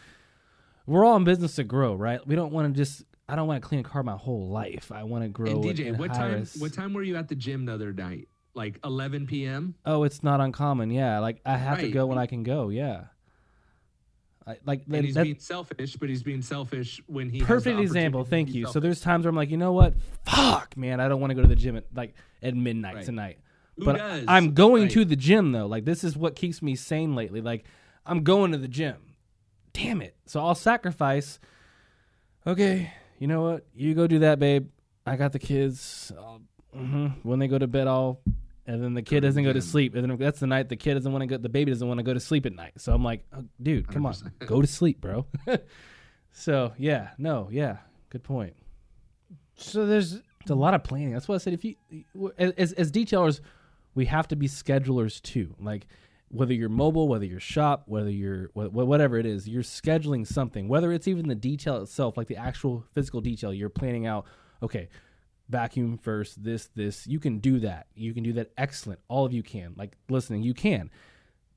We're 0.88 1.06
all 1.06 1.16
in 1.18 1.26
business 1.26 1.56
to 1.56 1.64
grow, 1.64 1.94
right? 1.96 2.26
We 2.26 2.36
don't 2.36 2.52
want 2.52 2.74
to 2.74 2.78
just. 2.78 3.04
I 3.30 3.36
don't 3.36 3.46
want 3.48 3.62
to 3.62 3.68
clean 3.68 3.82
a 3.82 3.84
car 3.84 4.04
my 4.04 4.16
whole 4.16 4.48
life. 4.48 4.92
I 4.92 5.04
want 5.04 5.26
to 5.26 5.30
grow. 5.30 5.52
And 5.52 5.64
DJ, 5.64 5.88
in 5.88 5.98
what 5.98 6.10
high 6.12 6.18
time? 6.18 6.32
risk. 6.40 6.62
What 6.62 6.74
time 6.74 6.94
were 6.94 7.04
you 7.04 7.18
at 7.18 7.28
the 7.28 7.36
gym 7.36 7.66
the 7.66 7.74
other 7.74 7.92
night? 7.94 8.30
Like 8.58 8.80
11 8.84 9.28
p.m. 9.28 9.76
Oh, 9.86 10.04
it's 10.04 10.24
not 10.24 10.42
uncommon. 10.42 10.90
Yeah, 10.92 11.20
like 11.20 11.40
I 11.46 11.56
have 11.58 11.80
to 11.80 11.90
go 11.90 12.08
when 12.08 12.18
I 12.18 12.26
can 12.26 12.44
go. 12.44 12.70
Yeah. 12.70 13.06
I, 14.48 14.58
like 14.66 14.84
And 14.92 15.06
he's 15.06 15.16
that- 15.16 15.24
being 15.24 15.40
selfish, 15.40 15.96
but 15.98 16.08
he's 16.10 16.24
being 16.24 16.42
selfish 16.42 17.02
when 17.08 17.30
he. 17.30 17.42
perfect 17.42 17.80
example. 17.80 18.24
Thank 18.24 18.54
you. 18.54 18.66
So 18.68 18.80
there's 18.80 19.02
times 19.02 19.26
where 19.26 19.30
I'm 19.30 19.36
like, 19.36 19.50
you 19.52 19.58
know 19.58 19.74
what? 19.74 19.94
Fuck, 20.26 20.76
man, 20.78 21.00
I 21.00 21.08
don't 21.10 21.20
want 21.22 21.32
to 21.32 21.36
go 21.36 21.42
to 21.42 21.48
the 21.48 21.56
gym 21.56 21.76
at 21.78 21.86
like 21.94 22.16
at 22.42 22.56
midnight 22.56 22.96
Right. 22.96 23.06
tonight. 23.06 23.40
Who 23.78 23.86
but 23.86 23.98
does? 23.98 24.26
I'm 24.28 24.54
going 24.54 24.84
Right. 24.84 24.92
to 24.92 25.06
the 25.06 25.16
gym 25.18 25.52
though. 25.52 25.68
Like 25.68 25.86
this 25.86 26.04
is 26.04 26.18
what 26.18 26.36
keeps 26.36 26.62
me 26.62 26.76
sane 26.76 27.14
lately. 27.14 27.42
Like 27.42 27.66
I'm 28.06 28.24
going 28.24 28.54
to 28.54 28.58
the 28.58 28.68
gym. 28.70 28.96
Damn 29.74 30.02
it. 30.02 30.16
So 30.26 30.40
I'll 30.44 30.56
sacrifice. 30.56 31.40
Okay, 32.48 32.92
you 33.20 33.28
know 33.28 33.42
what? 33.44 33.66
You 33.76 33.94
go 33.94 34.08
do 34.08 34.20
that, 34.20 34.40
babe. 34.40 34.70
I 35.06 35.16
got 35.18 35.32
the 35.34 35.40
kids. 35.40 36.12
I'll, 36.18 36.42
mhm. 36.76 37.16
When 37.24 37.38
they 37.40 37.48
go 37.50 37.58
to 37.60 37.68
bed, 37.68 37.88
I'll. 37.88 38.22
And 38.68 38.84
then 38.84 38.94
the 38.94 39.02
kid 39.02 39.22
doesn't 39.22 39.44
go 39.44 39.54
to 39.54 39.62
sleep. 39.62 39.96
And 39.96 40.04
then 40.10 40.18
that's 40.18 40.42
the 40.42 40.48
night 40.48 40.68
the 40.68 40.76
kid 40.76 40.96
doesn't 40.96 41.12
want 41.12 41.22
to 41.22 41.28
go. 41.28 41.38
The 41.38 41.50
baby 41.50 41.72
doesn't 41.72 41.88
want 41.88 42.00
to 42.00 42.04
go 42.04 42.14
to 42.14 42.20
sleep 42.20 42.46
at 42.46 42.54
night. 42.54 42.74
So 42.78 42.94
I'm 42.94 43.04
like, 43.04 43.24
oh, 43.36 43.46
dude, 43.62 43.88
come 43.88 44.06
on, 44.06 44.14
100%. 44.14 44.46
go 44.46 44.62
to 44.62 44.68
sleep, 44.68 45.00
bro. 45.00 45.26
so 46.32 46.74
yeah, 46.78 47.10
no, 47.18 47.48
yeah, 47.52 47.78
good 48.10 48.24
point. 48.24 48.54
So 49.56 49.86
there's 49.86 50.20
It's 50.42 50.52
a 50.52 50.56
lot 50.56 50.74
of 50.74 50.84
planning. 50.84 51.14
That's 51.14 51.28
why 51.28 51.36
I 51.36 51.38
said 51.40 51.54
if 51.54 51.64
you, 51.66 51.76
as 52.38 52.74
as 52.74 52.92
detailers, 52.92 53.40
we 53.96 54.06
have 54.06 54.28
to 54.28 54.36
be 54.36 54.48
schedulers 54.48 55.22
too. 55.22 55.56
Like 55.60 55.88
whether 56.30 56.54
you're 56.54 56.70
mobile, 56.70 57.08
whether 57.08 57.26
you're 57.26 57.40
shop, 57.40 57.84
whether 57.88 58.10
you're 58.10 58.50
wh- 58.50 58.70
wh- 58.70 58.88
whatever 58.88 59.18
it 59.18 59.26
is, 59.26 59.48
you're 59.48 59.64
scheduling 59.64 60.28
something. 60.28 60.68
Whether 60.68 60.92
it's 60.92 61.08
even 61.08 61.28
the 61.30 61.36
detail 61.36 61.82
itself, 61.82 62.18
like 62.18 62.28
the 62.28 62.36
actual 62.36 62.84
physical 62.94 63.22
detail, 63.22 63.54
you're 63.54 63.70
planning 63.70 64.06
out. 64.06 64.26
Okay, 64.62 64.90
vacuum 65.50 65.98
first. 65.98 66.44
This 66.44 66.70
this 66.76 67.08
you 67.08 67.20
can 67.20 67.40
do 67.40 67.60
that. 67.60 67.88
You 67.96 68.14
can 68.14 68.24
do 68.24 68.34
that. 68.34 68.52
Excellent. 68.58 69.00
All 69.08 69.26
of 69.26 69.34
you 69.34 69.44
can. 69.44 69.74
Like 69.78 69.96
listening, 70.10 70.44
you 70.44 70.54
can. 70.54 70.90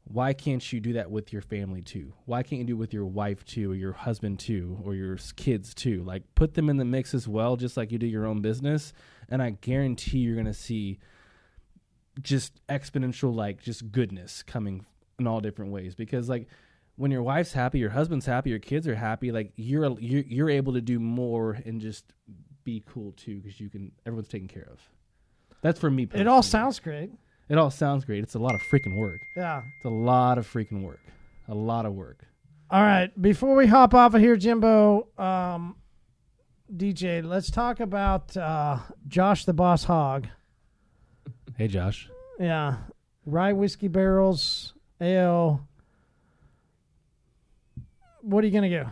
Why 0.05 0.33
can't 0.33 0.73
you 0.73 0.81
do 0.81 0.95
that 0.95 1.11
with 1.11 1.33
your 1.33 1.43
family 1.43 1.83
too? 1.83 2.15
Why 2.25 2.43
can't 2.43 2.61
you 2.61 2.67
do 2.67 2.73
it 2.75 2.79
with 2.79 2.93
your 2.93 3.05
wife 3.05 3.45
too, 3.45 3.71
or 3.71 3.75
your 3.75 3.93
husband 3.93 4.41
too, 4.41 4.79
or 4.83 4.95
your 4.95 5.19
kids 5.37 5.75
too? 5.75 6.03
Like 6.03 6.23
put 6.35 6.55
them 6.55 6.69
in 6.69 6.79
the 6.79 6.85
mix 6.85 7.15
as 7.15 7.29
well, 7.29 7.57
just 7.57 7.77
like 7.77 7.93
you 7.93 7.99
do 7.99 8.07
your 8.07 8.27
own 8.27 8.41
business. 8.41 8.93
And 9.29 9.43
I 9.43 9.51
guarantee 9.51 10.19
you're 10.19 10.37
gonna 10.37 10.55
see 10.55 10.99
just 12.23 12.67
exponential, 12.67 13.35
like 13.35 13.63
just 13.63 13.93
goodness 13.93 14.43
coming 14.43 14.87
in 15.19 15.27
all 15.27 15.41
different 15.41 15.71
ways. 15.71 15.95
Because 15.95 16.29
like 16.29 16.49
when 16.97 17.11
your 17.11 17.23
wife's 17.23 17.53
happy, 17.53 17.79
your 17.79 17.91
husband's 17.91 18.27
happy, 18.27 18.51
your 18.51 18.59
kids 18.59 18.89
are 18.89 18.97
happy, 18.97 19.31
like 19.31 19.53
you're, 19.57 19.99
you're 20.01 20.51
able 20.51 20.73
to 20.73 20.81
do 20.81 20.99
more 20.99 21.59
and 21.65 21.81
just 21.81 22.13
be 22.65 22.83
cool 22.87 23.13
too, 23.13 23.41
because 23.41 23.61
you 23.61 23.69
can 23.69 23.93
everyone's 24.07 24.29
taken 24.29 24.49
care 24.49 24.69
of. 24.71 24.81
That's 25.63 25.79
for 25.79 25.91
me. 25.91 26.09
it 26.15 26.27
all 26.27 26.43
sounds 26.43 26.81
great. 26.81 27.11
It 27.49 27.59
all 27.59 27.71
sounds 27.71 28.05
great. 28.05 28.23
It's 28.23 28.35
a 28.35 28.39
lot 28.39 28.55
of 28.55 28.61
freaking 28.63 28.97
work. 28.97 29.21
Yeah. 29.37 29.63
It's 29.77 29.85
a 29.85 29.89
lot 29.91 30.39
of 30.39 30.51
freaking 30.51 30.83
work. 30.83 31.01
A 31.49 31.55
lot 31.55 31.85
of 31.85 31.95
work. 31.95 32.25
All 32.71 32.83
right. 32.83 33.11
Before 33.21 33.57
we 33.57 33.67
hop 33.67 33.93
off 33.93 34.15
of 34.15 34.21
here, 34.21 34.37
Jimbo, 34.37 35.09
um, 35.19 35.75
DJ, 36.75 37.25
let's 37.25 37.51
talk 37.51 37.81
about 37.81 38.37
uh, 38.37 38.79
Josh 39.09 39.45
the 39.45 39.53
Boss 39.53 39.83
Hog. 39.85 40.29
Hey, 41.59 41.67
Josh. 41.67 42.09
Yeah. 42.39 42.77
Rye 43.27 43.53
whiskey 43.53 43.89
barrels, 43.89 44.75
ale. 45.01 45.67
What 48.23 48.45
are 48.45 48.47
you 48.47 48.53
going 48.53 48.71
to 48.71 48.77
go? 48.85 48.91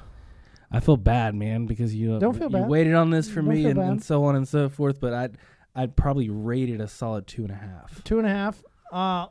I 0.70 0.80
feel 0.80 0.96
bad, 0.96 1.34
man, 1.34 1.66
because 1.66 1.94
you 1.94 2.18
Don't 2.18 2.34
feel 2.34 2.50
you 2.50 2.58
bad. 2.58 2.68
waited 2.68 2.94
on 2.94 3.10
this 3.10 3.28
for 3.28 3.40
Don't 3.42 3.48
me 3.54 3.64
and, 3.66 3.78
and 3.78 4.04
so 4.04 4.24
on 4.24 4.36
and 4.36 4.46
so 4.46 4.68
forth. 4.68 5.00
But 5.00 5.14
I'd 5.14 5.38
I'd 5.74 5.96
probably 5.96 6.28
rate 6.28 6.68
it 6.68 6.80
a 6.80 6.88
solid 6.88 7.26
two 7.26 7.42
and 7.42 7.52
a 7.52 7.56
half. 7.56 8.02
Two 8.04 8.18
and 8.18 8.26
a 8.26 8.30
half. 8.30 8.62
Uh, 8.92 9.26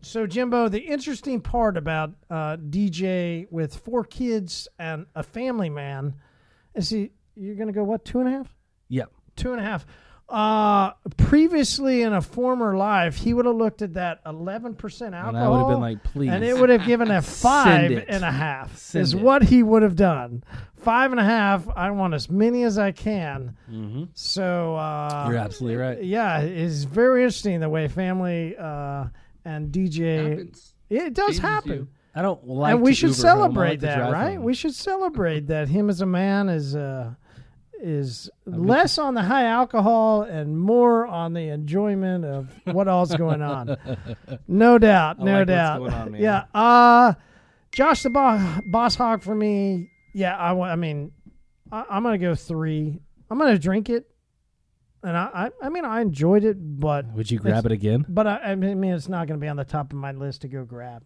so, 0.00 0.26
Jimbo, 0.26 0.68
the 0.68 0.80
interesting 0.80 1.40
part 1.40 1.76
about 1.76 2.12
uh, 2.30 2.56
DJ 2.56 3.46
with 3.50 3.74
four 3.76 4.04
kids 4.04 4.68
and 4.78 5.06
a 5.14 5.22
family 5.22 5.70
man 5.70 6.14
is 6.74 6.88
he, 6.90 7.10
you're 7.36 7.56
going 7.56 7.66
to 7.66 7.72
go, 7.72 7.82
what, 7.82 8.04
two 8.04 8.20
and 8.20 8.28
a 8.28 8.32
half? 8.32 8.54
Yep. 8.88 9.10
Two 9.36 9.52
and 9.52 9.60
a 9.60 9.64
half. 9.64 9.84
Uh, 10.32 10.92
previously 11.18 12.00
in 12.02 12.12
a 12.14 12.22
former 12.22 12.74
life, 12.76 13.16
he 13.16 13.34
would 13.34 13.44
have 13.44 13.54
looked 13.56 13.82
at 13.82 13.92
that 13.94 14.24
11% 14.24 14.78
alcohol. 15.12 15.28
And 15.28 15.36
I 15.36 15.48
would 15.48 15.58
have 15.58 15.68
been 15.68 15.80
like, 15.80 16.02
please. 16.04 16.30
and 16.30 16.42
it 16.42 16.56
would 16.58 16.70
have 16.70 16.86
given 16.86 17.10
a 17.10 17.20
five 17.22 17.90
it. 17.92 18.06
and 18.08 18.24
a 18.24 18.30
half. 18.32 18.76
Send 18.78 19.02
is 19.02 19.12
it. 19.14 19.20
what 19.20 19.42
he 19.42 19.62
would 19.62 19.82
have 19.82 19.94
done. 19.96 20.42
Five 20.76 21.10
and 21.12 21.20
a 21.20 21.24
half. 21.24 21.68
I 21.76 21.90
want 21.90 22.14
as 22.14 22.30
many 22.30 22.62
as 22.64 22.78
I 22.78 22.92
can. 22.92 23.56
hmm 23.68 24.04
So 24.14 24.74
uh, 24.76 25.26
You're 25.28 25.36
absolutely 25.38 25.76
right. 25.76 26.02
yeah, 26.02 26.40
it's 26.40 26.84
very 26.84 27.22
interesting 27.22 27.60
the 27.60 27.68
way 27.68 27.86
family 27.88 28.56
uh, 28.58 29.04
and 29.44 29.70
DJ. 29.70 30.30
happens. 30.30 30.74
It 30.88 31.12
does 31.14 31.26
Changes 31.26 31.38
happen, 31.40 31.72
you. 31.72 31.88
I 32.14 32.22
don't 32.22 32.46
like. 32.46 32.72
and 32.72 32.82
we 32.82 32.92
to 32.92 32.94
should 32.94 33.08
Uber 33.10 33.20
celebrate 33.20 33.68
like 33.70 33.80
that, 33.80 33.96
drive 33.96 34.12
right? 34.12 34.34
home. 34.34 34.44
We 34.44 34.54
should 34.54 34.74
celebrate 34.74 35.46
that 35.48 35.68
him 35.68 35.88
as 35.90 36.00
a 36.00 36.06
man 36.06 36.48
is 36.48 36.74
uh, 36.74 37.14
is 37.82 38.30
less 38.46 38.96
on 38.98 39.14
the 39.14 39.22
high 39.22 39.46
alcohol 39.46 40.22
and 40.22 40.58
more 40.58 41.06
on 41.06 41.32
the 41.32 41.48
enjoyment 41.48 42.24
of 42.24 42.48
what 42.64 42.86
all's 42.88 43.14
going 43.16 43.42
on. 43.42 43.76
No 44.48 44.78
doubt, 44.78 45.18
no 45.18 45.38
like 45.38 45.46
doubt. 45.48 45.80
on. 45.92 46.14
Yeah, 46.14 46.44
uh, 46.54 47.14
Josh 47.72 48.02
the 48.02 48.10
bo- 48.10 48.60
Boss 48.66 48.94
Hog 48.94 49.22
for 49.22 49.34
me. 49.34 49.90
Yeah, 50.14 50.36
I, 50.36 50.72
I 50.72 50.76
mean, 50.76 51.12
I, 51.70 51.84
I'm 51.90 52.02
gonna 52.02 52.18
go 52.18 52.34
three. 52.34 53.00
I'm 53.30 53.38
gonna 53.38 53.58
drink 53.58 53.88
it, 53.90 54.06
and 55.02 55.16
I, 55.16 55.50
I, 55.62 55.66
I 55.66 55.68
mean, 55.70 55.84
I 55.84 56.00
enjoyed 56.02 56.44
it, 56.44 56.56
but 56.58 57.06
Would 57.14 57.30
you 57.30 57.38
grab 57.38 57.64
it 57.66 57.72
again? 57.72 58.04
but 58.08 58.26
I, 58.26 58.36
I 58.52 58.54
mean, 58.54 58.84
it's 58.92 59.08
not 59.08 59.26
going 59.26 59.40
to 59.40 59.42
be 59.44 59.48
on 59.48 59.56
the 59.56 59.64
top 59.64 59.92
of 59.92 59.98
my 59.98 60.12
list 60.12 60.42
to 60.42 60.48
go 60.48 60.64
grab. 60.64 61.02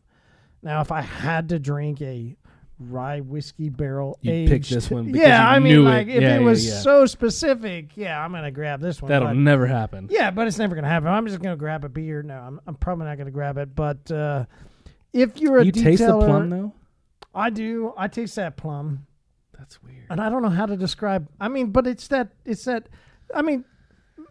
Now, 0.62 0.80
if 0.80 0.90
I 0.90 1.00
had 1.02 1.48
to 1.50 1.58
drink 1.58 2.02
a 2.02 2.36
rye 2.78 3.20
whiskey 3.20 3.68
barrel 3.70 4.18
You'd 4.20 4.32
aged, 4.32 4.50
pick 4.52 4.62
this 4.64 4.90
one 4.90 5.06
because 5.12 5.20
yeah, 5.20 5.50
you 5.50 5.56
I 5.56 5.58
mean, 5.60 5.72
knew 5.72 5.86
it. 5.86 5.90
like 5.90 6.08
if 6.08 6.20
Yeah, 6.22 6.36
it 6.36 6.40
yeah, 6.40 6.46
was 6.46 6.66
yeah. 6.66 6.80
so 6.80 7.06
specific, 7.06 7.96
yeah, 7.96 8.22
I'm 8.22 8.32
going 8.32 8.44
to 8.44 8.50
grab 8.50 8.80
this 8.80 9.00
one. 9.00 9.08
That'll 9.10 9.28
but- 9.28 9.36
never 9.36 9.66
happen. 9.66 10.08
yeah, 10.10 10.30
but 10.30 10.46
it's 10.46 10.58
never 10.58 10.74
going 10.74 10.82
to 10.84 10.90
happen. 10.90 11.08
I'm 11.08 11.26
just 11.26 11.40
going 11.40 11.54
to 11.54 11.58
grab 11.58 11.84
a 11.84 11.88
beer. 11.88 12.22
No, 12.22 12.34
I'm, 12.34 12.60
I'm 12.66 12.74
probably 12.74 13.06
not 13.06 13.16
going 13.16 13.26
to 13.26 13.32
grab 13.32 13.56
it. 13.58 13.74
But 13.74 14.10
uh, 14.10 14.44
if 15.12 15.38
you're 15.40 15.58
a 15.58 15.64
You 15.64 15.72
taste 15.72 16.02
the 16.02 16.08
detailer- 16.12 16.26
plum 16.26 16.50
though. 16.50 16.72
I 17.34 17.50
do. 17.50 17.92
I 17.98 18.08
taste 18.08 18.36
that 18.36 18.56
plum 18.56 19.06
That's 19.58 19.82
weird. 19.82 20.04
and 20.10 20.20
I 20.20 20.28
don't 20.30 20.42
know 20.42 20.48
how 20.48 20.66
to 20.66 20.76
describe. 20.76 21.28
I 21.40 21.48
mean, 21.48 21.70
but 21.70 21.86
it's 21.86 22.08
that. 22.08 22.28
It's 22.44 22.64
that. 22.64 22.88
I 23.34 23.42
mean, 23.42 23.64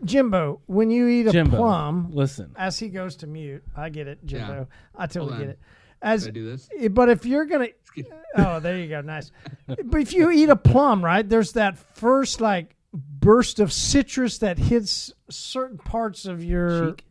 Jimbo, 0.03 0.61
when 0.67 0.89
you 0.89 1.07
eat 1.07 1.27
a 1.27 1.31
Jimbo, 1.31 1.57
plum, 1.57 2.09
listen. 2.13 2.51
as 2.57 2.79
he 2.79 2.89
goes 2.89 3.15
to 3.17 3.27
mute, 3.27 3.63
I 3.75 3.89
get 3.89 4.07
it, 4.07 4.25
Jimbo. 4.25 4.53
Yeah. 4.69 4.75
I 5.01 5.07
totally 5.07 5.31
Hold 5.33 5.39
get 5.39 5.45
on. 5.47 5.49
it. 5.51 5.59
As 6.05 6.21
Should 6.23 6.29
I 6.29 6.33
do 6.33 6.45
this? 6.45 6.69
eh, 6.79 6.87
but 6.87 7.09
if 7.09 7.25
you're 7.25 7.45
gonna, 7.45 7.67
oh, 8.37 8.59
there 8.59 8.77
you 8.77 8.87
go, 8.87 9.01
nice. 9.01 9.31
but 9.67 9.99
if 10.01 10.13
you 10.13 10.29
eat 10.31 10.49
a 10.49 10.55
plum, 10.55 11.03
right? 11.03 11.27
There's 11.27 11.53
that 11.53 11.77
first 11.77 12.39
like 12.41 12.75
burst 12.93 13.59
of 13.59 13.73
citrus 13.73 14.37
that 14.37 14.57
hits 14.57 15.11
certain 15.29 15.77
parts 15.77 16.25
of 16.25 16.43
your. 16.43 16.91
Cheek. 16.91 17.05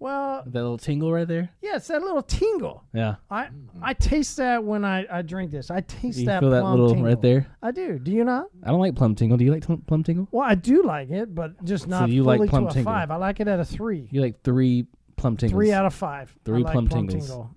Well, 0.00 0.44
That 0.46 0.52
little 0.62 0.78
tingle 0.78 1.12
right 1.12 1.26
there. 1.26 1.50
yeah, 1.60 1.74
it's 1.74 1.88
that 1.88 2.00
little 2.02 2.22
tingle. 2.22 2.84
Yeah. 2.94 3.16
I 3.28 3.48
I 3.82 3.94
taste 3.94 4.36
that 4.36 4.62
when 4.62 4.84
I, 4.84 5.04
I 5.10 5.22
drink 5.22 5.50
this. 5.50 5.72
I 5.72 5.80
taste 5.80 6.18
You 6.20 6.26
that 6.26 6.38
feel 6.38 6.50
that 6.50 6.62
little 6.64 6.90
tingle. 6.90 7.04
right 7.06 7.20
there. 7.20 7.48
I 7.60 7.72
do. 7.72 7.98
Do 7.98 8.12
you 8.12 8.22
not? 8.22 8.46
I 8.62 8.68
don't 8.70 8.78
like 8.78 8.94
plum 8.94 9.16
tingle. 9.16 9.36
Do 9.38 9.44
you 9.44 9.50
like 9.50 9.64
plum- 9.66 9.82
plum 9.88 10.04
tingle? 10.04 10.28
Well, 10.30 10.48
I 10.48 10.54
do 10.54 10.84
like 10.84 11.10
it, 11.10 11.34
but 11.34 11.64
just 11.64 11.88
not 11.88 12.10
you 12.10 12.22
like 12.22 12.48
plum 12.48 12.66
to 12.66 12.70
a 12.70 12.72
tingle. 12.74 12.92
five. 12.92 13.10
I 13.10 13.16
like 13.16 13.40
it 13.40 13.48
at 13.48 13.58
a 13.58 13.64
three. 13.64 14.06
You 14.12 14.20
like 14.20 14.40
three 14.44 14.86
plum 15.16 15.36
tingles. 15.36 15.56
Three 15.58 15.72
out 15.72 15.84
of 15.84 15.94
five. 15.94 16.32
Three 16.44 16.58
I 16.58 16.62
like 16.62 16.72
plum 16.74 16.86
plum 16.86 17.08
tingles. 17.08 17.26
tingle. 17.28 17.50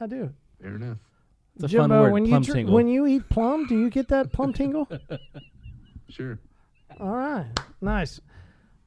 I 0.00 0.06
do. 0.06 0.30
Fair 0.60 0.76
enough. 0.76 0.98
It's 1.56 1.64
a 1.64 1.68
Jimbo, 1.68 1.88
fun 1.88 2.00
word. 2.02 2.12
when 2.12 2.24
you 2.24 2.30
plum 2.30 2.42
dr- 2.42 2.54
tingle. 2.56 2.74
when 2.74 2.88
you 2.88 3.06
eat 3.06 3.28
plum, 3.28 3.66
do 3.66 3.78
you 3.78 3.90
get 3.90 4.08
that 4.08 4.32
plum 4.32 4.52
tingle? 4.52 4.88
Sure. 6.10 6.38
All 6.98 7.10
right, 7.14 7.46
nice. 7.82 8.18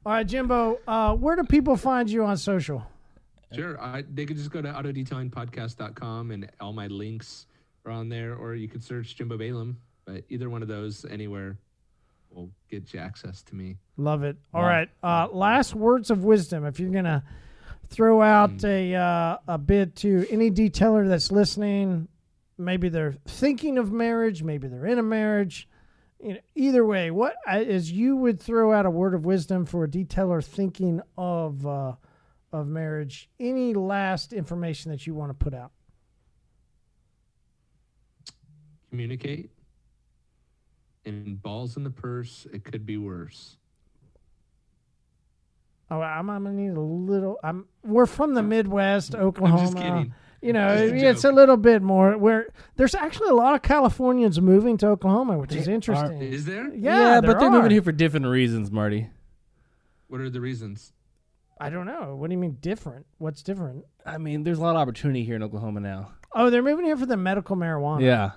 All 0.04 0.12
right, 0.12 0.26
Jimbo, 0.26 0.80
uh, 0.88 1.14
where 1.14 1.36
do 1.36 1.44
people 1.44 1.76
find 1.76 2.10
you 2.10 2.24
on 2.24 2.36
social? 2.36 2.84
Sure. 3.54 3.80
I, 3.80 4.02
they 4.12 4.26
could 4.26 4.36
just 4.36 4.50
go 4.50 4.60
to 4.60 4.68
autodetailingpodcast.com 4.68 6.30
and 6.32 6.50
all 6.60 6.72
my 6.72 6.88
links 6.88 7.46
are 7.86 7.92
on 7.92 8.08
there, 8.08 8.34
or 8.34 8.54
you 8.56 8.66
could 8.68 8.82
search 8.82 9.14
Jimbo 9.16 9.36
Balaam. 9.38 9.78
But 10.04 10.24
either 10.30 10.50
one 10.50 10.62
of 10.62 10.68
those, 10.68 11.04
anywhere, 11.04 11.58
will 12.30 12.50
get 12.68 12.92
you 12.92 12.98
access 12.98 13.42
to 13.44 13.54
me. 13.54 13.76
Love 13.96 14.24
it. 14.24 14.36
All 14.52 14.62
Wow. 14.62 14.68
right, 14.68 14.88
uh, 15.04 15.28
last 15.30 15.74
words 15.76 16.10
of 16.10 16.24
wisdom. 16.24 16.64
If 16.64 16.80
you're 16.80 16.90
gonna 16.90 17.22
throw 17.92 18.20
out 18.22 18.50
Hmm. 18.62 18.66
a 18.66 18.94
uh, 18.94 19.38
a 19.46 19.58
bit 19.58 19.94
to 19.96 20.26
any 20.30 20.50
detailer 20.50 21.06
that's 21.08 21.30
listening, 21.30 22.08
maybe 22.58 22.88
they're 22.88 23.12
thinking 23.26 23.78
of 23.78 23.92
marriage, 23.92 24.42
maybe 24.42 24.66
they're 24.68 24.86
in 24.86 24.98
a 24.98 25.02
marriage. 25.02 25.68
You 26.20 26.34
know, 26.34 26.40
either 26.54 26.86
way, 26.86 27.10
what 27.10 27.34
I- 27.46 27.64
as 27.64 27.90
you 27.92 28.16
would 28.16 28.40
throw 28.40 28.72
out 28.72 28.86
a 28.86 28.90
word 28.90 29.12
of 29.14 29.24
wisdom 29.24 29.64
for 29.66 29.84
a 29.84 29.88
detailer 29.88 30.42
thinking 30.44 31.00
of 31.18 31.66
uh, 31.66 31.94
of 32.52 32.66
marriage? 32.66 33.28
Any 33.40 33.74
last 33.74 34.32
information 34.32 34.90
that 34.90 35.06
you 35.06 35.14
want 35.14 35.30
to 35.30 35.34
put 35.34 35.52
out? 35.54 35.72
Communicate. 38.90 39.50
And 41.04 41.42
balls 41.42 41.76
in 41.76 41.82
the 41.82 41.90
purse, 41.90 42.46
it 42.52 42.62
could 42.64 42.86
be 42.86 42.96
worse. 42.98 43.56
Oh, 45.92 46.00
I'm, 46.00 46.30
I'm 46.30 46.44
gonna 46.44 46.56
need 46.56 46.76
a 46.76 46.80
little. 46.80 47.38
I'm. 47.44 47.66
We're 47.84 48.06
from 48.06 48.34
the 48.34 48.42
Midwest, 48.42 49.14
Oklahoma. 49.14 49.60
I'm 49.60 49.66
just 49.66 49.76
kidding. 49.76 50.14
You 50.40 50.52
know, 50.52 50.74
Just 50.88 51.04
a 51.04 51.08
it's 51.10 51.24
a 51.24 51.30
little 51.32 51.56
bit 51.56 51.82
more. 51.82 52.16
Where 52.18 52.46
there's 52.76 52.94
actually 52.94 53.28
a 53.28 53.34
lot 53.34 53.54
of 53.54 53.62
Californians 53.62 54.40
moving 54.40 54.76
to 54.78 54.88
Oklahoma, 54.88 55.38
which 55.38 55.54
is 55.54 55.66
They 55.66 55.72
are- 55.72 55.74
interesting. 55.74 56.20
Is 56.20 56.44
there? 56.46 56.74
yeah, 56.74 57.20
but 57.20 57.26
there 57.32 57.40
they're 57.40 57.48
are. 57.48 57.52
moving 57.52 57.70
here 57.70 57.82
for 57.82 57.92
different 57.92 58.26
reasons, 58.26 58.70
Marty. 58.72 59.08
What 60.08 60.20
are 60.20 60.30
the 60.30 60.40
reasons? 60.40 60.92
I 61.60 61.70
don't 61.70 61.86
know. 61.86 62.16
What 62.16 62.28
do 62.28 62.32
you 62.34 62.38
mean 62.40 62.56
different? 62.60 63.06
What's 63.18 63.42
different? 63.42 63.84
I 64.04 64.18
mean, 64.18 64.42
there's 64.42 64.58
a 64.58 64.62
lot 64.62 64.70
of 64.74 64.76
opportunity 64.80 65.24
here 65.24 65.36
in 65.36 65.42
Oklahoma 65.44 65.80
now. 65.80 66.12
Oh, 66.34 66.50
they're 66.50 66.62
moving 66.62 66.86
here 66.86 66.96
for 66.96 67.06
the 67.06 67.16
medical 67.16 67.54
marijuana. 67.56 68.02
Yeah. 68.02 68.30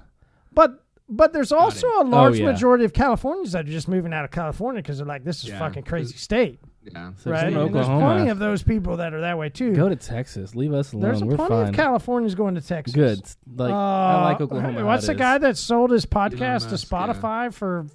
but 0.53 0.82
but 1.07 1.34
there's 1.34 1.52
also 1.52 1.88
a 1.88 1.99
Oh, 1.99 2.02
large 2.03 2.40
yeah. 2.40 2.45
majority 2.45 2.84
of 2.84 2.91
Californians 2.94 3.52
that 3.53 3.65
are 3.68 3.72
just 3.72 3.88
moving 3.88 4.11
out 4.14 4.26
of 4.26 4.32
California 4.32 4.82
because 4.82 4.98
they're 4.98 5.06
like, 5.07 5.23
this 5.23 5.44
is 5.44 5.49
Yeah. 5.49 5.60
fucking 5.60 5.84
crazy 5.84 6.18
state, 6.18 6.60
Yeah. 6.91 7.12
So 7.18 7.32
right? 7.32 7.52
if 7.52 7.56
And 7.57 7.74
there's 7.76 7.86
plenty 7.88 8.30
of 8.30 8.40
those 8.40 8.62
people 8.64 8.98
that 8.98 9.14
are 9.14 9.22
that 9.22 9.38
way 9.38 9.49
too. 9.49 9.74
go 9.74 9.90
to 9.90 9.95
Texas. 9.95 10.56
Leave 10.56 10.74
us 10.74 10.94
alone. 10.94 11.02
there's 11.03 11.24
We're 11.24 11.36
plenty 11.36 11.49
fine. 11.56 11.68
of 11.70 11.76
Californians 11.76 12.36
going 12.36 12.56
to 12.56 12.62
Texas. 12.62 12.94
Good. 12.94 13.22
Like 13.56 13.72
I 13.74 14.24
like 14.26 14.41
Uh, 14.41 14.44
Oklahoma. 14.45 14.86
What's 14.86 15.03
it 15.06 15.07
the 15.07 15.14
is. 15.14 15.18
guy 15.20 15.38
that 15.40 15.57
sold 15.57 15.91
his 15.91 16.06
podcast 16.06 16.70
Musk, 16.70 16.70
to 16.70 16.95
yeah. 16.95 17.07
Spotify 17.07 17.53
for 17.53 17.88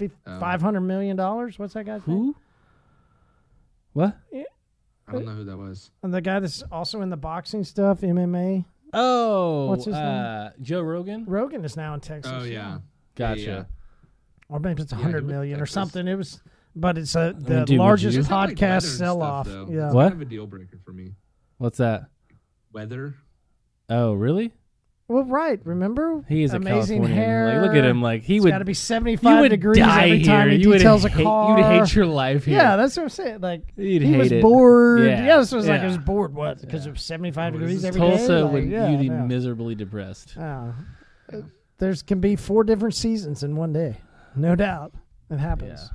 Oh. 0.00 0.08
five 0.40 0.60
hundred 0.62 0.82
million 0.82 1.16
dollars? 1.16 1.58
What's 1.58 1.74
that 1.74 1.84
guy's 1.86 2.06
name? 2.06 2.18
Who? 2.18 2.36
What? 3.94 4.16
I 5.08 5.12
don't 5.12 5.24
know 5.24 5.32
who 5.32 5.44
that 5.44 5.56
was. 5.56 5.90
And 6.02 6.12
the 6.12 6.20
guy 6.20 6.40
that's 6.40 6.62
also 6.70 7.00
in 7.00 7.10
the 7.10 7.16
boxing 7.16 7.64
stuff, 7.64 8.00
MMA. 8.02 8.64
Oh, 8.92 9.66
What's 9.66 9.84
his 9.86 9.94
name? 9.94 10.04
uh, 10.04 10.50
Joe 10.60 10.82
Rogan. 10.82 11.24
Rogan 11.26 11.64
is 11.64 11.76
now 11.76 11.94
in 11.94 12.00
Texas. 12.00 12.32
Oh, 12.34 12.44
yeah. 12.44 12.78
Gotcha. 13.14 13.40
Yeah, 13.40 13.46
yeah. 13.56 13.64
or 14.48 14.58
maybe 14.60 14.82
it's 14.82 14.92
a 14.92 14.96
Yeah, 14.96 15.02
hundred 15.02 15.24
he 15.24 15.32
went 15.34 15.56
to 15.56 15.62
or 15.62 15.66
something. 15.66 16.06
It 16.08 16.14
was, 16.16 16.40
but 16.76 16.98
it's 16.98 17.14
a, 17.16 17.34
the 17.36 17.64
dude, 17.64 17.78
would 17.78 17.84
largest 17.84 18.14
you? 18.14 18.20
Just 18.20 18.30
have, 18.30 18.50
like, 18.50 18.60
weather 18.60 18.66
podcast 18.76 18.84
and 18.84 18.98
sell 18.98 19.16
stuff, 19.16 19.22
off. 19.32 19.46
though. 19.46 19.66
Yeah. 19.70 19.86
It's 19.86 19.94
What? 19.94 20.02
Kind 20.10 20.14
of 20.14 20.20
a 20.20 20.24
deal 20.30 20.46
breaker 20.46 20.78
for 20.84 20.92
me. 20.92 21.14
What's 21.58 21.78
that? 21.78 22.04
Weather. 22.72 23.14
Oh, 23.88 24.12
really? 24.12 24.52
Well, 25.08 25.22
right. 25.22 25.60
Remember, 25.64 26.24
He 26.28 26.42
is 26.42 26.52
a 26.52 26.56
amazing 26.56 26.98
Californian. 27.02 27.16
hair. 27.16 27.60
Like, 27.62 27.68
look 27.68 27.76
at 27.76 27.84
him. 27.84 28.02
Like 28.02 28.22
he 28.24 28.36
It's 28.36 28.44
would. 28.44 28.50
got 28.50 28.58
to 28.58 28.64
be 28.64 28.72
you 28.72 28.74
seventy-five 28.74 29.40
would 29.40 29.48
degrees 29.50 29.78
die 29.78 30.06
every 30.06 30.22
time 30.24 30.48
here. 30.48 30.58
he 30.58 30.62
you 30.64 30.68
would 30.70 30.78
details 30.78 31.04
a 31.04 31.10
car. 31.10 31.56
You'd 31.56 31.64
hate 31.64 31.94
your 31.94 32.06
life 32.06 32.44
here. 32.44 32.56
Yeah, 32.58 32.74
that's 32.74 32.96
what 32.96 33.04
I'm 33.04 33.08
saying. 33.10 33.40
Like 33.40 33.72
You'd 33.76 34.02
he 34.02 34.08
hate 34.08 34.18
was 34.18 34.32
it. 34.32 34.42
bored. 34.42 35.06
Yeah. 35.06 35.24
Yeah, 35.24 35.38
this 35.38 35.52
was 35.52 35.68
like 35.68 35.76
Yeah. 35.76 35.82
he 35.82 35.86
was 35.96 35.98
bored. 35.98 36.34
What? 36.34 36.60
Because 36.60 36.86
it 36.86 36.90
was 36.90 37.02
seventy-five 37.02 37.52
What 37.54 37.60
degrees 37.60 37.78
is 37.78 37.84
every 37.84 38.00
this, 38.00 38.10
day. 38.22 38.26
Tulsa 38.26 38.44
Like, 38.46 38.52
would 38.54 38.68
yeah, 38.68 38.90
you'd 38.90 38.98
be 38.98 39.06
yeah. 39.06 39.22
miserably 39.22 39.76
depressed. 39.76 40.34
Yeah. 40.36 40.72
There's 41.78 42.02
can 42.02 42.18
be 42.20 42.34
four 42.34 42.64
different 42.64 42.96
seasons 42.96 43.44
in 43.44 43.54
one 43.54 43.72
day, 43.72 43.98
no 44.34 44.56
doubt. 44.56 44.92
It 45.30 45.38
happens. 45.38 45.88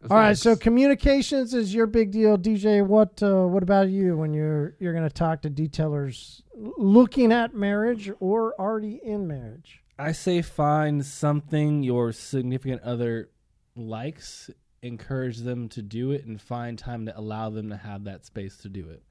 Yeah. 0.00 0.08
That's 0.08 0.12
All 0.12 0.18
right, 0.18 0.38
so 0.38 0.56
communications 0.56 1.52
is 1.52 1.74
your 1.74 1.86
big 1.86 2.10
deal, 2.10 2.38
DJ. 2.38 2.84
What 2.84 3.22
uh, 3.22 3.46
what 3.46 3.62
about 3.62 3.90
you 3.90 4.16
when 4.16 4.32
you're 4.32 4.74
you're 4.78 4.94
going 4.94 5.06
to 5.06 5.14
talk 5.14 5.42
to 5.42 5.50
detailers 5.50 6.40
looking 6.54 7.32
at 7.32 7.54
marriage 7.54 8.10
or 8.18 8.54
already 8.58 8.98
in 9.04 9.26
marriage? 9.26 9.82
I 9.98 10.12
say 10.12 10.40
find 10.40 11.04
something 11.04 11.82
your 11.82 12.12
significant 12.12 12.80
other 12.80 13.28
likes, 13.76 14.48
encourage 14.80 15.38
them 15.38 15.68
to 15.70 15.82
do 15.82 16.12
it, 16.12 16.24
and 16.24 16.40
find 16.40 16.78
time 16.78 17.04
to 17.04 17.18
allow 17.18 17.50
them 17.50 17.68
to 17.68 17.76
have 17.76 18.04
that 18.04 18.24
space 18.24 18.56
to 18.58 18.70
do 18.70 18.88
it. 18.88 19.02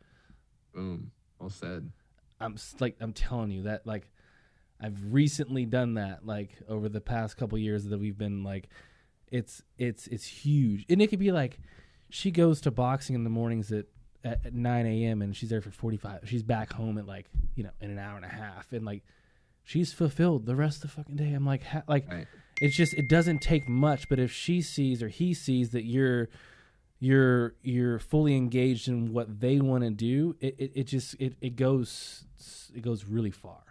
Boom. 0.73 1.11
Well 1.39 1.51
said. 1.51 1.91
I'm 2.39 2.57
like 2.79 2.97
I'm 2.99 3.13
telling 3.13 3.51
you 3.51 3.63
that 3.63 3.85
like 3.85 4.09
I've 4.81 4.97
recently 5.13 5.65
done 5.65 5.95
that 5.95 6.25
like 6.25 6.57
over 6.67 6.89
the 6.89 7.01
past 7.01 7.37
couple 7.37 7.59
years 7.59 7.85
that 7.85 7.99
we've 7.99 8.17
been 8.17 8.43
like 8.43 8.69
it's 9.31 9.61
it's 9.77 10.07
it's 10.07 10.25
huge 10.25 10.85
and 10.89 11.01
it 11.01 11.07
could 11.07 11.19
be 11.19 11.31
like 11.31 11.59
she 12.09 12.31
goes 12.31 12.59
to 12.61 12.71
boxing 12.71 13.15
in 13.15 13.23
the 13.23 13.29
mornings 13.29 13.71
at 13.71 13.85
at, 14.23 14.45
at 14.45 14.53
9 14.53 14.85
a.m 14.85 15.21
and 15.21 15.35
she's 15.35 15.49
there 15.49 15.61
for 15.61 15.71
45 15.71 16.21
she's 16.25 16.43
back 16.43 16.73
home 16.73 16.97
at 16.97 17.05
like 17.05 17.27
you 17.55 17.63
know 17.63 17.69
in 17.81 17.89
an 17.91 17.99
hour 17.99 18.15
and 18.15 18.25
a 18.25 18.29
half 18.29 18.71
and 18.73 18.85
like 18.85 19.03
she's 19.63 19.93
fulfilled 19.93 20.45
the 20.45 20.55
rest 20.55 20.77
of 20.77 20.81
the 20.83 20.87
fucking 20.89 21.15
day 21.15 21.31
i'm 21.33 21.45
like 21.45 21.63
ha- 21.63 21.83
like 21.87 22.09
Right. 22.09 22.27
it's 22.59 22.75
just 22.75 22.93
it 22.95 23.07
doesn't 23.07 23.39
take 23.39 23.69
much 23.69 24.09
but 24.09 24.19
if 24.19 24.31
she 24.31 24.61
sees 24.61 25.01
or 25.03 25.07
he 25.09 25.33
sees 25.33 25.69
that 25.71 25.85
you're 25.85 26.27
you're 26.99 27.55
you're 27.61 27.99
fully 27.99 28.35
engaged 28.35 28.87
in 28.89 29.13
what 29.13 29.39
they 29.39 29.59
want 29.61 29.83
to 29.85 29.89
do 29.89 30.35
it, 30.41 30.55
it, 30.57 30.71
it 30.75 30.83
just 30.85 31.15
it, 31.19 31.35
it 31.39 31.55
goes 31.55 32.25
it 32.75 32.81
goes 32.81 33.05
really 33.05 33.31
far 33.31 33.61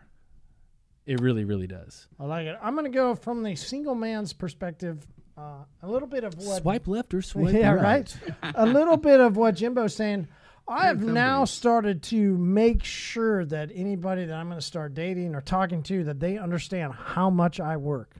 it 1.04 1.20
really 1.20 1.44
really 1.44 1.66
does 1.66 2.06
I 2.20 2.24
like 2.24 2.46
it. 2.46 2.56
I'm 2.62 2.74
going 2.74 2.90
to 2.90 2.94
go 2.96 3.14
from 3.14 3.42
the 3.42 3.54
single 3.56 3.94
man's 3.94 4.32
perspective. 4.34 5.06
Uh, 5.38 5.62
a 5.82 5.88
little 5.88 6.08
bit 6.08 6.24
of 6.24 6.34
what 6.38 6.62
swipe 6.62 6.88
left 6.88 7.14
or 7.14 7.22
swipe 7.22 7.54
yeah, 7.54 7.70
right, 7.70 8.16
right. 8.42 8.52
a 8.56 8.66
little 8.66 8.96
bit 8.96 9.20
of 9.20 9.36
what 9.36 9.54
Jimbo's 9.54 9.94
saying. 9.94 10.26
I 10.66 10.86
have 10.86 11.00
now 11.00 11.44
started 11.44 12.02
to 12.04 12.36
make 12.36 12.82
sure 12.82 13.44
that 13.44 13.70
anybody 13.72 14.24
that 14.24 14.34
I'm 14.34 14.48
going 14.48 14.58
to 14.58 14.66
start 14.66 14.94
dating 14.94 15.36
or 15.36 15.40
talking 15.40 15.82
to 15.84 16.04
that 16.04 16.18
they 16.18 16.38
understand 16.38 16.92
how 16.92 17.30
much 17.30 17.60
I 17.60 17.76
work, 17.76 18.16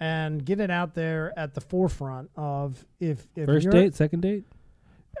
and 0.00 0.44
get 0.44 0.58
it 0.58 0.70
out 0.70 0.94
there 0.94 1.32
at 1.38 1.54
the 1.54 1.60
forefront 1.60 2.30
of 2.36 2.84
if 2.98 3.28
if 3.36 3.46
first 3.46 3.64
you're, 3.64 3.72
date 3.72 3.94
second 3.94 4.22
date 4.22 4.44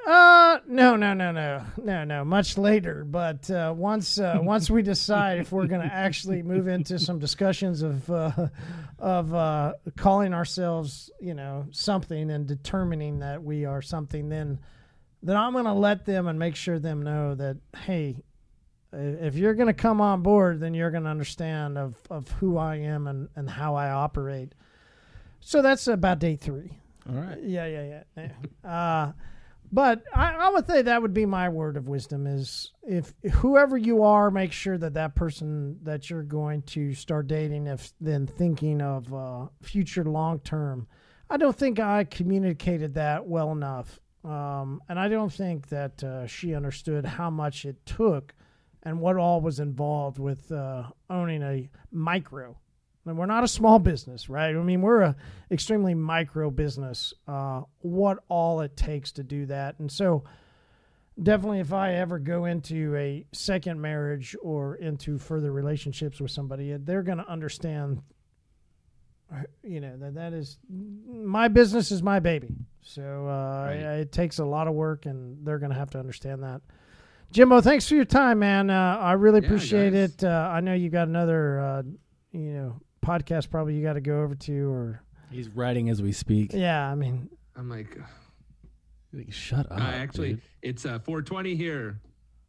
Uh, 0.06 0.58
no, 0.66 0.96
no, 0.96 1.12
no, 1.14 1.30
no, 1.30 1.64
no, 1.82 2.04
no. 2.04 2.24
Much 2.24 2.56
later, 2.56 3.04
but 3.04 3.50
uh, 3.50 3.72
once 3.76 4.18
uh, 4.18 4.38
once 4.42 4.70
we 4.70 4.82
decide 4.82 5.38
if 5.40 5.52
we're 5.52 5.66
going 5.66 5.86
to 5.86 5.94
actually 5.94 6.42
move 6.42 6.68
into 6.68 6.98
some 6.98 7.18
discussions 7.18 7.82
of 7.82 8.10
uh, 8.10 8.48
of 8.98 9.34
uh, 9.34 9.74
calling 9.96 10.32
ourselves, 10.32 11.10
you 11.20 11.34
know, 11.34 11.66
something 11.70 12.30
and 12.30 12.46
determining 12.46 13.18
that 13.18 13.42
we 13.42 13.64
are 13.64 13.82
something, 13.82 14.28
then 14.28 14.58
then 15.22 15.36
I'm 15.36 15.52
going 15.52 15.66
to 15.66 15.72
let 15.74 16.06
them 16.06 16.28
and 16.28 16.38
make 16.38 16.56
sure 16.56 16.78
them 16.78 17.02
know 17.02 17.34
that 17.34 17.58
hey, 17.76 18.22
if 18.92 19.36
you're 19.36 19.54
going 19.54 19.66
to 19.66 19.74
come 19.74 20.00
on 20.00 20.22
board, 20.22 20.60
then 20.60 20.72
you're 20.72 20.90
going 20.90 21.04
to 21.04 21.10
understand 21.10 21.76
of 21.76 21.94
of 22.10 22.28
who 22.32 22.56
I 22.56 22.76
am 22.76 23.06
and 23.06 23.28
and 23.36 23.50
how 23.50 23.74
I 23.74 23.90
operate. 23.90 24.54
So 25.40 25.62
that's 25.62 25.86
about 25.88 26.20
day 26.20 26.36
three. 26.36 26.78
all 27.08 27.16
right 27.16 27.38
Yeah, 27.42 27.66
yeah, 27.66 28.02
yeah. 28.16 28.28
yeah. 28.64 28.70
uh, 28.70 29.12
but 29.72 30.02
I, 30.14 30.34
I 30.34 30.48
would 30.50 30.66
say 30.66 30.82
that 30.82 31.00
would 31.00 31.14
be 31.14 31.26
my 31.26 31.48
word 31.48 31.76
of 31.76 31.88
wisdom 31.88 32.26
is 32.26 32.72
if 32.82 33.14
whoever 33.34 33.76
you 33.76 34.02
are, 34.02 34.30
make 34.30 34.52
sure 34.52 34.76
that 34.78 34.94
that 34.94 35.14
person 35.14 35.78
that 35.82 36.10
you're 36.10 36.22
going 36.22 36.62
to 36.62 36.92
start 36.94 37.28
dating, 37.28 37.66
if 37.66 37.92
then 38.00 38.26
thinking 38.26 38.80
of 38.80 39.12
uh, 39.14 39.46
future 39.62 40.04
long 40.04 40.40
term. 40.40 40.86
I 41.28 41.36
don't 41.36 41.56
think 41.56 41.78
I 41.78 42.04
communicated 42.04 42.94
that 42.94 43.26
well 43.26 43.52
enough, 43.52 44.00
um, 44.24 44.82
and 44.88 44.98
I 44.98 45.08
don't 45.08 45.32
think 45.32 45.68
that 45.68 46.02
uh, 46.02 46.26
she 46.26 46.54
understood 46.54 47.04
how 47.04 47.30
much 47.30 47.64
it 47.64 47.86
took 47.86 48.34
and 48.82 48.98
what 48.98 49.16
all 49.16 49.40
was 49.40 49.60
involved 49.60 50.18
with 50.18 50.50
uh, 50.50 50.84
owning 51.08 51.42
a 51.42 51.68
micro. 51.92 52.56
And 53.06 53.16
we're 53.18 53.26
not 53.26 53.44
a 53.44 53.48
small 53.48 53.78
business, 53.78 54.28
right? 54.28 54.54
I 54.54 54.62
mean, 54.62 54.82
we're 54.82 55.00
a 55.00 55.16
extremely 55.50 55.94
micro 55.94 56.50
business. 56.50 57.12
Uh, 57.26 57.62
what 57.80 58.18
all 58.28 58.60
it 58.60 58.76
takes 58.76 59.10
to 59.12 59.22
do 59.24 59.46
that, 59.46 59.78
and 59.78 59.90
so 59.90 60.24
definitely, 61.20 61.60
if 61.60 61.72
I 61.72 61.94
ever 61.94 62.18
go 62.18 62.44
into 62.44 62.94
a 62.96 63.24
second 63.32 63.80
marriage 63.80 64.36
or 64.42 64.76
into 64.76 65.16
further 65.18 65.50
relationships 65.50 66.20
with 66.20 66.30
somebody, 66.30 66.76
they're 66.76 67.02
going 67.02 67.18
to 67.18 67.28
understand. 67.28 68.02
You 69.62 69.80
know 69.80 69.96
that 69.96 70.14
that 70.14 70.32
is 70.32 70.58
my 70.68 71.46
business 71.46 71.92
is 71.92 72.02
my 72.02 72.18
baby, 72.18 72.56
so 72.82 73.28
uh, 73.28 73.66
Right. 73.68 73.76
it 74.00 74.10
takes 74.12 74.40
a 74.40 74.44
lot 74.44 74.66
of 74.66 74.74
work, 74.74 75.06
and 75.06 75.46
they're 75.46 75.60
going 75.60 75.70
to 75.70 75.78
have 75.78 75.90
to 75.90 75.98
understand 76.00 76.42
that. 76.42 76.60
Jimbo, 77.30 77.60
thanks 77.60 77.88
for 77.88 77.94
your 77.94 78.04
time, 78.04 78.40
man. 78.40 78.70
Uh, 78.70 78.98
I 79.00 79.12
really 79.12 79.40
Yeah, 79.40 79.46
appreciate 79.46 79.92
guys. 79.92 80.14
it. 80.16 80.24
Uh, 80.24 80.50
I 80.52 80.58
know 80.60 80.74
you 80.74 80.90
got 80.90 81.06
another, 81.06 81.60
uh, 81.60 81.82
you 82.32 82.52
know, 82.54 82.80
podcast 83.04 83.50
probably 83.50 83.74
you 83.74 83.82
got 83.82 83.94
to 83.94 84.00
go 84.00 84.22
over 84.22 84.34
to, 84.34 84.70
or 84.72 85.02
He's 85.30 85.48
writing 85.48 85.88
as 85.90 86.02
we 86.02 86.12
speak. 86.12 86.52
yeah, 86.52 86.90
I 86.90 86.94
mean, 86.94 87.28
I'm 87.56 87.68
like, 87.70 87.96
Like, 89.12 89.32
Shut 89.32 89.70
up. 89.70 89.78
uh, 89.78 89.82
actually, 89.82 90.34
dude. 90.34 90.42
it's 90.62 90.84
uh, 90.86 90.98
420 91.00 91.54
here. 91.56 92.00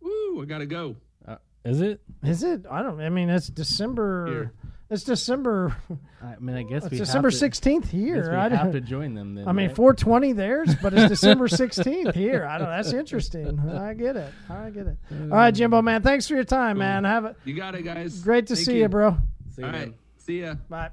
Woo! 0.01 0.41
I 0.41 0.45
gotta 0.45 0.65
go. 0.65 0.95
Uh, 1.27 1.35
is 1.63 1.81
it? 1.81 2.01
is 2.23 2.43
it? 2.43 2.65
I 2.69 2.81
don't. 2.81 2.99
I 3.01 3.09
mean, 3.09 3.29
it's 3.29 3.47
December. 3.47 4.25
Here. 4.27 4.53
It's 4.89 5.03
December. 5.03 5.73
I 6.21 6.35
mean, 6.39 6.55
I 6.57 6.63
guess 6.63 6.83
It's 6.83 6.91
we 6.91 6.97
December 6.97 7.27
have 7.29 7.33
to, 7.33 7.37
sixteenth 7.39 7.85
I 7.93 7.97
here. 7.97 8.29
we 8.31 8.35
I, 8.35 8.49
have 8.49 8.73
to 8.73 8.81
join 8.81 9.13
them. 9.13 9.35
Then, 9.35 9.47
I 9.47 9.53
mean, 9.53 9.67
right? 9.67 9.75
four 9.75 9.93
twenty 9.93 10.33
theirs, 10.33 10.75
but 10.81 10.93
it's 10.93 11.07
December 11.21 11.47
sixteenth 11.47 12.13
here. 12.13 12.45
I 12.45 12.57
don't. 12.57 12.67
That's 12.67 12.91
interesting. 12.91 13.57
I 13.69 13.93
get 13.93 14.17
it. 14.17 14.33
I 14.49 14.69
get 14.69 14.87
it. 14.87 14.97
All 15.11 15.27
right, 15.27 15.51
Jimbo, 15.51 15.81
man. 15.81 16.01
Thanks 16.01 16.27
for 16.27 16.33
your 16.35 16.43
time, 16.43 16.77
man. 16.79 17.05
Have 17.05 17.23
it. 17.25 17.37
You 17.45 17.53
got 17.53 17.73
it, 17.75 17.83
guys. 17.83 18.19
Great 18.21 18.47
to 18.47 18.55
Thank 18.55 18.65
see 18.65 18.79
you, 18.79 18.89
bro. 18.89 19.17
See 19.55 19.61
you, 19.61 19.65
All 19.67 19.71
man. 19.71 19.81
right. 19.81 19.93
See 20.23 20.41
ya. 20.41 20.55
Bye. 20.69 20.91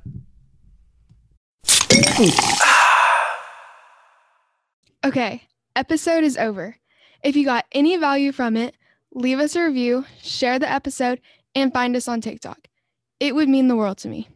Okay, 5.05 5.42
episode 5.76 6.24
is 6.24 6.36
over. 6.38 6.76
If 7.22 7.36
you 7.36 7.44
got 7.44 7.66
any 7.72 7.96
value 7.98 8.32
from 8.32 8.56
it, 8.56 8.74
leave 9.12 9.38
us 9.38 9.55
a 9.55 9.64
review, 9.64 10.06
share 10.22 10.59
the 10.59 10.70
episode, 10.70 11.20
and 11.55 11.72
find 11.72 11.94
us 11.94 12.09
on 12.09 12.20
TikTok. 12.20 12.68
It 13.20 13.34
would 13.34 13.48
mean 13.48 13.68
the 13.68 13.76
world 13.76 13.98
to 13.98 14.09
me. 14.09 14.28